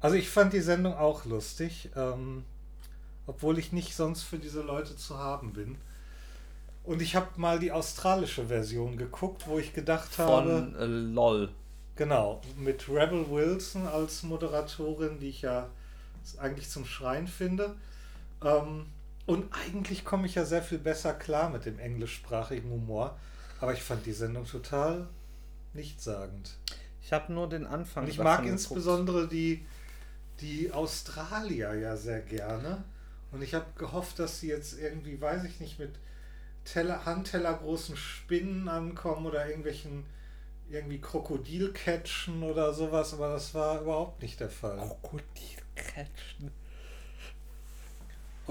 Also 0.00 0.16
ich 0.16 0.28
fand 0.28 0.52
die 0.52 0.60
Sendung 0.60 0.94
auch 0.94 1.24
lustig, 1.26 1.90
ähm, 1.94 2.44
obwohl 3.26 3.58
ich 3.58 3.72
nicht 3.72 3.94
sonst 3.94 4.22
für 4.22 4.38
diese 4.38 4.62
Leute 4.62 4.96
zu 4.96 5.18
haben 5.18 5.52
bin. 5.52 5.76
Und 6.82 7.02
ich 7.02 7.14
habe 7.14 7.28
mal 7.36 7.58
die 7.58 7.70
australische 7.70 8.46
Version 8.46 8.96
geguckt, 8.96 9.46
wo 9.46 9.58
ich 9.58 9.74
gedacht 9.74 10.18
habe, 10.18 10.48
Von 10.48 10.74
äh, 10.76 10.86
LOL. 10.86 11.50
genau, 11.94 12.40
mit 12.56 12.88
Rebel 12.88 13.30
Wilson 13.30 13.86
als 13.86 14.22
Moderatorin, 14.22 15.20
die 15.20 15.28
ich 15.28 15.42
ja 15.42 15.68
eigentlich 16.38 16.68
zum 16.70 16.86
Schreien 16.86 17.28
finde. 17.28 17.76
Ähm, 18.42 18.86
Und 19.30 19.52
eigentlich 19.52 20.04
komme 20.04 20.26
ich 20.26 20.34
ja 20.34 20.44
sehr 20.44 20.60
viel 20.60 20.78
besser 20.78 21.14
klar 21.14 21.50
mit 21.50 21.64
dem 21.64 21.78
englischsprachigen 21.78 22.68
Humor. 22.68 23.16
Aber 23.60 23.72
ich 23.72 23.80
fand 23.80 24.04
die 24.04 24.12
Sendung 24.12 24.44
total 24.44 25.06
nichtssagend. 25.72 26.56
Ich 27.00 27.12
habe 27.12 27.32
nur 27.32 27.48
den 27.48 27.64
Anfang. 27.64 28.04
Und 28.04 28.10
ich 28.10 28.18
mag 28.18 28.44
insbesondere 28.44 29.28
die, 29.28 29.64
die 30.40 30.72
Australier 30.72 31.74
ja 31.74 31.96
sehr 31.96 32.20
gerne. 32.22 32.82
Und 33.30 33.42
ich 33.42 33.54
habe 33.54 33.66
gehofft, 33.78 34.18
dass 34.18 34.40
sie 34.40 34.48
jetzt 34.48 34.76
irgendwie, 34.76 35.20
weiß 35.20 35.44
ich 35.44 35.60
nicht, 35.60 35.78
mit 35.78 35.92
Teller, 36.64 37.04
handtellergroßen 37.04 37.96
Spinnen 37.96 38.68
ankommen 38.68 39.26
oder 39.26 39.46
irgendwelchen 39.46 40.06
irgendwie 40.68 41.00
Krokodilcatchen 41.00 42.42
oder 42.42 42.72
sowas, 42.72 43.14
aber 43.14 43.34
das 43.34 43.54
war 43.54 43.80
überhaupt 43.80 44.22
nicht 44.22 44.40
der 44.40 44.50
Fall. 44.50 44.76
Krokodilcatchen. 44.78 46.50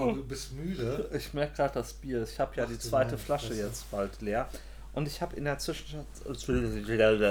Oh, 0.00 0.12
du 0.12 0.24
bist 0.24 0.52
müde. 0.52 1.08
Ich 1.12 1.34
merke 1.34 1.56
gerade 1.56 1.74
das 1.74 1.92
Bier. 1.92 2.22
Ich 2.22 2.38
habe 2.38 2.56
ja 2.56 2.64
Ach, 2.64 2.68
die 2.68 2.78
zweite 2.78 3.18
Flasche 3.18 3.48
Fresse. 3.48 3.62
jetzt 3.62 3.90
bald 3.90 4.20
leer. 4.22 4.48
Und 4.92 5.06
ich 5.06 5.22
habe 5.22 5.36
in 5.36 5.44
der 5.44 5.58
Zwischenzeit, 5.58 6.04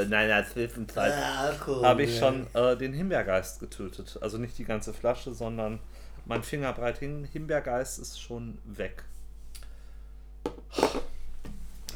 nein, 0.08 0.46
Zwischenzeit, 0.46 1.14
habe 1.18 2.04
ich 2.04 2.18
schon 2.18 2.48
äh, 2.54 2.78
den 2.78 2.94
Himbeergeist 2.94 3.60
getötet. 3.60 4.18
Also 4.22 4.38
nicht 4.38 4.58
die 4.58 4.64
ganze 4.64 4.94
Flasche, 4.94 5.34
sondern 5.34 5.80
mein 6.26 6.42
Fingerbreit 6.44 7.00
Himbeergeist 7.00 8.00
ist 8.00 8.22
schon 8.22 8.60
weg. 8.64 9.04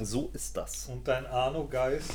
So 0.02 0.32
ist 0.34 0.58
das. 0.58 0.88
Und 0.88 1.08
dein 1.08 1.26
Arno-Geist? 1.26 2.12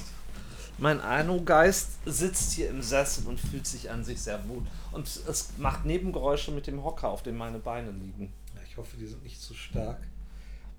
Mein 0.79 1.01
Arno-Geist 1.01 1.99
sitzt 2.05 2.53
hier 2.53 2.69
im 2.71 2.83
Sessel 2.83 3.27
und 3.27 3.41
fühlt 3.41 3.67
sich 3.67 3.91
an 3.91 4.05
sich 4.05 4.21
sehr 4.21 4.47
wohl. 4.49 4.63
Und 4.93 5.07
es 5.07 5.51
macht 5.57 5.85
Nebengeräusche 5.85 6.51
mit 6.51 6.67
dem 6.67 6.85
Hocker, 6.85 7.09
auf 7.09 7.23
dem 7.23 7.37
meine 7.37 7.59
Beine 7.59 7.91
liegen. 7.91 8.33
Ich 8.79 8.85
hoffe, 8.85 8.97
die 8.97 9.09
sind 9.09 9.25
nicht 9.25 9.43
zu 9.43 9.55
stark. 9.55 10.07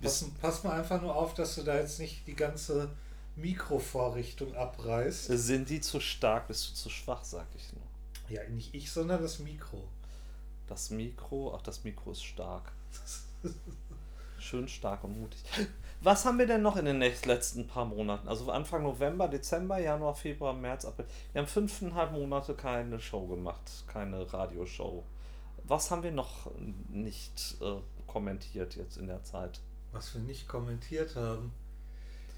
Pass, 0.01 0.25
pass 0.39 0.63
mal 0.63 0.79
einfach 0.79 1.01
nur 1.01 1.13
auf, 1.13 1.33
dass 1.33 1.55
du 1.55 1.63
da 1.63 1.75
jetzt 1.75 1.99
nicht 1.99 2.25
die 2.27 2.33
ganze 2.33 2.91
Mikrovorrichtung 3.35 4.55
abreißt. 4.55 5.25
Sind 5.25 5.69
die 5.69 5.81
zu 5.81 5.99
stark, 5.99 6.47
bist 6.47 6.69
du 6.69 6.75
zu 6.75 6.89
schwach, 6.89 7.25
sag 7.25 7.47
ich 7.57 7.73
nur. 7.73 7.83
Ja, 8.29 8.47
nicht 8.47 8.73
ich, 8.73 8.89
sondern 8.89 9.21
das 9.21 9.39
Mikro. 9.39 9.83
Das 10.67 10.91
Mikro, 10.91 11.53
ach, 11.53 11.61
das 11.61 11.83
Mikro 11.83 12.13
ist 12.13 12.23
stark. 12.23 12.71
Schön 14.39 14.69
stark 14.69 15.03
und 15.03 15.19
mutig. 15.19 15.43
Was 15.99 16.23
haben 16.23 16.39
wir 16.39 16.47
denn 16.47 16.61
noch 16.61 16.77
in 16.77 16.85
den 16.85 17.01
letzten 17.01 17.67
paar 17.67 17.83
Monaten? 17.83 18.29
Also 18.29 18.49
Anfang 18.49 18.83
November, 18.83 19.27
Dezember, 19.27 19.77
Januar, 19.77 20.15
Februar, 20.15 20.53
März, 20.53 20.85
April. 20.85 21.05
Wir 21.33 21.41
haben 21.41 21.49
fünfeinhalb 21.49 22.13
Monate 22.13 22.53
keine 22.53 23.01
Show 23.01 23.27
gemacht, 23.27 23.69
keine 23.87 24.31
Radioshow. 24.31 25.03
Was 25.69 25.91
haben 25.91 26.01
wir 26.03 26.11
noch 26.11 26.51
nicht 26.89 27.57
äh, 27.61 27.75
kommentiert 28.07 28.75
jetzt 28.75 28.97
in 28.97 29.07
der 29.07 29.23
Zeit? 29.23 29.61
Was 29.91 30.13
wir 30.15 30.21
nicht 30.21 30.47
kommentiert 30.47 31.15
haben. 31.15 31.53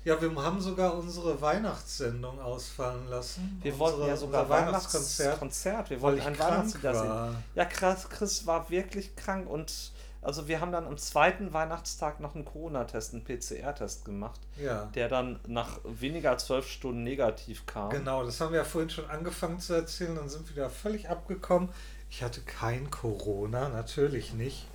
Ja, 0.04 0.22
wir 0.22 0.36
haben 0.36 0.60
sogar 0.60 0.98
unsere 0.98 1.42
Weihnachtssendung 1.42 2.42
ausfallen 2.42 3.08
lassen. 3.10 3.60
Wir 3.62 3.72
unsere, 3.72 3.92
wollten 3.92 4.08
ja 4.08 4.18
sogar 4.18 4.50
Weihnachtskonzert. 4.50 5.40
Konzert. 5.40 5.90
Wir 5.92 6.02
wollten 6.02 6.22
ein 6.22 6.38
Weihnachtslied 6.38 6.82
sehen. 6.82 7.36
Ja, 7.56 7.66
krass, 7.66 8.10
Chris 8.10 8.46
war 8.46 8.70
wirklich 8.70 9.16
krank 9.16 9.50
und 9.50 9.92
also 10.22 10.48
wir 10.48 10.60
haben 10.60 10.72
dann 10.72 10.86
am 10.86 10.98
zweiten 10.98 11.52
Weihnachtstag 11.54 12.20
noch 12.20 12.36
einen 12.36 12.46
Corona-Test, 12.46 13.14
einen 13.14 13.24
PCR-Test 13.24 14.06
gemacht, 14.06 14.40
ja. 14.62 14.86
der 14.94 15.08
dann 15.08 15.40
nach 15.48 15.80
weniger 15.84 16.32
als 16.32 16.46
zwölf 16.46 16.68
Stunden 16.68 17.04
negativ 17.04 17.66
kam. 17.66 17.90
Genau, 17.90 18.24
das 18.24 18.40
haben 18.40 18.52
wir 18.52 18.60
ja 18.60 18.66
vorhin 18.66 18.90
schon 18.90 19.10
angefangen 19.10 19.60
zu 19.60 19.74
erzählen, 19.74 20.16
dann 20.16 20.30
sind 20.30 20.48
wir 20.50 20.56
wieder 20.56 20.70
völlig 20.70 21.10
abgekommen. 21.10 21.70
Ich 22.12 22.22
hatte 22.22 22.42
kein 22.42 22.92
Corona, 22.92 23.70
natürlich 23.70 24.34
nicht. 24.34 24.68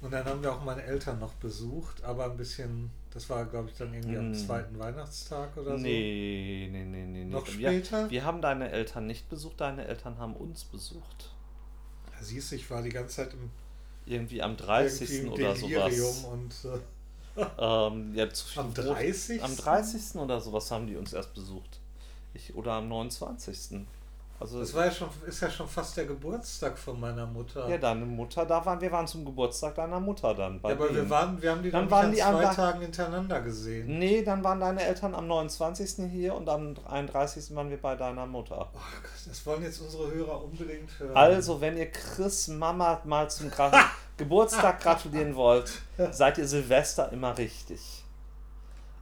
Und 0.00 0.12
dann 0.12 0.24
haben 0.24 0.42
wir 0.42 0.52
auch 0.52 0.64
meine 0.64 0.84
Eltern 0.84 1.18
noch 1.18 1.34
besucht, 1.34 2.02
aber 2.04 2.26
ein 2.26 2.36
bisschen, 2.36 2.90
das 3.10 3.28
war 3.28 3.44
glaube 3.44 3.68
ich 3.70 3.76
dann 3.76 3.92
irgendwie 3.92 4.16
hm. 4.16 4.28
am 4.28 4.34
zweiten 4.34 4.78
Weihnachtstag 4.78 5.56
oder 5.56 5.76
so. 5.76 5.82
Nee, 5.82 6.70
nee, 6.72 6.84
nee, 6.84 7.04
nee. 7.04 7.24
Noch 7.24 7.46
nee. 7.48 7.52
später? 7.52 8.04
Wir, 8.04 8.10
wir 8.10 8.24
haben 8.24 8.40
deine 8.40 8.70
Eltern 8.70 9.06
nicht 9.06 9.28
besucht, 9.28 9.60
deine 9.60 9.86
Eltern 9.86 10.18
haben 10.18 10.34
uns 10.34 10.64
besucht. 10.64 11.34
Ja, 12.12 12.22
siehst 12.22 12.52
du, 12.52 12.56
ich 12.56 12.70
war 12.70 12.82
die 12.82 12.90
ganze 12.90 13.16
Zeit 13.16 13.34
im 13.34 13.50
irgendwie 14.06 14.40
am 14.40 14.56
30. 14.56 15.28
oder 15.30 15.56
sowas. 15.56 16.24
Und, 16.24 16.54
äh, 17.36 17.44
ähm, 17.58 18.14
ja, 18.14 18.30
zu 18.30 18.60
am 18.60 18.72
30. 18.72 19.42
Am 19.42 19.56
30. 19.56 20.14
oder 20.20 20.40
sowas 20.40 20.70
haben 20.70 20.86
die 20.86 20.96
uns 20.96 21.12
erst 21.12 21.34
besucht. 21.34 21.80
Ich, 22.32 22.54
oder 22.54 22.74
am 22.74 22.88
29. 22.88 23.86
Also 24.40 24.58
das 24.58 24.72
war 24.72 24.86
ja 24.86 24.90
schon, 24.90 25.10
ist 25.26 25.42
ja 25.42 25.50
schon 25.50 25.68
fast 25.68 25.94
der 25.98 26.06
Geburtstag 26.06 26.78
von 26.78 26.98
meiner 26.98 27.26
Mutter. 27.26 27.68
Ja, 27.68 27.76
deine 27.76 28.06
Mutter, 28.06 28.46
da 28.46 28.64
waren 28.64 28.80
wir 28.80 28.90
waren 28.90 29.06
zum 29.06 29.22
Geburtstag 29.22 29.74
deiner 29.74 30.00
Mutter 30.00 30.32
dann. 30.34 30.58
ja, 30.64 30.70
aber 30.70 30.94
wir 30.94 31.10
waren, 31.10 31.40
wir 31.42 31.50
haben 31.50 31.62
die 31.62 31.70
dann, 31.70 31.90
waren 31.90 32.10
die 32.10 32.16
zwei 32.16 32.46
an 32.46 32.56
Tagen 32.56 32.80
hintereinander 32.80 33.42
gesehen. 33.42 33.98
Nee, 33.98 34.22
dann 34.22 34.42
waren 34.42 34.58
deine 34.58 34.82
Eltern 34.82 35.14
am 35.14 35.26
29. 35.26 36.10
hier 36.10 36.34
und 36.34 36.48
am 36.48 36.74
31. 36.88 37.54
waren 37.54 37.68
wir 37.68 37.76
bei 37.76 37.94
deiner 37.96 38.24
Mutter. 38.24 38.70
Oh 38.72 38.78
Gott, 39.02 39.28
das 39.28 39.44
wollen 39.44 39.62
jetzt 39.62 39.78
unsere 39.82 40.10
Hörer 40.10 40.42
unbedingt 40.42 40.98
hören. 40.98 41.14
Also, 41.14 41.60
wenn 41.60 41.76
ihr 41.76 41.90
Chris 41.90 42.48
Mama 42.48 43.02
mal 43.04 43.28
zum 43.28 43.50
Geburtstag 44.16 44.80
gratulieren 44.80 45.36
wollt, 45.36 45.70
seid 46.12 46.38
ihr 46.38 46.48
Silvester 46.48 47.12
immer 47.12 47.36
richtig. 47.36 48.04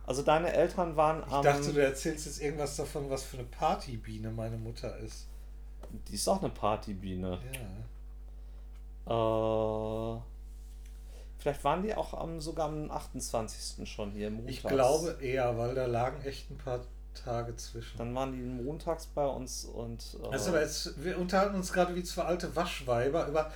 Also 0.04 0.22
deine 0.22 0.52
Eltern 0.52 0.96
waren 0.96 1.22
am. 1.30 1.46
Ich 1.46 1.52
dachte, 1.52 1.72
du 1.72 1.82
erzählst 1.82 2.24
jetzt 2.24 2.40
irgendwas 2.40 2.74
davon, 2.76 3.10
was 3.10 3.22
für 3.24 3.36
eine 3.36 3.46
Partybiene 3.46 4.30
meine 4.30 4.56
Mutter 4.56 4.96
ist. 4.98 5.27
Die 6.08 6.14
ist 6.14 6.28
auch 6.28 6.42
eine 6.42 6.50
Partybiene. 6.50 7.38
Ja. 9.06 10.16
Äh, 10.16 10.20
vielleicht 11.38 11.64
waren 11.64 11.82
die 11.82 11.94
auch 11.94 12.14
am, 12.14 12.40
sogar 12.40 12.68
am 12.68 12.90
28. 12.90 13.88
schon 13.88 14.10
hier 14.12 14.30
montags. 14.30 14.56
Ich 14.56 14.62
glaube 14.62 15.18
eher, 15.20 15.56
weil 15.56 15.74
da 15.74 15.86
lagen 15.86 16.22
echt 16.24 16.50
ein 16.50 16.58
paar 16.58 16.80
Tage 17.24 17.56
zwischen. 17.56 17.98
Dann 17.98 18.14
waren 18.14 18.32
die 18.32 18.38
montags 18.38 19.06
bei 19.06 19.26
uns 19.26 19.64
und. 19.64 20.16
Äh, 20.22 20.32
also, 20.32 20.50
aber 20.50 20.62
jetzt, 20.62 21.02
wir 21.02 21.18
unterhalten 21.18 21.56
uns 21.56 21.72
gerade 21.72 21.94
wie 21.94 22.04
zwei 22.04 22.22
alte 22.22 22.54
Waschweiber 22.54 23.26
über. 23.26 23.50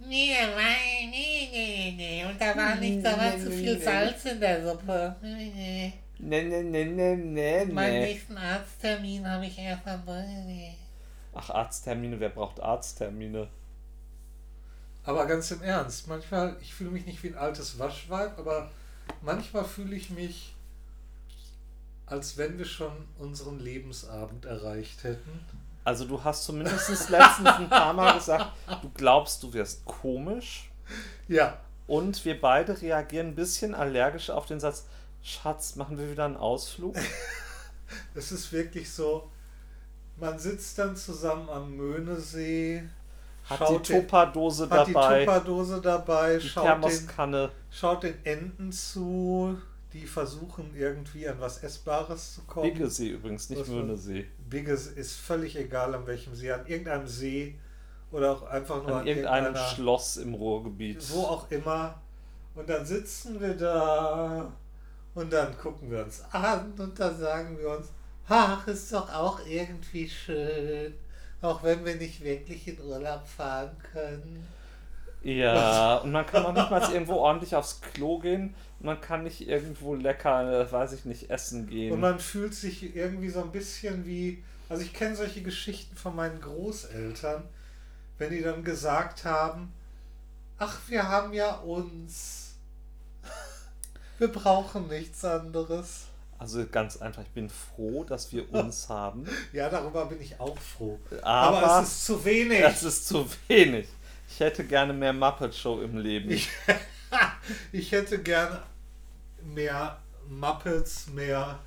Nee, 0.00 0.32
nee, 0.56 1.08
nee, 1.10 1.48
nee, 1.50 1.94
nee. 1.96 2.24
Und 2.24 2.40
da 2.40 2.56
war 2.56 2.76
nicht, 2.76 3.04
da 3.04 3.18
war 3.18 3.36
zu 3.36 3.50
viel 3.50 3.80
Salz 3.80 4.24
in 4.26 4.38
der 4.40 4.64
Suppe. 4.64 5.16
Nee, 5.20 5.52
nee. 5.54 5.92
Nee, 6.20 6.42
nee, 6.42 6.62
nee, 6.62 6.84
nee, 6.84 7.16
nee. 7.16 7.64
Meinen 7.66 8.00
nächsten 8.00 8.36
Arzttermin 8.36 9.28
habe 9.28 9.46
ich 9.46 9.58
erst 9.58 9.86
am 9.86 10.02
nee. 10.04 10.74
Ach, 11.34 11.50
Arzttermine, 11.50 12.20
wer 12.20 12.30
braucht 12.30 12.60
Arzttermine? 12.60 13.48
Aber 15.04 15.26
ganz 15.26 15.50
im 15.50 15.62
Ernst, 15.62 16.08
manchmal, 16.08 16.56
ich 16.60 16.74
fühle 16.74 16.90
mich 16.90 17.06
nicht 17.06 17.22
wie 17.22 17.28
ein 17.28 17.38
altes 17.38 17.78
Waschweib, 17.78 18.38
aber 18.38 18.70
manchmal 19.22 19.64
fühle 19.64 19.96
ich 19.96 20.10
mich, 20.10 20.54
als 22.06 22.36
wenn 22.36 22.58
wir 22.58 22.64
schon 22.64 22.92
unseren 23.18 23.58
Lebensabend 23.58 24.44
erreicht 24.44 25.04
hätten. 25.04 25.40
Also 25.84 26.04
du 26.04 26.22
hast 26.22 26.44
zumindest 26.44 27.08
letztens 27.08 27.48
ein 27.48 27.70
paar 27.70 27.94
Mal 27.94 28.14
gesagt, 28.14 28.52
du 28.82 28.90
glaubst, 28.90 29.42
du 29.42 29.52
wirst 29.54 29.84
komisch. 29.86 30.70
Ja. 31.26 31.58
Und 31.86 32.24
wir 32.26 32.38
beide 32.38 32.78
reagieren 32.80 33.28
ein 33.28 33.34
bisschen 33.34 33.74
allergisch 33.74 34.28
auf 34.28 34.44
den 34.44 34.60
Satz, 34.60 34.84
Schatz, 35.22 35.76
machen 35.76 35.96
wir 35.98 36.10
wieder 36.10 36.26
einen 36.26 36.36
Ausflug? 36.36 36.96
Es 38.14 38.32
ist 38.32 38.52
wirklich 38.52 38.92
so, 38.92 39.30
man 40.20 40.38
sitzt 40.38 40.78
dann 40.78 40.96
zusammen 40.96 41.48
am 41.48 41.76
Möhnesee, 41.76 42.82
hat 43.44 43.68
die 43.70 43.92
Tupperdose 43.92 44.68
dabei, 44.68 44.84
hat 44.84 44.88
die 44.88 45.24
Tupperdose 45.24 45.80
dabei, 45.80 46.38
die 46.38 46.48
schaut. 46.48 46.84
Den, 46.84 47.48
schaut 47.70 48.02
den 48.02 48.24
Enten 48.24 48.72
zu, 48.72 49.56
die 49.92 50.06
versuchen 50.06 50.74
irgendwie 50.76 51.28
an 51.28 51.36
was 51.40 51.62
Essbares 51.62 52.34
zu 52.34 52.42
kommen. 52.42 52.72
Biggesee 52.72 53.10
übrigens, 53.10 53.48
nicht 53.48 53.66
Möhnesee. 53.68 54.26
Biggesee 54.48 55.00
ist 55.00 55.16
völlig 55.16 55.56
egal 55.56 55.94
an 55.94 56.06
welchem 56.06 56.34
See, 56.34 56.52
an 56.52 56.66
irgendeinem 56.66 57.06
See 57.06 57.54
oder 58.10 58.32
auch 58.32 58.42
einfach 58.42 58.82
nur 58.82 58.96
an, 58.96 59.00
an 59.00 59.06
irgendeinem 59.06 59.56
Schloss 59.56 60.16
im 60.18 60.34
Ruhrgebiet. 60.34 61.04
Wo 61.10 61.22
auch 61.22 61.50
immer. 61.50 62.00
Und 62.54 62.68
dann 62.68 62.84
sitzen 62.84 63.40
wir 63.40 63.54
da 63.54 64.52
und 65.14 65.32
dann 65.32 65.56
gucken 65.56 65.90
wir 65.90 66.04
uns 66.04 66.22
an 66.32 66.72
und 66.76 66.98
dann 66.98 67.18
sagen 67.18 67.56
wir 67.58 67.70
uns, 67.70 67.88
ach, 68.28 68.66
ist 68.66 68.92
doch 68.92 69.12
auch 69.12 69.40
irgendwie 69.46 70.08
schön, 70.08 70.94
auch 71.42 71.62
wenn 71.62 71.84
wir 71.84 71.96
nicht 71.96 72.22
wirklich 72.22 72.68
in 72.68 72.80
Urlaub 72.80 73.26
fahren 73.26 73.76
können. 73.92 74.46
Ja, 75.22 75.96
und 75.96 76.12
man 76.12 76.24
kann 76.26 76.46
auch 76.46 76.52
nicht 76.52 76.70
mal 76.70 76.92
irgendwo 76.92 77.14
ordentlich 77.14 77.54
aufs 77.54 77.80
Klo 77.80 78.18
gehen 78.18 78.54
man 78.80 79.00
kann 79.00 79.24
nicht 79.24 79.46
irgendwo 79.46 79.94
lecker, 79.94 80.70
weiß 80.70 80.92
ich 80.92 81.04
nicht, 81.04 81.30
essen 81.30 81.66
gehen. 81.66 81.92
Und 81.92 82.00
man 82.00 82.18
fühlt 82.18 82.54
sich 82.54 82.94
irgendwie 82.94 83.28
so 83.28 83.42
ein 83.42 83.50
bisschen 83.50 84.06
wie, 84.06 84.42
also 84.68 84.82
ich 84.82 84.92
kenne 84.92 85.16
solche 85.16 85.42
Geschichten 85.42 85.96
von 85.96 86.14
meinen 86.14 86.40
Großeltern, 86.40 87.44
wenn 88.18 88.30
die 88.30 88.42
dann 88.42 88.62
gesagt 88.62 89.24
haben, 89.24 89.72
ach, 90.58 90.78
wir 90.88 91.08
haben 91.08 91.32
ja 91.32 91.56
uns. 91.56 92.54
Wir 94.18 94.28
brauchen 94.28 94.88
nichts 94.88 95.24
anderes. 95.24 96.07
Also 96.38 96.64
ganz 96.70 96.96
einfach, 96.98 97.22
ich 97.22 97.30
bin 97.30 97.50
froh, 97.50 98.04
dass 98.04 98.32
wir 98.32 98.52
uns 98.54 98.88
haben. 98.88 99.26
Ja, 99.52 99.68
darüber 99.68 100.06
bin 100.06 100.20
ich 100.20 100.38
auch 100.40 100.56
froh. 100.58 100.98
Aber, 101.22 101.58
Aber 101.58 101.82
es 101.82 101.88
ist 101.88 102.06
zu 102.06 102.24
wenig. 102.24 102.60
Es 102.60 102.82
ist 102.82 103.08
zu 103.08 103.26
wenig. 103.48 103.88
Ich 104.30 104.40
hätte 104.40 104.64
gerne 104.64 104.92
mehr 104.92 105.12
Muppet 105.12 105.54
Show 105.54 105.80
im 105.80 105.96
Leben. 105.98 106.30
Ich, 106.30 106.48
ich 107.72 107.92
hätte 107.92 108.22
gerne 108.22 108.62
mehr 109.42 109.98
Muppets, 110.28 111.08
mehr 111.08 111.58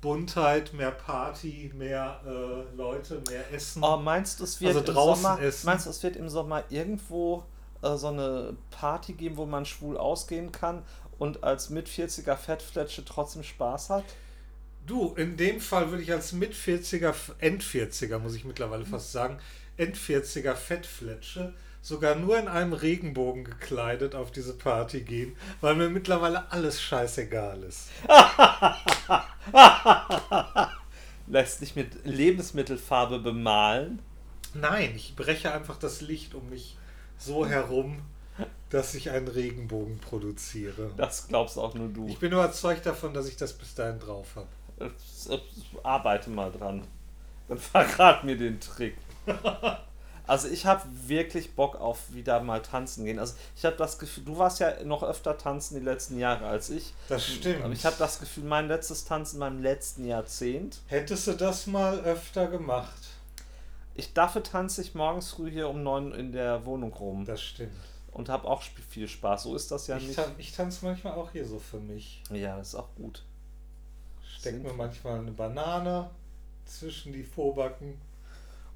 Buntheit, 0.00 0.72
mehr 0.72 0.92
Party, 0.92 1.70
mehr 1.74 2.20
äh, 2.24 2.76
Leute, 2.76 3.20
mehr 3.28 3.52
Essen. 3.52 3.82
Oh, 3.82 3.96
meinst 3.96 4.40
du, 4.40 4.44
es 4.44 4.60
wird 4.60 4.76
Also 4.76 4.80
im 4.80 4.94
draußen 4.94 5.22
Sommer, 5.22 5.40
essen? 5.42 5.66
meinst 5.66 5.86
du, 5.86 5.90
es 5.90 6.02
wird 6.02 6.16
im 6.16 6.28
Sommer 6.28 6.64
irgendwo 6.70 7.44
äh, 7.82 7.96
so 7.96 8.08
eine 8.08 8.56
Party 8.70 9.12
geben, 9.12 9.36
wo 9.36 9.46
man 9.46 9.64
schwul 9.66 9.96
ausgehen 9.96 10.52
kann 10.52 10.82
und 11.18 11.44
als 11.44 11.70
mit 11.70 11.88
40er 11.88 12.36
Fettfletsche 12.36 13.04
trotzdem 13.04 13.42
Spaß 13.42 13.90
hat? 13.90 14.04
Du, 14.86 15.14
in 15.14 15.36
dem 15.36 15.60
Fall 15.60 15.90
würde 15.90 16.02
ich 16.02 16.12
als 16.12 16.32
mit 16.32 16.54
40er, 16.54 17.14
End 17.38 17.62
40er, 17.62 18.18
muss 18.18 18.34
ich 18.34 18.44
mittlerweile 18.44 18.86
fast 18.86 19.12
sagen, 19.12 19.38
End 19.76 19.96
40er 19.96 20.54
Fettfletsche 20.54 21.54
sogar 21.82 22.16
nur 22.16 22.38
in 22.38 22.48
einem 22.48 22.72
Regenbogen 22.72 23.44
gekleidet 23.44 24.14
auf 24.14 24.32
diese 24.32 24.54
Party 24.54 25.02
gehen, 25.02 25.36
weil 25.60 25.74
mir 25.74 25.88
mittlerweile 25.88 26.50
alles 26.50 26.82
scheißegal 26.82 27.62
ist. 27.62 27.88
Lässt 31.26 31.60
dich 31.60 31.76
mit 31.76 32.04
Lebensmittelfarbe 32.04 33.20
bemalen? 33.20 34.00
Nein, 34.54 34.92
ich 34.96 35.14
breche 35.14 35.52
einfach 35.52 35.78
das 35.78 36.00
Licht 36.00 36.34
um 36.34 36.48
mich 36.48 36.76
so 37.18 37.46
herum, 37.46 38.00
dass 38.70 38.94
ich 38.94 39.10
einen 39.10 39.28
Regenbogen 39.28 39.98
produziere. 39.98 40.90
Das 40.96 41.28
glaubst 41.28 41.58
auch 41.58 41.74
nur 41.74 41.88
du. 41.88 42.06
Ich 42.08 42.18
bin 42.18 42.32
überzeugt 42.32 42.84
davon, 42.86 43.14
dass 43.14 43.28
ich 43.28 43.36
das 43.36 43.52
bis 43.52 43.74
dahin 43.74 43.98
drauf 43.98 44.36
habe. 44.36 44.92
Arbeite 45.82 46.30
mal 46.30 46.52
dran. 46.52 46.86
Dann 47.48 47.58
verrat 47.58 48.24
mir 48.24 48.36
den 48.36 48.60
Trick. 48.60 48.96
Also 50.26 50.48
ich 50.48 50.66
habe 50.66 50.82
wirklich 51.06 51.54
Bock 51.54 51.76
auf 51.76 52.12
wieder 52.12 52.40
mal 52.40 52.60
tanzen 52.60 53.06
gehen. 53.06 53.18
Also 53.18 53.34
ich 53.56 53.64
habe 53.64 53.76
das 53.76 53.98
Gefühl, 53.98 54.24
du 54.24 54.36
warst 54.36 54.60
ja 54.60 54.84
noch 54.84 55.02
öfter 55.02 55.38
tanzen 55.38 55.78
die 55.78 55.84
letzten 55.84 56.18
Jahre 56.18 56.46
als 56.46 56.68
ich. 56.68 56.92
Das 57.08 57.26
stimmt. 57.26 57.64
Aber 57.64 57.72
ich 57.72 57.86
habe 57.86 57.96
das 57.98 58.20
Gefühl, 58.20 58.44
mein 58.44 58.68
letztes 58.68 59.06
Tanzen 59.06 59.36
in 59.36 59.40
meinem 59.40 59.62
letzten 59.62 60.06
Jahrzehnt. 60.06 60.80
Hättest 60.86 61.26
du 61.28 61.32
das 61.32 61.66
mal 61.66 62.00
öfter 62.00 62.46
gemacht? 62.46 63.08
Ich 63.94 64.12
dafür 64.12 64.42
tanze 64.42 64.82
ich 64.82 64.94
morgens 64.94 65.30
früh 65.30 65.50
hier 65.50 65.70
um 65.70 65.82
neun 65.82 66.12
in 66.12 66.30
der 66.30 66.66
Wohnung 66.66 66.92
rum 66.92 67.24
Das 67.24 67.42
stimmt. 67.42 67.72
Und 68.18 68.28
habe 68.28 68.48
auch 68.48 68.62
viel 68.62 69.06
Spaß. 69.06 69.44
So 69.44 69.54
ist 69.54 69.70
das 69.70 69.86
ja 69.86 69.96
ich, 69.96 70.08
nicht. 70.08 70.16
tan 70.16 70.32
ich 70.38 70.52
tanze 70.52 70.84
manchmal 70.84 71.14
auch 71.14 71.30
hier 71.30 71.46
so 71.46 71.60
für 71.60 71.78
mich. 71.78 72.22
Ja, 72.32 72.56
das 72.56 72.68
ist 72.68 72.74
auch 72.74 72.88
gut. 72.96 73.22
Steck 74.20 74.60
mir 74.60 74.72
manchmal 74.72 75.20
eine 75.20 75.30
Banane 75.30 76.10
zwischen 76.64 77.12
die 77.12 77.22
Vorbacken 77.22 77.96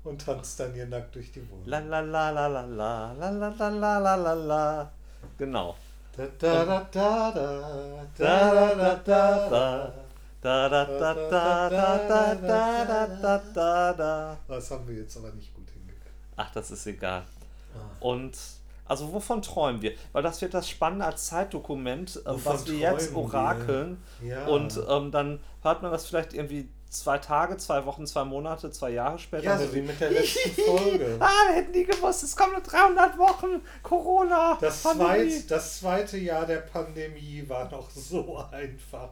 und 0.05 0.25
tanzt 0.25 0.61
dann 0.61 0.73
hier 0.75 0.87
nackt 0.87 1.17
durch 1.17 1.33
die 1.33 1.43
Wohnung. 1.51 1.67
La 1.67 1.81
la 1.81 2.01
la 2.01 2.31
la 2.31 2.47
la 2.47 2.63
la 2.63 3.13
la 3.13 3.31
la 3.31 3.49
la 3.49 3.69
la 3.69 3.99
la 3.99 4.15
la 4.15 4.35
la. 4.35 4.93
Genau. 5.39 5.75
Da, 6.17 6.27
da, 6.39 6.65
da, 6.65 6.89
da, 6.93 7.31
da, 7.33 8.07
Da 8.17 8.75
da, 8.75 8.95
da, 8.95 9.49
da, 9.49 9.93
Da 10.41 10.69
da 10.69 10.85
da 10.85 11.15
da 11.15 11.69
da 11.71 11.99
da 11.99 12.35
da 12.35 12.85
da 12.85 13.07
da 13.07 13.43
da 13.55 13.93
da. 13.93 14.39
Das 14.47 14.71
haben 14.71 14.87
wir 14.87 14.97
jetzt 14.97 15.17
aber 15.17 15.33
nicht 15.33 15.55
gut 15.55 15.69
hingekriegt. 15.71 16.11
Ach, 16.37 16.53
das 16.53 16.71
ist 16.71 16.87
egal. 16.87 17.25
Ah. 17.75 17.97
Und 18.01 18.37
also 18.85 19.13
wovon 19.13 19.43
träumen 19.43 19.83
wir? 19.83 19.93
Weil 20.13 20.23
das 20.23 20.41
wird 20.43 20.55
das 20.55 20.69
Spannende 20.69 21.07
als 21.07 21.27
Zeitdokument, 21.27 22.17
äh, 22.27 22.31
was 22.45 22.67
wir 22.67 22.79
jetzt 22.79 23.13
träumen 23.13 23.33
wir? 23.33 23.39
orakeln. 23.39 24.03
Ja. 24.23 24.47
Und 24.47 24.81
ähm, 24.89 25.11
dann 25.11 25.41
hört 25.63 25.83
man 25.83 25.93
das 25.93 26.07
vielleicht 26.07 26.35
irgendwie 26.35 26.69
zwei 26.93 27.19
Tage, 27.19 27.57
zwei 27.57 27.85
Wochen, 27.87 28.07
zwei 28.07 28.25
Monate, 28.25 28.71
zwei 28.71 28.91
Jahre 28.91 29.19
später. 29.19 29.45
ja, 29.45 29.59
so 29.59 29.75
wie 29.75 29.81
mit 29.81 29.99
der 30.01 30.11
letzten 30.11 30.51
Folge. 30.67 31.17
Ah, 31.19 31.49
wir 31.49 31.57
hätten 31.57 31.73
nie 31.73 31.85
gewusst, 31.85 32.23
es 32.23 32.37
kommen 32.37 32.53
nur 32.53 32.61
300 32.61 33.17
Wochen. 33.19 33.63
Corona. 33.83 34.59
Das, 34.61 34.83
zweit, 34.83 35.51
das 35.51 35.79
zweite 35.79 36.19
Jahr 36.19 36.45
der 36.47 36.59
Pandemie 36.59 37.45
war 37.49 37.71
noch 37.71 37.91
so 37.91 38.45
einfach. 38.51 39.11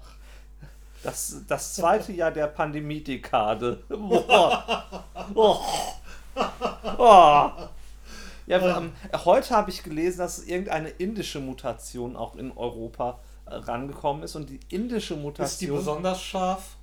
Das, 1.02 1.36
das 1.48 1.74
zweite 1.74 2.12
Jahr 2.12 2.30
der 2.30 2.48
Pandemie-Dekade. 2.48 3.82
Boah. 3.88 5.04
Oh. 5.34 5.58
Oh. 6.98 7.50
Ja, 8.46 8.78
ähm, 8.78 8.92
heute 9.24 9.50
habe 9.56 9.70
ich 9.70 9.82
gelesen, 9.82 10.18
dass 10.18 10.40
irgendeine 10.44 10.88
indische 10.88 11.40
Mutation 11.40 12.16
auch 12.16 12.36
in 12.36 12.50
Europa 12.56 13.20
äh, 13.46 13.54
rangekommen 13.54 14.22
ist. 14.22 14.34
Und 14.36 14.50
die 14.50 14.60
indische 14.68 15.14
Ist 15.14 15.20
die 15.20 15.24
Mutation, 15.24 15.76
besonders 15.76 16.22
scharf? 16.22 16.76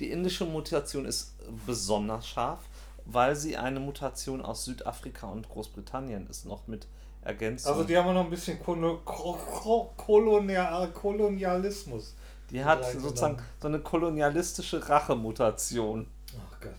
die 0.00 0.10
indische 0.10 0.44
Mutation 0.44 1.04
ist 1.04 1.34
besonders 1.66 2.26
scharf, 2.26 2.60
weil 3.06 3.36
sie 3.36 3.56
eine 3.56 3.78
Mutation 3.80 4.40
aus 4.42 4.64
Südafrika 4.64 5.28
und 5.28 5.48
Großbritannien 5.48 6.26
ist, 6.28 6.46
noch 6.46 6.66
mit 6.66 6.86
Ergänzung. 7.22 7.72
Also 7.72 7.84
die 7.84 7.96
haben 7.96 8.12
noch 8.12 8.24
ein 8.24 8.30
bisschen 8.30 8.60
Kolo 8.62 8.98
Ko- 9.04 9.34
Ko- 9.34 9.92
Kolonial 9.96 10.90
Kolonialismus. 10.90 12.14
die 12.50 12.64
hat 12.64 12.84
sozusagen 12.92 13.38
so 13.60 13.68
eine 13.68 13.78
kolonialistische 13.78 14.88
Rachemutation. 14.88 16.06
Ach 16.36 16.60
Gott. 16.60 16.72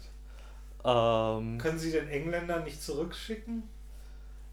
Ähm, 0.84 1.57
Können 1.57 1.80
Sie 1.80 1.91
den 1.91 2.07
Engländern 2.10 2.64
nicht 2.64 2.82
zurückschicken? 2.84 3.64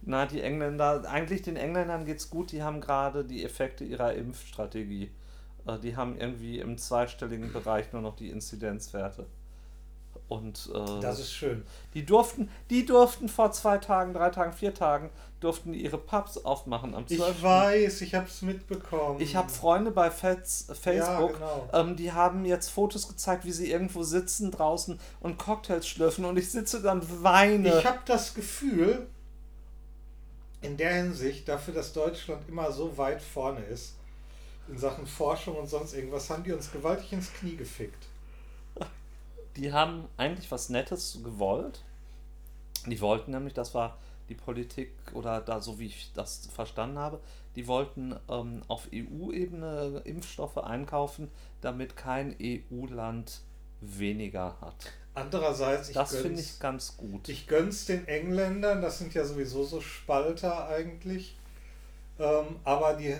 Na, 0.05 0.27
die 0.27 0.41
Engländer, 0.41 1.05
eigentlich 1.09 1.43
den 1.43 1.57
Engländern 1.57 2.05
geht's 2.05 2.29
gut, 2.29 2.51
die 2.53 2.62
haben 2.62 2.81
gerade 2.81 3.24
die 3.24 3.45
Effekte 3.45 3.85
ihrer 3.85 4.15
Impfstrategie. 4.15 5.11
Äh, 5.66 5.79
Die 5.79 5.97
haben 5.97 6.19
irgendwie 6.19 6.59
im 6.59 6.77
zweistelligen 6.77 7.53
Bereich 7.53 7.93
nur 7.93 8.03
noch 8.03 8.16
die 8.16 8.31
Inzidenzwerte. 8.31 9.27
Und 10.29 10.70
äh, 10.74 11.01
Das 11.01 11.20
ist 11.20 11.33
schön. 11.33 11.62
die 11.95 12.05
durften, 12.05 12.49
die 12.70 12.85
durften 12.87 13.29
vor 13.29 13.53
zwei 13.53 13.79
Tagen, 13.79 14.12
drei 14.15 14.31
Tagen, 14.31 14.53
vier 14.53 14.74
Tagen, 14.74 15.11
durften 15.41 15.74
ihre 15.74 15.99
Pubs 15.99 16.39
aufmachen 16.39 16.95
am 16.95 17.07
12. 17.07 17.31
Ich 17.37 17.43
weiß, 17.43 18.01
ich 18.03 18.15
habe 18.15 18.27
es 18.27 18.43
mitbekommen. 18.43 19.20
Ich 19.20 19.37
habe 19.37 19.51
Freunde 19.51 19.91
bei 19.91 20.11
Fats, 20.11 20.66
Facebook, 20.81 21.35
genau. 21.35 21.69
ähm, 21.73 21.97
die 21.97 22.12
haben 22.12 22.45
jetzt 22.45 22.69
Fotos 22.69 23.09
gezeigt, 23.09 23.45
wie 23.45 23.53
sie 23.53 23.70
irgendwo 23.70 24.03
sitzen 24.03 24.51
draußen 24.51 24.99
und 25.20 25.39
Cocktails 25.39 25.87
schlürfen 25.87 26.24
und 26.24 26.37
ich 26.39 26.51
sitze 26.51 26.81
dann 26.83 27.03
weine. 27.23 27.79
Ich 27.79 27.85
habe 27.87 28.01
das 28.07 28.35
Gefühl, 28.35 29.07
in 30.62 30.76
der 30.76 30.94
Hinsicht, 30.94 31.48
dafür, 31.48 31.74
dass 31.74 31.93
Deutschland 31.93 32.48
immer 32.48 32.70
so 32.72 32.97
weit 32.97 33.20
vorne 33.20 33.60
ist, 33.64 33.97
in 34.68 34.78
Sachen 34.78 35.06
Forschung 35.06 35.56
und 35.56 35.68
sonst 35.68 35.93
irgendwas, 35.93 36.30
haben 36.30 36.44
die 36.44 36.52
uns 36.52 36.70
gewaltig 36.70 37.12
ins 37.12 37.32
Knie 37.32 37.56
gefickt. 37.56 38.06
Die 39.56 39.72
haben 39.72 40.09
eigentlich 40.16 40.51
was 40.51 40.70
Nettes 40.70 41.18
gewollt. 41.22 41.82
Die 42.86 43.01
wollten 43.01 43.32
nämlich, 43.32 43.55
das 43.55 43.74
war 43.74 43.98
die 44.28 44.34
Politik 44.34 44.93
oder 45.12 45.40
da 45.40 45.60
so 45.60 45.78
wie 45.78 45.86
ich 45.86 46.10
das 46.14 46.47
verstanden 46.47 46.98
habe, 46.98 47.20
die 47.55 47.66
wollten 47.66 48.16
ähm, 48.30 48.62
auf 48.68 48.89
EU-Ebene 48.94 50.02
Impfstoffe 50.05 50.56
einkaufen, 50.59 51.30
damit 51.60 51.97
kein 51.97 52.34
EU-Land 52.40 53.43
weniger 53.80 54.56
hat. 54.60 54.93
Andererseits, 55.14 55.90
ich 55.90 55.94
Das 55.94 56.16
finde 56.16 56.40
ich 56.40 56.59
ganz 56.59 56.97
gut. 56.97 57.28
Ich 57.28 57.47
gönn's 57.47 57.84
den 57.84 58.09
Engländern, 58.09 58.80
das 58.80 58.98
sind 58.98 59.12
ja 59.12 59.24
sowieso 59.24 59.64
so 59.64 59.80
Spalter 59.80 60.68
eigentlich. 60.68 61.36
Ähm, 62.18 62.56
aber 62.64 62.94
die 62.94 63.14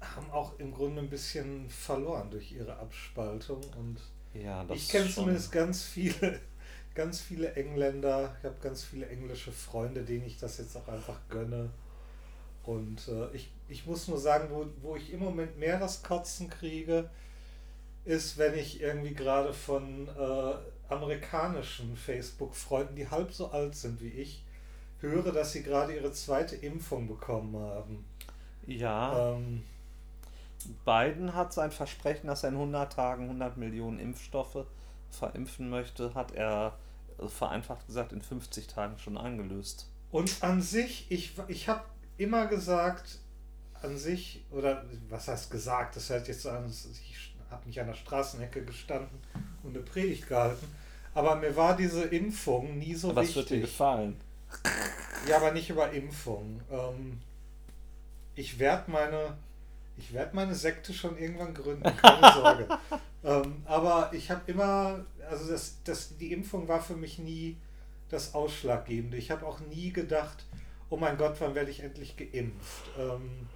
haben 0.00 0.30
auch 0.32 0.58
im 0.58 0.72
Grunde 0.74 1.02
ein 1.02 1.10
bisschen 1.10 1.68
verloren 1.68 2.30
durch 2.30 2.52
ihre 2.52 2.76
Abspaltung. 2.76 3.60
Und 3.78 3.98
ja, 4.34 4.66
ich 4.72 4.88
kenne 4.88 5.08
zumindest 5.08 5.52
ganz 5.52 5.82
viele, 5.82 6.40
ganz 6.94 7.20
viele 7.20 7.52
Engländer. 7.52 8.34
Ich 8.40 8.44
habe 8.44 8.56
ganz 8.60 8.82
viele 8.82 9.08
englische 9.08 9.52
Freunde, 9.52 10.02
denen 10.02 10.26
ich 10.26 10.38
das 10.38 10.58
jetzt 10.58 10.76
auch 10.76 10.88
einfach 10.88 11.20
gönne. 11.28 11.70
Und 12.64 13.08
äh, 13.08 13.30
ich, 13.32 13.50
ich 13.68 13.86
muss 13.86 14.08
nur 14.08 14.18
sagen, 14.18 14.48
wo, 14.50 14.66
wo 14.82 14.96
ich 14.96 15.12
im 15.12 15.20
Moment 15.20 15.58
mehr 15.58 15.78
das 15.78 16.02
Kotzen 16.02 16.50
kriege, 16.50 17.10
ist, 18.04 18.38
wenn 18.38 18.54
ich 18.54 18.80
irgendwie 18.80 19.14
gerade 19.14 19.52
von 19.52 20.08
äh, 20.08 20.92
amerikanischen 20.92 21.96
Facebook-Freunden, 21.96 22.96
die 22.96 23.08
halb 23.08 23.32
so 23.32 23.50
alt 23.50 23.74
sind 23.74 24.00
wie 24.00 24.08
ich, 24.08 24.44
höre, 25.00 25.32
dass 25.32 25.52
sie 25.52 25.62
gerade 25.62 25.94
ihre 25.94 26.12
zweite 26.12 26.56
Impfung 26.56 27.08
bekommen 27.08 27.56
haben. 27.56 28.04
Ja, 28.66 29.34
Ähm, 29.34 29.62
Biden 30.84 31.34
hat 31.34 31.52
sein 31.52 31.70
Versprechen, 31.70 32.26
dass 32.26 32.42
er 32.42 32.50
in 32.50 32.54
100 32.56 32.92
Tagen 32.92 33.24
100 33.24 33.56
Millionen 33.56 33.98
Impfstoffe 33.98 34.66
verimpfen 35.10 35.68
möchte, 35.68 36.14
hat 36.14 36.32
er 36.32 36.78
äh, 37.18 37.28
vereinfacht 37.28 37.86
gesagt 37.86 38.12
in 38.12 38.22
50 38.22 38.66
Tagen 38.66 38.98
schon 38.98 39.18
eingelöst. 39.18 39.88
und 40.10 40.42
an 40.42 40.62
sich, 40.62 41.06
ich, 41.10 41.34
ich 41.48 41.68
habe 41.68 41.84
immer 42.16 42.46
gesagt, 42.46 43.18
an 43.82 43.98
sich, 43.98 44.42
oder 44.50 44.84
was 45.10 45.28
heißt 45.28 45.50
gesagt, 45.50 45.96
das 45.96 46.08
hört 46.08 46.28
jetzt 46.28 46.42
so 46.42 46.50
an, 46.50 46.66
ich 46.66 47.33
habe 47.54 47.66
nicht 47.66 47.80
an 47.80 47.86
der 47.86 47.94
Straßenecke 47.94 48.64
gestanden 48.64 49.18
und 49.62 49.74
eine 49.76 49.84
Predigt 49.84 50.28
gehalten, 50.28 50.66
aber 51.14 51.36
mir 51.36 51.56
war 51.56 51.76
diese 51.76 52.04
Impfung 52.04 52.78
nie 52.78 52.94
so 52.94 53.10
Aber 53.10 53.22
es 53.22 53.34
wird 53.34 53.50
dir 53.50 53.56
wichtig. 53.56 53.70
gefallen. 53.70 54.16
Ja, 55.28 55.36
aber 55.36 55.52
nicht 55.52 55.70
über 55.70 55.90
Impfung. 55.92 56.60
Ähm, 56.70 57.20
ich 58.34 58.58
werde 58.58 58.90
meine, 58.90 59.36
ich 59.96 60.12
werde 60.12 60.34
meine 60.34 60.54
Sekte 60.54 60.92
schon 60.92 61.16
irgendwann 61.16 61.54
gründen, 61.54 61.96
keine 61.96 62.32
Sorge. 62.32 62.68
ähm, 63.24 63.62
aber 63.64 64.10
ich 64.12 64.30
habe 64.30 64.42
immer, 64.50 65.04
also 65.30 65.50
das, 65.50 65.76
das, 65.84 66.16
die 66.18 66.32
Impfung 66.32 66.68
war 66.68 66.82
für 66.82 66.96
mich 66.96 67.18
nie 67.18 67.56
das 68.10 68.34
Ausschlaggebende. 68.34 69.16
Ich 69.16 69.30
habe 69.30 69.46
auch 69.46 69.60
nie 69.60 69.92
gedacht, 69.92 70.44
oh 70.90 70.96
mein 70.96 71.16
Gott, 71.16 71.36
wann 71.38 71.54
werde 71.54 71.70
ich 71.70 71.80
endlich 71.80 72.16
geimpft? 72.16 72.84
Ähm, 72.98 73.48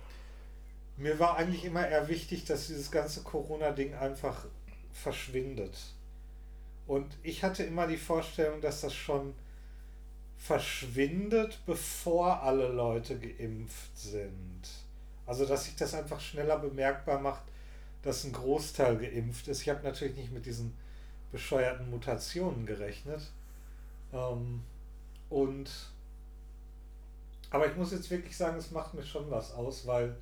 Mir 0.99 1.19
war 1.19 1.37
eigentlich 1.37 1.65
immer 1.65 1.87
eher 1.87 2.09
wichtig, 2.09 2.45
dass 2.45 2.67
dieses 2.67 2.91
ganze 2.91 3.23
Corona-Ding 3.23 3.95
einfach 3.95 4.47
verschwindet. 4.93 5.79
Und 6.89 7.07
ich 7.23 7.45
hatte 7.45 7.63
immer 7.63 7.87
die 7.87 7.97
Vorstellung, 7.97 8.61
dass 8.61 8.81
das 8.81 8.95
schon 8.95 9.35
verschwindet, 10.37 11.61
bevor 11.67 12.43
alle 12.43 12.69
Leute 12.69 13.19
geimpft 13.19 13.97
sind. 13.97 14.63
Also, 15.27 15.47
dass 15.47 15.67
sich 15.67 15.77
das 15.77 15.95
einfach 15.95 16.21
schneller 16.21 16.59
bemerkbar 16.59 17.21
macht, 17.21 17.43
dass 18.03 18.25
ein 18.25 18.33
Großteil 18.33 18.97
geimpft 18.97 19.49
ist. 19.49 19.63
Ich 19.63 19.69
habe 19.69 19.85
natürlich 19.85 20.17
nicht 20.17 20.33
mit 20.33 20.47
diesen 20.47 20.75
bescheuerten 21.31 21.91
Mutationen 21.91 22.67
gerechnet. 22.67 23.23
Ähm, 24.13 24.63
und 25.31 25.71
aber 27.51 27.67
ich 27.67 27.77
muss 27.77 27.93
jetzt 27.93 28.11
wirklich 28.11 28.37
sagen, 28.37 28.59
es 28.59 28.71
macht 28.71 28.95
mir 28.95 29.03
schon 29.05 29.31
was 29.31 29.53
aus, 29.55 29.87
weil 29.87 30.17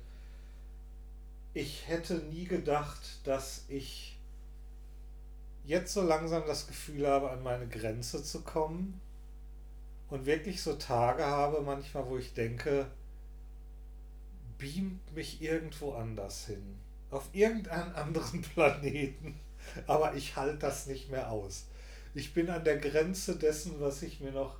ich 1.53 1.87
hätte 1.87 2.15
nie 2.15 2.45
gedacht, 2.45 3.01
dass 3.23 3.65
ich 3.67 4.17
jetzt 5.65 5.93
so 5.93 6.01
langsam 6.01 6.43
das 6.47 6.67
Gefühl 6.67 7.07
habe, 7.07 7.29
an 7.29 7.43
meine 7.43 7.67
Grenze 7.67 8.23
zu 8.23 8.41
kommen 8.41 9.01
und 10.09 10.25
wirklich 10.25 10.61
so 10.61 10.75
Tage 10.75 11.25
habe 11.25 11.61
manchmal, 11.61 12.07
wo 12.07 12.17
ich 12.17 12.33
denke, 12.33 12.87
beamt 14.57 15.13
mich 15.13 15.41
irgendwo 15.41 15.93
anders 15.93 16.45
hin. 16.45 16.77
Auf 17.11 17.27
irgendeinen 17.33 17.93
anderen 17.93 18.41
Planeten. 18.53 19.39
Aber 19.85 20.15
ich 20.15 20.35
halte 20.35 20.57
das 20.57 20.87
nicht 20.87 21.09
mehr 21.11 21.29
aus. 21.31 21.65
Ich 22.13 22.33
bin 22.33 22.49
an 22.49 22.63
der 22.63 22.77
Grenze 22.77 23.35
dessen, 23.35 23.79
was 23.79 24.01
ich 24.01 24.21
mir 24.21 24.31
noch 24.31 24.55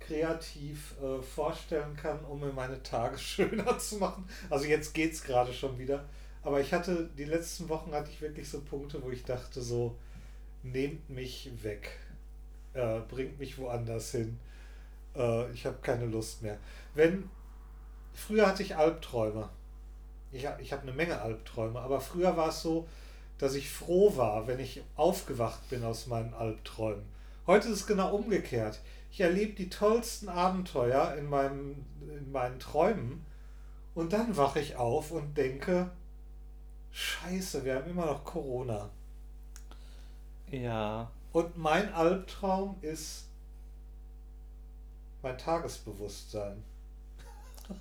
kreativ 0.00 0.94
äh, 1.00 1.22
vorstellen 1.22 1.96
kann, 1.96 2.24
um 2.24 2.40
mir 2.40 2.52
meine 2.52 2.82
Tage 2.82 3.18
schöner 3.18 3.78
zu 3.78 3.98
machen. 3.98 4.28
Also 4.50 4.66
jetzt 4.66 4.94
geht 4.94 5.12
es 5.12 5.22
gerade 5.22 5.52
schon 5.52 5.78
wieder. 5.78 6.08
Aber 6.46 6.60
ich 6.60 6.72
hatte, 6.72 7.10
die 7.18 7.24
letzten 7.24 7.68
Wochen 7.68 7.90
hatte 7.90 8.08
ich 8.08 8.20
wirklich 8.20 8.48
so 8.48 8.60
Punkte, 8.60 9.02
wo 9.02 9.10
ich 9.10 9.24
dachte 9.24 9.60
so, 9.60 9.96
nehmt 10.62 11.10
mich 11.10 11.50
weg. 11.60 11.98
Äh, 12.72 13.00
bringt 13.00 13.40
mich 13.40 13.58
woanders 13.58 14.12
hin. 14.12 14.38
Äh, 15.16 15.50
ich 15.50 15.66
habe 15.66 15.78
keine 15.82 16.06
Lust 16.06 16.42
mehr. 16.42 16.56
Wenn, 16.94 17.28
früher 18.14 18.46
hatte 18.46 18.62
ich 18.62 18.76
Albträume. 18.76 19.48
Ich, 20.30 20.46
ich 20.60 20.72
habe 20.72 20.82
eine 20.82 20.92
Menge 20.92 21.20
Albträume, 21.20 21.80
aber 21.80 22.00
früher 22.00 22.36
war 22.36 22.50
es 22.50 22.62
so, 22.62 22.86
dass 23.38 23.56
ich 23.56 23.68
froh 23.68 24.16
war, 24.16 24.46
wenn 24.46 24.60
ich 24.60 24.84
aufgewacht 24.94 25.68
bin 25.68 25.82
aus 25.82 26.06
meinen 26.06 26.32
Albträumen. 26.32 27.06
Heute 27.48 27.66
ist 27.66 27.80
es 27.80 27.86
genau 27.88 28.14
umgekehrt. 28.14 28.78
Ich 29.10 29.20
erlebe 29.20 29.54
die 29.54 29.68
tollsten 29.68 30.28
Abenteuer 30.28 31.16
in, 31.18 31.28
meinem, 31.28 31.84
in 32.02 32.30
meinen 32.30 32.60
Träumen 32.60 33.26
und 33.96 34.12
dann 34.12 34.36
wache 34.36 34.60
ich 34.60 34.76
auf 34.76 35.10
und 35.10 35.36
denke, 35.36 35.90
scheiße, 36.96 37.64
wir 37.64 37.76
haben 37.76 37.90
immer 37.90 38.06
noch 38.06 38.24
Corona. 38.24 38.88
Ja. 40.50 41.10
Und 41.32 41.58
mein 41.58 41.92
Albtraum 41.92 42.76
ist 42.80 43.26
mein 45.22 45.36
Tagesbewusstsein. 45.36 46.64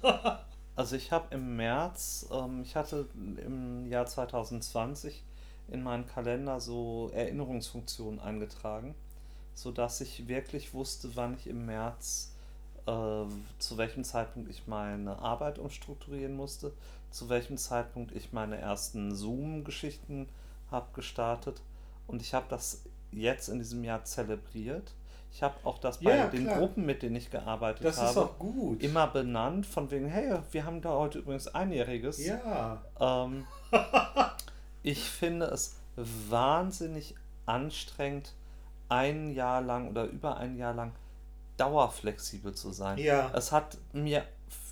also 0.76 0.96
ich 0.98 1.12
habe 1.14 1.34
im 1.34 1.56
März, 1.56 2.28
ähm, 2.30 2.64
ich 2.64 2.76
hatte 2.76 3.08
im 3.16 3.86
Jahr 3.90 4.06
2020 4.06 5.24
in 5.70 5.82
meinen 5.82 6.06
Kalender 6.06 6.60
so 6.60 7.10
Erinnerungsfunktionen 7.14 8.20
eingetragen, 8.20 8.96
sodass 9.54 10.02
ich 10.02 10.28
wirklich 10.28 10.74
wusste, 10.74 11.16
wann 11.16 11.36
ich 11.36 11.48
im 11.48 11.66
März 11.66 12.34
äh, 12.86 13.26
zu 13.60 13.78
welchem 13.78 14.04
Zeitpunkt 14.04 14.50
ich 14.50 14.68
meine 14.68 15.18
Arbeit 15.20 15.58
umstrukturieren 15.58 16.36
musste, 16.36 16.74
zu 17.16 17.30
welchem 17.30 17.58
Zeitpunkt 17.58 18.14
ich 18.14 18.34
meine 18.34 18.58
ersten 18.58 19.16
Zoom-Geschichten 19.16 20.28
habe 20.70 20.88
gestartet. 20.94 21.62
Und 22.08 22.22
ich 22.22 22.34
habe 22.34 22.46
das 22.50 22.84
jetzt 23.10 23.48
in 23.48 23.58
diesem 23.58 23.86
Jahr 23.86 24.04
zelebriert. 24.04 24.92
Ich 25.32 25.42
habe 25.42 25.56
auch 25.64 25.78
das 25.78 26.00
bei 26.00 26.16
ja, 26.16 26.28
den 26.28 26.46
Gruppen, 26.46 26.86
mit 26.86 27.04
denen 27.04 27.16
ich 27.16 27.32
gearbeitet 27.32 27.86
das 27.86 28.00
habe, 28.00 28.30
immer 28.80 29.08
benannt, 29.08 29.66
von 29.66 29.90
wegen, 29.92 30.08
hey, 30.08 30.40
wir 30.52 30.66
haben 30.66 30.82
da 30.82 30.90
heute 30.90 31.20
übrigens 31.20 31.48
Einjähriges. 31.48 32.26
Ja. 32.26 32.82
Ähm, 33.00 33.48
ich 34.84 35.10
finde 35.10 35.46
es 35.46 35.78
wahnsinnig 35.96 37.16
anstrengend, 37.46 38.34
ein 38.90 39.32
Jahr 39.32 39.62
lang 39.62 39.90
oder 39.90 40.04
über 40.04 40.36
ein 40.36 40.58
Jahr 40.58 40.74
lang 40.74 40.92
dauerflexibel 41.56 42.54
zu 42.54 42.74
sein. 42.74 42.98
Ja. 42.98 43.32
Es 43.34 43.54
hat 43.54 43.78
mir 43.94 44.26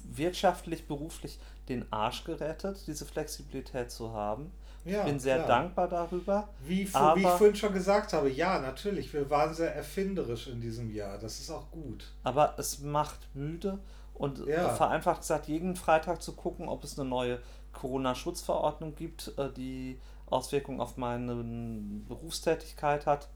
wirtschaftlich, 0.03 0.88
beruflich 0.88 1.40
den 1.69 1.91
Arsch 1.91 2.23
gerettet, 2.23 2.84
diese 2.88 3.06
Flexibilität 3.06 3.91
zu 3.91 4.14
haben. 4.14 4.52
Ja, 4.85 4.99
ich 4.99 5.06
bin 5.06 5.19
sehr 5.19 5.38
klar. 5.38 5.48
dankbar 5.48 5.88
darüber. 5.88 6.49
Wie, 6.65 6.80
wie, 6.80 7.22
ich 7.22 7.27
vorhin 7.27 7.56
schon 7.56 7.73
gesagt 7.73 8.11
habe, 8.11 8.30
ja, 8.30 8.60
natürlich, 8.60 9.14
wir 9.14 9.30
waren 9.30 9.53
sehr 9.53 9.73
erfinderisch 9.73 10.48
in 10.48 10.60
diesem 10.60 10.91
Jahr. 10.91 11.18
Das 11.18 11.40
ist 11.40 11.49
auch 11.49 11.72
gut. 11.72 12.11
Aber 12.23 12.56
es 12.57 12.80
macht 12.80 13.19
müde 13.34 13.80
und 14.14 14.45
ja. 14.45 14.69
vereinfacht 14.69 15.22
gesagt, 15.22 15.48
jeden 15.48 15.76
Freitag 15.76 16.22
zu 16.22 16.34
gucken, 16.34 16.68
ob 16.68 16.84
es 16.84 16.99
eine 16.99 17.07
neue 17.07 17.40
Corona-Schutzverordnung 17.72 18.95
gibt, 18.95 19.34
äh, 19.38 19.52
die 19.52 19.99
Auswirkungen 20.26 20.81
auf 20.81 20.98
meine 20.98 21.35
Berufstätigkeit 22.07 23.06
hat, 23.06 23.30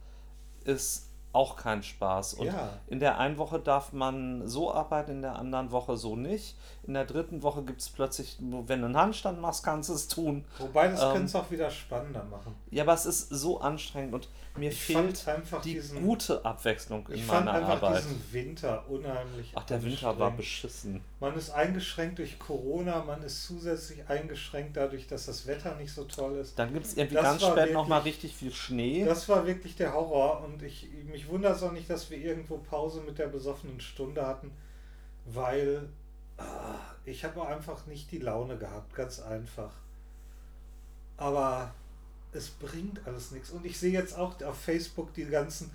ist 0.65 1.06
auch 1.33 1.55
kein 1.55 1.83
Spaß. 1.83 2.35
Und 2.35 2.47
ja. 2.47 2.69
in 2.87 2.99
der 2.99 3.19
einen 3.19 3.37
Woche 3.37 3.59
darf 3.59 3.93
man 3.93 4.47
so 4.47 4.73
arbeiten, 4.73 5.11
in 5.11 5.21
der 5.21 5.35
anderen 5.35 5.71
Woche 5.71 5.97
so 5.97 6.15
nicht. 6.15 6.55
In 6.83 6.93
der 6.93 7.05
dritten 7.05 7.43
Woche 7.43 7.63
gibt 7.63 7.81
es 7.81 7.89
plötzlich, 7.89 8.37
wenn 8.39 8.79
du 8.79 8.85
einen 8.85 8.97
Handstand 8.97 9.39
machst, 9.41 9.63
kannst 9.63 9.89
du 9.89 9.93
es 9.93 10.07
tun. 10.07 10.45
Wobei 10.57 10.87
das 10.87 11.01
ähm, 11.01 11.11
könnte 11.11 11.25
es 11.25 11.35
auch 11.35 11.51
wieder 11.51 11.69
spannender 11.69 12.23
machen. 12.23 12.55
Ja, 12.71 12.83
aber 12.83 12.93
es 12.93 13.05
ist 13.05 13.29
so 13.29 13.59
anstrengend 13.59 14.13
und 14.13 14.29
mir 14.57 14.71
ich 14.71 14.81
fehlt 14.81 15.25
die 15.63 15.73
diesen, 15.73 16.01
gute 16.01 16.43
Abwechslung 16.43 17.07
in 17.09 17.25
meiner 17.27 17.53
Arbeit. 17.53 17.61
Ich 17.61 17.67
fand 17.67 17.83
einfach 17.83 17.97
diesen 17.97 18.33
Winter 18.33 18.89
unheimlich 18.89 19.51
Ach, 19.53 19.63
der 19.65 19.83
Winter 19.83 20.17
war 20.17 20.31
beschissen. 20.31 21.01
Man 21.19 21.35
ist 21.35 21.51
eingeschränkt 21.51 22.19
durch 22.19 22.39
Corona, 22.39 23.03
man 23.03 23.21
ist 23.21 23.43
zusätzlich 23.43 24.07
eingeschränkt 24.09 24.77
dadurch, 24.77 25.07
dass 25.07 25.27
das 25.27 25.45
Wetter 25.45 25.75
nicht 25.75 25.93
so 25.93 26.05
toll 26.05 26.37
ist. 26.37 26.57
Dann 26.57 26.73
gibt 26.73 26.85
es 26.85 26.95
irgendwie 26.95 27.15
das 27.15 27.23
ganz 27.23 27.45
spät 27.45 27.73
nochmal 27.73 28.01
richtig 28.01 28.35
viel 28.35 28.51
Schnee. 28.51 29.05
Das 29.05 29.29
war 29.29 29.45
wirklich 29.45 29.75
der 29.75 29.93
Horror 29.93 30.43
und 30.43 30.63
ich 30.63 30.87
mich 31.17 31.27
wundert 31.29 31.55
es 31.55 31.63
auch 31.63 31.71
nicht, 31.71 31.89
dass 31.89 32.11
wir 32.11 32.19
irgendwo 32.19 32.57
Pause 32.57 33.01
mit 33.01 33.17
der 33.17 33.25
besoffenen 33.25 33.81
Stunde 33.81 34.25
hatten, 34.25 34.51
weil 35.25 35.89
ah, 36.37 36.75
ich 37.05 37.25
habe 37.25 37.47
einfach 37.47 37.87
nicht 37.87 38.11
die 38.11 38.19
Laune 38.19 38.55
gehabt, 38.57 38.93
ganz 38.93 39.19
einfach. 39.19 39.71
Aber 41.17 41.73
es 42.33 42.49
bringt 42.49 43.01
alles 43.07 43.31
nichts. 43.31 43.49
Und 43.49 43.65
ich 43.65 43.79
sehe 43.79 43.91
jetzt 43.91 44.15
auch 44.15 44.39
auf 44.43 44.61
Facebook 44.61 45.11
die 45.15 45.25
ganzen, 45.25 45.71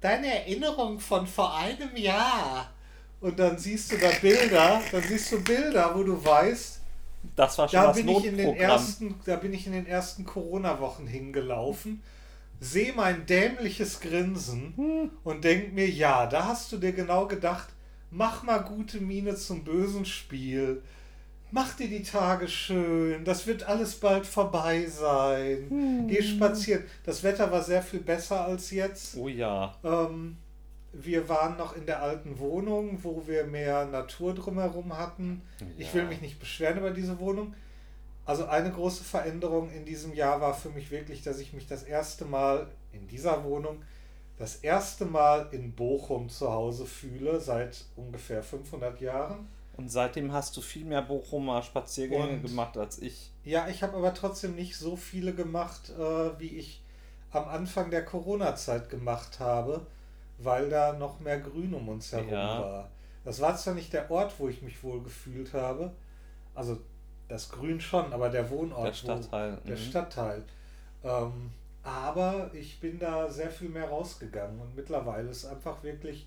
deine 0.00 0.26
Erinnerung 0.40 0.98
von 0.98 1.28
vor 1.28 1.56
einem 1.56 1.96
Jahr. 1.96 2.72
Und 3.20 3.38
dann 3.38 3.56
siehst 3.56 3.92
du 3.92 3.98
da 3.98 4.10
Bilder, 4.20 4.82
dann 4.90 5.02
siehst 5.02 5.30
du 5.30 5.40
Bilder, 5.44 5.94
wo 5.94 6.02
du 6.02 6.24
weißt, 6.24 6.80
das 7.36 7.56
war 7.56 7.68
schon 7.68 7.80
da 7.80 7.92
bin 7.92 8.08
ich 8.08 8.24
in 8.24 8.36
den 8.36 8.56
ersten, 8.56 9.14
da 9.26 9.36
bin 9.36 9.54
ich 9.54 9.64
in 9.68 9.74
den 9.74 9.86
ersten 9.86 10.24
Corona-Wochen 10.24 11.06
hingelaufen, 11.06 12.02
sehe 12.62 12.92
mein 12.92 13.26
dämliches 13.26 14.00
Grinsen 14.00 14.74
hm. 14.76 15.10
und 15.24 15.44
denk 15.44 15.72
mir, 15.72 15.88
ja, 15.88 16.26
da 16.26 16.46
hast 16.46 16.72
du 16.72 16.78
dir 16.78 16.92
genau 16.92 17.26
gedacht, 17.26 17.68
mach 18.10 18.42
mal 18.42 18.58
gute 18.58 19.00
Miene 19.00 19.34
zum 19.34 19.64
bösen 19.64 20.04
Spiel 20.04 20.82
mach 21.52 21.74
dir 21.74 21.88
die 21.88 22.02
Tage 22.02 22.48
schön, 22.48 23.24
das 23.24 23.46
wird 23.46 23.62
alles 23.62 23.94
bald 23.94 24.26
vorbei 24.26 24.86
sein. 24.86 25.66
Hm. 25.68 26.08
Geh 26.08 26.22
spazieren. 26.22 26.82
Das 27.04 27.22
Wetter 27.22 27.52
war 27.52 27.62
sehr 27.62 27.82
viel 27.82 28.00
besser 28.00 28.44
als 28.44 28.70
jetzt. 28.72 29.16
Oh 29.16 29.28
ja. 29.28 29.76
Ähm, 29.84 30.36
wir 30.92 31.28
waren 31.28 31.56
noch 31.56 31.76
in 31.76 31.86
der 31.86 32.02
alten 32.02 32.38
Wohnung, 32.38 32.98
wo 33.02 33.22
wir 33.26 33.44
mehr 33.44 33.84
Natur 33.86 34.34
drumherum 34.34 34.96
hatten. 34.96 35.42
Ja. 35.60 35.66
Ich 35.78 35.94
will 35.94 36.04
mich 36.06 36.20
nicht 36.20 36.40
beschweren 36.40 36.78
über 36.78 36.90
diese 36.90 37.18
Wohnung. 37.20 37.54
Also 38.24 38.46
eine 38.46 38.70
große 38.70 39.02
Veränderung 39.02 39.70
in 39.70 39.84
diesem 39.84 40.14
Jahr 40.14 40.40
war 40.40 40.54
für 40.54 40.70
mich 40.70 40.90
wirklich, 40.90 41.22
dass 41.22 41.40
ich 41.40 41.52
mich 41.52 41.66
das 41.66 41.82
erste 41.82 42.24
Mal 42.24 42.68
in 42.92 43.08
dieser 43.08 43.44
Wohnung 43.44 43.82
das 44.38 44.56
erste 44.56 45.04
Mal 45.04 45.48
in 45.52 45.72
Bochum 45.72 46.28
zu 46.28 46.50
Hause 46.50 46.84
fühle, 46.86 47.40
seit 47.40 47.84
ungefähr 47.96 48.42
500 48.42 49.00
Jahren. 49.00 49.48
Und 49.76 49.88
seitdem 49.88 50.32
hast 50.32 50.56
du 50.56 50.60
viel 50.60 50.84
mehr 50.84 51.02
Bochumer 51.02 51.62
Spaziergänge 51.62 52.28
und, 52.28 52.42
gemacht 52.42 52.76
als 52.76 52.98
ich. 52.98 53.30
Ja, 53.44 53.68
ich 53.68 53.82
habe 53.82 53.96
aber 53.96 54.12
trotzdem 54.14 54.54
nicht 54.54 54.76
so 54.76 54.96
viele 54.96 55.32
gemacht, 55.34 55.90
äh, 55.90 56.38
wie 56.40 56.58
ich 56.58 56.82
am 57.30 57.46
Anfang 57.46 57.90
der 57.90 58.04
Corona-Zeit 58.04 58.90
gemacht 58.90 59.40
habe, 59.40 59.86
weil 60.38 60.68
da 60.68 60.92
noch 60.92 61.20
mehr 61.20 61.40
Grün 61.40 61.72
um 61.72 61.88
uns 61.88 62.12
herum 62.12 62.28
ja. 62.28 62.60
war. 62.60 62.90
Das 63.24 63.40
war 63.40 63.56
zwar 63.56 63.74
nicht 63.74 63.92
der 63.92 64.10
Ort, 64.10 64.34
wo 64.38 64.48
ich 64.48 64.62
mich 64.62 64.82
wohl 64.82 65.02
gefühlt 65.02 65.54
habe, 65.54 65.92
also 66.54 66.78
das 67.32 67.48
Grün 67.48 67.80
schon, 67.80 68.12
aber 68.12 68.28
der 68.28 68.48
Wohnort, 68.50 68.88
der 68.88 68.92
Stadtteil, 68.92 69.56
wo, 69.56 69.68
der 69.68 69.76
mhm. 69.76 69.80
Stadtteil. 69.80 70.42
Ähm, 71.02 71.50
aber 71.82 72.50
ich 72.52 72.78
bin 72.78 72.98
da 72.98 73.28
sehr 73.28 73.50
viel 73.50 73.68
mehr 73.68 73.88
rausgegangen 73.88 74.60
und 74.60 74.76
mittlerweile 74.76 75.30
ist 75.30 75.44
einfach 75.44 75.82
wirklich 75.82 76.26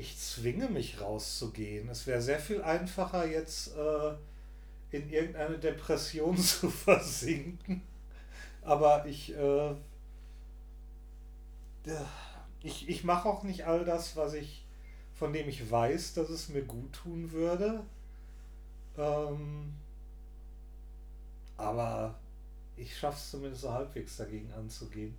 ich 0.00 0.18
zwinge 0.18 0.68
mich 0.68 1.00
rauszugehen. 1.00 1.88
Es 1.90 2.06
wäre 2.06 2.22
sehr 2.22 2.40
viel 2.40 2.62
einfacher 2.62 3.26
jetzt 3.26 3.76
äh, 3.76 4.14
in 4.96 5.10
irgendeine 5.10 5.58
Depression 5.58 6.36
zu 6.38 6.70
versinken. 6.70 7.82
Aber 8.62 9.04
ich, 9.06 9.34
äh, 9.36 9.74
ich, 12.62 12.88
ich 12.88 13.04
mache 13.04 13.28
auch 13.28 13.42
nicht 13.42 13.66
all 13.66 13.84
das, 13.84 14.16
was 14.16 14.34
ich, 14.34 14.64
von 15.14 15.32
dem 15.32 15.48
ich 15.48 15.70
weiß, 15.70 16.14
dass 16.14 16.30
es 16.30 16.48
mir 16.48 16.62
gut 16.62 16.92
tun 16.94 17.32
würde. 17.32 17.84
Ähm, 18.96 19.74
aber 21.60 22.14
ich 22.76 22.96
schaffe 22.96 23.18
es 23.18 23.30
zumindest 23.30 23.62
so 23.62 23.72
halbwegs 23.72 24.16
dagegen 24.16 24.52
anzugehen. 24.52 25.14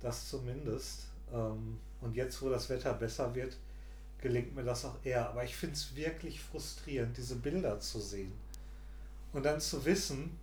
Das 0.00 0.28
zumindest. 0.28 1.06
Ähm, 1.32 1.78
und 2.00 2.16
jetzt, 2.16 2.40
wo 2.42 2.48
das 2.48 2.68
Wetter 2.68 2.94
besser 2.94 3.34
wird, 3.34 3.56
gelingt 4.20 4.54
mir 4.54 4.64
das 4.64 4.84
auch 4.84 4.96
eher. 5.04 5.28
Aber 5.28 5.44
ich 5.44 5.54
finde 5.54 5.76
es 5.76 5.94
wirklich 5.94 6.40
frustrierend, 6.40 7.16
diese 7.16 7.36
Bilder 7.36 7.80
zu 7.80 8.00
sehen. 8.00 8.32
Und 9.32 9.44
dann 9.44 9.60
zu 9.60 9.84
wissen, 9.84 10.38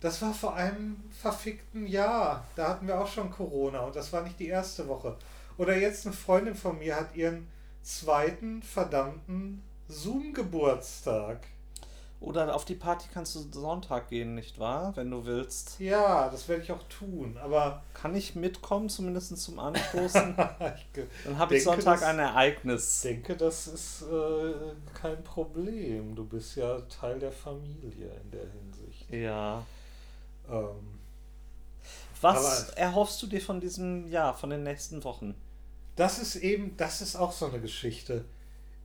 das 0.00 0.20
war 0.20 0.34
vor 0.34 0.54
einem 0.54 0.96
verfickten 1.20 1.86
Jahr. 1.86 2.46
Da 2.56 2.68
hatten 2.68 2.88
wir 2.88 3.00
auch 3.00 3.08
schon 3.08 3.30
Corona 3.30 3.80
und 3.80 3.96
das 3.96 4.12
war 4.12 4.22
nicht 4.22 4.38
die 4.40 4.48
erste 4.48 4.88
Woche. 4.88 5.16
Oder 5.58 5.76
jetzt 5.76 6.06
eine 6.06 6.14
Freundin 6.14 6.54
von 6.56 6.78
mir 6.78 6.96
hat 6.96 7.14
ihren 7.14 7.46
zweiten 7.82 8.62
verdammten 8.62 9.62
Zoom-Geburtstag. 9.88 11.46
Oder 12.22 12.54
auf 12.54 12.64
die 12.64 12.76
Party 12.76 13.08
kannst 13.12 13.34
du 13.34 13.40
Sonntag 13.50 14.08
gehen, 14.08 14.36
nicht 14.36 14.60
wahr? 14.60 14.92
Wenn 14.94 15.10
du 15.10 15.26
willst. 15.26 15.80
Ja, 15.80 16.28
das 16.30 16.48
werde 16.48 16.62
ich 16.62 16.70
auch 16.70 16.82
tun. 16.84 17.36
Aber. 17.42 17.82
Kann 17.94 18.14
ich 18.14 18.36
mitkommen, 18.36 18.88
zumindest 18.88 19.36
zum 19.38 19.58
Anstoßen? 19.58 20.36
Dann 21.24 21.38
habe 21.38 21.56
ich 21.56 21.64
Sonntag 21.64 21.98
das, 21.98 22.02
ein 22.04 22.20
Ereignis. 22.20 23.04
Ich 23.04 23.10
denke, 23.10 23.36
das 23.36 23.66
ist 23.66 24.02
äh, 24.02 24.54
kein 24.94 25.22
Problem. 25.24 26.14
Du 26.14 26.24
bist 26.24 26.54
ja 26.54 26.80
Teil 26.82 27.18
der 27.18 27.32
Familie 27.32 28.12
in 28.24 28.30
der 28.30 28.46
Hinsicht. 28.52 29.10
Ja. 29.10 29.66
Ähm, 30.48 31.00
Was 32.20 32.70
erhoffst 32.70 33.20
du 33.20 33.26
dir 33.26 33.40
von 33.40 33.60
diesem 33.60 34.08
Jahr, 34.08 34.34
von 34.34 34.50
den 34.50 34.62
nächsten 34.62 35.02
Wochen? 35.02 35.34
Das 35.96 36.20
ist 36.20 36.36
eben, 36.36 36.76
das 36.76 37.02
ist 37.02 37.16
auch 37.16 37.32
so 37.32 37.46
eine 37.46 37.60
Geschichte 37.60 38.24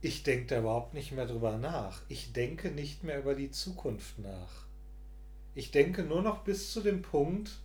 ich 0.00 0.22
denke 0.22 0.46
da 0.46 0.58
überhaupt 0.60 0.94
nicht 0.94 1.12
mehr 1.12 1.26
drüber 1.26 1.56
nach. 1.56 2.02
Ich 2.08 2.32
denke 2.32 2.70
nicht 2.70 3.02
mehr 3.02 3.18
über 3.18 3.34
die 3.34 3.50
Zukunft 3.50 4.18
nach. 4.18 4.66
Ich 5.54 5.70
denke 5.70 6.04
nur 6.04 6.22
noch 6.22 6.44
bis 6.44 6.72
zu 6.72 6.80
dem 6.80 7.02
Punkt, 7.02 7.58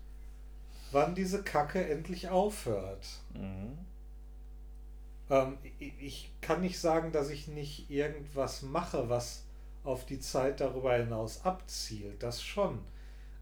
wann 0.91 1.13
diese 1.13 1.43
Kacke 1.43 1.87
endlich 1.87 2.29
aufhört. 2.29 3.05
Mhm. 3.33 3.77
Ähm, 5.29 5.57
ich 5.79 6.31
kann 6.41 6.61
nicht 6.61 6.79
sagen, 6.79 7.11
dass 7.11 7.29
ich 7.29 7.47
nicht 7.47 7.89
irgendwas 7.89 8.63
mache, 8.63 9.09
was 9.09 9.43
auf 9.83 10.05
die 10.05 10.19
Zeit 10.19 10.59
darüber 10.59 10.95
hinaus 10.95 11.45
abzielt. 11.45 12.23
Das 12.23 12.41
schon. 12.41 12.79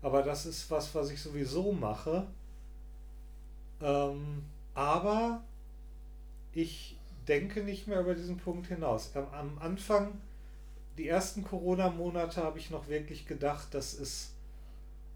Aber 0.02 0.24
das 0.24 0.46
ist 0.46 0.70
was, 0.70 0.94
was 0.96 1.12
ich 1.12 1.22
sowieso 1.22 1.72
mache. 1.72 2.28
Ähm, 3.82 4.44
aber 4.74 5.44
ich 6.54 6.98
denke 7.28 7.64
nicht 7.64 7.88
mehr 7.88 8.02
über 8.02 8.16
diesen 8.16 8.38
Punkt 8.38 8.68
hinaus. 8.68 9.12
Am, 9.16 9.58
Anfang, 9.60 10.20
die 10.98 11.08
ersten 11.08 11.44
Corona-Monate, 11.44 12.42
habe 12.44 12.60
ich 12.60 12.70
noch 12.70 12.88
wirklich 12.88 13.28
gedacht, 13.28 13.68
das 13.72 13.94
ist 13.94 14.32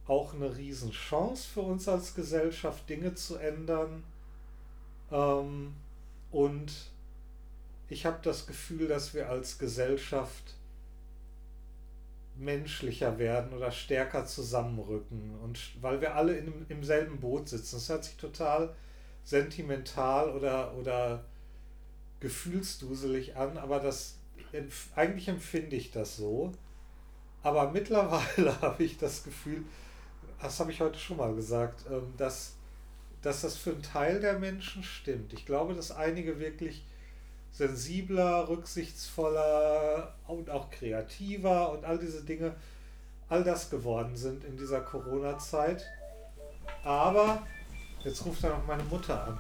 auch 0.07 0.33
eine 0.33 0.55
Riesenchance 0.55 1.47
für 1.47 1.61
uns 1.61 1.87
als 1.87 2.13
Gesellschaft, 2.13 2.87
Dinge 2.89 3.15
zu 3.15 3.37
ändern. 3.37 4.03
Ähm, 5.11 5.73
und 6.31 6.71
ich 7.89 8.05
habe 8.05 8.19
das 8.21 8.47
Gefühl, 8.47 8.87
dass 8.87 9.13
wir 9.13 9.29
als 9.29 9.57
Gesellschaft 9.57 10.55
menschlicher 12.37 13.17
werden 13.17 13.53
oder 13.53 13.71
stärker 13.71 14.25
zusammenrücken. 14.25 15.35
Und 15.43 15.81
weil 15.81 16.01
wir 16.01 16.15
alle 16.15 16.37
in, 16.37 16.65
im 16.69 16.83
selben 16.83 17.19
Boot 17.19 17.49
sitzen. 17.49 17.77
Das 17.77 17.89
hört 17.89 18.03
sich 18.03 18.15
total 18.17 18.75
sentimental 19.23 20.29
oder, 20.31 20.73
oder 20.75 21.23
gefühlsduselig 22.25 23.35
an, 23.35 23.59
aber 23.59 23.79
das 23.79 24.17
eigentlich 24.95 25.27
empfinde 25.27 25.75
ich 25.75 25.91
das 25.91 26.17
so. 26.17 26.51
Aber 27.43 27.71
mittlerweile 27.71 28.59
habe 28.61 28.83
ich 28.83 28.97
das 28.97 29.23
Gefühl, 29.23 29.63
das 30.41 30.59
habe 30.59 30.71
ich 30.71 30.81
heute 30.81 30.97
schon 30.97 31.17
mal 31.17 31.35
gesagt, 31.35 31.85
ähm, 31.87 32.13
dass, 32.17 32.55
dass 33.21 33.41
das 33.41 33.57
für 33.57 33.73
einen 33.73 33.83
Teil 33.83 34.19
der 34.19 34.39
Menschen 34.39 34.83
stimmt. 34.83 35.33
Ich 35.33 35.45
glaube, 35.45 35.75
dass 35.75 35.91
einige 35.91 36.39
wirklich 36.39 36.83
sensibler, 37.51 38.49
rücksichtsvoller 38.49 40.15
und 40.25 40.49
auch 40.49 40.71
kreativer 40.71 41.71
und 41.73 41.85
all 41.85 41.99
diese 41.99 42.23
Dinge, 42.23 42.55
all 43.29 43.43
das 43.43 43.69
geworden 43.69 44.15
sind 44.15 44.43
in 44.43 44.57
dieser 44.57 44.81
Corona-Zeit. 44.81 45.85
Aber, 46.83 47.45
jetzt 48.03 48.25
ruft 48.25 48.43
er 48.43 48.49
noch 48.49 48.65
meine 48.65 48.83
Mutter 48.83 49.27
an. 49.27 49.39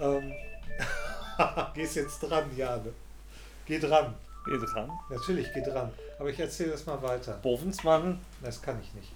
Ähm, 0.00 0.32
Gehst 1.74 1.96
jetzt 1.96 2.20
dran, 2.20 2.54
Jane. 2.56 2.92
Geh 3.66 3.78
dran. 3.78 4.14
Geh 4.44 4.58
dran? 4.58 4.90
Natürlich, 5.10 5.46
geh 5.52 5.62
dran. 5.62 5.92
Aber 6.18 6.30
ich 6.30 6.38
erzähle 6.38 6.72
das 6.72 6.86
mal 6.86 7.00
weiter. 7.02 7.34
Bovensmann? 7.42 8.20
Das 8.42 8.60
kann 8.60 8.80
ich 8.80 8.92
nicht. 8.94 9.12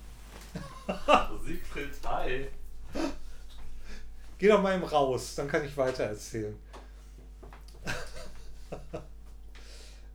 Siegfried, 1.45 1.91
hi. 2.05 2.49
Geh 4.39 4.49
doch 4.49 4.61
mal 4.61 4.77
eben 4.77 4.85
raus, 4.85 5.35
dann 5.37 5.49
kann 5.49 5.65
ich 5.65 5.77
weiter 5.77 6.05
erzählen. 6.05 6.57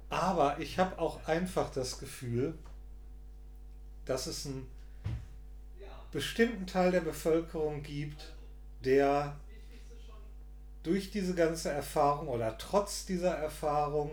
Aber 0.09 0.59
ich 0.59 0.77
habe 0.77 0.99
auch 0.99 1.25
einfach 1.27 1.71
das 1.71 1.99
Gefühl, 1.99 2.53
dass 4.05 4.27
es 4.27 4.45
einen 4.45 4.67
bestimmten 6.11 6.67
Teil 6.67 6.91
der 6.91 7.01
Bevölkerung 7.01 7.83
gibt, 7.83 8.33
der 8.83 9.35
durch 10.87 11.11
diese 11.11 11.35
ganze 11.35 11.69
Erfahrung 11.69 12.29
oder 12.29 12.57
trotz 12.57 13.05
dieser 13.05 13.35
Erfahrung 13.35 14.11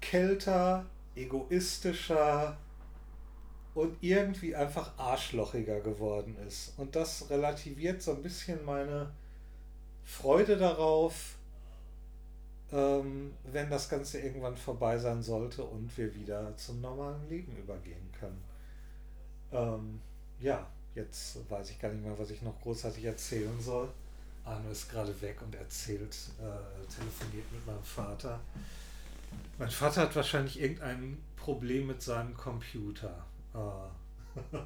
kälter, 0.00 0.86
egoistischer 1.14 2.56
und 3.74 3.94
irgendwie 4.00 4.56
einfach 4.56 4.96
arschlochiger 4.96 5.80
geworden 5.80 6.34
ist. 6.48 6.72
Und 6.78 6.96
das 6.96 7.28
relativiert 7.28 8.00
so 8.00 8.12
ein 8.12 8.22
bisschen 8.22 8.64
meine 8.64 9.12
Freude 10.02 10.56
darauf, 10.56 11.34
ähm, 12.72 13.34
wenn 13.44 13.68
das 13.68 13.90
Ganze 13.90 14.20
irgendwann 14.20 14.56
vorbei 14.56 14.96
sein 14.96 15.22
sollte 15.22 15.62
und 15.62 15.94
wir 15.98 16.14
wieder 16.14 16.56
zum 16.56 16.80
normalen 16.80 17.28
Leben 17.28 17.54
übergehen 17.54 18.10
können. 18.18 18.42
Ähm, 19.52 20.00
ja, 20.40 20.66
jetzt 20.94 21.38
weiß 21.50 21.68
ich 21.68 21.78
gar 21.78 21.90
nicht 21.92 22.02
mehr, 22.02 22.18
was 22.18 22.30
ich 22.30 22.40
noch 22.40 22.58
großartig 22.62 23.04
erzählen 23.04 23.60
soll. 23.60 23.90
Arno 24.46 24.70
ist 24.70 24.88
gerade 24.88 25.20
weg 25.20 25.42
und 25.42 25.54
erzählt, 25.54 26.16
äh, 26.38 26.94
telefoniert 26.94 27.50
mit 27.52 27.66
meinem 27.66 27.82
Vater. 27.82 28.40
Mein 29.58 29.70
Vater 29.70 30.02
hat 30.02 30.16
wahrscheinlich 30.16 30.60
irgendein 30.60 31.18
Problem 31.36 31.88
mit 31.88 32.00
seinem 32.00 32.36
Computer. 32.36 33.26
Äh, 33.54 34.56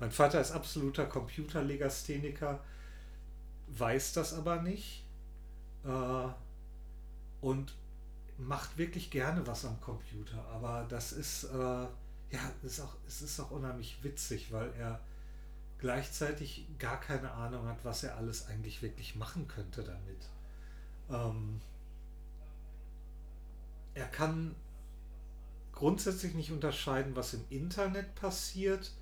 mein 0.00 0.10
Vater 0.10 0.40
ist 0.40 0.52
absoluter 0.52 1.06
Computerlegastheniker, 1.06 2.60
weiß 3.68 4.12
das 4.12 4.34
aber 4.34 4.60
nicht 4.60 5.04
äh, 5.84 6.28
und 7.40 7.74
macht 8.36 8.76
wirklich 8.76 9.10
gerne 9.10 9.46
was 9.46 9.64
am 9.64 9.80
Computer. 9.80 10.44
Aber 10.52 10.84
das 10.88 11.12
ist, 11.12 11.44
äh, 11.44 11.56
ja, 11.56 12.52
ist 12.62 12.80
auch, 12.80 12.96
es 13.06 13.22
ist 13.22 13.40
auch 13.40 13.52
unheimlich 13.52 14.02
witzig, 14.02 14.52
weil 14.52 14.70
er 14.78 15.00
gleichzeitig 15.84 16.64
gar 16.78 16.98
keine 16.98 17.30
Ahnung 17.32 17.66
hat, 17.66 17.84
was 17.84 18.04
er 18.04 18.16
alles 18.16 18.46
eigentlich 18.46 18.80
wirklich 18.80 19.16
machen 19.16 19.46
könnte 19.48 19.82
damit. 19.82 20.30
Ähm, 21.10 21.60
er 23.92 24.06
kann 24.06 24.54
grundsätzlich 25.72 26.32
nicht 26.32 26.50
unterscheiden, 26.50 27.14
was 27.16 27.34
im 27.34 27.44
Internet 27.50 28.14
passiert 28.14 28.92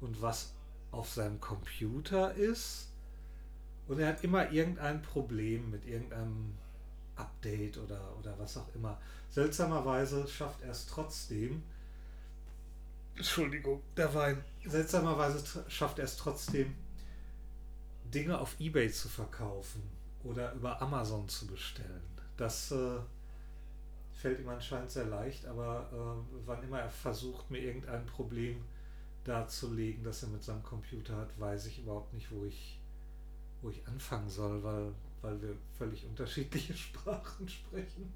und 0.00 0.22
was 0.22 0.52
auf 0.92 1.10
seinem 1.10 1.40
Computer 1.40 2.32
ist. 2.34 2.92
Und 3.88 3.98
er 3.98 4.10
hat 4.10 4.22
immer 4.22 4.52
irgendein 4.52 5.02
Problem 5.02 5.68
mit 5.72 5.84
irgendeinem 5.84 6.54
Update 7.16 7.76
oder, 7.76 8.16
oder 8.20 8.38
was 8.38 8.56
auch 8.56 8.72
immer. 8.76 9.00
Seltsamerweise 9.30 10.28
schafft 10.28 10.62
er 10.62 10.70
es 10.70 10.86
trotzdem, 10.86 11.64
Entschuldigung, 13.20 13.82
der 13.98 14.14
Wein. 14.14 14.42
Seltsamerweise 14.64 15.44
schafft 15.68 15.98
er 15.98 16.06
es 16.06 16.16
trotzdem, 16.16 16.74
Dinge 18.04 18.38
auf 18.38 18.58
Ebay 18.58 18.90
zu 18.90 19.10
verkaufen 19.10 19.82
oder 20.24 20.54
über 20.54 20.80
Amazon 20.80 21.28
zu 21.28 21.46
bestellen. 21.46 22.00
Das 22.38 22.72
äh, 22.72 22.98
fällt 24.14 24.40
ihm 24.40 24.48
anscheinend 24.48 24.90
sehr 24.90 25.04
leicht, 25.04 25.44
aber 25.44 25.86
äh, 25.92 26.46
wann 26.46 26.62
immer 26.62 26.80
er 26.80 26.88
versucht, 26.88 27.50
mir 27.50 27.58
irgendein 27.58 28.06
Problem 28.06 28.64
darzulegen, 29.24 30.02
das 30.02 30.22
er 30.22 30.30
mit 30.30 30.42
seinem 30.42 30.62
Computer 30.62 31.14
hat, 31.14 31.38
weiß 31.38 31.66
ich 31.66 31.80
überhaupt 31.80 32.14
nicht, 32.14 32.32
wo 32.32 32.46
ich, 32.46 32.80
wo 33.60 33.68
ich 33.68 33.86
anfangen 33.86 34.30
soll, 34.30 34.62
weil, 34.62 34.94
weil 35.20 35.42
wir 35.42 35.54
völlig 35.76 36.06
unterschiedliche 36.06 36.74
Sprachen 36.74 37.46
sprechen. 37.46 38.14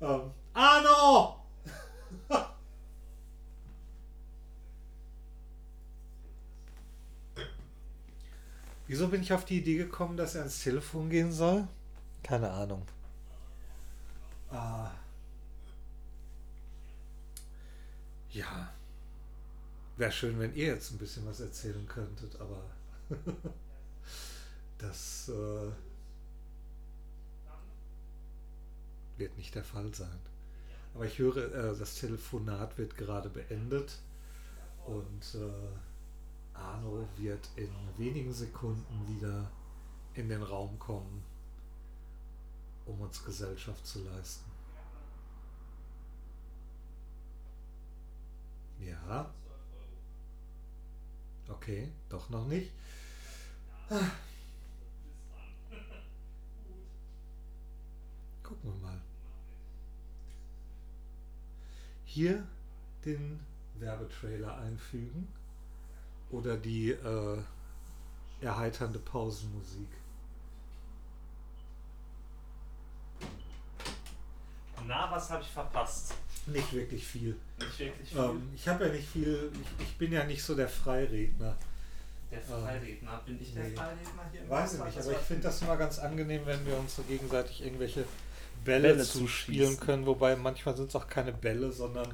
Ähm, 0.00 0.32
Arno! 0.52 1.44
Wieso 8.88 9.08
bin 9.08 9.20
ich 9.20 9.32
auf 9.34 9.44
die 9.44 9.58
Idee 9.58 9.76
gekommen, 9.76 10.16
dass 10.16 10.34
er 10.34 10.40
ans 10.40 10.62
Telefon 10.62 11.10
gehen 11.10 11.30
soll? 11.30 11.68
Keine 12.22 12.50
Ahnung. 12.50 12.86
Ah. 14.50 14.90
Ja. 18.30 18.72
Wäre 19.98 20.10
schön, 20.10 20.38
wenn 20.38 20.54
ihr 20.54 20.68
jetzt 20.68 20.90
ein 20.90 20.98
bisschen 20.98 21.26
was 21.26 21.40
erzählen 21.40 21.86
könntet, 21.86 22.40
aber 22.40 22.62
das 24.78 25.28
äh, 25.28 25.70
wird 29.18 29.36
nicht 29.36 29.54
der 29.54 29.64
Fall 29.64 29.92
sein. 29.94 30.18
Aber 30.94 31.04
ich 31.04 31.18
höre, 31.18 31.36
äh, 31.36 31.76
das 31.76 31.96
Telefonat 31.96 32.78
wird 32.78 32.96
gerade 32.96 33.28
beendet 33.28 33.98
und 34.86 35.34
äh, 35.34 35.76
Arno 36.58 37.06
wird 37.16 37.48
in 37.56 37.70
wenigen 37.96 38.32
Sekunden 38.32 39.06
wieder 39.08 39.50
in 40.14 40.28
den 40.28 40.42
Raum 40.42 40.78
kommen, 40.78 41.22
um 42.86 43.00
uns 43.00 43.24
Gesellschaft 43.24 43.86
zu 43.86 44.02
leisten. 44.04 44.50
Ja. 48.80 49.30
Okay, 51.48 51.88
doch 52.08 52.28
noch 52.30 52.46
nicht. 52.46 52.70
Gucken 58.42 58.72
wir 58.72 58.80
mal. 58.80 59.00
Hier 62.04 62.46
den 63.04 63.40
Werbetrailer 63.78 64.58
einfügen 64.58 65.28
oder 66.30 66.56
die 66.56 66.90
äh, 66.90 67.38
erheiternde 68.40 68.98
Pausenmusik. 68.98 69.88
Na, 74.86 75.10
was 75.10 75.28
habe 75.30 75.42
ich 75.42 75.48
verpasst? 75.48 76.14
Nicht 76.46 76.72
wirklich 76.72 77.06
viel. 77.06 77.36
Nicht 77.58 77.78
wirklich 77.78 78.08
viel. 78.08 78.18
Ähm, 78.18 78.48
ich 78.54 78.66
habe 78.66 78.86
ja 78.86 78.92
nicht 78.92 79.08
viel, 79.08 79.52
ich, 79.52 79.86
ich 79.86 79.98
bin 79.98 80.12
ja 80.12 80.24
nicht 80.24 80.42
so 80.42 80.54
der 80.54 80.68
Freiredner. 80.68 81.56
der 82.30 82.40
Freiredner. 82.40 83.20
Bin 83.26 83.38
ich 83.40 83.52
der 83.52 83.64
nee. 83.64 83.76
Freiredner 83.76 84.22
hier? 84.32 84.40
im 84.40 84.48
Weiß 84.48 84.74
ich 84.74 84.84
nicht, 84.84 84.98
aber 84.98 85.12
ich 85.12 85.18
finde 85.18 85.42
das 85.42 85.60
immer 85.60 85.76
ganz 85.76 85.98
angenehm, 85.98 86.46
wenn 86.46 86.64
wir 86.64 86.78
uns 86.78 86.96
so 86.96 87.02
gegenseitig 87.02 87.62
irgendwelche 87.62 88.04
Bälle, 88.64 88.88
Bälle 88.88 89.04
zuspielen 89.04 89.78
können, 89.78 90.06
wobei 90.06 90.36
manchmal 90.36 90.74
sind 90.76 90.88
es 90.88 90.96
auch 90.96 91.06
keine 91.06 91.32
Bälle, 91.32 91.70
sondern 91.70 92.08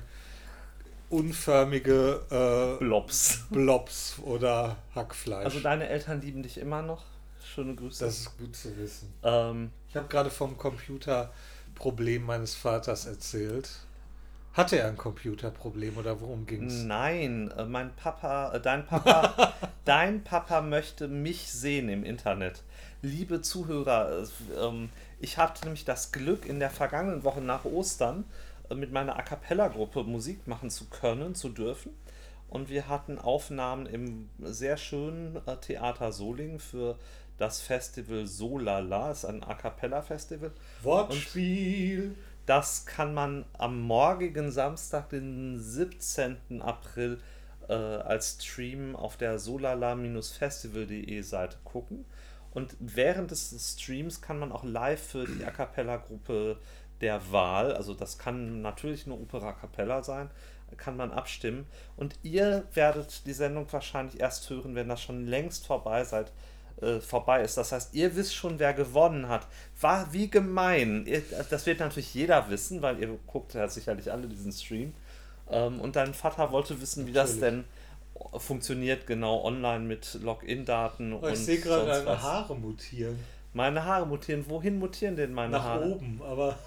unförmige 1.10 2.20
äh, 2.31 2.78
Blobs. 2.82 3.44
Blobs 3.51 4.16
oder 4.22 4.76
Hackfleisch. 4.94 5.44
Also 5.44 5.60
deine 5.60 5.89
Eltern 5.89 6.20
lieben 6.20 6.43
dich 6.43 6.59
immer 6.59 6.82
noch. 6.82 7.02
Schöne 7.44 7.74
Grüße. 7.74 8.05
das 8.05 8.18
ist 8.20 8.39
gut 8.39 8.56
zu 8.56 8.76
wissen. 8.76 9.12
ähm, 9.22 9.70
Ich 9.89 9.97
habe 9.97 10.09
gerade 10.09 10.31
vom 10.31 10.56
Computerproblem 10.56 12.24
meines 12.24 12.55
Vaters 12.55 13.06
erzählt. 13.06 13.70
Hatte 14.55 14.78
er 14.78 14.89
ein 14.89 14.97
Computerproblem 14.97 15.98
oder 15.98 16.20
worum 16.20 16.47
ging 16.47 16.66
es? 16.66 16.82
nein, 16.85 17.51
äh, 17.56 17.64
mein 17.64 17.94
Papa, 17.97 18.52
äh, 18.55 18.60
dein 18.60 18.86
Papa, 18.86 19.52
dein 19.85 20.22
Papa 20.22 20.60
möchte 20.60 21.09
mich 21.09 21.51
sehen 21.52 21.89
im 21.89 22.05
Internet. 22.05 22.62
Liebe 23.02 23.43
Zuhörer, 23.43 24.22
äh, 24.22 24.64
ähm, 24.64 24.90
ich 25.20 25.39
hatte 25.39 25.64
nämlich 25.64 25.85
das 25.85 26.12
Glück, 26.12 26.47
in 26.47 26.60
der 26.60 26.70
vergangenen 26.70 27.24
Woche 27.24 27.40
nach 27.40 27.64
Ostern 27.64 28.20
äh, 28.20 28.53
mit 28.74 28.93
meiner 28.93 29.16
A 29.16 29.23
cappella-Gruppe 29.23 30.05
Musik 30.05 30.47
machen 30.47 30.70
zu 30.70 30.86
können, 30.86 31.35
zu 31.35 31.49
dürfen. 31.49 31.93
Und 32.49 32.69
wir 32.69 32.89
hatten 32.89 33.19
Aufnahmen 33.19 33.86
im 33.86 34.31
sehr 34.39 34.77
schönen 34.77 35.36
äh, 35.47 35.57
Theater 35.57 36.12
Solingen 36.12 36.61
für 36.61 36.97
das 37.36 37.61
Festival 37.61 38.27
Solala, 38.27 39.11
ist 39.11 39.24
ein 39.24 39.43
A 39.43 39.55
cappella-Festival. 39.55 40.53
Wortspiel. 40.82 42.15
Das 42.47 42.86
kann 42.86 43.15
man 43.15 43.45
am 43.55 43.81
morgigen 43.81 44.53
Samstag, 44.53 45.09
den 45.09 45.59
17. 45.59 46.61
April, 46.61 47.19
äh, 47.69 47.73
als 47.73 48.39
Stream 48.41 48.95
auf 48.95 49.16
der 49.16 49.39
solala-festival.de 49.39 51.23
Seite 51.23 51.57
gucken. 51.65 52.05
Und 52.53 52.77
während 52.78 53.31
des 53.32 53.74
Streams 53.74 54.20
kann 54.20 54.39
man 54.39 54.53
auch 54.53 54.62
live 54.62 55.03
für 55.03 55.27
die 55.27 55.45
A 55.45 55.51
Cappella-Gruppe 55.51 56.59
der 57.00 57.32
Wahl, 57.32 57.74
also 57.74 57.94
das 57.94 58.18
kann 58.18 58.62
natürlich 58.62 59.06
nur 59.06 59.20
Opera 59.20 59.50
a 59.50 59.52
Cappella 59.52 60.02
sein, 60.02 60.30
kann 60.76 60.96
man 60.96 61.12
abstimmen. 61.12 61.66
Und 61.96 62.16
ihr 62.22 62.64
werdet 62.74 63.26
die 63.26 63.32
Sendung 63.32 63.66
wahrscheinlich 63.70 64.20
erst 64.20 64.48
hören, 64.50 64.74
wenn 64.74 64.88
das 64.88 65.02
schon 65.02 65.26
längst 65.26 65.66
vorbei 65.66 66.02
seid, 66.04 66.32
äh, 66.80 66.98
vorbei 67.00 67.42
ist. 67.42 67.56
Das 67.56 67.70
heißt, 67.72 67.94
ihr 67.94 68.16
wisst 68.16 68.34
schon, 68.34 68.58
wer 68.58 68.72
gewonnen 68.74 69.28
hat. 69.28 69.46
War 69.80 70.12
wie 70.12 70.28
gemein. 70.28 71.04
Ihr, 71.06 71.22
das 71.50 71.66
wird 71.66 71.80
natürlich 71.80 72.12
jeder 72.14 72.48
wissen, 72.50 72.82
weil 72.82 72.98
ihr 72.98 73.16
guckt 73.26 73.54
ja 73.54 73.68
sicherlich 73.68 74.10
alle 74.10 74.26
diesen 74.26 74.50
Stream. 74.52 74.94
Ähm, 75.50 75.80
und 75.80 75.94
dein 75.96 76.14
Vater 76.14 76.50
wollte 76.50 76.80
wissen, 76.80 77.06
wie 77.06 77.12
das 77.12 77.38
denn 77.38 77.64
funktioniert, 78.36 79.06
genau 79.06 79.44
online 79.44 79.84
mit 79.84 80.18
Login-Daten 80.22 81.12
Oh, 81.12 81.18
und 81.18 81.32
ich 81.32 81.38
sehe 81.38 81.58
gerade 81.60 81.86
deine 81.86 82.06
was. 82.06 82.22
Haare 82.22 82.56
mutieren. 82.56 83.18
Meine 83.52 83.84
Haare 83.84 84.06
mutieren. 84.06 84.44
Wohin 84.48 84.78
mutieren 84.78 85.16
denn 85.16 85.32
meine 85.32 85.52
Nach 85.52 85.64
Haare? 85.64 85.84
oben, 85.86 86.20
aber 86.22 86.58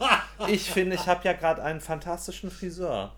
Ich 0.48 0.70
finde, 0.70 0.96
ich 0.96 1.06
habe 1.06 1.22
ja 1.24 1.34
gerade 1.34 1.62
einen 1.62 1.80
fantastischen 1.80 2.50
Friseur. 2.50 3.12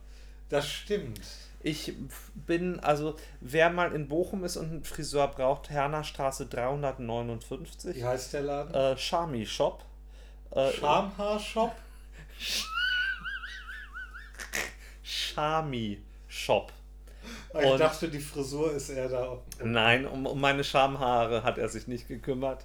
das 0.48 0.68
stimmt. 0.68 1.20
Ich 1.64 1.92
bin, 2.34 2.80
also 2.80 3.14
wer 3.40 3.70
mal 3.70 3.92
in 3.94 4.09
Bochum 4.09 4.42
ist 4.42 4.56
und 4.56 4.66
einen 4.70 4.84
Friseur 4.84 5.28
braucht, 5.28 5.70
Hernerstraße 5.70 6.46
359. 6.46 7.94
Wie 7.94 8.04
heißt 8.04 8.32
der 8.32 8.42
Laden? 8.42 8.74
Äh, 8.74 8.96
Charmy 8.98 9.46
Shop. 9.46 9.84
Äh, 10.50 10.72
Schamhaarshop? 10.72 11.72
Charmy 15.02 16.02
Shop. 16.28 16.72
Ich 17.60 17.64
Und- 17.64 17.78
dachte, 17.78 18.09
die 18.09 18.18
Frisur 18.18 18.72
ist 18.72 18.88
eher 18.90 19.09
da. 19.09 19.38
Nein, 19.62 20.06
um, 20.06 20.26
um 20.26 20.40
meine 20.40 20.64
Schamhaare 20.64 21.44
hat 21.44 21.59
er 21.59 21.68
sich 21.68 21.86
nicht 21.86 22.09
gekümmert. 22.09 22.64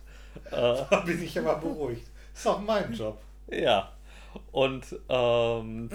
Äh, 0.51 0.51
Da 0.89 1.01
bin 1.05 1.21
ich 1.21 1.37
aber 1.37 1.55
beruhigt. 1.57 2.07
Ist 2.33 2.47
auch 2.47 2.59
mein 2.59 2.91
Job. 2.93 3.19
ja. 3.51 3.91
Und 4.51 4.85
ähm, 5.09 5.89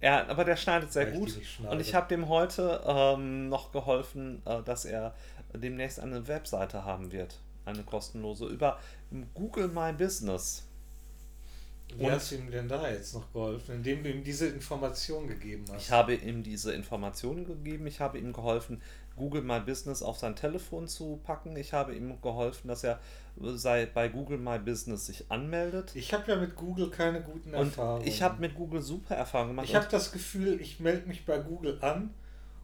er, 0.00 0.28
aber 0.28 0.44
der 0.44 0.56
schneidet 0.56 0.92
sehr 0.92 1.06
gut. 1.06 1.30
die 1.34 1.38
nicht 1.38 1.50
schneide. 1.54 1.72
Und 1.72 1.80
ich 1.80 1.94
habe 1.94 2.08
dem 2.08 2.28
heute 2.28 2.82
ähm, 2.86 3.48
noch 3.48 3.72
geholfen, 3.72 4.42
äh, 4.44 4.62
dass 4.62 4.84
er 4.84 5.14
demnächst 5.54 6.00
eine 6.00 6.26
Webseite 6.28 6.84
haben 6.84 7.12
wird. 7.12 7.38
Eine 7.64 7.82
kostenlose 7.82 8.46
über 8.46 8.78
Google 9.34 9.68
My 9.68 9.92
Business. 9.92 10.64
Wie 11.96 12.04
Und- 12.04 12.12
hast 12.12 12.30
du 12.32 12.36
ihm 12.36 12.50
denn 12.50 12.68
da 12.68 12.88
jetzt 12.90 13.14
noch 13.14 13.32
geholfen, 13.32 13.76
indem 13.76 14.02
du 14.02 14.10
ihm 14.10 14.22
diese 14.24 14.48
Information 14.48 15.26
gegeben 15.28 15.64
hast? 15.72 15.82
Ich 15.84 15.90
habe 15.90 16.14
ihm 16.14 16.42
diese 16.42 16.72
Informationen 16.72 17.44
gegeben. 17.46 17.86
Ich 17.86 18.00
habe 18.00 18.18
ihm 18.18 18.32
geholfen, 18.32 18.82
Google 19.16 19.42
My 19.42 19.60
Business 19.60 20.02
auf 20.02 20.18
sein 20.18 20.36
Telefon 20.36 20.86
zu 20.86 21.18
packen. 21.24 21.56
Ich 21.56 21.72
habe 21.72 21.94
ihm 21.94 22.20
geholfen, 22.20 22.68
dass 22.68 22.84
er 22.84 23.00
äh, 23.42 23.52
sei 23.56 23.86
bei 23.86 24.08
Google 24.08 24.38
My 24.38 24.58
Business 24.58 25.06
sich 25.06 25.30
anmeldet. 25.30 25.92
Ich 25.94 26.12
habe 26.12 26.30
ja 26.30 26.36
mit 26.36 26.54
Google 26.56 26.90
keine 26.90 27.22
guten 27.22 27.54
Und 27.54 27.68
Erfahrungen. 27.68 28.06
ich 28.06 28.22
habe 28.22 28.40
mit 28.40 28.54
Google 28.54 28.82
super 28.82 29.14
Erfahrungen 29.14 29.50
gemacht. 29.50 29.66
Ich 29.68 29.74
habe 29.74 29.88
das 29.90 30.12
Gefühl, 30.12 30.60
ich 30.60 30.80
melde 30.80 31.08
mich 31.08 31.24
bei 31.24 31.38
Google 31.38 31.78
an 31.80 32.14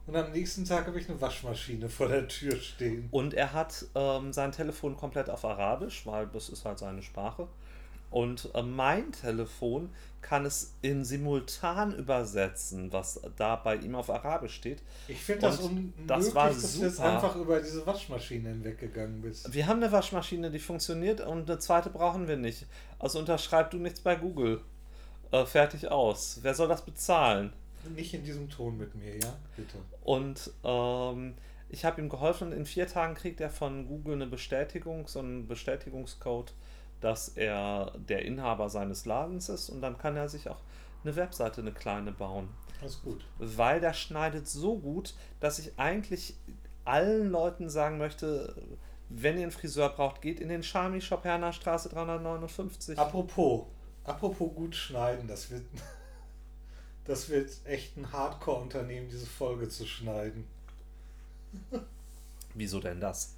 und 0.05 0.15
am 0.15 0.31
nächsten 0.31 0.65
Tag 0.65 0.85
habe 0.87 0.99
ich 0.99 1.09
eine 1.09 1.19
Waschmaschine 1.19 1.89
vor 1.89 2.07
der 2.09 2.27
Tür 2.27 2.55
stehen. 2.57 3.07
Und 3.11 3.33
er 3.33 3.53
hat 3.53 3.85
ähm, 3.95 4.33
sein 4.33 4.51
Telefon 4.51 4.97
komplett 4.97 5.29
auf 5.29 5.45
Arabisch, 5.45 6.05
weil 6.05 6.27
das 6.27 6.49
ist 6.49 6.65
halt 6.65 6.79
seine 6.79 7.01
Sprache. 7.01 7.47
Und 8.13 8.51
äh, 8.53 8.61
mein 8.61 9.11
Telefon 9.11 9.89
kann 10.21 10.45
es 10.45 10.75
in 10.83 11.03
simultan 11.03 11.95
übersetzen, 11.95 12.93
was 12.93 13.19
da 13.37 13.55
bei 13.55 13.75
ihm 13.75 13.95
auf 13.95 14.11
Arabisch 14.11 14.53
steht. 14.53 14.83
Ich 15.07 15.19
finde 15.19 15.41
das 15.41 15.59
unmöglich, 15.59 15.93
das 16.05 16.35
war 16.35 16.49
dass 16.49 16.77
du 16.77 16.83
jetzt 16.83 16.99
einfach 16.99 17.35
über 17.35 17.59
diese 17.59 17.85
Waschmaschine 17.87 18.49
hinweggegangen 18.49 19.21
bist. 19.23 19.51
Wir 19.51 19.65
haben 19.65 19.81
eine 19.81 19.91
Waschmaschine, 19.91 20.51
die 20.51 20.59
funktioniert 20.59 21.21
und 21.21 21.49
eine 21.49 21.57
zweite 21.57 21.89
brauchen 21.89 22.27
wir 22.27 22.37
nicht. 22.37 22.67
Also 22.99 23.17
unterschreib 23.17 23.71
du 23.71 23.77
nichts 23.77 23.99
bei 23.99 24.15
Google. 24.15 24.61
Äh, 25.31 25.47
fertig 25.47 25.89
aus. 25.89 26.37
Wer 26.43 26.53
soll 26.53 26.67
das 26.67 26.85
bezahlen? 26.85 27.51
Nicht 27.95 28.13
in 28.13 28.23
diesem 28.23 28.47
Ton 28.47 28.77
mit 28.77 28.93
mir, 28.93 29.17
ja? 29.17 29.35
Bitte. 29.57 29.77
Und 30.03 30.51
ähm, 30.63 31.33
ich 31.69 31.83
habe 31.83 31.99
ihm 31.99 32.09
geholfen 32.09 32.49
und 32.49 32.53
in 32.53 32.67
vier 32.67 32.87
Tagen 32.87 33.15
kriegt 33.15 33.41
er 33.41 33.49
von 33.49 33.87
Google 33.87 34.13
eine 34.13 34.27
Bestätigung, 34.27 35.07
so 35.07 35.17
einen 35.17 35.47
Bestätigungscode, 35.47 36.53
dass 37.03 37.29
er 37.29 37.91
der 37.97 38.23
Inhaber 38.23 38.69
seines 38.69 39.05
Ladens 39.05 39.49
ist 39.49 39.69
und 39.69 39.81
dann 39.81 39.97
kann 39.97 40.15
er 40.15 40.29
sich 40.29 40.49
auch 40.49 40.61
eine 41.03 41.15
Webseite, 41.15 41.61
eine 41.61 41.73
kleine 41.73 42.11
bauen. 42.11 42.47
Alles 42.81 43.01
gut. 43.01 43.25
Weil 43.37 43.81
der 43.81 43.93
schneidet 43.93 44.47
so 44.47 44.77
gut, 44.77 45.13
dass 45.39 45.59
ich 45.59 45.77
eigentlich 45.77 46.35
allen 46.85 47.29
Leuten 47.29 47.69
sagen 47.69 47.97
möchte, 47.97 48.55
wenn 49.09 49.35
ihr 49.35 49.43
einen 49.43 49.51
Friseur 49.51 49.89
braucht, 49.89 50.21
geht 50.21 50.39
in 50.39 50.49
den 50.49 50.63
Charmy 50.63 51.01
Shop 51.01 51.23
Herner 51.23 51.53
Straße 51.53 51.89
359. 51.89 52.97
Apropos, 52.97 53.65
apropos 54.03 54.53
gut 54.55 54.75
schneiden, 54.75 55.27
das 55.27 55.49
wird, 55.51 55.65
das 57.05 57.29
wird 57.29 57.51
echt 57.65 57.97
ein 57.97 58.11
Hardcore-Unternehmen, 58.11 59.09
diese 59.09 59.25
Folge 59.25 59.69
zu 59.69 59.85
schneiden. 59.85 60.45
Wieso 62.53 62.79
denn 62.79 62.99
das? 62.99 63.35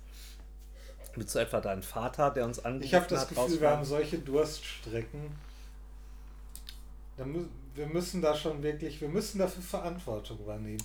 Willst 1.15 1.33
du 1.35 1.39
etwa 1.39 1.61
deinen 1.61 1.83
Vater, 1.83 2.31
der 2.31 2.45
uns 2.45 2.59
angerufen 2.63 2.85
Ich 2.85 2.93
habe 2.95 3.05
das 3.07 3.21
hat, 3.21 3.29
Gefühl, 3.29 3.43
wir 3.43 3.51
rausfragen? 3.51 3.77
haben 3.77 3.85
solche 3.85 4.19
Durststrecken. 4.19 5.21
Wir 7.75 7.87
müssen 7.87 8.21
da 8.21 8.35
schon 8.35 8.61
wirklich, 8.63 8.99
wir 9.01 9.09
müssen 9.09 9.39
dafür 9.39 9.63
Verantwortung 9.63 10.39
übernehmen. 10.39 10.83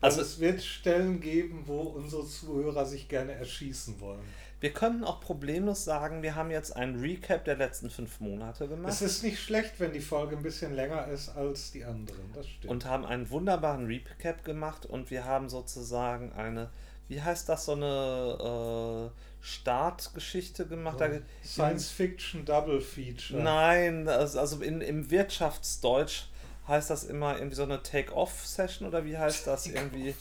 Also 0.00 0.20
Also- 0.20 0.32
es 0.34 0.40
wird 0.40 0.62
Stellen 0.62 1.20
geben, 1.20 1.62
wo 1.66 1.80
unsere 1.80 2.26
Zuhörer 2.26 2.84
sich 2.86 3.08
gerne 3.08 3.32
erschießen 3.32 4.00
wollen. 4.00 4.20
Wir 4.60 4.72
können 4.72 5.02
auch 5.02 5.20
problemlos 5.20 5.84
sagen, 5.84 6.22
wir 6.22 6.36
haben 6.36 6.52
jetzt 6.52 6.76
einen 6.76 7.00
Recap 7.00 7.44
der 7.44 7.56
letzten 7.56 7.90
fünf 7.90 8.20
Monate 8.20 8.68
gemacht. 8.68 8.92
Es 8.92 9.02
ist 9.02 9.24
nicht 9.24 9.40
schlecht, 9.40 9.80
wenn 9.80 9.92
die 9.92 10.00
Folge 10.00 10.36
ein 10.36 10.42
bisschen 10.42 10.74
länger 10.76 11.08
ist 11.08 11.30
als 11.30 11.72
die 11.72 11.84
anderen. 11.84 12.30
Das 12.32 12.46
stimmt. 12.48 12.70
und 12.70 12.84
haben 12.84 13.04
einen 13.04 13.28
wunderbaren 13.30 13.86
Recap 13.86 14.44
gemacht 14.44 14.86
und 14.86 15.10
wir 15.10 15.24
haben 15.24 15.48
sozusagen 15.48 16.32
eine, 16.32 16.70
wie 17.12 17.20
heißt 17.20 17.48
das, 17.48 17.66
so 17.66 17.72
eine 17.72 19.10
äh, 19.12 19.44
Startgeschichte 19.44 20.66
gemacht. 20.66 21.00
Da- 21.00 21.10
Science 21.44 21.90
Fiction 21.90 22.44
Double 22.46 22.80
Feature. 22.80 23.42
Nein, 23.42 24.08
also 24.08 24.62
in, 24.62 24.80
im 24.80 25.10
Wirtschaftsdeutsch 25.10 26.24
heißt 26.66 26.88
das 26.90 27.04
immer 27.04 27.36
irgendwie 27.36 27.56
so 27.56 27.64
eine 27.64 27.82
Take-Off-Session 27.82 28.88
oder 28.88 29.04
wie 29.04 29.18
heißt 29.18 29.46
das 29.46 29.66
irgendwie? 29.66 30.14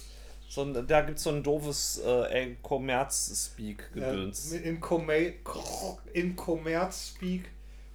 So 0.49 0.63
ein, 0.63 0.85
da 0.85 1.01
gibt 1.01 1.17
es 1.19 1.23
so 1.23 1.29
ein 1.29 1.43
doofes 1.43 1.99
äh, 1.99 2.55
Kommerz-Speak-Gedöns. 2.61 4.51
Ja, 4.51 4.59
in, 4.59 4.81
in 6.13 6.35
Commerz-Speak 6.35 7.43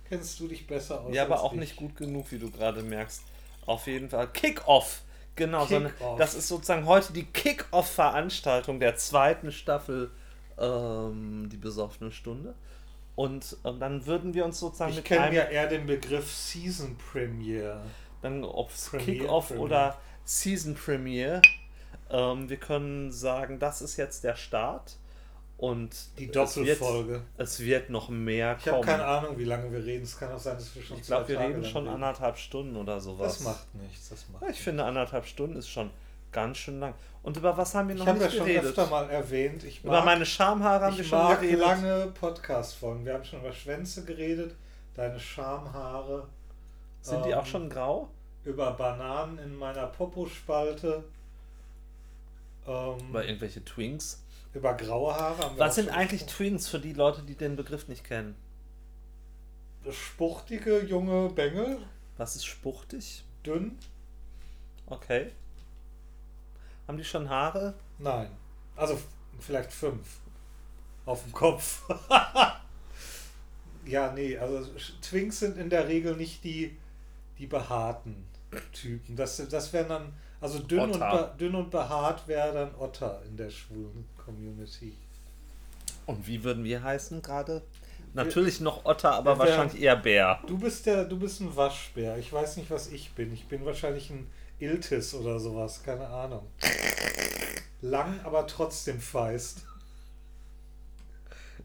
kennst 0.09 0.41
du 0.41 0.49
dich 0.49 0.67
besser 0.67 1.03
aus. 1.03 1.15
Ja, 1.15 1.25
aber 1.25 1.43
auch 1.43 1.53
ich. 1.53 1.59
nicht 1.59 1.77
gut 1.77 1.97
genug, 1.97 2.33
wie 2.33 2.39
du 2.39 2.51
gerade 2.51 2.83
merkst. 2.83 3.23
Auf 3.67 3.87
jeden 3.89 4.09
Fall. 4.09 4.29
Kick-Off! 4.29 5.03
Genau, 5.37 5.67
so 5.67 5.77
eine, 5.77 5.91
Kick-Off. 5.91 6.19
das 6.19 6.35
ist 6.35 6.49
sozusagen 6.49 6.87
heute 6.87 7.13
die 7.13 7.25
Kick-Off-Veranstaltung 7.25 8.81
der 8.81 8.97
zweiten 8.97 9.53
Staffel 9.53 10.11
ähm, 10.59 11.49
Die 11.51 11.59
besoffene 11.59 12.11
Stunde. 12.11 12.55
Und 13.15 13.57
ähm, 13.65 13.79
dann 13.79 14.07
würden 14.07 14.35
wir 14.35 14.45
uns 14.45 14.59
sozusagen 14.59 14.91
Ich 14.91 14.97
mit 14.97 15.05
kenne 15.07 15.23
einem, 15.23 15.37
ja 15.37 15.45
eher 15.45 15.67
den 15.67 15.87
Begriff 15.87 16.31
Season 16.33 16.97
Premiere. 16.99 17.83
dann 18.23 18.45
ob 18.45 18.71
es 18.71 18.91
Kick-Off 18.91 19.51
oder 19.53 19.99
Season 20.25 20.75
Premiere, 20.75 21.41
ähm, 22.11 22.49
wir 22.49 22.59
können 22.59 23.13
sagen, 23.13 23.59
das 23.59 23.83
ist 23.83 23.97
jetzt 23.97 24.25
der 24.25 24.37
Start. 24.37 24.97
Und 25.59 25.91
Die 26.19 26.27
es 26.27 26.33
Doppelfolge. 26.33 27.13
wird, 27.13 27.23
es 27.39 27.61
wird 27.61 27.89
noch 27.89 28.11
mehr 28.11 28.57
Ich 28.61 28.67
habe 28.69 28.77
kommen. 28.77 28.89
keine 28.89 29.05
Ahnung, 29.07 29.39
wie 29.39 29.45
lange 29.45 29.73
wir 29.73 29.83
reden. 29.85 30.05
Es 30.05 30.19
kann 30.19 30.31
auch 30.31 30.39
sein, 30.39 30.57
dass 30.57 30.75
wir 30.75 30.83
schon 30.83 30.99
Ich 30.99 31.05
glaube, 31.07 31.29
wir 31.29 31.37
Tage 31.37 31.49
reden 31.49 31.65
schon 31.65 31.89
anderthalb 31.89 32.37
Stunden 32.37 32.77
oder 32.77 33.01
sowas. 33.01 33.39
Das 33.39 33.41
macht 33.45 33.75
nichts. 33.75 34.11
Das 34.11 34.27
macht 34.31 34.43
Ja, 34.43 34.51
ich 34.51 34.61
finde, 34.61 34.85
anderthalb 34.85 35.25
Stunden 35.27 35.57
ist 35.57 35.69
schon 35.71 35.91
ganz 36.31 36.59
schön 36.59 36.79
lang. 36.81 36.93
Und 37.23 37.39
über 37.39 37.57
was 37.57 37.75
haben 37.75 37.89
wir 37.89 37.95
Ich 37.95 38.01
noch 38.01 38.07
habe 38.07 38.19
ja 38.19 38.27
nicht 38.27 38.37
schon 38.37 38.47
geredet? 38.47 38.67
öfter 38.67 38.87
mal 38.89 39.09
erwähnt, 39.09 39.65
ich 39.65 39.83
mag, 39.83 39.93
über 39.95 40.05
meine 40.05 40.27
Schamhaare 40.27 40.85
haben 40.85 40.97
wir 40.97 41.03
ich 41.05 41.09
schon 41.09 41.19
mag 41.19 41.41
geredet. 41.41 41.61
lange 41.61 42.07
Podcast-Folgen. 42.21 43.07
Wir 43.07 43.15
haben 43.15 43.25
schon 43.25 43.41
über 43.41 43.53
Schwänze 43.53 44.05
geredet, 44.05 44.55
deine 44.95 45.19
Schamhaare. 45.19 46.27
Sind 47.01 47.25
die 47.25 47.31
ähm, 47.31 47.39
auch 47.39 47.47
schon 47.47 47.71
grau? 47.71 48.09
Über 48.45 48.73
Bananen 48.73 49.39
in 49.39 49.57
meiner 49.57 49.87
Popo-Spalte. 49.87 51.03
Ähm, 52.67 52.99
Über 53.09 53.25
irgendwelche 53.25 53.65
Twinks? 53.65 54.23
Über 54.57 54.75
graue 54.75 55.15
Haare 55.15 55.39
haben 55.39 55.57
wir 55.57 55.65
Was 55.65 55.75
sind 55.75 55.91
eigentlich 55.91 56.23
gesprochen. 56.23 56.49
Twinks 56.49 56.69
für 56.69 56.81
die 56.81 56.95
Leute, 56.95 57.23
die 57.23 57.35
den 57.35 57.57
Begriff 57.57 57.89
nicht 57.89 58.05
kennen? 58.05 58.35
Spuchtige 59.91 60.83
junge 60.85 61.29
Bengel, 61.29 61.79
Was 62.17 62.35
ist 62.35 62.47
spuchtig? 62.47 63.25
dünn? 63.45 63.79
Okay. 64.87 65.31
Haben 66.89 66.99
die 66.99 67.05
schon 67.05 67.29
Haare? 67.29 67.75
Nein. 67.99 68.29
Also 68.75 68.99
vielleicht 69.39 69.73
fünf. 69.73 70.19
Auf 71.05 71.23
dem 71.23 71.33
Kopf. 71.33 71.89
ja, 73.87 74.13
nee, 74.13 74.37
also 74.37 74.69
Twinks 75.01 75.39
sind 75.39 75.57
in 75.57 75.71
der 75.71 75.87
Regel 75.87 76.17
nicht 76.17 76.43
die, 76.43 76.77
die 77.39 77.47
behaarten 77.47 78.27
Typen. 78.73 79.15
Das, 79.15 79.37
das 79.49 79.73
wären 79.73 79.89
dann, 79.89 80.13
also 80.41 80.59
dünn 80.59 80.81
und, 80.81 80.97
Otter. 80.97 81.37
dünn 81.39 81.55
und 81.55 81.71
behaart 81.71 82.27
wäre 82.27 82.53
dann 82.53 82.75
Otter 82.75 83.23
in 83.25 83.37
der 83.37 83.51
schwulen 83.51 84.09
Community. 84.27 84.93
Und 86.05 86.27
wie 86.27 86.43
würden 86.45 86.65
wir 86.65 86.83
heißen 86.83 87.23
gerade? 87.23 87.63
Natürlich 88.13 88.61
noch 88.61 88.85
Otter, 88.85 89.13
aber 89.13 89.39
wären- 89.39 89.49
wahrscheinlich 89.49 89.81
eher 89.81 89.97
Bär. 89.97 90.41
Du 90.47 90.59
bist 90.59 90.85
der, 90.87 91.05
du 91.05 91.19
bist 91.19 91.41
ein 91.41 91.55
Waschbär. 91.57 92.19
Ich 92.19 92.33
weiß 92.33 92.57
nicht, 92.59 92.71
was 92.71 92.89
ich 92.89 93.13
bin. 93.13 93.33
Ich 93.33 93.47
bin 93.47 93.65
wahrscheinlich 93.65 94.11
ein 94.11 94.27
Iltis 94.59 95.15
oder 95.15 95.39
sowas, 95.41 95.83
keine 95.83 96.07
Ahnung. 96.09 96.47
Lang, 97.83 98.19
aber 98.25 98.47
trotzdem 98.47 99.01
feist. 99.01 99.63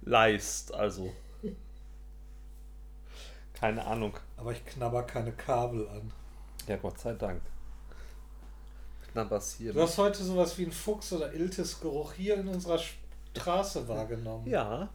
Leist, 0.03 0.73
also. 0.73 1.13
Keine 3.53 3.85
Ahnung. 3.85 4.17
Aber 4.37 4.51
ich 4.51 4.65
knabber 4.65 5.03
keine 5.03 5.31
Kabel 5.31 5.87
an. 5.89 6.11
Ja, 6.67 6.75
Gott 6.77 6.99
sei 6.99 7.13
Dank. 7.13 7.41
Knabber's 9.11 9.55
hier. 9.57 9.73
Du 9.73 9.81
hast 9.81 9.97
heute 9.97 10.23
sowas 10.23 10.57
wie 10.57 10.63
einen 10.63 10.71
Fuchs- 10.71 11.13
oder 11.13 11.33
Iltis-Geruch 11.33 12.13
hier 12.13 12.37
in 12.37 12.47
unserer 12.47 12.79
Straße 13.35 13.87
wahrgenommen. 13.87 14.47
Ja. 14.47 14.89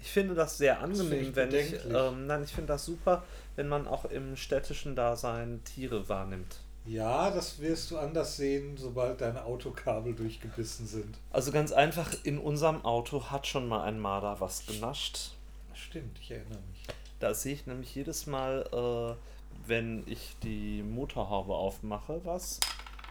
Ich 0.00 0.10
finde 0.10 0.34
das 0.34 0.58
sehr 0.58 0.80
angenehm, 0.80 1.30
ich 1.30 1.36
wenn 1.36 1.52
ich. 1.52 1.74
Ähm, 1.84 2.26
nein, 2.26 2.44
ich 2.44 2.52
finde 2.52 2.72
das 2.72 2.84
super, 2.84 3.24
wenn 3.56 3.68
man 3.68 3.88
auch 3.88 4.04
im 4.06 4.36
städtischen 4.36 4.94
Dasein 4.94 5.60
Tiere 5.64 6.08
wahrnimmt. 6.08 6.58
Ja, 6.86 7.30
das 7.30 7.60
wirst 7.60 7.90
du 7.90 7.98
anders 7.98 8.36
sehen, 8.36 8.76
sobald 8.78 9.20
deine 9.20 9.44
Autokabel 9.44 10.14
durchgebissen 10.14 10.86
sind. 10.86 11.18
Also 11.30 11.52
ganz 11.52 11.72
einfach, 11.72 12.14
in 12.22 12.38
unserem 12.38 12.82
Auto 12.84 13.24
hat 13.24 13.46
schon 13.46 13.68
mal 13.68 13.82
ein 13.82 13.98
Marder 13.98 14.40
was 14.40 14.64
genascht. 14.64 15.32
Stimmt, 15.74 16.18
ich 16.20 16.30
erinnere 16.30 16.60
mich. 16.70 16.84
Da 17.20 17.34
sehe 17.34 17.54
ich 17.54 17.66
nämlich 17.66 17.94
jedes 17.94 18.26
Mal, 18.26 18.64
äh, 18.72 19.68
wenn 19.68 20.02
ich 20.06 20.36
die 20.42 20.82
Motorhaube 20.82 21.54
aufmache, 21.54 22.20
was. 22.24 22.60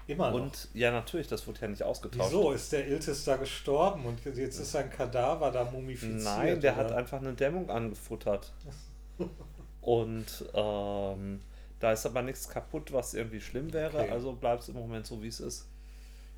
Immer 0.08 0.32
noch. 0.32 0.40
Und 0.40 0.70
ja, 0.74 0.92
natürlich, 0.92 1.28
das 1.28 1.46
wurde 1.48 1.62
ja 1.62 1.68
nicht 1.68 1.84
ausgetauscht. 1.84 2.32
Wieso? 2.32 2.52
Ist 2.52 2.72
der 2.72 2.88
Iltis 2.88 3.26
da 3.26 3.36
gestorben 3.36 4.06
und 4.06 4.24
jetzt 4.24 4.60
ist 4.60 4.72
sein 4.72 4.90
Kadaver 4.90 5.52
da 5.52 5.66
mumifiziert? 5.66 6.24
Nein, 6.24 6.62
der 6.62 6.76
hat 6.76 6.88
oder? 6.88 6.98
einfach 6.98 7.20
eine 7.20 7.34
Dämmung 7.34 7.70
angefuttert. 7.70 8.54
Und 9.82 10.44
ähm, 10.54 11.40
da 11.80 11.94
ist 11.94 12.06
aber 12.06 12.22
nichts 12.22 12.50
kaputt, 12.50 12.92
was 12.92 13.14
irgendwie 13.14 13.40
schlimm 13.40 13.72
wäre. 13.72 14.00
Okay. 14.00 14.12
Also 14.12 14.34
bleibt 14.34 14.64
es 14.64 14.68
im 14.68 14.76
Moment 14.76 15.08
so, 15.08 15.24
wie 15.24 15.30
es 15.30 15.40
ist. 15.40 15.66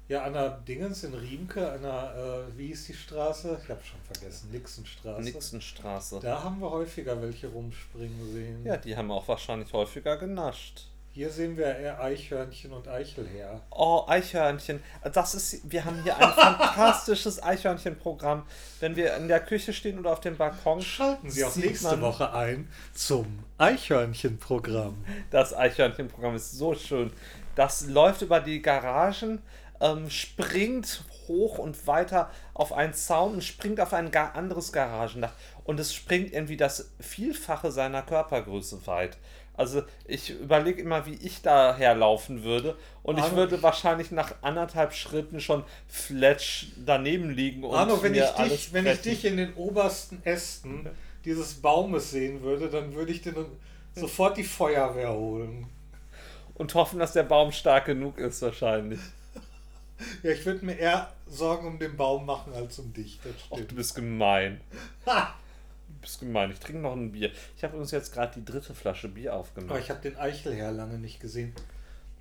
Ja, 0.07 0.23
an 0.23 0.33
der 0.33 0.49
Dingens 0.49 1.03
in 1.03 1.15
Riemke, 1.15 1.71
an 1.71 1.81
der, 1.81 2.47
äh, 2.47 2.57
wie 2.57 2.69
ist 2.69 2.87
die 2.87 2.93
Straße? 2.93 3.59
Ich 3.63 3.69
habe 3.69 3.83
schon 3.83 3.99
vergessen, 4.01 4.51
Nixonstraße. 4.51 5.21
Nixonstraße. 5.21 6.19
Da 6.19 6.43
haben 6.43 6.59
wir 6.59 6.69
häufiger 6.69 7.19
welche 7.21 7.47
rumspringen 7.47 8.33
sehen. 8.33 8.65
Ja, 8.65 8.77
die 8.77 8.95
haben 8.95 9.09
auch 9.09 9.27
wahrscheinlich 9.27 9.73
häufiger 9.73 10.17
genascht. 10.17 10.88
Hier 11.11 11.31
sehen 11.31 11.57
wir 11.57 11.75
eher 11.75 12.01
Eichhörnchen 12.01 12.71
und 12.71 12.87
Eichelherr. 12.87 13.61
Oh, 13.71 14.03
Eichhörnchen. 14.07 14.81
Das 15.11 15.33
ist, 15.33 15.69
wir 15.69 15.83
haben 15.83 16.01
hier 16.03 16.15
ein 16.15 16.33
fantastisches 16.33 17.41
Eichhörnchenprogramm. 17.41 18.43
Wenn 18.79 18.95
wir 18.95 19.15
in 19.15 19.27
der 19.27 19.39
Küche 19.39 19.73
stehen 19.73 19.97
oder 19.99 20.11
auf 20.11 20.19
dem 20.19 20.37
Balkon, 20.37 20.81
Schalten 20.81 21.29
Sie 21.29 21.43
auch 21.43 21.55
nächste 21.55 21.99
Woche 21.99 22.31
ein 22.33 22.69
zum 22.93 23.39
Eichhörnchenprogramm. 23.57 25.03
Das 25.31 25.53
Eichhörnchenprogramm 25.55 26.35
ist 26.35 26.51
so 26.51 26.75
schön. 26.75 27.11
Das 27.55 27.87
läuft 27.87 28.21
über 28.21 28.39
die 28.39 28.61
Garagen, 28.61 29.41
ähm, 29.81 30.09
springt 30.09 31.03
hoch 31.27 31.57
und 31.57 31.87
weiter 31.87 32.29
auf 32.53 32.71
einen 32.71 32.93
Zaun 32.93 33.33
und 33.35 33.43
springt 33.43 33.79
auf 33.79 33.93
ein 33.93 34.13
anderes 34.15 34.71
Garagendach. 34.71 35.33
Und 35.63 35.79
es 35.79 35.93
springt 35.93 36.33
irgendwie 36.33 36.57
das 36.57 36.91
Vielfache 36.99 37.71
seiner 37.71 38.01
Körpergröße 38.01 38.85
weit. 38.87 39.17
Also 39.59 39.83
ich 40.05 40.29
überlege 40.29 40.81
immer, 40.81 41.05
wie 41.05 41.15
ich 41.15 41.41
daher 41.41 41.93
laufen 41.93 42.45
würde. 42.45 42.77
Und 43.03 43.17
ich 43.17 43.25
Arno, 43.25 43.35
würde 43.35 43.61
wahrscheinlich 43.61 44.09
nach 44.09 44.35
anderthalb 44.41 44.93
Schritten 44.93 45.41
schon 45.41 45.65
fletsch 45.89 46.67
daneben 46.77 47.29
liegen. 47.29 47.65
Und 47.65 47.75
Arno, 47.75 48.01
wenn 48.01 48.15
ich, 48.15 48.23
dich, 48.23 48.71
wenn 48.71 48.87
ich 48.87 49.01
dich 49.01 49.25
in 49.25 49.35
den 49.35 49.53
obersten 49.55 50.23
Ästen 50.23 50.89
dieses 51.25 51.55
Baumes 51.55 52.09
sehen 52.09 52.41
würde, 52.41 52.69
dann 52.69 52.93
würde 52.93 53.11
ich 53.11 53.21
dir 53.21 53.33
sofort 53.95 54.37
die 54.37 54.45
Feuerwehr 54.45 55.11
holen. 55.11 55.67
Und 56.53 56.73
hoffen, 56.73 56.97
dass 56.97 57.11
der 57.11 57.23
Baum 57.23 57.51
stark 57.51 57.83
genug 57.83 58.17
ist, 58.17 58.41
wahrscheinlich. 58.41 59.01
Ja, 60.23 60.31
ich 60.31 60.45
würde 60.45 60.65
mir 60.65 60.77
eher 60.77 61.11
Sorgen 61.27 61.67
um 61.67 61.77
den 61.77 61.97
Baum 61.97 62.25
machen 62.25 62.53
als 62.53 62.79
um 62.79 62.93
dich. 62.93 63.19
Das 63.21 63.33
stimmt. 63.45 63.71
du 63.71 63.75
bist 63.75 63.95
gemein. 63.95 64.61
Ha! 65.05 65.35
Bist 66.01 66.19
gemein. 66.19 66.51
Ich 66.51 66.59
trinke 66.59 66.81
noch 66.81 66.93
ein 66.93 67.11
Bier. 67.11 67.31
Ich 67.57 67.63
habe 67.63 67.77
uns 67.77 67.91
jetzt 67.91 68.13
gerade 68.13 68.33
die 68.39 68.45
dritte 68.45 68.73
Flasche 68.73 69.07
Bier 69.09 69.31
Aber 69.33 69.41
aufgemacht. 69.41 69.79
ich 69.79 69.89
habe 69.89 70.01
den 70.01 70.17
Eichelherr 70.17 70.71
lange 70.71 70.97
nicht 70.97 71.19
gesehen. 71.19 71.53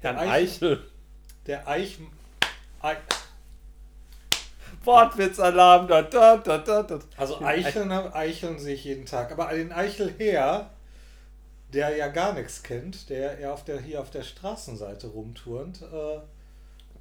Herrn 0.01 0.17
der 0.17 0.31
Eichel. 0.31 0.85
Der 1.47 1.67
Eich... 1.69 1.99
Ei- 2.83 2.97
Wortwitzalarm. 4.85 5.89
Da, 5.89 6.03
da, 6.03 6.37
da, 6.37 6.83
da. 6.83 6.99
Also 7.17 7.41
Eicheln, 7.41 7.91
Eicheln 7.91 8.59
sehe 8.59 8.75
ich 8.75 8.85
jeden 8.85 9.07
Tag. 9.07 9.33
Aber 9.33 9.49
den 9.55 9.73
Eichelherr, 9.73 10.71
der 11.73 11.97
ja 11.97 12.09
gar 12.09 12.33
nichts 12.33 12.63
kennt, 12.63 13.09
der 13.11 13.39
ja 13.41 13.53
auf 13.53 13.65
der, 13.65 13.81
hier 13.81 14.01
auf 14.01 14.11
der 14.11 14.23
Straßenseite 14.23 15.09
rumturnt, 15.09 15.83
äh, 15.83 16.21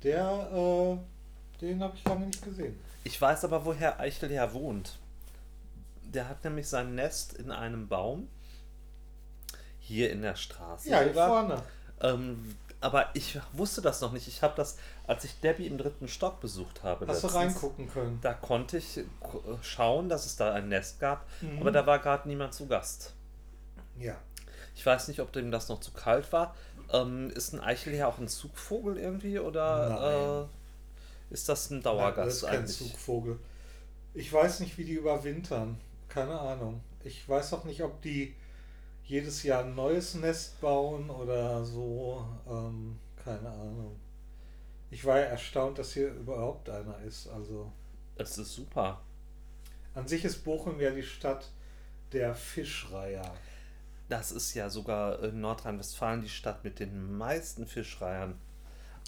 der, 0.03 0.49
äh, 0.53 1.59
den 1.61 1.81
habe 1.81 1.95
ich 1.97 2.03
lange 2.05 2.27
nicht 2.27 2.43
gesehen. 2.43 2.79
Ich 3.03 3.19
weiß 3.21 3.45
aber, 3.45 3.63
woher 3.65 3.99
Eichel 3.99 4.29
her 4.29 4.53
wohnt. 4.53 4.97
Der 6.13 6.29
hat 6.29 6.43
nämlich 6.43 6.67
sein 6.67 6.95
Nest 6.95 7.33
in 7.33 7.51
einem 7.51 7.87
Baum. 7.87 8.27
Hier 9.79 10.11
in 10.11 10.21
der 10.21 10.35
Straße. 10.35 10.89
Ja, 10.89 10.99
hier 10.99 11.09
sogar. 11.09 11.27
vorne. 11.29 11.63
Ähm, 12.01 12.55
aber 12.81 13.09
ich 13.13 13.39
wusste 13.53 13.81
das 13.81 14.01
noch 14.01 14.11
nicht. 14.11 14.27
Ich 14.27 14.41
habe 14.43 14.53
das, 14.55 14.77
als 15.07 15.23
ich 15.23 15.39
Debbie 15.39 15.65
im 15.67 15.77
dritten 15.77 16.07
Stock 16.07 16.39
besucht 16.41 16.83
habe. 16.83 17.07
Hast 17.07 17.23
du 17.23 17.27
letztens, 17.27 17.33
reingucken 17.55 17.89
können? 17.89 18.19
Da 18.21 18.33
konnte 18.33 18.77
ich 18.77 18.99
gu- 19.19 19.41
schauen, 19.61 20.09
dass 20.09 20.25
es 20.25 20.35
da 20.35 20.53
ein 20.53 20.69
Nest 20.69 20.99
gab, 20.99 21.25
Mhm. 21.41 21.59
aber 21.61 21.71
da 21.71 21.85
war 21.87 21.99
gerade 21.99 22.27
niemand 22.27 22.53
zu 22.53 22.67
Gast. 22.67 23.13
Ja. 23.99 24.15
Ich 24.75 24.85
weiß 24.85 25.07
nicht, 25.07 25.21
ob 25.21 25.31
dem 25.33 25.49
das 25.51 25.69
noch 25.69 25.79
zu 25.79 25.91
kalt 25.91 26.31
war. 26.31 26.55
Ähm, 26.93 27.31
ist 27.31 27.53
ein 27.53 27.59
Eichelherr 27.61 28.07
auch 28.09 28.19
ein 28.19 28.27
Zugvogel 28.27 28.97
irgendwie 28.97 29.39
oder 29.39 30.47
äh, 31.29 31.33
ist 31.33 31.49
das 31.49 31.69
ein 31.71 31.75
Nein, 31.75 31.83
das 31.83 31.91
Dauergast 31.93 32.31
ist 32.43 32.45
kein 32.49 32.59
eigentlich? 32.59 32.77
Zugvogel. 32.77 33.39
Ich 34.13 34.31
weiß 34.31 34.59
nicht, 34.59 34.77
wie 34.77 34.85
die 34.85 34.93
überwintern. 34.93 35.79
Keine 36.09 36.39
Ahnung. 36.39 36.81
Ich 37.03 37.27
weiß 37.27 37.53
auch 37.53 37.63
nicht, 37.65 37.83
ob 37.83 38.01
die 38.01 38.35
jedes 39.03 39.43
Jahr 39.43 39.63
ein 39.63 39.75
neues 39.75 40.15
Nest 40.15 40.59
bauen 40.61 41.09
oder 41.09 41.63
so. 41.63 42.25
Ähm, 42.47 42.97
keine 43.23 43.49
Ahnung. 43.49 43.95
Ich 44.89 45.03
war 45.05 45.19
ja 45.19 45.25
erstaunt, 45.25 45.77
dass 45.79 45.93
hier 45.93 46.09
überhaupt 46.13 46.69
einer 46.69 46.97
ist. 46.99 47.27
Also 47.27 47.71
Es 48.15 48.37
ist 48.37 48.53
super. 48.53 49.01
an 49.93 50.07
sich 50.07 50.23
ist 50.25 50.43
Bochum 50.43 50.79
ja 50.79 50.91
die 50.91 51.03
Stadt 51.03 51.49
der 52.13 52.33
Fischreiher. 52.35 53.33
Das 54.09 54.31
ist 54.31 54.53
ja 54.53 54.69
sogar 54.69 55.21
in 55.23 55.41
Nordrhein-Westfalen 55.41 56.21
die 56.21 56.29
Stadt 56.29 56.63
mit 56.63 56.79
den 56.79 57.17
meisten 57.17 57.67
Fischreihern. 57.67 58.35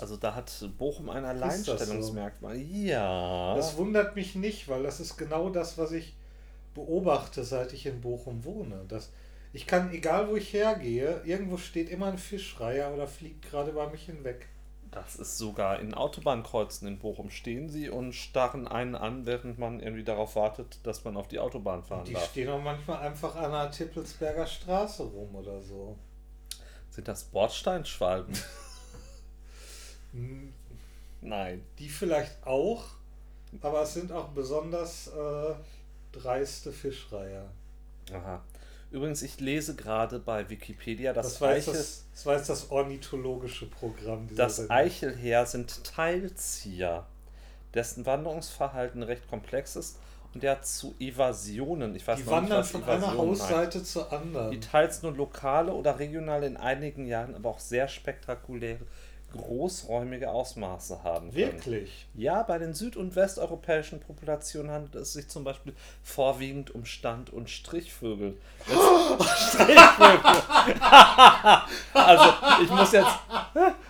Also 0.02 0.18
da 0.18 0.36
hat 0.36 0.52
Bochum 0.78 1.10
ein 1.10 1.24
das 1.24 1.66
so? 1.66 1.72
Alleinstellungsmerkmal. 1.74 2.58
Ja. 2.58 3.56
Das 3.56 3.78
wundert 3.78 4.16
mich 4.16 4.36
nicht, 4.36 4.68
weil 4.68 4.84
das 4.84 5.00
ist 5.00 5.18
genau 5.18 5.50
das, 5.50 5.78
was 5.78 5.92
ich 5.92 6.16
beobachte, 6.74 7.44
seit 7.44 7.74
ich 7.74 7.86
in 7.86 8.02
Bochum 8.02 8.44
wohne. 8.46 8.86
Das, 8.88 9.12
ich 9.54 9.68
kann, 9.68 9.92
egal 9.92 10.30
wo 10.30 10.36
ich 10.36 10.54
hergehe, 10.54 11.22
irgendwo 11.26 11.58
steht 11.58 11.90
immer 11.90 12.08
ein 12.08 12.18
Fischreiher 12.18 12.94
oder 12.94 13.08
fliegt 13.08 13.50
gerade 13.50 13.72
über 13.72 13.90
mich 13.90 14.04
hinweg. 14.06 14.48
Das 14.92 15.18
ist 15.18 15.38
sogar 15.38 15.80
in 15.80 15.94
Autobahnkreuzen 15.94 16.88
in 16.88 16.98
Bochum 16.98 17.30
stehen 17.30 17.70
sie 17.70 17.90
und 17.90 18.14
starren 18.14 18.68
einen 18.68 18.96
an, 18.96 19.28
während 19.28 19.60
man 19.60 19.80
irgendwie 19.80 20.04
darauf 20.04 20.36
wartet, 20.36 20.80
dass 20.84 21.04
man 21.04 21.16
auf 21.16 21.28
die 21.28 21.38
Autobahn 21.38 21.84
fahren 21.84 22.06
Die 22.06 22.14
darf. 22.14 22.32
stehen 22.32 22.50
auch 22.50 22.62
manchmal 22.62 23.00
einfach 23.08 23.36
an 23.36 23.52
der 23.52 23.70
Tippelsberger 23.70 24.48
Straße 24.48 25.04
rum 25.04 25.36
oder 25.36 25.62
so. 25.62 25.96
Sind 26.90 27.08
das 27.08 27.24
Bordsteinschwalben? 27.26 28.36
Nein. 31.22 31.64
Die 31.78 31.90
vielleicht 31.90 32.36
auch, 32.46 32.84
aber 33.62 33.84
es 33.84 33.94
sind 33.94 34.12
auch 34.12 34.30
besonders 34.30 35.08
äh, 35.08 35.54
dreiste 36.12 36.72
Fischreiher. 36.72 37.46
Aha. 38.14 38.42
Übrigens, 38.92 39.22
ich 39.22 39.40
lese 39.40 39.76
gerade 39.76 40.20
bei 40.20 40.50
Wikipedia, 40.50 41.14
dass 41.14 41.34
Das 41.34 41.42
war, 41.42 41.56
jetzt 41.56 41.70
Eichel, 41.70 41.80
das, 41.80 42.06
das 42.12 42.26
war 42.26 42.38
jetzt 42.38 42.50
das 42.50 42.72
ornithologische 42.72 43.68
Programm 43.68 44.28
das. 44.36 44.70
Eichelheer 44.70 45.46
sind 45.46 45.84
Teilzieher, 45.84 47.06
dessen 47.76 48.06
Wanderungsverhalten 48.08 49.04
recht 49.04 49.28
komplex 49.30 49.76
ist 49.76 50.00
und 50.34 50.42
der 50.42 50.64
zu 50.64 50.96
Evasionen, 51.00 51.96
ich 51.96 52.08
weiß 52.08 52.20
Die 52.20 52.26
noch 52.26 52.42
nicht, 52.42 52.50
wandern 52.50 52.60
was 52.60 52.72
von 52.72 52.84
einer 52.84 52.98
Evasion 52.98 53.30
heißt, 53.32 53.42
Hausseite 53.42 53.84
zur 53.84 54.12
anderen. 54.12 54.52
die 54.52 54.60
teils 54.60 55.04
nur 55.04 55.12
lokale 55.12 55.72
oder 55.72 56.00
regionale 56.00 56.48
in 56.48 56.58
einigen 56.58 57.06
Jahren, 57.06 57.36
aber 57.36 57.50
auch 57.50 57.60
sehr 57.60 57.88
spektakuläre, 57.88 58.80
großräumige 59.32 60.30
Ausmaße 60.30 61.04
haben 61.04 61.32
können. 61.32 61.54
Wirklich? 61.54 62.08
Ja, 62.14 62.44
bei 62.44 62.58
den 62.58 62.74
süd- 62.74 62.98
und 62.98 63.16
westeuropäischen 63.16 64.00
Populationen 64.00 64.72
handelt 64.72 64.96
es 64.96 65.14
sich 65.14 65.28
zum 65.28 65.44
Beispiel 65.44 65.74
vorwiegend 66.04 66.74
um 66.74 66.86
Stand- 66.86 67.32
und 67.32 67.50
Strichvögel. 67.50 68.38
Jetzt, 68.68 69.54
Strichvögel. 69.54 70.42
also, 71.94 72.34
ich 72.64 72.70
muss 72.70 72.92
jetzt, 72.92 73.12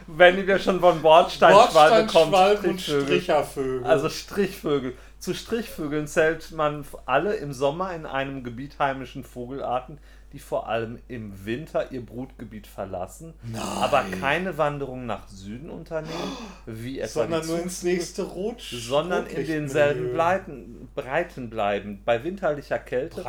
wenn 0.07 0.45
wir 0.47 0.59
schon 0.59 0.79
von 0.79 1.01
Bordsteinschwalbe 1.01 2.11
kommen, 2.11 2.33
Strichvögel. 2.33 3.05
Strichervögel. 3.05 3.85
Also 3.85 4.09
Strichvögel. 4.09 4.93
Zu 5.19 5.33
Strichvögeln 5.33 6.07
zählt 6.07 6.51
man 6.51 6.85
alle 7.05 7.35
im 7.35 7.51
Sommer 7.51 7.93
in 7.93 8.05
einem 8.05 8.43
Gebiet 8.43 8.79
heimischen 8.79 9.25
Vogelarten, 9.25 9.99
die 10.33 10.39
vor 10.39 10.67
allem 10.69 10.99
im 11.07 11.45
Winter 11.45 11.91
ihr 11.91 12.05
Brutgebiet 12.05 12.67
verlassen, 12.67 13.33
aber 13.81 14.03
keine 14.19 14.57
Wanderung 14.57 15.05
nach 15.05 15.27
Süden 15.27 15.69
unternehmen, 15.69 16.37
wie 16.65 16.99
etwa 16.99 17.07
sondern 17.23 17.41
die 17.41 17.47
nur 17.47 17.61
ins 17.61 17.83
nächste 17.83 18.23
Rot. 18.23 18.61
sondern 18.61 19.25
in 19.27 19.45
denselben 19.47 20.13
Bleiten, 20.13 20.89
Breiten 20.95 21.49
bleiben. 21.49 22.01
Bei 22.05 22.23
winterlicher 22.23 22.79
Kälte 22.79 23.25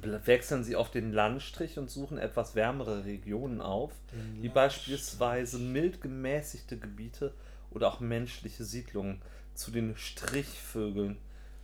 bl- 0.00 0.26
wechseln 0.26 0.64
sie 0.64 0.76
auf 0.76 0.90
den 0.90 1.12
Landstrich 1.12 1.78
und 1.78 1.90
suchen 1.90 2.18
etwas 2.18 2.54
wärmere 2.54 3.04
Regionen 3.04 3.60
auf, 3.60 3.92
wie 4.40 4.48
beispielsweise 4.48 5.58
mild 5.58 6.00
gemäßigte 6.00 6.78
Gebiete 6.78 7.32
oder 7.70 7.88
auch 7.88 8.00
menschliche 8.00 8.64
Siedlungen. 8.64 9.20
Zu 9.54 9.70
den 9.70 9.96
Strichvögeln 9.96 11.18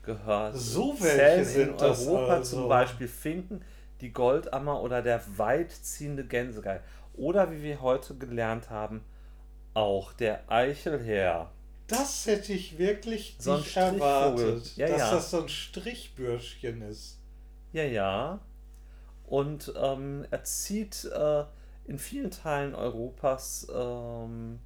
gehört. 0.09 0.57
So 0.57 0.97
welche 1.01 1.39
in 1.41 1.45
sind 1.45 1.81
das 1.81 2.07
Europa 2.07 2.33
also. 2.35 2.57
zum 2.57 2.69
Beispiel 2.69 3.07
Finken, 3.07 3.63
die 4.01 4.13
Goldammer 4.13 4.81
oder 4.83 5.03
der 5.03 5.21
weitziehende 5.37 6.25
Gänsegeil. 6.25 6.81
Oder 7.15 7.53
wie 7.53 7.63
wir 7.63 7.83
heute 7.83 8.15
gelernt 8.15 8.71
haben, 8.71 9.03
auch 9.75 10.13
der 10.15 10.51
Eichelherr. 10.51 11.51
Das 11.89 12.27
hätte 12.27 12.53
ich 12.53 12.79
wirklich 12.79 13.37
So 13.39 13.57
nicht 13.57 13.77
erwartet, 13.77 14.77
Ja, 14.77 14.89
dass 14.89 14.99
ja. 14.99 15.11
das 15.13 15.31
so 15.31 15.43
ein 15.43 15.49
Strichbürschchen 15.49 16.83
ist. 16.83 17.19
Ja, 17.73 17.85
ja. 17.85 18.41
Und 19.27 19.73
ähm, 19.77 20.27
er 20.31 20.45
zieht 20.45 21.05
äh, 21.05 21.45
in 21.87 21.99
vielen 21.99 22.31
Teilen 22.31 22.75
Europas 22.75 23.67
ähm, 23.75 24.59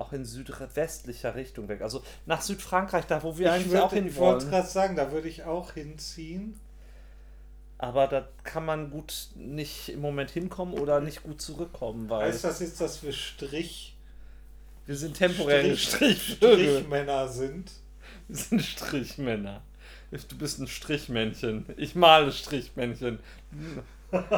auch 0.00 0.12
in 0.12 0.24
südwestlicher 0.24 1.34
Richtung 1.34 1.68
weg. 1.68 1.82
Also 1.82 2.02
nach 2.26 2.40
Südfrankreich, 2.42 3.06
da 3.06 3.22
wo 3.22 3.36
wir 3.38 3.46
ich 3.46 3.52
eigentlich 3.52 3.72
würd- 3.74 3.82
auch 3.82 3.92
hin 3.92 4.06
ich 4.06 4.16
wollte 4.16 4.40
wollen. 4.42 4.50
gerade 4.50 4.68
sagen, 4.68 4.96
da 4.96 5.12
würde 5.12 5.28
ich 5.28 5.44
auch 5.44 5.72
hinziehen. 5.72 6.58
Aber 7.78 8.06
da 8.08 8.28
kann 8.44 8.66
man 8.66 8.90
gut 8.90 9.28
nicht 9.36 9.88
im 9.88 10.00
Moment 10.00 10.30
hinkommen 10.30 10.74
oder 10.74 11.00
nicht 11.00 11.22
gut 11.22 11.40
zurückkommen, 11.40 12.10
weil 12.10 12.28
Heißt 12.28 12.44
das 12.44 12.60
jetzt, 12.60 12.80
dass 12.80 13.02
wir 13.02 13.12
Strich, 13.12 13.96
wir 14.86 14.96
sind 14.96 15.16
temporäre 15.16 15.76
Strich- 15.76 16.34
Strichvögel. 16.36 16.74
Strichmänner 16.76 17.28
sind? 17.28 17.70
Wir 18.28 18.36
sind 18.36 18.60
Strichmänner. 18.62 19.62
Du 20.10 20.36
bist 20.36 20.58
ein 20.58 20.66
Strichmännchen. 20.66 21.64
Ich 21.76 21.94
male 21.94 22.32
Strichmännchen. 22.32 23.20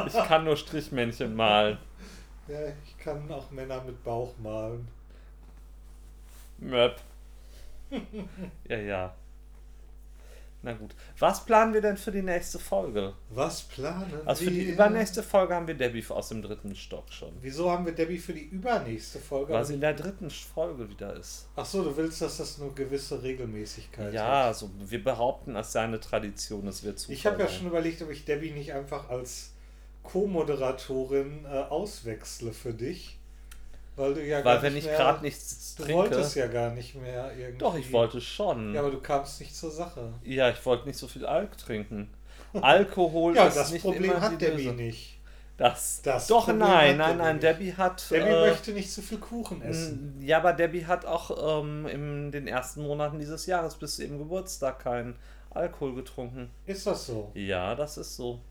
Ich 0.07 0.13
kann 0.13 0.43
nur 0.45 0.55
Strichmännchen 0.55 1.35
malen. 1.35 1.77
Ja, 2.47 2.59
ich 2.85 2.97
kann 2.99 3.29
auch 3.31 3.49
Männer 3.51 3.83
mit 3.83 4.03
Bauch 4.03 4.33
malen. 4.37 4.87
Möp. 6.63 6.95
ja, 8.69 8.77
ja. 8.77 9.15
Na 10.65 10.71
gut. 10.71 10.95
Was 11.19 11.43
planen 11.43 11.73
wir 11.73 11.81
denn 11.81 11.97
für 11.97 12.11
die 12.11 12.21
nächste 12.21 12.57
Folge? 12.57 13.13
Was 13.31 13.63
planen 13.63 14.13
Also 14.23 14.45
für 14.45 14.51
die 14.51 14.65
wir? 14.67 14.73
übernächste 14.75 15.21
Folge 15.21 15.53
haben 15.53 15.67
wir 15.67 15.73
Debbie 15.73 16.05
aus 16.07 16.29
dem 16.29 16.41
dritten 16.41 16.73
Stock 16.73 17.11
schon. 17.11 17.33
Wieso 17.41 17.69
haben 17.69 17.85
wir 17.85 17.91
Debbie 17.91 18.17
für 18.17 18.31
die 18.33 18.45
übernächste 18.45 19.19
Folge? 19.19 19.51
Weil 19.51 19.65
sie 19.65 19.73
in 19.73 19.81
der 19.81 19.93
dritten 19.93 20.29
Folge 20.29 20.89
wieder 20.89 21.17
ist. 21.17 21.49
Ach 21.57 21.65
so, 21.65 21.83
du 21.83 21.97
willst, 21.97 22.21
dass 22.21 22.37
das 22.37 22.61
eine 22.61 22.71
gewisse 22.71 23.21
Regelmäßigkeit 23.21 24.13
Ja, 24.13 24.25
hat. 24.25 24.45
also 24.45 24.69
wir 24.79 25.03
behaupten, 25.03 25.57
es 25.57 25.73
sei 25.73 25.81
eine 25.81 25.99
Tradition, 25.99 26.65
es 26.69 26.81
wird 26.81 26.97
Zufall 26.97 27.13
Ich 27.15 27.25
habe 27.25 27.41
ja 27.43 27.49
schon 27.49 27.67
überlegt, 27.67 28.01
ob 28.01 28.09
ich 28.09 28.23
Debbie 28.23 28.51
nicht 28.51 28.71
einfach 28.71 29.09
als 29.09 29.51
Co-Moderatorin 30.03 31.43
äh, 31.45 31.49
auswechsle 31.49 32.53
für 32.53 32.73
dich. 32.73 33.19
Weil 33.95 34.13
du 34.15 34.25
ja 34.25 34.43
Weil 34.43 34.61
wenn 34.61 34.75
ich 34.77 34.85
gerade 34.85 35.21
nichts 35.23 35.75
Du 35.75 35.83
trinke. 35.83 35.97
wolltest 36.01 36.35
ja 36.35 36.47
gar 36.47 36.71
nicht 36.71 36.95
mehr 36.95 37.31
irgendwie. 37.37 37.57
Doch, 37.59 37.75
ich 37.75 37.91
wollte 37.91 38.21
schon. 38.21 38.73
Ja, 38.73 38.81
aber 38.81 38.91
du 38.91 38.99
kamst 38.99 39.39
nicht 39.39 39.55
zur 39.55 39.71
Sache. 39.71 40.13
Ja, 40.23 40.49
ich 40.49 40.65
wollte 40.65 40.87
nicht 40.87 40.97
so 40.97 41.07
viel 41.07 41.25
Alk 41.25 41.57
trinken. 41.57 42.09
Alkohol 42.53 43.35
Ja, 43.35 43.47
ist 43.47 43.57
das 43.57 43.71
nicht 43.71 43.81
Problem 43.83 44.11
immer 44.11 44.21
hat 44.21 44.31
die 44.33 44.37
Debbie 44.37 44.63
Lösung. 44.63 44.75
nicht. 44.77 45.19
Das, 45.57 46.01
Das 46.01 46.27
doch, 46.27 46.45
Problem 46.45 46.59
nein, 46.67 46.97
nein, 46.97 47.17
nein, 47.17 47.39
Debbie 47.39 47.65
Debbie 47.65 47.77
hat. 47.77 48.09
Debbie 48.09 48.29
äh, 48.29 48.49
möchte 48.49 48.71
nicht 48.71 48.91
zu 48.91 49.01
viel 49.03 49.19
Kuchen 49.19 49.61
essen. 49.61 50.17
Ja, 50.19 50.37
aber 50.37 50.53
Debbie 50.53 50.85
hat 50.87 51.05
auch 51.05 51.61
ähm, 51.61 51.85
in 51.85 52.31
den 52.31 52.47
ersten 52.47 52.81
Monaten 52.81 53.19
dieses 53.19 53.45
Jahres 53.45 53.75
bis 53.75 53.95
zu 53.97 54.03
ihrem 54.03 54.17
Geburtstag 54.17 54.79
keinen 54.79 55.15
Alkohol 55.51 55.93
getrunken. 55.93 56.49
Ist 56.65 56.87
das 56.87 57.05
so? 57.05 57.31
Ja, 57.35 57.75
das 57.75 57.97
ist 57.97 58.15
so. 58.15 58.41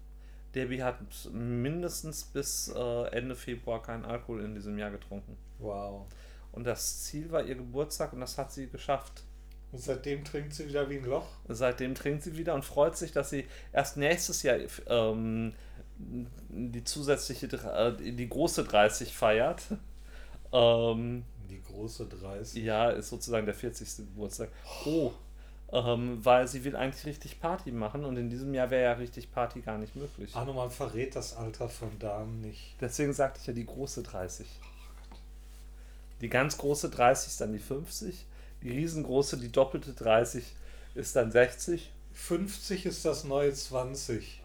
Debbie 0.54 0.82
hat 0.82 0.96
mindestens 1.32 2.24
bis 2.24 2.68
äh, 2.74 3.06
Ende 3.08 3.34
Februar 3.34 3.82
keinen 3.82 4.04
Alkohol 4.04 4.44
in 4.44 4.54
diesem 4.54 4.78
Jahr 4.78 4.90
getrunken. 4.90 5.36
Wow. 5.58 6.06
Und 6.52 6.64
das 6.64 7.04
Ziel 7.04 7.30
war 7.30 7.42
ihr 7.42 7.54
Geburtstag 7.54 8.12
und 8.12 8.20
das 8.20 8.36
hat 8.36 8.52
sie 8.52 8.68
geschafft. 8.68 9.24
Und 9.72 9.78
seitdem 9.78 10.22
trinkt 10.24 10.52
sie 10.52 10.68
wieder 10.68 10.88
wie 10.90 10.98
ein 10.98 11.04
Loch. 11.04 11.26
Seitdem 11.48 11.94
trinkt 11.94 12.22
sie 12.22 12.36
wieder 12.36 12.54
und 12.54 12.64
freut 12.64 12.96
sich, 12.96 13.12
dass 13.12 13.30
sie 13.30 13.46
erst 13.72 13.96
nächstes 13.96 14.42
Jahr 14.42 14.58
ähm, 14.86 15.54
die 15.98 16.84
zusätzliche, 16.84 17.46
äh, 17.46 18.12
die 18.12 18.28
große 18.28 18.64
30 18.64 19.14
feiert. 19.16 19.62
Ähm, 20.52 21.24
Die 21.48 21.62
große 21.62 22.06
30. 22.06 22.62
ja, 22.62 22.90
ist 22.90 23.08
sozusagen 23.08 23.46
der 23.46 23.54
40. 23.54 23.96
Geburtstag. 23.96 24.50
Oh, 24.84 25.12
Ähm, 25.72 26.22
weil 26.22 26.46
sie 26.48 26.64
will 26.64 26.76
eigentlich 26.76 27.06
richtig 27.06 27.40
Party 27.40 27.72
machen 27.72 28.04
und 28.04 28.18
in 28.18 28.28
diesem 28.28 28.52
Jahr 28.52 28.70
wäre 28.70 28.82
ja 28.82 28.92
richtig 28.92 29.32
Party 29.32 29.62
gar 29.62 29.78
nicht 29.78 29.96
möglich. 29.96 30.34
Arno, 30.34 30.52
man 30.52 30.70
verrät 30.70 31.16
das 31.16 31.34
Alter 31.34 31.70
von 31.70 31.98
Damen 31.98 32.42
nicht. 32.42 32.76
Deswegen 32.80 33.14
sagte 33.14 33.40
ich 33.40 33.46
ja 33.46 33.54
die 33.54 33.64
große 33.64 34.02
30. 34.02 34.46
Die 36.20 36.28
ganz 36.28 36.58
große 36.58 36.90
30 36.90 37.28
ist 37.28 37.40
dann 37.40 37.54
die 37.54 37.58
50. 37.58 38.26
Die 38.62 38.70
riesengroße, 38.70 39.38
die 39.38 39.50
doppelte 39.50 39.94
30 39.94 40.44
ist 40.94 41.16
dann 41.16 41.32
60. 41.32 41.90
50 42.12 42.84
ist 42.84 43.04
das 43.06 43.24
neue 43.24 43.54
20. 43.54 44.41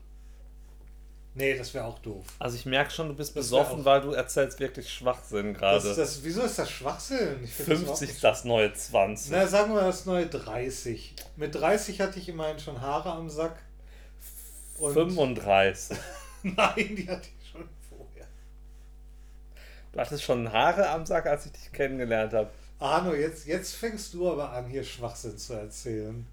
Nee, 1.38 1.56
das 1.56 1.72
wäre 1.76 1.86
auch 1.86 2.00
doof. 2.00 2.26
Also 2.40 2.56
ich 2.58 2.66
merke 2.66 2.90
schon, 2.90 3.10
du 3.10 3.14
bist 3.14 3.30
Das 3.36 3.44
besoffen, 3.46 3.86
weil 3.86 4.02
du 4.02 4.12
erzählst 4.12 4.60
wirklich 4.60 4.92
Schwachsinn 4.92 5.54
gerade. 5.54 5.88
Das, 5.88 5.96
das, 5.96 6.24
wieso 6.24 6.42
ist 6.42 6.58
das 6.58 6.68
Schwachsinn? 6.72 7.44
Ich 7.44 7.54
find 7.54 7.70
das 7.70 7.80
überhaupt 7.82 8.00
50 8.00 8.08
nicht- 8.08 8.16
ist 8.16 8.24
das 8.24 8.44
neue 8.44 8.74
20. 8.74 9.32
Na, 9.32 9.46
sagen 9.46 9.72
wir 9.76 9.82
das 9.82 10.08
neue 10.08 10.26
30. 10.26 11.14
Mit 11.36 11.54
30 11.54 12.02
hatte 12.02 12.18
ich 12.18 12.28
immerhin 12.30 12.58
schon 12.58 12.82
Haare 12.82 13.12
am 13.12 13.30
Sack. 13.30 13.60
Und 14.80 14.94
35. 14.94 15.96
Nein, 16.42 16.96
die 16.96 17.08
hatte 17.08 17.28
ich 17.40 17.50
schon 17.52 17.70
vorher. 17.88 18.26
Du 19.92 20.00
hattest 20.00 20.24
schon 20.24 20.52
Haare 20.52 20.90
am 20.90 21.06
Sack, 21.06 21.28
als 21.28 21.46
ich 21.46 21.52
dich 21.52 21.72
kennengelernt 21.72 22.34
habe. 22.34 22.50
Arno, 22.80 23.14
jetzt, 23.14 23.46
jetzt 23.46 23.76
fängst 23.76 24.12
du 24.16 24.32
aber 24.32 24.52
an, 24.52 24.66
hier 24.70 24.84
Schwachsinn 24.84 25.38
zu 25.38 25.54
erzählen. 25.54 26.26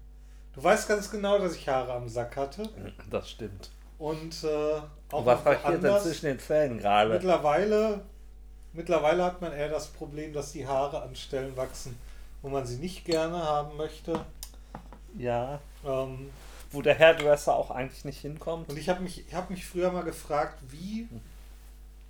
Du 0.55 0.63
weißt 0.63 0.87
ganz 0.87 1.11
genau, 1.11 1.37
dass 1.37 1.55
ich 1.55 1.69
Haare 1.69 1.93
am 1.93 2.09
Sack 2.09 2.35
hatte. 2.37 2.67
Das 3.11 3.29
stimmt. 3.29 3.69
Und 3.97 4.43
äh, 4.43 4.81
auch 5.15 5.25
Was 5.25 5.43
passiert 5.43 5.63
woanders. 5.65 6.03
zwischen 6.03 6.25
den 6.25 6.39
Zähnen 6.39 6.77
gerade? 6.77 7.13
Mittlerweile, 7.13 8.01
mittlerweile 8.73 9.23
hat 9.23 9.41
man 9.41 9.51
eher 9.51 9.69
das 9.69 9.87
Problem, 9.87 10.33
dass 10.33 10.51
die 10.51 10.65
Haare 10.67 11.01
an 11.01 11.15
Stellen 11.15 11.55
wachsen, 11.57 11.97
wo 12.41 12.49
man 12.49 12.65
sie 12.65 12.77
nicht 12.77 13.05
gerne 13.05 13.41
haben 13.43 13.75
möchte. 13.77 14.19
Ja. 15.17 15.59
Ähm, 15.85 16.29
Wo 16.71 16.81
der 16.81 16.97
Hairdresser 16.99 17.55
auch 17.55 17.71
eigentlich 17.71 18.03
nicht 18.05 18.19
hinkommt. 18.19 18.69
und 18.69 18.77
ich 18.77 18.89
habe 18.89 19.01
mich, 19.01 19.25
ich 19.27 19.33
hab 19.33 19.49
mich 19.49 19.65
früher 19.65 19.91
mal 19.91 20.03
gefragt, 20.03 20.59
wie, 20.69 21.07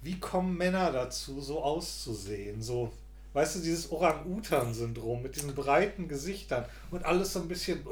wie 0.01 0.19
kommen 0.19 0.57
Männer 0.57 0.91
dazu, 0.91 1.39
so 1.41 1.61
auszusehen? 1.61 2.61
So, 2.63 2.91
weißt 3.33 3.55
du, 3.57 3.59
dieses 3.59 3.91
Orang-Utan-Syndrom 3.91 5.21
mit 5.21 5.35
diesen 5.35 5.53
breiten 5.53 6.07
Gesichtern 6.07 6.65
und 6.89 7.05
alles 7.05 7.33
so 7.33 7.39
ein 7.41 7.47
bisschen. 7.47 7.85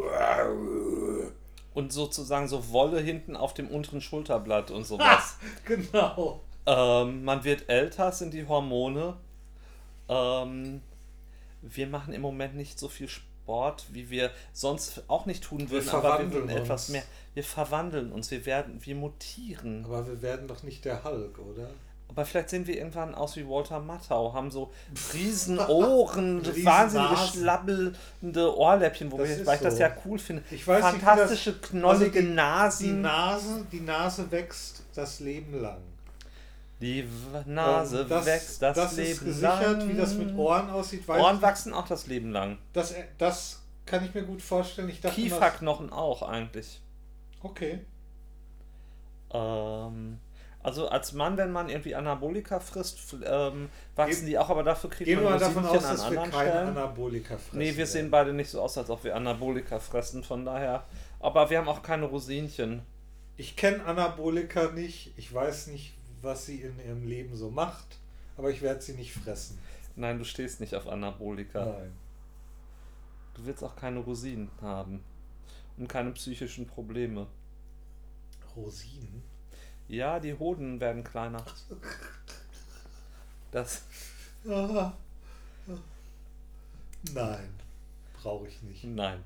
Und 1.74 1.92
sozusagen 1.92 2.48
so 2.48 2.70
Wolle 2.70 3.00
hinten 3.00 3.36
auf 3.36 3.54
dem 3.54 3.68
unteren 3.68 4.02
Schulterblatt 4.02 4.72
und 4.72 4.86
sowas. 4.86 5.38
Genau. 5.66 6.42
ähm, 6.66 7.24
man 7.24 7.44
wird 7.44 7.70
älter, 7.70 8.12
sind 8.12 8.34
die 8.34 8.48
Hormone. 8.48 9.18
Ähm, 10.08 10.82
wir 11.62 11.88
machen 11.88 12.14
im 12.14 12.22
Moment 12.22 12.56
nicht 12.56 12.78
so 12.78 12.90
viel 12.90 13.08
Sport, 13.08 13.86
wie 13.92 14.10
wir 14.10 14.32
sonst 14.52 15.04
auch 15.08 15.26
nicht 15.26 15.44
tun 15.44 15.70
würden, 15.70 15.90
aber 15.90 16.04
wir 16.04 16.10
verwandeln 16.10 16.34
würden 16.34 16.50
etwas 16.50 16.84
uns. 16.84 16.90
mehr. 16.90 17.04
Wir 17.34 17.44
verwandeln 17.44 18.12
uns, 18.12 18.30
wir 18.32 18.46
werden, 18.46 18.80
wir 18.86 18.96
mutieren. 18.96 19.86
Aber 19.86 20.06
wir 20.06 20.22
werden 20.22 20.48
doch 20.48 20.64
nicht 20.64 20.86
der 20.86 21.04
Hulk, 21.04 21.40
oder? 21.40 21.70
Aber 22.16 22.26
vielleicht 22.26 22.50
sehen 22.50 22.68
wir 22.68 22.78
irgendwann 22.78 23.16
aus 23.16 23.36
wie 23.36 23.48
Walter 23.48 23.80
Matthau, 23.80 24.34
haben 24.34 24.52
so 24.52 24.72
riesen 25.14 25.58
Ohren, 25.68 26.40
Riesen 26.46 26.66
wahnsinnige 26.66 27.18
schlabbelnde 27.18 28.58
Ohrläppchen, 28.58 29.12
wo 29.12 29.18
Das 29.18 29.30
wir, 29.30 29.38
ist 29.38 29.46
weil 29.48 29.56
ich 29.56 29.62
das 29.62 29.76
so. 29.76 29.80
ja 29.82 29.92
cool 30.06 30.20
finde. 30.20 30.44
Ich 30.52 30.68
weiß 30.68 30.94
nicht, 30.94 31.04
Fantastische, 31.04 31.54
das- 31.54 31.70
knollige 31.70 32.06
also 32.06 32.20
die- 32.20 32.28
Die 32.28 32.34
Nasen. 32.34 33.02
Nase, 33.02 33.66
die 33.72 33.80
Nase 33.82 34.32
wächst 34.32 34.84
das 34.94 35.20
Leben 35.20 35.60
lang. 35.62 35.80
Die 36.82 37.08
Nase 37.46 38.06
das, 38.06 38.26
wächst 38.26 38.62
das, 38.62 38.76
das 38.76 38.96
Leben 38.98 39.10
ist 39.12 39.24
gesichert, 39.24 39.80
lang. 39.80 39.90
wie 39.90 39.94
das 39.96 40.14
mit 40.16 40.36
Ohren 40.36 40.70
aussieht. 40.70 41.08
Weiß 41.08 41.22
Ohren 41.22 41.42
wachsen 41.42 41.74
auch 41.74 41.88
das 41.88 42.08
Leben 42.08 42.32
lang. 42.32 42.50
nicht. 42.52 42.62
Das, 42.74 42.94
das 43.18 43.62
kann 43.86 44.04
ich 44.04 44.14
mir 44.14 44.24
gut 44.24 44.42
vorstellen. 44.42 44.90
Ich 44.90 45.00
dachte, 45.00 45.16
Kieferknochen 45.16 45.92
auch 45.94 46.22
eigentlich. 46.24 46.82
Okay. 47.42 47.80
Ähm, 49.32 50.20
also 50.64 50.88
als 50.88 51.14
Mann, 51.14 51.38
wenn 51.38 51.52
man 51.52 51.70
irgendwie 51.70 51.94
Anabolika 51.94 52.60
frisst, 52.60 53.16
ähm, 53.26 53.70
wachsen 53.96 54.20
Gehen- 54.22 54.26
die 54.28 54.38
auch, 54.38 54.50
aber 54.50 54.64
dafür 54.64 54.90
kriegt 54.90 55.06
Gehen 55.08 55.20
wir 55.20 55.24
man 55.26 55.34
mal 55.34 55.40
davon 55.40 55.66
aus, 55.66 55.84
an 55.84 55.92
dass 55.92 56.00
wir 56.00 56.06
anderen 56.08 56.32
keine 56.32 56.50
Stellen. 56.52 56.68
Anabolika 56.70 57.38
fressen. 57.38 57.58
Nee, 57.58 57.76
wir 57.78 57.86
sehen 57.86 57.96
werden. 58.04 58.12
beide 58.12 58.34
nicht 58.34 58.50
so 58.50 58.62
aus, 58.62 58.78
als 58.78 58.90
ob 58.90 59.04
wir 59.04 59.16
Anabolika 59.16 59.80
fressen, 59.80 60.24
von 60.24 60.46
daher. 60.46 60.86
Aber 61.20 61.50
wir 61.50 61.58
haben 61.60 61.68
auch 61.68 61.84
keine 61.84 62.06
Rosinchen. 62.06 62.82
Ich 63.38 63.56
kenne 63.56 63.84
Anabolika 63.86 64.72
nicht. 64.72 65.14
Ich 65.18 65.34
weiß 65.34 65.68
nicht, 65.68 65.94
was 66.22 66.46
sie 66.46 66.62
in 66.62 66.80
ihrem 66.86 67.06
Leben 67.08 67.36
so 67.36 67.50
macht. 67.50 68.00
Aber 68.38 68.50
ich 68.50 68.62
werde 68.62 68.82
sie 68.82 68.94
nicht 68.94 69.14
fressen. 69.14 69.60
Nein, 69.96 70.18
du 70.18 70.26
stehst 70.26 70.60
nicht 70.60 70.76
auf 70.76 70.88
Anabolika. 70.88 71.66
Nein. 71.66 71.94
Du 73.34 73.46
willst 73.46 73.64
auch 73.64 73.76
keine 73.76 74.00
Rosinen 74.00 74.50
haben. 74.62 75.04
Und 75.78 75.90
keine 75.90 76.12
psychischen 76.12 76.68
Probleme. 76.68 77.26
Rosinen? 78.56 79.23
Ja, 79.94 80.20
die 80.20 80.34
Hoden 80.34 80.80
werden 80.80 81.04
kleiner. 81.04 81.44
Das. 83.52 83.84
Nein. 87.14 87.50
Brauche 88.20 88.48
ich 88.48 88.64
nicht. 88.64 88.84
Nein. 88.86 89.24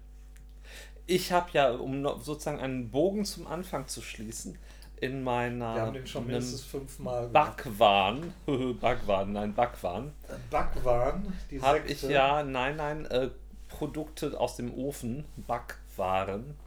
Ich 1.06 1.32
habe 1.32 1.50
ja, 1.54 1.72
um 1.72 2.04
sozusagen 2.20 2.60
einen 2.60 2.92
Bogen 2.92 3.24
zum 3.24 3.48
Anfang 3.48 3.88
zu 3.88 4.02
schließen, 4.02 4.58
in 5.00 5.24
meiner 5.24 5.74
Wir 5.76 5.82
haben 5.84 5.94
den 5.94 6.06
schon 6.06 6.28
mindestens 6.28 6.64
fünfmal 6.64 7.28
gemacht. 7.28 7.64
Backwahn, 7.64 8.34
Backwahn, 8.82 9.32
nein, 9.32 9.54
Backwahn, 9.54 10.12
Backwaren, 10.50 11.34
die 11.50 11.62
habe 11.62 11.80
ich 11.88 12.02
ja, 12.02 12.44
nein, 12.44 12.76
nein, 12.76 13.06
äh, 13.06 13.30
Produkte 13.70 14.38
aus 14.38 14.58
dem 14.58 14.74
Ofen, 14.74 15.24
Backwaren. 15.38 16.58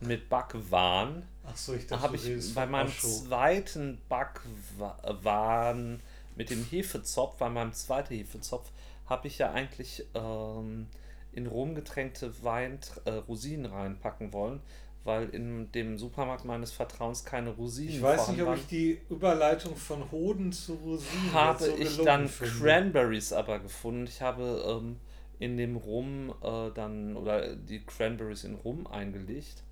Und 0.00 0.06
mit 0.06 0.28
Backwaren 0.28 1.24
Ach 1.44 1.56
so, 1.56 1.74
ich 1.74 1.86
dachte, 1.86 2.02
habe 2.02 2.16
ich 2.16 2.54
bei 2.54 2.66
meinem 2.66 2.86
Osho. 2.88 3.08
zweiten 3.08 3.98
Backwaren 4.08 6.00
mit 6.36 6.50
dem 6.50 6.64
Hefezopf, 6.64 7.36
bei 7.36 7.48
meinem 7.48 7.72
zweiten 7.72 8.14
Hefezopf, 8.14 8.70
habe 9.06 9.26
ich 9.26 9.38
ja 9.38 9.50
eigentlich 9.52 10.04
ähm, 10.14 10.86
in 11.32 11.46
Rum 11.46 11.74
getränkte 11.74 12.32
Wein 12.42 12.78
äh, 13.04 13.10
Rosinen 13.10 13.66
reinpacken 13.66 14.32
wollen, 14.32 14.60
weil 15.04 15.28
in 15.30 15.70
dem 15.72 15.98
Supermarkt 15.98 16.44
meines 16.44 16.70
Vertrauens 16.72 17.24
keine 17.24 17.50
Rosinen 17.50 17.94
Ich 17.96 18.02
weiß 18.02 18.28
nicht, 18.28 18.40
ob 18.42 18.48
waren. 18.48 18.58
ich 18.58 18.66
die 18.66 19.00
Überleitung 19.10 19.74
von 19.76 20.10
Hoden 20.12 20.52
zu 20.52 20.74
Rosinen 20.74 21.32
habe 21.32 21.64
so 21.64 21.76
ich 21.76 21.96
dann 21.98 22.28
finde. 22.28 22.52
Cranberries 22.54 23.32
aber 23.32 23.58
gefunden. 23.58 24.06
Ich 24.06 24.22
habe 24.22 24.64
ähm, 24.80 24.96
in 25.38 25.56
dem 25.56 25.76
Rum 25.76 26.32
äh, 26.42 26.70
dann 26.72 27.16
oder 27.16 27.56
die 27.56 27.80
Cranberries 27.84 28.44
in 28.44 28.54
Rum 28.54 28.86
eingelegt 28.86 29.64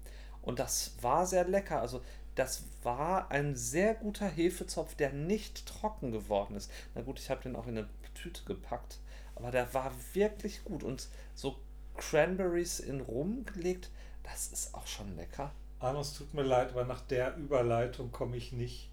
und 0.42 0.58
das 0.58 0.92
war 1.00 1.26
sehr 1.26 1.44
lecker. 1.44 1.80
Also 1.80 2.00
das 2.34 2.64
war 2.82 3.30
ein 3.30 3.56
sehr 3.56 3.94
guter 3.94 4.28
Hefezopf, 4.28 4.94
der 4.94 5.12
nicht 5.12 5.66
trocken 5.66 6.12
geworden 6.12 6.56
ist. 6.56 6.70
Na 6.94 7.02
gut, 7.02 7.18
ich 7.18 7.30
habe 7.30 7.42
den 7.42 7.56
auch 7.56 7.66
in 7.66 7.78
eine 7.78 7.88
Tüte 8.14 8.44
gepackt, 8.44 8.98
aber 9.34 9.50
der 9.50 9.72
war 9.74 9.92
wirklich 10.14 10.64
gut 10.64 10.82
und 10.82 11.08
so 11.34 11.56
Cranberries 11.96 12.80
in 12.80 13.00
Rum 13.00 13.44
gelegt, 13.44 13.90
das 14.22 14.48
ist 14.48 14.74
auch 14.74 14.86
schon 14.86 15.16
lecker. 15.16 15.52
Arno, 15.80 16.00
es 16.00 16.14
tut 16.14 16.32
mir 16.34 16.42
leid, 16.42 16.70
aber 16.70 16.84
nach 16.84 17.00
der 17.02 17.36
Überleitung 17.36 18.12
komme 18.12 18.36
ich 18.36 18.52
nicht 18.52 18.90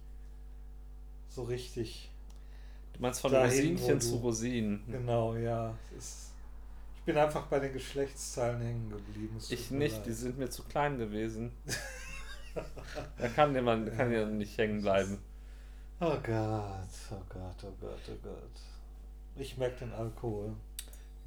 so 1.30 1.44
richtig. 1.44 2.10
Du 2.94 3.02
meinst 3.02 3.22
von 3.22 3.32
Dahin, 3.32 3.74
Rosinchen 3.74 4.02
zu 4.02 4.16
Rosinen. 4.18 4.84
Genau, 4.90 5.36
ja. 5.36 5.76
Es 5.98 6.06
ist, 6.06 6.27
bin 7.08 7.18
einfach 7.18 7.46
bei 7.48 7.60
den 7.60 7.72
Geschlechtszahlen 7.74 8.62
hängen 8.62 8.90
geblieben. 8.90 9.38
Ich 9.50 9.72
nicht, 9.72 9.96
leid. 9.96 10.06
die 10.06 10.12
sind 10.12 10.38
mir 10.38 10.50
zu 10.50 10.64
klein 10.64 10.98
gewesen. 10.98 11.52
da 13.18 13.28
kann 13.30 13.56
jemand 13.56 13.96
kann 13.96 14.12
ja 14.12 14.26
nicht 14.26 14.58
hängen 14.58 14.82
bleiben. 14.82 15.18
Oh 16.02 16.16
Gott, 16.22 16.90
oh 17.12 17.22
Gott, 17.30 17.64
oh 17.64 17.74
Gott, 17.80 18.00
oh 18.10 18.18
Gott. 18.24 19.38
Ich 19.38 19.58
merke 19.58 19.86
den 19.86 19.94
Alkohol. 19.94 20.52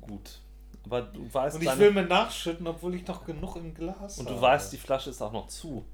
Gut. 0.03 0.39
Aber 0.85 1.03
du 1.03 1.33
weißt 1.33 1.57
Und 1.57 1.63
ich 1.63 1.69
deine- 1.69 1.81
will 1.81 1.93
mir 1.93 2.05
nachschütten, 2.07 2.67
obwohl 2.67 2.95
ich 2.95 3.07
noch 3.07 3.25
genug 3.25 3.57
im 3.57 3.73
Glas 3.75 4.19
und 4.19 4.27
habe. 4.27 4.37
du 4.37 4.43
weißt, 4.43 4.73
die 4.73 4.77
Flasche 4.77 5.11
ist 5.11 5.23
auch 5.23 5.33
noch 5.33 5.49
zu. 5.49 5.85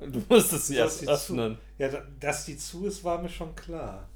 Du 0.00 0.20
musstest 0.28 0.66
sie 0.66 0.76
Dass 0.76 1.00
erst 1.02 1.30
öffnen. 1.30 1.54
Zu, 1.56 1.60
ja, 1.82 1.88
da- 1.88 2.02
dass 2.18 2.44
die 2.44 2.56
zu 2.56 2.86
ist, 2.86 3.04
war 3.04 3.22
mir 3.22 3.28
schon 3.28 3.54
klar. 3.54 4.08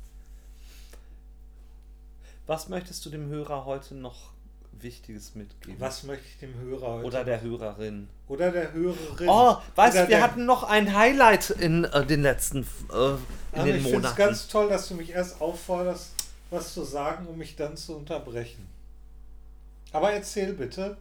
Was 2.47 2.69
möchtest 2.69 3.05
du 3.07 3.11
dem 3.11 3.29
Hörer 3.29 3.65
heute 3.65 3.95
noch 3.95 4.33
Wichtiges 4.83 5.35
mitgeben? 5.35 5.81
Was 5.81 6.03
möchte 6.03 6.25
ich 6.27 6.39
dem 6.39 6.55
Hörer 6.61 6.95
heute? 6.95 7.07
Oder 7.07 7.25
der 7.25 7.41
Hörerin. 7.41 8.09
oder 8.29 8.51
der 8.51 8.73
Hörerin. 8.73 9.29
Oh, 9.29 9.57
weißt 9.75 9.97
du, 9.99 10.09
wir 10.09 10.23
hatten 10.23 10.47
noch 10.47 10.63
ein 10.65 10.95
Highlight 10.97 11.51
in 11.51 11.85
äh, 11.85 12.05
den 12.05 12.23
letzten 12.23 12.59
äh, 12.63 12.63
in 12.63 13.19
Aber 13.53 13.65
den 13.65 13.77
ich 13.77 13.83
finde 13.83 13.87
es 13.87 13.93
Monaten. 13.93 14.17
ganz 14.17 14.49
toll, 14.49 14.69
dass 14.69 14.89
du 14.89 14.95
mich 14.95 15.11
erst 15.11 15.41
aufforderst, 15.41 16.11
was 16.51 16.75
zu 16.75 16.85
sagen, 16.85 17.27
um 17.27 17.39
mich 17.39 17.57
dann 17.57 17.77
zu 17.77 17.97
unterbrechen. 17.97 18.67
Aber 19.93 20.13
erzähl 20.13 20.53
bitte. 20.53 20.97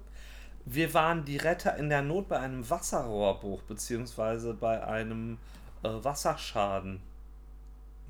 Wir 0.66 0.94
waren 0.94 1.26
die 1.26 1.38
Retter 1.38 1.76
in 1.78 1.90
der 1.90 2.02
Not 2.02 2.28
bei 2.28 2.40
einem 2.40 2.68
Wasserrohrbruch, 2.70 3.62
beziehungsweise 3.64 4.54
bei 4.54 4.84
einem 4.86 5.38
äh, 5.84 5.90
Wasserschaden. 5.90 7.00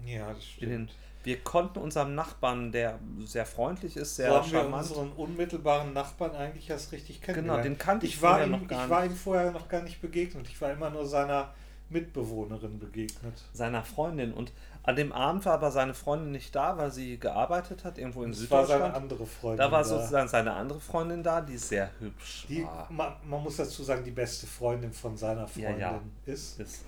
Ja, 0.06 0.32
das 0.34 0.46
stimmt. 0.46 0.92
Wir 1.26 1.40
konnten 1.44 1.80
unserem 1.80 2.16
Nachbarn, 2.16 2.72
der 2.72 3.00
sehr 3.24 3.46
freundlich 3.46 3.98
ist, 3.98 4.16
sehr 4.16 4.30
so 4.30 4.38
haben 4.38 4.50
charmant. 4.50 4.90
wir 4.90 4.98
unseren 4.98 5.12
unmittelbaren 5.14 5.92
Nachbarn 5.94 6.36
eigentlich 6.36 6.70
erst 6.70 6.92
richtig 6.92 7.20
Genau, 7.22 7.34
kennengelernt. 7.34 7.66
den 7.66 7.78
kannte 7.78 8.06
ich, 8.06 8.14
ich 8.14 8.20
vorher 8.20 8.46
ihm, 8.46 8.52
noch 8.52 8.68
gar 8.68 8.84
Ich 8.86 8.90
war 8.90 9.06
ihm 9.06 9.16
vorher 9.16 9.52
noch 9.52 9.68
gar 9.68 9.82
nicht 9.82 10.02
begegnet. 10.02 10.48
Ich 10.48 10.62
war 10.62 10.72
immer 10.72 10.90
nur 10.92 11.06
seiner 11.06 11.54
Mitbewohnerin 11.90 12.80
begegnet. 12.80 13.34
seiner 13.54 13.84
Freundin. 13.84 14.34
Und 14.34 14.52
an 14.84 14.96
dem 14.96 15.12
Abend 15.12 15.46
war 15.46 15.54
aber 15.54 15.72
seine 15.72 15.94
Freundin 15.94 16.32
nicht 16.32 16.54
da, 16.56 16.78
weil 16.78 16.92
sie 16.92 17.20
gearbeitet 17.20 17.84
hat, 17.84 17.98
irgendwo 17.98 18.24
in 18.24 18.32
Das 18.32 18.50
war 18.52 18.66
seine 18.66 18.78
Süddeutschland. 18.86 18.96
andere 19.04 19.26
Freundin. 19.26 19.58
Da 19.58 19.72
war 19.72 19.84
sozusagen 19.84 20.28
seine 20.28 20.54
andere 20.54 20.80
Freundin 20.80 21.24
da, 21.24 21.42
die 21.42 21.58
sehr 21.58 21.90
hübsch 22.00 22.46
Die, 22.50 22.64
war. 22.64 22.88
man, 22.92 23.14
man 23.24 23.42
muss 23.44 23.58
dazu 23.58 23.84
sagen, 23.84 24.04
die 24.04 24.12
beste 24.12 24.46
Freundin 24.48 24.92
von 24.94 25.18
seiner 25.18 25.42
Ja, 25.42 25.48
Freundin 25.48 25.80
ja. 25.80 26.02
ist. 26.26 26.60
ist. 26.60 26.86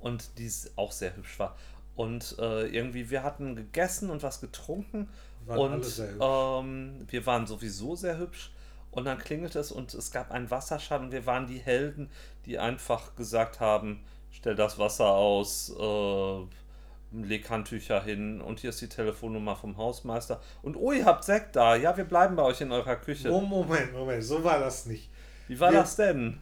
Und 0.00 0.38
die 0.38 0.50
auch 0.76 0.92
sehr 0.92 1.16
hübsch 1.16 1.38
war. 1.38 1.56
Und 1.98 2.36
äh, 2.38 2.68
irgendwie, 2.68 3.10
wir 3.10 3.24
hatten 3.24 3.56
gegessen 3.56 4.08
und 4.10 4.22
was 4.22 4.40
getrunken. 4.40 5.08
Waren 5.46 5.72
und 5.82 6.02
ähm, 6.20 7.04
wir 7.08 7.26
waren 7.26 7.48
sowieso 7.48 7.96
sehr 7.96 8.18
hübsch. 8.18 8.52
Und 8.92 9.04
dann 9.04 9.18
klingelte 9.18 9.58
es 9.58 9.72
und 9.72 9.94
es 9.94 10.12
gab 10.12 10.30
einen 10.30 10.48
Wasserschaden. 10.48 11.10
Wir 11.10 11.26
waren 11.26 11.48
die 11.48 11.58
Helden, 11.58 12.08
die 12.46 12.56
einfach 12.60 13.16
gesagt 13.16 13.58
haben: 13.58 14.04
Stell 14.30 14.54
das 14.54 14.78
Wasser 14.78 15.06
aus, 15.06 15.74
äh, 15.76 17.16
leg 17.20 17.50
Handtücher 17.50 18.00
hin 18.00 18.40
und 18.42 18.60
hier 18.60 18.70
ist 18.70 18.80
die 18.80 18.88
Telefonnummer 18.88 19.56
vom 19.56 19.76
Hausmeister. 19.76 20.40
Und 20.62 20.76
oh, 20.76 20.92
ihr 20.92 21.04
habt 21.04 21.24
Sekt 21.24 21.56
da. 21.56 21.74
Ja, 21.74 21.96
wir 21.96 22.04
bleiben 22.04 22.36
bei 22.36 22.44
euch 22.44 22.60
in 22.60 22.70
eurer 22.70 22.94
Küche. 22.94 23.28
Oh, 23.28 23.40
Moment, 23.40 23.92
Moment, 23.92 24.22
so 24.22 24.44
war 24.44 24.60
das 24.60 24.86
nicht. 24.86 25.10
Wie 25.48 25.58
war 25.58 25.72
wir- 25.72 25.80
das 25.80 25.96
denn? 25.96 26.38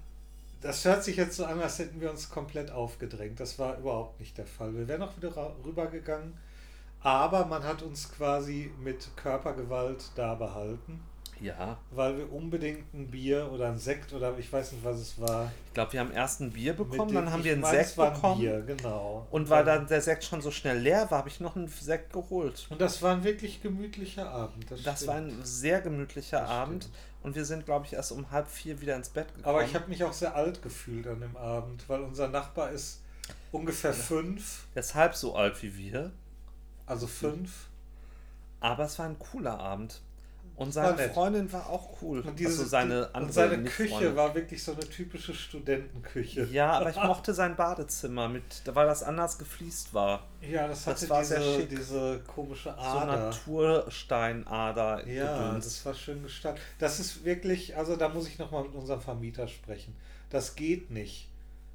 Das 0.66 0.84
hört 0.84 1.04
sich 1.04 1.16
jetzt 1.16 1.36
so 1.36 1.44
an, 1.44 1.60
als 1.60 1.78
hätten 1.78 2.00
wir 2.00 2.10
uns 2.10 2.28
komplett 2.30 2.70
aufgedrängt. 2.70 3.38
Das 3.40 3.58
war 3.58 3.78
überhaupt 3.78 4.18
nicht 4.20 4.36
der 4.36 4.46
Fall. 4.46 4.74
Wir 4.74 4.88
wären 4.88 5.02
auch 5.02 5.16
wieder 5.16 5.32
rübergegangen, 5.64 6.34
aber 7.00 7.46
man 7.46 7.62
hat 7.62 7.82
uns 7.82 8.10
quasi 8.12 8.70
mit 8.82 9.08
Körpergewalt 9.16 10.10
da 10.16 10.34
behalten, 10.34 11.00
Ja, 11.40 11.78
weil 11.90 12.16
wir 12.18 12.32
unbedingt 12.32 12.92
ein 12.94 13.08
Bier 13.10 13.50
oder 13.52 13.68
ein 13.68 13.78
Sekt 13.78 14.12
oder 14.12 14.36
ich 14.38 14.52
weiß 14.52 14.72
nicht, 14.72 14.84
was 14.84 14.96
es 14.98 15.20
war. 15.20 15.52
ich 15.68 15.74
glaube, 15.74 15.92
wir 15.92 16.00
haben 16.00 16.10
erst 16.12 16.40
ein 16.40 16.50
Bier 16.50 16.72
bekommen, 16.72 17.08
dem- 17.08 17.14
dann 17.16 17.30
haben 17.30 17.44
wir 17.44 17.52
einen 17.52 17.60
meine, 17.60 17.78
es 17.78 17.94
Sekt 17.94 18.00
ein 18.00 18.14
bekommen. 18.14 18.40
Bier, 18.40 18.60
genau. 18.62 19.26
Und 19.30 19.48
weil 19.50 19.64
dann 19.64 19.86
der 19.86 20.00
Sekt 20.00 20.24
schon 20.24 20.40
so 20.40 20.50
schnell 20.50 20.78
leer 20.78 21.10
war, 21.10 21.18
habe 21.18 21.28
ich 21.28 21.38
noch 21.38 21.54
einen 21.54 21.68
Sekt 21.68 22.12
geholt. 22.12 22.66
Und 22.70 22.80
das 22.80 23.02
war 23.02 23.12
ein 23.12 23.22
wirklich 23.24 23.62
gemütlicher 23.62 24.28
Abend. 24.30 24.68
Das, 24.70 24.82
Das 24.82 25.06
war 25.06 25.16
ein 25.16 25.32
sehr 25.44 25.80
gemütlicher 25.82 26.40
Das 26.40 26.50
Abend. 26.50 26.84
stimmt. 26.84 26.96
Und 27.26 27.34
wir 27.34 27.44
sind, 27.44 27.64
glaube 27.64 27.86
ich, 27.86 27.92
erst 27.92 28.12
um 28.12 28.30
halb 28.30 28.46
vier 28.46 28.80
wieder 28.80 28.94
ins 28.94 29.08
Bett 29.08 29.26
gekommen. 29.34 29.46
Aber 29.46 29.64
ich 29.64 29.74
habe 29.74 29.88
mich 29.88 30.04
auch 30.04 30.12
sehr 30.12 30.36
alt 30.36 30.62
gefühlt 30.62 31.08
an 31.08 31.18
dem 31.20 31.36
Abend, 31.36 31.82
weil 31.88 32.00
unser 32.02 32.28
Nachbar 32.28 32.70
ist 32.70 33.02
ungefähr 33.50 33.92
fünf, 33.92 34.66
Der 34.76 34.80
ist 34.80 34.94
halb 34.94 35.12
so 35.16 35.34
alt 35.34 35.60
wie 35.60 35.76
wir. 35.76 36.12
also 36.86 37.08
fünf. 37.08 37.66
Aber 38.60 38.84
es 38.84 39.00
war 39.00 39.06
ein 39.06 39.18
cooler 39.18 39.58
Abend. 39.58 40.02
Und 40.56 40.72
seine 40.72 40.96
nett. 40.96 41.12
Freundin 41.12 41.52
war 41.52 41.68
auch 41.68 42.00
cool. 42.00 42.20
Und, 42.20 42.38
diese, 42.38 42.50
also 42.50 42.64
seine 42.64 43.08
und 43.08 43.32
seine. 43.32 43.62
Küche 43.64 44.16
war 44.16 44.34
wirklich 44.34 44.62
so 44.64 44.72
eine 44.72 44.80
typische 44.80 45.34
Studentenküche. 45.34 46.44
Ja, 46.50 46.72
aber 46.72 46.88
ich 46.88 46.96
mochte 47.04 47.34
sein 47.34 47.56
Badezimmer, 47.56 48.28
mit, 48.28 48.42
weil 48.64 48.86
das 48.86 49.02
anders 49.02 49.36
gefliest 49.38 49.92
war. 49.92 50.26
Ja, 50.40 50.66
das 50.66 50.84
Das 50.84 51.10
hatte 51.10 51.24
sehr 51.26 51.40
diese, 51.40 51.66
diese 51.66 52.20
komische 52.26 52.70
So 52.70 52.80
Ader. 52.80 53.16
Natursteinader. 53.26 55.06
ja, 55.06 55.48
gedöns. 55.48 55.64
das 55.66 55.84
war 55.84 55.94
schön 55.94 56.22
gestaltet. 56.22 56.62
Das 56.78 57.00
ist 57.00 57.24
wirklich, 57.24 57.76
also 57.76 57.96
da 57.96 58.08
muss 58.08 58.26
ich 58.26 58.38
nochmal 58.38 58.62
mit 58.62 58.74
unserem 58.74 59.02
Vermieter 59.02 59.48
sprechen. 59.48 59.94
Das 60.30 60.54
geht 60.54 60.90
nicht, 60.90 61.28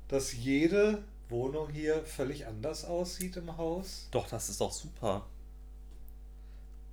dass 0.08 0.34
jede 0.34 1.04
Wohnung 1.30 1.70
hier 1.70 2.04
völlig 2.04 2.48
anders 2.48 2.84
aussieht 2.86 3.38
im 3.38 3.58
Haus. 3.58 4.08
Doch, 4.12 4.28
das 4.28 4.50
ist 4.50 4.60
doch 4.60 4.72
super. 4.72 5.26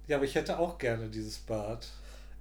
Ja, 0.08 0.16
aber 0.16 0.24
ich 0.24 0.34
hätte 0.34 0.58
auch 0.58 0.78
gerne 0.78 1.08
dieses 1.08 1.38
Bad. 1.38 1.86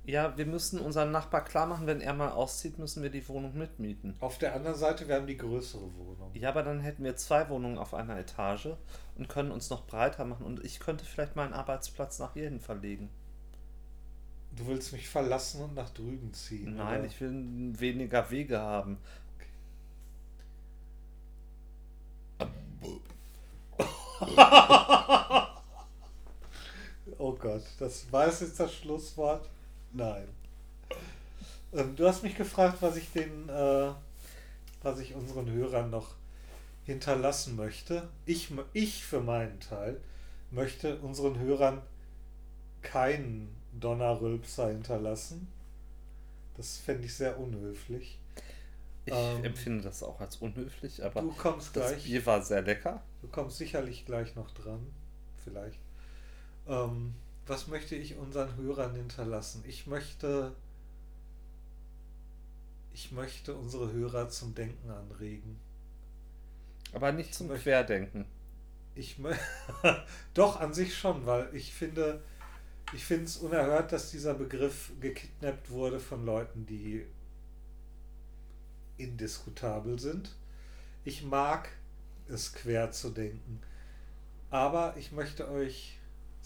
Ja, 0.06 0.38
wir 0.38 0.46
müssen 0.46 0.80
unseren 0.80 1.12
Nachbar 1.12 1.44
klar 1.44 1.66
machen, 1.66 1.86
wenn 1.86 2.00
er 2.00 2.14
mal 2.14 2.32
auszieht, 2.32 2.80
müssen 2.80 3.04
wir 3.04 3.10
die 3.10 3.28
Wohnung 3.28 3.58
mitmieten. 3.58 4.16
Auf 4.22 4.38
der 4.38 4.56
anderen 4.56 4.78
Seite, 4.78 5.10
wir 5.10 5.16
haben 5.16 5.28
die 5.28 5.36
größere 5.36 5.94
Wohnung. 5.98 6.32
Ja, 6.34 6.48
aber 6.48 6.64
dann 6.64 6.80
hätten 6.80 7.04
wir 7.04 7.18
zwei 7.18 7.50
Wohnungen 7.50 7.78
auf 7.78 7.94
einer 7.94 8.18
Etage 8.18 8.70
und 9.18 9.28
können 9.28 9.52
uns 9.52 9.70
noch 9.70 9.86
breiter 9.86 10.24
machen. 10.24 10.46
Und 10.46 10.64
ich 10.64 10.80
könnte 10.80 11.04
vielleicht 11.04 11.36
meinen 11.36 11.52
Arbeitsplatz 11.52 12.20
nach 12.20 12.34
hier 12.34 12.46
hin 12.46 12.62
verlegen. 12.62 13.10
Du 14.56 14.66
willst 14.68 14.94
mich 14.94 15.10
verlassen 15.10 15.62
und 15.62 15.76
nach 15.76 15.90
drüben 15.90 16.34
ziehen. 16.34 16.78
Nein, 16.78 17.00
oder? 17.00 17.08
ich 17.08 17.20
will 17.20 17.34
weniger 17.78 18.32
Wege 18.32 18.60
haben. 18.60 18.98
Oh 27.18 27.34
Gott, 27.34 27.64
das 27.80 28.12
war 28.12 28.28
es 28.28 28.40
jetzt 28.40 28.60
das 28.60 28.74
Schlusswort? 28.74 29.50
Nein. 29.92 30.28
Ähm, 31.74 31.96
du 31.96 32.08
hast 32.08 32.24
mich 32.24 32.36
gefragt, 32.36 32.78
was 32.82 32.96
ich 32.98 33.12
den, 33.12 33.50
äh, 33.50 33.92
was 34.84 35.00
ich 35.00 35.16
unseren 35.16 35.50
Hörern 35.52 35.90
noch 35.90 36.16
hinterlassen 36.86 37.56
möchte. 37.56 38.08
Ich, 38.26 38.52
ich 38.74 39.06
für 39.06 39.22
meinen 39.22 39.60
Teil 39.60 40.00
möchte 40.52 40.98
unseren 41.00 41.40
Hörern 41.40 41.82
keinen 42.82 43.56
Donnerrülpser 43.80 44.70
hinterlassen. 44.70 45.48
Das 46.58 46.78
fände 46.78 47.06
ich 47.06 47.14
sehr 47.16 47.40
unhöflich. 47.40 48.18
Ich 49.06 49.14
Ähm, 49.14 49.44
empfinde 49.44 49.84
das 49.84 50.04
auch 50.04 50.20
als 50.22 50.38
unhöflich, 50.38 51.04
aber 51.04 51.22
Du 51.22 51.32
kommst 51.34 51.74
das 51.74 51.74
gleich. 51.74 52.04
Bier 52.04 52.26
war 52.26 52.42
sehr 52.44 52.62
lecker. 52.62 53.02
Du 53.22 53.28
kommst 53.28 53.58
sicherlich 53.58 54.06
gleich 54.06 54.36
noch 54.36 54.52
dran. 54.52 54.88
Vielleicht. 55.44 55.80
Ähm, 56.68 57.14
was 57.46 57.68
möchte 57.68 57.96
ich 57.96 58.16
unseren 58.18 58.56
Hörern 58.58 58.96
hinterlassen? 58.96 59.64
Ich 59.68 59.88
möchte. 59.88 60.54
Ich 62.94 63.12
möchte 63.12 63.54
unsere 63.56 63.92
Hörer 63.92 64.30
zum 64.30 64.56
Denken 64.56 64.90
anregen. 64.90 65.60
Aber 66.94 67.12
nicht 67.12 67.34
zum 67.34 67.48
möchte- 67.48 67.64
Querdenken. 67.64 68.26
Ich 68.96 69.18
Doch, 70.34 70.60
an 70.60 70.74
sich 70.74 70.98
schon, 70.98 71.26
weil 71.28 71.54
ich 71.54 71.72
finde, 71.74 72.22
ich 72.94 73.06
finde 73.06 73.26
es 73.26 73.38
unerhört, 73.38 73.92
dass 73.92 74.10
dieser 74.10 74.34
Begriff 74.34 74.92
gekidnappt 75.00 75.70
wurde 75.70 76.00
von 76.00 76.26
Leuten, 76.26 76.66
die 76.66 77.06
indiskutabel 78.98 80.00
sind. 80.00 80.36
Ich 81.06 81.24
mag 81.24 81.70
es 82.28 82.54
quer 82.54 82.92
zu 82.92 83.12
denken, 83.12 83.62
aber 84.50 84.96
ich 84.98 85.12
möchte 85.12 85.50
euch 85.50 85.97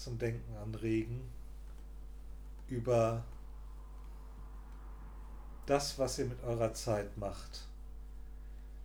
zum 0.01 0.17
Denken 0.17 0.55
anregen 0.57 1.21
über 2.67 3.23
das, 5.65 5.99
was 5.99 6.17
ihr 6.19 6.25
mit 6.25 6.43
eurer 6.43 6.73
Zeit 6.73 7.17
macht. 7.17 7.67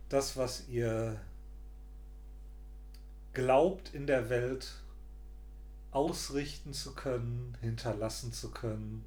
Das, 0.09 0.37
was 0.37 0.67
ihr 0.69 1.19
glaubt 3.33 3.93
in 3.93 4.07
der 4.07 4.29
Welt 4.29 4.73
ausrichten 5.91 6.73
zu 6.73 6.93
können, 6.93 7.57
hinterlassen 7.61 8.31
zu 8.31 8.51
können, 8.51 9.03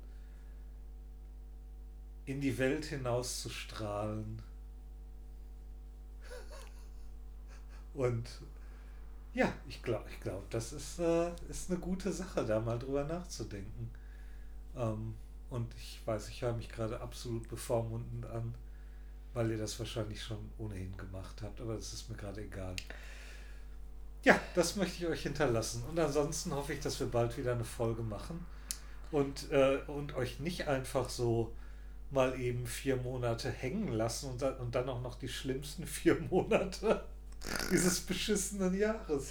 in 2.27 2.41
die 2.41 2.59
Welt 2.59 2.85
hinaus 2.87 3.43
zu 3.43 3.49
strahlen. 3.49 4.43
Und 7.95 8.29
ja, 9.35 9.53
ich 9.69 9.83
glaube, 9.83 10.09
ich 10.11 10.21
glaub, 10.21 10.49
das 10.51 10.73
ist, 10.73 10.99
äh, 10.99 11.31
ist 11.49 11.71
eine 11.71 11.79
gute 11.79 12.13
Sache, 12.13 12.45
da 12.45 12.61
mal 12.61 12.79
drüber 12.79 13.05
nachzudenken. 13.05 13.91
Ähm, 14.77 15.15
und 15.51 15.73
ich 15.77 16.01
weiß, 16.05 16.29
ich 16.29 16.43
höre 16.43 16.53
mich 16.53 16.69
gerade 16.69 17.01
absolut 17.01 17.49
bevormundend 17.49 18.27
an, 18.27 18.55
weil 19.35 19.51
ihr 19.51 19.59
das 19.59 19.79
wahrscheinlich 19.79 20.23
schon 20.23 20.51
ohnehin 20.59 20.97
gemacht 20.97 21.43
habt, 21.43 21.61
aber 21.61 21.75
das 21.75 21.93
ist 21.93 22.09
mir 22.09 22.17
gerade 22.17 22.43
egal. 22.43 22.75
Ja, 24.23 24.39
das 24.55 24.77
möchte 24.77 25.05
ich 25.05 25.11
euch 25.11 25.23
hinterlassen. 25.23 25.83
Und 25.89 25.99
ansonsten 25.99 26.55
hoffe 26.55 26.75
ich, 26.75 26.81
dass 26.81 27.01
wir 27.01 27.07
bald 27.07 27.37
wieder 27.39 27.53
eine 27.53 27.65
Folge 27.65 28.03
machen 28.03 28.45
und, 29.11 29.51
äh, 29.51 29.79
und 29.87 30.15
euch 30.15 30.41
nicht 30.41 30.69
einfach 30.69 31.09
so 31.09 31.53
mal 32.11 32.39
eben 32.39 32.67
vier 32.67 32.97
Monate 32.97 33.51
hängen 33.51 33.89
lassen 33.89 34.31
und 34.31 34.43
dann, 34.43 34.57
und 34.57 34.75
dann 34.75 34.89
auch 34.89 35.01
noch 35.01 35.17
die 35.17 35.29
schlimmsten 35.29 35.87
vier 35.87 36.19
Monate 36.31 37.05
dieses 37.71 38.01
beschissenen 38.01 38.79
Jahres. 38.79 39.31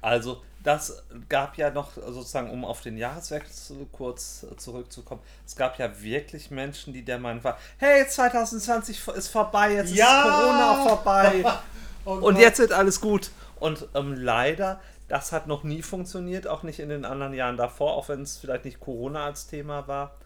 Also, 0.00 0.42
das 0.62 1.02
gab 1.28 1.56
ja 1.58 1.70
noch 1.70 1.94
sozusagen, 1.94 2.50
um 2.50 2.64
auf 2.64 2.80
den 2.80 2.96
Jahreswechsel 2.96 3.86
kurz 3.92 4.46
zurückzukommen, 4.56 5.20
es 5.46 5.56
gab 5.56 5.78
ja 5.78 6.00
wirklich 6.00 6.50
Menschen, 6.50 6.92
die 6.92 7.04
der 7.04 7.18
Meinung 7.18 7.44
waren, 7.44 7.56
hey, 7.78 8.06
2020 8.06 9.08
ist 9.08 9.28
vorbei, 9.28 9.74
jetzt 9.74 9.94
Ja! 9.94 10.18
ist 10.18 10.22
Corona 10.22 10.88
vorbei 10.88 11.44
Oh 12.06 12.12
und 12.16 12.38
jetzt 12.38 12.58
wird 12.58 12.72
alles 12.72 13.00
gut. 13.00 13.30
Und 13.56 13.88
ähm, 13.94 14.14
leider, 14.14 14.80
das 15.08 15.32
hat 15.32 15.46
noch 15.46 15.64
nie 15.64 15.82
funktioniert, 15.82 16.46
auch 16.46 16.62
nicht 16.62 16.78
in 16.78 16.90
den 16.90 17.04
anderen 17.04 17.32
Jahren 17.32 17.56
davor, 17.56 17.94
auch 17.94 18.08
wenn 18.08 18.22
es 18.22 18.36
vielleicht 18.36 18.66
nicht 18.66 18.80
Corona 18.80 19.24
als 19.24 19.46
Thema 19.46 19.88
war. 19.88 20.16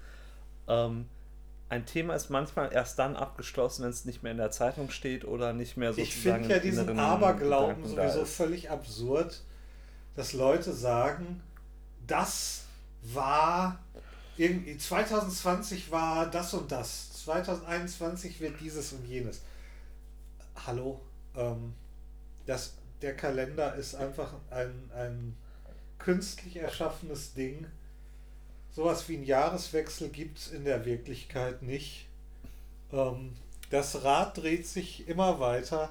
Ähm, 0.66 1.08
ein 1.70 1.84
Thema 1.84 2.14
ist 2.14 2.30
manchmal 2.30 2.72
erst 2.72 2.98
dann 2.98 3.14
abgeschlossen, 3.14 3.84
wenn 3.84 3.90
es 3.90 4.04
nicht 4.04 4.22
mehr 4.22 4.32
in 4.32 4.38
der 4.38 4.50
Zeitung 4.50 4.90
steht 4.90 5.24
oder 5.24 5.52
nicht 5.52 5.76
mehr 5.76 5.90
Ich 5.90 6.14
sozusagen 6.14 6.44
finde 6.44 6.56
ja 6.56 6.60
diesen 6.60 6.98
Aberglauben 6.98 7.86
sowieso 7.86 8.24
völlig 8.24 8.70
absurd, 8.70 9.42
dass 10.16 10.32
Leute 10.32 10.72
sagen, 10.72 11.42
das 12.06 12.64
war 13.02 13.78
irgendwie 14.38 14.78
2020 14.78 15.90
war 15.90 16.30
das 16.30 16.54
und 16.54 16.72
das. 16.72 17.24
2021 17.24 18.40
wird 18.40 18.60
dieses 18.60 18.92
und 18.92 19.04
jenes. 19.06 19.42
Hallo, 20.66 21.00
ähm, 21.36 21.74
das, 22.46 22.74
der 23.02 23.14
Kalender 23.14 23.74
ist 23.74 23.94
einfach 23.94 24.32
ein, 24.50 24.90
ein 24.96 25.36
künstlich 25.98 26.56
erschaffenes 26.56 27.34
Ding. 27.34 27.66
Sowas 28.78 29.08
wie 29.08 29.16
ein 29.16 29.24
Jahreswechsel 29.24 30.08
gibt 30.08 30.38
es 30.38 30.52
in 30.52 30.64
der 30.64 30.84
Wirklichkeit 30.84 31.62
nicht. 31.62 32.06
Ähm, 32.92 33.34
das 33.70 34.04
Rad 34.04 34.36
dreht 34.36 34.68
sich 34.68 35.08
immer 35.08 35.40
weiter. 35.40 35.90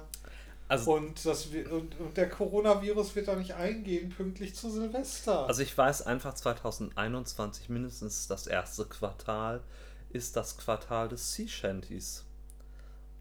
Also, 0.68 0.94
Und, 0.94 1.22
das, 1.26 1.48
und, 1.48 2.00
und 2.00 2.16
der 2.16 2.30
Coronavirus 2.30 3.14
wird 3.14 3.28
da 3.28 3.36
nicht 3.36 3.52
eingehen, 3.52 4.08
pünktlich 4.08 4.54
zu 4.54 4.70
Silvester. 4.70 5.46
also 5.46 5.60
ich 5.60 5.76
weiß 5.76 6.06
einfach 6.06 6.32
2021 6.32 7.68
mindestens 7.68 8.26
das 8.26 8.46
erste 8.46 8.86
Quartal 8.86 9.60
ist 10.08 10.36
das 10.36 10.56
Quartal 10.56 11.10
des 11.10 11.34
Sea 11.34 11.46
Shanties. 11.46 12.24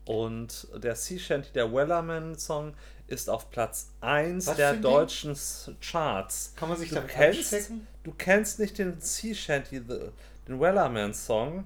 Und 0.07 0.67
der 0.81 0.95
Sea 0.95 1.19
Shanty, 1.19 1.51
der 1.53 1.71
Wellerman-Song, 1.73 2.73
ist 3.07 3.29
auf 3.29 3.49
Platz 3.51 3.89
1 4.01 4.47
Was 4.47 4.55
der 4.57 4.73
deutschen 4.73 5.31
S- 5.33 5.71
Charts. 5.81 6.53
Kann 6.55 6.69
man 6.69 6.77
sich 6.77 6.89
Du 6.89 6.95
damit 6.95 7.11
kennst, 7.11 7.53
anstecken? 7.53 7.87
du 8.03 8.11
kennst 8.17 8.59
nicht 8.59 8.77
den 8.77 8.99
Sea 9.01 9.33
Shanty, 9.35 9.81
den 9.81 10.59
Wellerman-Song. 10.59 11.65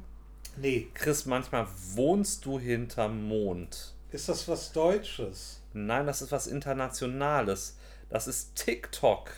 Nee. 0.57 0.87
Chris, 0.93 1.25
manchmal 1.25 1.67
wohnst 1.93 2.45
du 2.45 2.59
hinterm 2.59 3.27
Mond. 3.27 3.93
Ist 4.11 4.27
das 4.27 4.47
was 4.47 4.71
Deutsches? 4.73 5.61
Nein, 5.73 6.05
das 6.05 6.21
ist 6.21 6.31
was 6.31 6.47
Internationales. 6.47 7.77
Das 8.09 8.27
ist 8.27 8.55
TikTok. 8.55 9.31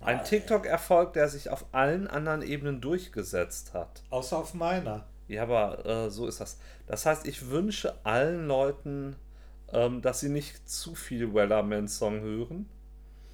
Ein 0.00 0.24
TikTok-Erfolg, 0.24 1.12
der 1.14 1.28
sich 1.28 1.50
auf 1.50 1.64
allen 1.72 2.06
anderen 2.06 2.42
Ebenen 2.42 2.80
durchgesetzt 2.80 3.74
hat. 3.74 4.02
Außer 4.10 4.38
auf 4.38 4.54
meiner. 4.54 5.04
Ja, 5.28 5.42
aber 5.42 5.84
äh, 5.86 6.10
so 6.10 6.26
ist 6.26 6.40
das. 6.40 6.58
Das 6.86 7.06
heißt, 7.06 7.26
ich 7.26 7.50
wünsche 7.50 7.94
allen 8.04 8.46
Leuten, 8.46 9.16
ähm, 9.72 10.02
dass 10.02 10.20
sie 10.20 10.28
nicht 10.28 10.68
zu 10.68 10.94
viel 10.94 11.34
Wellerman-Song 11.34 12.20
hören. 12.20 12.68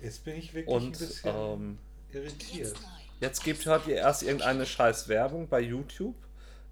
Jetzt 0.00 0.24
bin 0.24 0.36
ich 0.36 0.54
wirklich 0.54 0.74
ein 0.74 0.82
Und 0.82 0.98
bisschen 0.98 1.34
ähm, 1.34 1.78
irritiert. 2.12 2.74
jetzt 3.20 3.44
gibt 3.44 3.64
hört 3.66 3.86
ihr 3.86 3.96
erst 3.96 4.22
irgendeine 4.22 4.66
scheiß 4.66 5.08
Werbung 5.08 5.48
bei 5.48 5.60
YouTube. 5.60 6.16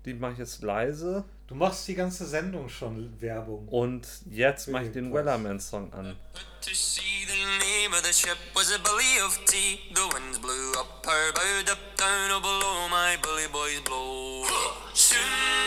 Die 0.04 0.14
mache 0.14 0.32
ich 0.32 0.38
jetzt 0.38 0.62
leise. 0.62 1.24
Du 1.50 1.56
machst 1.56 1.88
die 1.88 1.96
ganze 1.96 2.26
Sendung 2.26 2.68
schon 2.68 3.12
Werbung. 3.20 3.66
Und 3.68 4.06
jetzt 4.30 4.68
mache 4.68 4.84
ich 4.84 4.92
den. 4.92 5.12
Wellerman-Song 5.12 5.92
an. 5.92 6.16
To 6.62 6.70
see 6.72 7.26
the 7.26 7.42
name 7.58 7.92
of 7.92 8.02
the 8.06 8.12
ship 8.12 8.38
was 8.54 8.70
a 8.70 8.78
belly 8.78 9.18
of 9.26 9.34
tea. 9.46 9.80
The 9.92 10.06
winds 10.14 10.38
blew 10.38 10.70
up 10.78 11.04
her 11.04 11.32
bow, 11.34 11.72
up 11.72 11.78
down, 11.98 12.40
below 12.40 12.86
my 12.88 13.16
bully 13.20 13.48
boys 13.50 13.80
blow. 13.84 14.44
Soon 14.94 15.18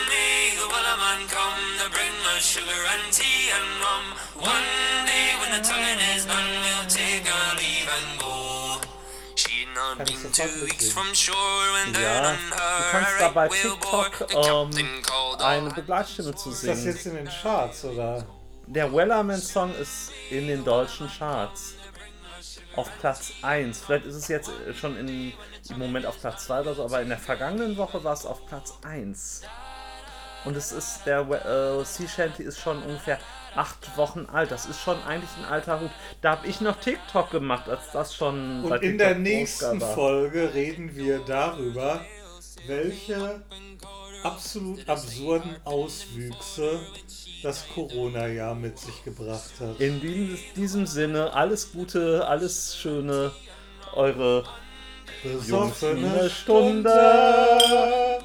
may 0.08 0.56
the 0.56 0.64
wellerman 0.72 1.28
come 1.28 1.60
to 1.84 1.90
bring 1.92 2.16
us 2.34 2.42
sugar 2.46 2.80
and 2.94 3.12
tea 3.12 3.52
and 3.52 3.68
rum. 3.84 4.04
One 4.40 4.70
day 5.04 5.36
when 5.36 5.52
the 5.52 5.60
tonguing 5.68 6.00
is 6.16 6.24
done, 6.24 6.48
we'll 6.64 6.88
take 6.88 7.28
our 7.28 7.54
leave 7.60 7.90
and 7.92 8.20
go. 8.20 8.80
She'd 9.36 9.68
not 9.74 9.98
Kann 9.98 10.06
ich 10.08 10.16
sofort 10.16 10.32
two 10.48 10.64
weeks 10.64 10.86
mitsingen. 10.86 10.92
from 10.94 11.14
shore 11.14 11.66
when 11.74 11.92
down 11.92 12.02
Ja, 12.02 12.20
du 12.22 12.54
her 12.56 12.90
kannst 12.92 13.16
a 13.16 13.18
da 13.18 13.28
bei 13.34 13.40
right 13.42 13.52
whale 13.52 13.76
bore. 13.82 14.10
TikTok 14.10 14.70
The 14.70 14.80
ähm, 14.80 15.02
eine 15.44 15.68
all 15.68 15.74
Begleitstimme 15.74 16.34
zu 16.34 16.50
Ist 16.50 16.66
das 16.66 16.78
singen. 16.78 16.94
jetzt 16.94 17.06
in 17.06 17.14
den 17.16 17.28
Charts 17.28 17.84
oder? 17.84 18.26
Der 18.66 18.92
Wellerman-Song 18.92 19.74
ist 19.74 20.10
in 20.30 20.48
den 20.48 20.64
deutschen 20.64 21.08
Charts. 21.08 21.74
Auf 22.76 22.90
Platz 22.98 23.32
1. 23.42 23.80
Vielleicht 23.84 24.06
ist 24.06 24.16
es 24.16 24.28
jetzt 24.28 24.50
schon 24.74 24.96
in, 24.96 25.32
im 25.70 25.78
Moment 25.78 26.06
auf 26.06 26.20
Platz 26.20 26.46
2 26.46 26.60
oder 26.60 26.74
so, 26.74 26.84
aber 26.84 27.02
in 27.02 27.08
der 27.08 27.18
vergangenen 27.18 27.76
Woche 27.76 28.02
war 28.02 28.14
es 28.14 28.26
auf 28.26 28.44
Platz 28.46 28.74
1. 28.82 29.42
Und 30.44 30.56
es 30.56 30.72
ist, 30.72 31.06
der 31.06 31.20
äh, 31.20 31.84
Sea 31.84 32.08
Shanty 32.08 32.42
ist 32.42 32.58
schon 32.58 32.82
ungefähr 32.82 33.18
acht 33.54 33.96
Wochen 33.96 34.26
alt. 34.32 34.50
Das 34.50 34.66
ist 34.66 34.80
schon 34.80 35.02
eigentlich 35.04 35.30
ein 35.38 35.44
alter 35.44 35.80
Hut. 35.80 35.90
Da 36.20 36.32
habe 36.32 36.46
ich 36.46 36.60
noch 36.60 36.76
TikTok 36.80 37.30
gemacht, 37.30 37.68
als 37.68 37.90
das 37.92 38.14
schon 38.14 38.62
bei 38.68 38.76
Und 38.76 38.82
in 38.82 38.98
TikTok 38.98 38.98
der 38.98 39.18
nächsten. 39.18 39.80
Folge 39.80 40.52
reden 40.52 40.94
wir 40.96 41.20
darüber, 41.20 42.00
welche 42.66 43.42
absolut 44.24 44.88
absurden 44.88 45.56
Auswüchse 45.64 46.80
das 47.42 47.68
Corona-Jahr 47.74 48.54
mit 48.54 48.78
sich 48.78 49.04
gebracht 49.04 49.52
hat. 49.60 49.78
In 49.80 50.00
diesem, 50.56 50.86
Sinne, 50.86 51.32
alles 51.34 51.72
Gute, 51.72 52.26
alles 52.26 52.76
Schöne, 52.76 53.32
eure 53.94 54.44
Besoffene 55.22 56.30
Stunde. 56.30 56.90
Stunde. 56.90 58.24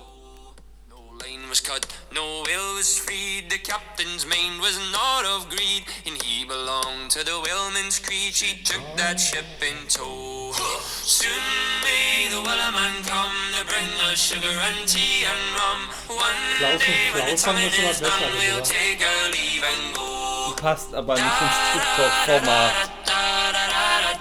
Was 1.49 1.61
cut, 1.61 1.87
no 2.13 2.43
will 2.45 2.75
was 2.75 2.99
freed. 2.99 3.49
The 3.49 3.57
captain's 3.57 4.23
mind 4.23 4.61
was 4.61 4.77
not 4.93 5.25
of 5.25 5.49
greed, 5.49 5.81
and 6.05 6.21
he 6.21 6.45
belonged 6.45 7.09
to 7.09 7.25
the 7.25 7.41
whaleman's 7.41 7.97
creed. 7.97 8.35
She 8.35 8.61
took 8.63 8.85
that 8.97 9.19
ship 9.19 9.45
in 9.57 9.87
tow. 9.87 10.53
Soon 11.01 11.41
may 11.81 12.29
the 12.29 12.37
wellerman 12.45 13.01
come 13.09 13.33
to 13.57 13.65
bring 13.65 13.89
us 14.11 14.19
sugar 14.21 14.45
and 14.45 14.87
tea 14.87 15.25
and 15.25 15.41
rum. 15.57 15.89
One 16.21 16.37
day 16.61 17.09
when 17.17 17.25
the 17.25 17.35
tonguing 17.35 17.73
is 17.73 17.99
done, 17.99 18.29
we'll 18.37 18.61
take 18.61 19.01
our 19.01 19.31
leave 19.33 19.65
and 19.65 19.95
go. 19.95 20.53
Passt 20.61 20.93
aber 20.93 21.15
nicht 21.15 21.41
ins. 21.41 21.57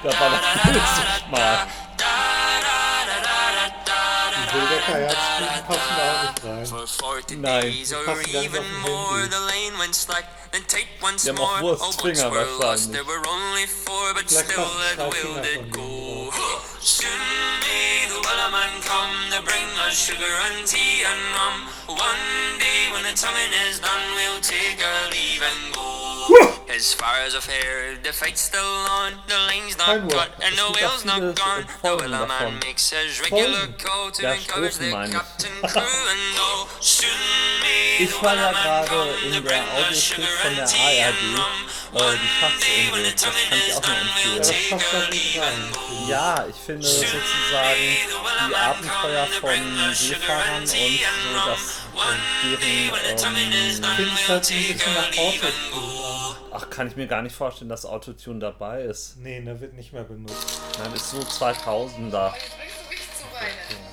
Da 0.00 0.20
war 0.20 0.30
das 0.30 0.62
Bild 0.62 0.80
zu 0.80 1.02
schmal. 1.28 1.66
For 6.88 7.20
40 7.20 7.36
Nein, 7.36 7.62
days 7.62 7.90
die 7.90 7.96
or 7.96 8.04
passen 8.04 8.32
gar 8.32 8.40
nicht 8.40 8.48
even 8.48 8.64
more, 8.80 9.20
the 9.28 9.40
lane 9.40 9.76
went 9.78 9.94
slack, 9.94 10.24
then 10.52 10.62
tight 10.64 10.88
once 11.02 11.24
Die 11.24 11.32
more. 11.32 11.60
Wurstfinger 11.60 12.24
All 12.24 12.30
were 12.30 12.64
lost, 12.64 12.92
there 12.92 13.04
were 13.04 13.20
only 13.28 13.66
four, 13.66 14.14
but 14.14 14.30
still 14.30 14.64
that 14.96 14.96
will 14.96 15.42
did 15.42 15.70
go. 15.70 16.30
Soon 16.80 17.12
may 17.60 18.08
the 18.08 18.20
wellerman 18.24 18.80
come 18.88 19.12
to 19.36 19.42
bring 19.44 19.68
us 19.84 20.00
sugar 20.00 20.34
and 20.48 20.66
tea 20.66 21.04
and 21.04 21.20
rum. 21.36 21.68
One 21.92 22.24
day 22.58 22.88
when 22.92 23.04
the 23.04 23.12
tonguing 23.12 23.52
is 23.68 23.80
done, 23.80 24.04
we'll 24.16 24.40
take 24.40 24.80
our 24.80 25.10
leave 25.12 25.42
and 25.44 25.74
go. 25.74 26.08
As 26.68 26.94
far 26.94 27.16
as 27.26 27.34
I've 27.34 27.44
heard, 27.44 28.04
the 28.04 28.12
fight's 28.12 28.40
still 28.40 28.60
on, 28.60 29.14
the 29.26 29.34
Kein 29.48 29.76
not 29.78 30.10
cut, 30.10 30.30
and 30.44 30.54
the 30.56 30.68
whale's 30.76 31.04
not 31.04 31.34
gone. 31.34 31.64
The 31.82 31.96
wellerman 31.96 32.62
makes 32.62 32.90
his 32.90 33.20
regular 33.20 33.66
call 33.78 34.10
to 34.12 34.32
encourage 34.32 34.76
the 34.76 34.90
captain, 35.10 35.52
crew, 35.68 35.82
and 35.82 36.38
all. 36.38 36.68
Ich 36.80 38.22
war 38.22 38.34
ja 38.36 38.52
gerade 38.52 39.14
in 39.24 39.44
der 39.44 39.60
Audiothek 39.74 40.24
von 40.24 40.54
der 40.54 40.64
ARD, 40.64 41.18
äh, 41.94 42.16
die 42.16 42.28
the 43.02 43.12
Das 43.12 43.24
kann 43.24 43.58
ich 43.58 43.68
is 43.68 43.76
auch 43.76 43.82
nur 43.82 43.96
empfehlen. 43.96 44.38
Das 44.38 44.52
passt 44.70 44.92
da 44.92 44.98
and 44.98 45.14
rein. 45.42 46.08
Ja, 46.08 46.46
ich 46.48 46.56
finde 46.56 46.86
sozusagen 46.86 47.18
die 48.48 48.54
Abenteuer 48.54 49.26
von 49.40 49.94
Seefahrern 49.94 50.60
und 50.60 50.68
so 50.68 50.76
das 51.46 51.78
und 51.94 52.62
deren 52.62 52.90
Ich 52.94 53.78
ähm, 53.78 53.96
finde 53.96 54.12
es 54.14 54.28
halt 54.28 54.50
ein 54.50 54.72
bisschen 54.72 54.94
nach 54.94 55.18
Autotune. 55.18 56.36
ach 56.52 56.70
kann 56.70 56.86
ich 56.86 56.96
mir 56.96 57.08
gar 57.08 57.22
nicht 57.22 57.34
vorstellen, 57.34 57.68
dass 57.68 57.84
Autotune 57.84 58.38
dabei 58.38 58.82
ist. 58.82 59.16
Nee, 59.18 59.40
ne, 59.40 59.60
wird 59.60 59.74
nicht 59.74 59.92
mehr 59.92 60.04
benutzt. 60.04 60.60
Nein, 60.78 60.92
ist 60.94 61.10
so 61.10 61.18
2000er. 61.18 62.32
Jetzt 63.68 63.87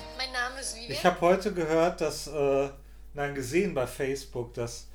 ist 0.68 0.76
Vivian. 0.76 0.92
Ich 0.92 1.04
habe 1.06 1.20
heute 1.20 1.52
gehört, 1.52 2.00
dass, 2.00 2.26
äh, 2.26 2.68
nein, 3.14 3.34
gesehen 3.34 3.74
bei 3.74 3.86
Facebook, 3.86 4.54
dass 4.54 4.86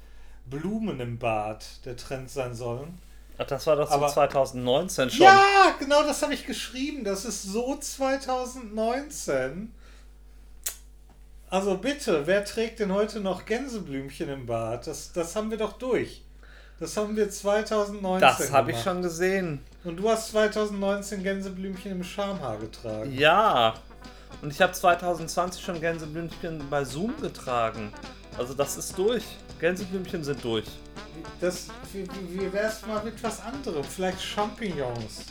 Blumen 0.45 0.99
im 0.99 1.17
Bad 1.17 1.65
der 1.85 1.95
Trend 1.97 2.29
sein 2.29 2.53
sollen. 2.53 2.97
Ach, 3.37 3.45
das 3.45 3.65
war 3.67 3.75
doch 3.75 3.87
so 3.87 3.95
Aber- 3.95 4.07
2019 4.09 5.09
schon. 5.09 5.25
Ja, 5.25 5.75
genau 5.79 6.03
das 6.03 6.21
habe 6.21 6.33
ich 6.33 6.45
geschrieben. 6.45 7.03
Das 7.03 7.25
ist 7.25 7.43
so 7.43 7.75
2019. 7.77 9.73
Also 11.49 11.77
bitte, 11.77 12.27
wer 12.27 12.45
trägt 12.45 12.79
denn 12.79 12.93
heute 12.93 13.19
noch 13.19 13.45
Gänseblümchen 13.45 14.29
im 14.29 14.45
Bad? 14.45 14.87
Das, 14.87 15.11
das 15.11 15.35
haben 15.35 15.51
wir 15.51 15.57
doch 15.57 15.73
durch. 15.73 16.21
Das 16.79 16.95
haben 16.97 17.15
wir 17.15 17.29
2019 17.29 18.19
Das 18.21 18.51
habe 18.51 18.71
ich 18.71 18.81
schon 18.81 19.01
gesehen. 19.01 19.59
Und 19.83 19.97
du 19.97 20.09
hast 20.09 20.29
2019 20.31 21.21
Gänseblümchen 21.23 21.91
im 21.91 22.03
Schamhaar 22.03 22.57
getragen. 22.57 23.11
Ja. 23.13 23.75
Und 24.41 24.51
ich 24.51 24.61
habe 24.61 24.73
2020 24.73 25.63
schon 25.63 25.79
Gänseblümchen 25.79 26.67
bei 26.69 26.83
Zoom 26.83 27.15
getragen. 27.21 27.93
Also 28.37 28.53
das 28.53 28.77
ist 28.77 28.97
durch. 28.97 29.23
Gänseblümchen 29.59 30.23
sind 30.23 30.43
durch. 30.43 30.65
Das, 31.39 31.67
wie, 31.93 32.07
wie 32.29 32.51
wär's 32.51 32.85
mal 32.87 33.03
mit 33.03 33.21
was 33.23 33.41
anderem? 33.41 33.83
Vielleicht 33.83 34.21
Champignons. 34.21 35.25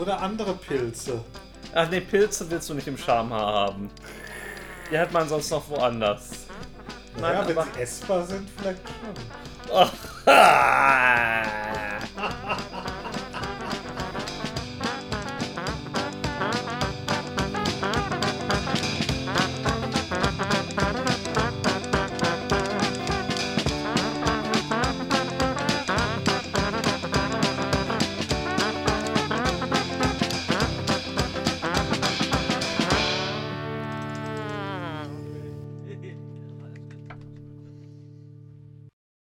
Oder 0.00 0.20
andere 0.20 0.54
Pilze. 0.54 1.22
Ach 1.74 1.88
nee, 1.90 2.00
Pilze 2.00 2.50
willst 2.50 2.70
du 2.70 2.74
nicht 2.74 2.88
im 2.88 2.96
Schamhaar 2.96 3.66
haben. 3.66 3.90
Die 4.90 4.98
hat 4.98 5.12
man 5.12 5.28
sonst 5.28 5.50
noch 5.50 5.68
woanders. 5.68 6.30
Nein, 7.20 7.34
ja, 7.34 7.48
wenn 7.48 7.58
aber- 7.58 7.66
sie 7.74 7.80
essbar 7.80 8.26
sind, 8.26 8.48
vielleicht 8.56 8.80
schon. 8.88 9.72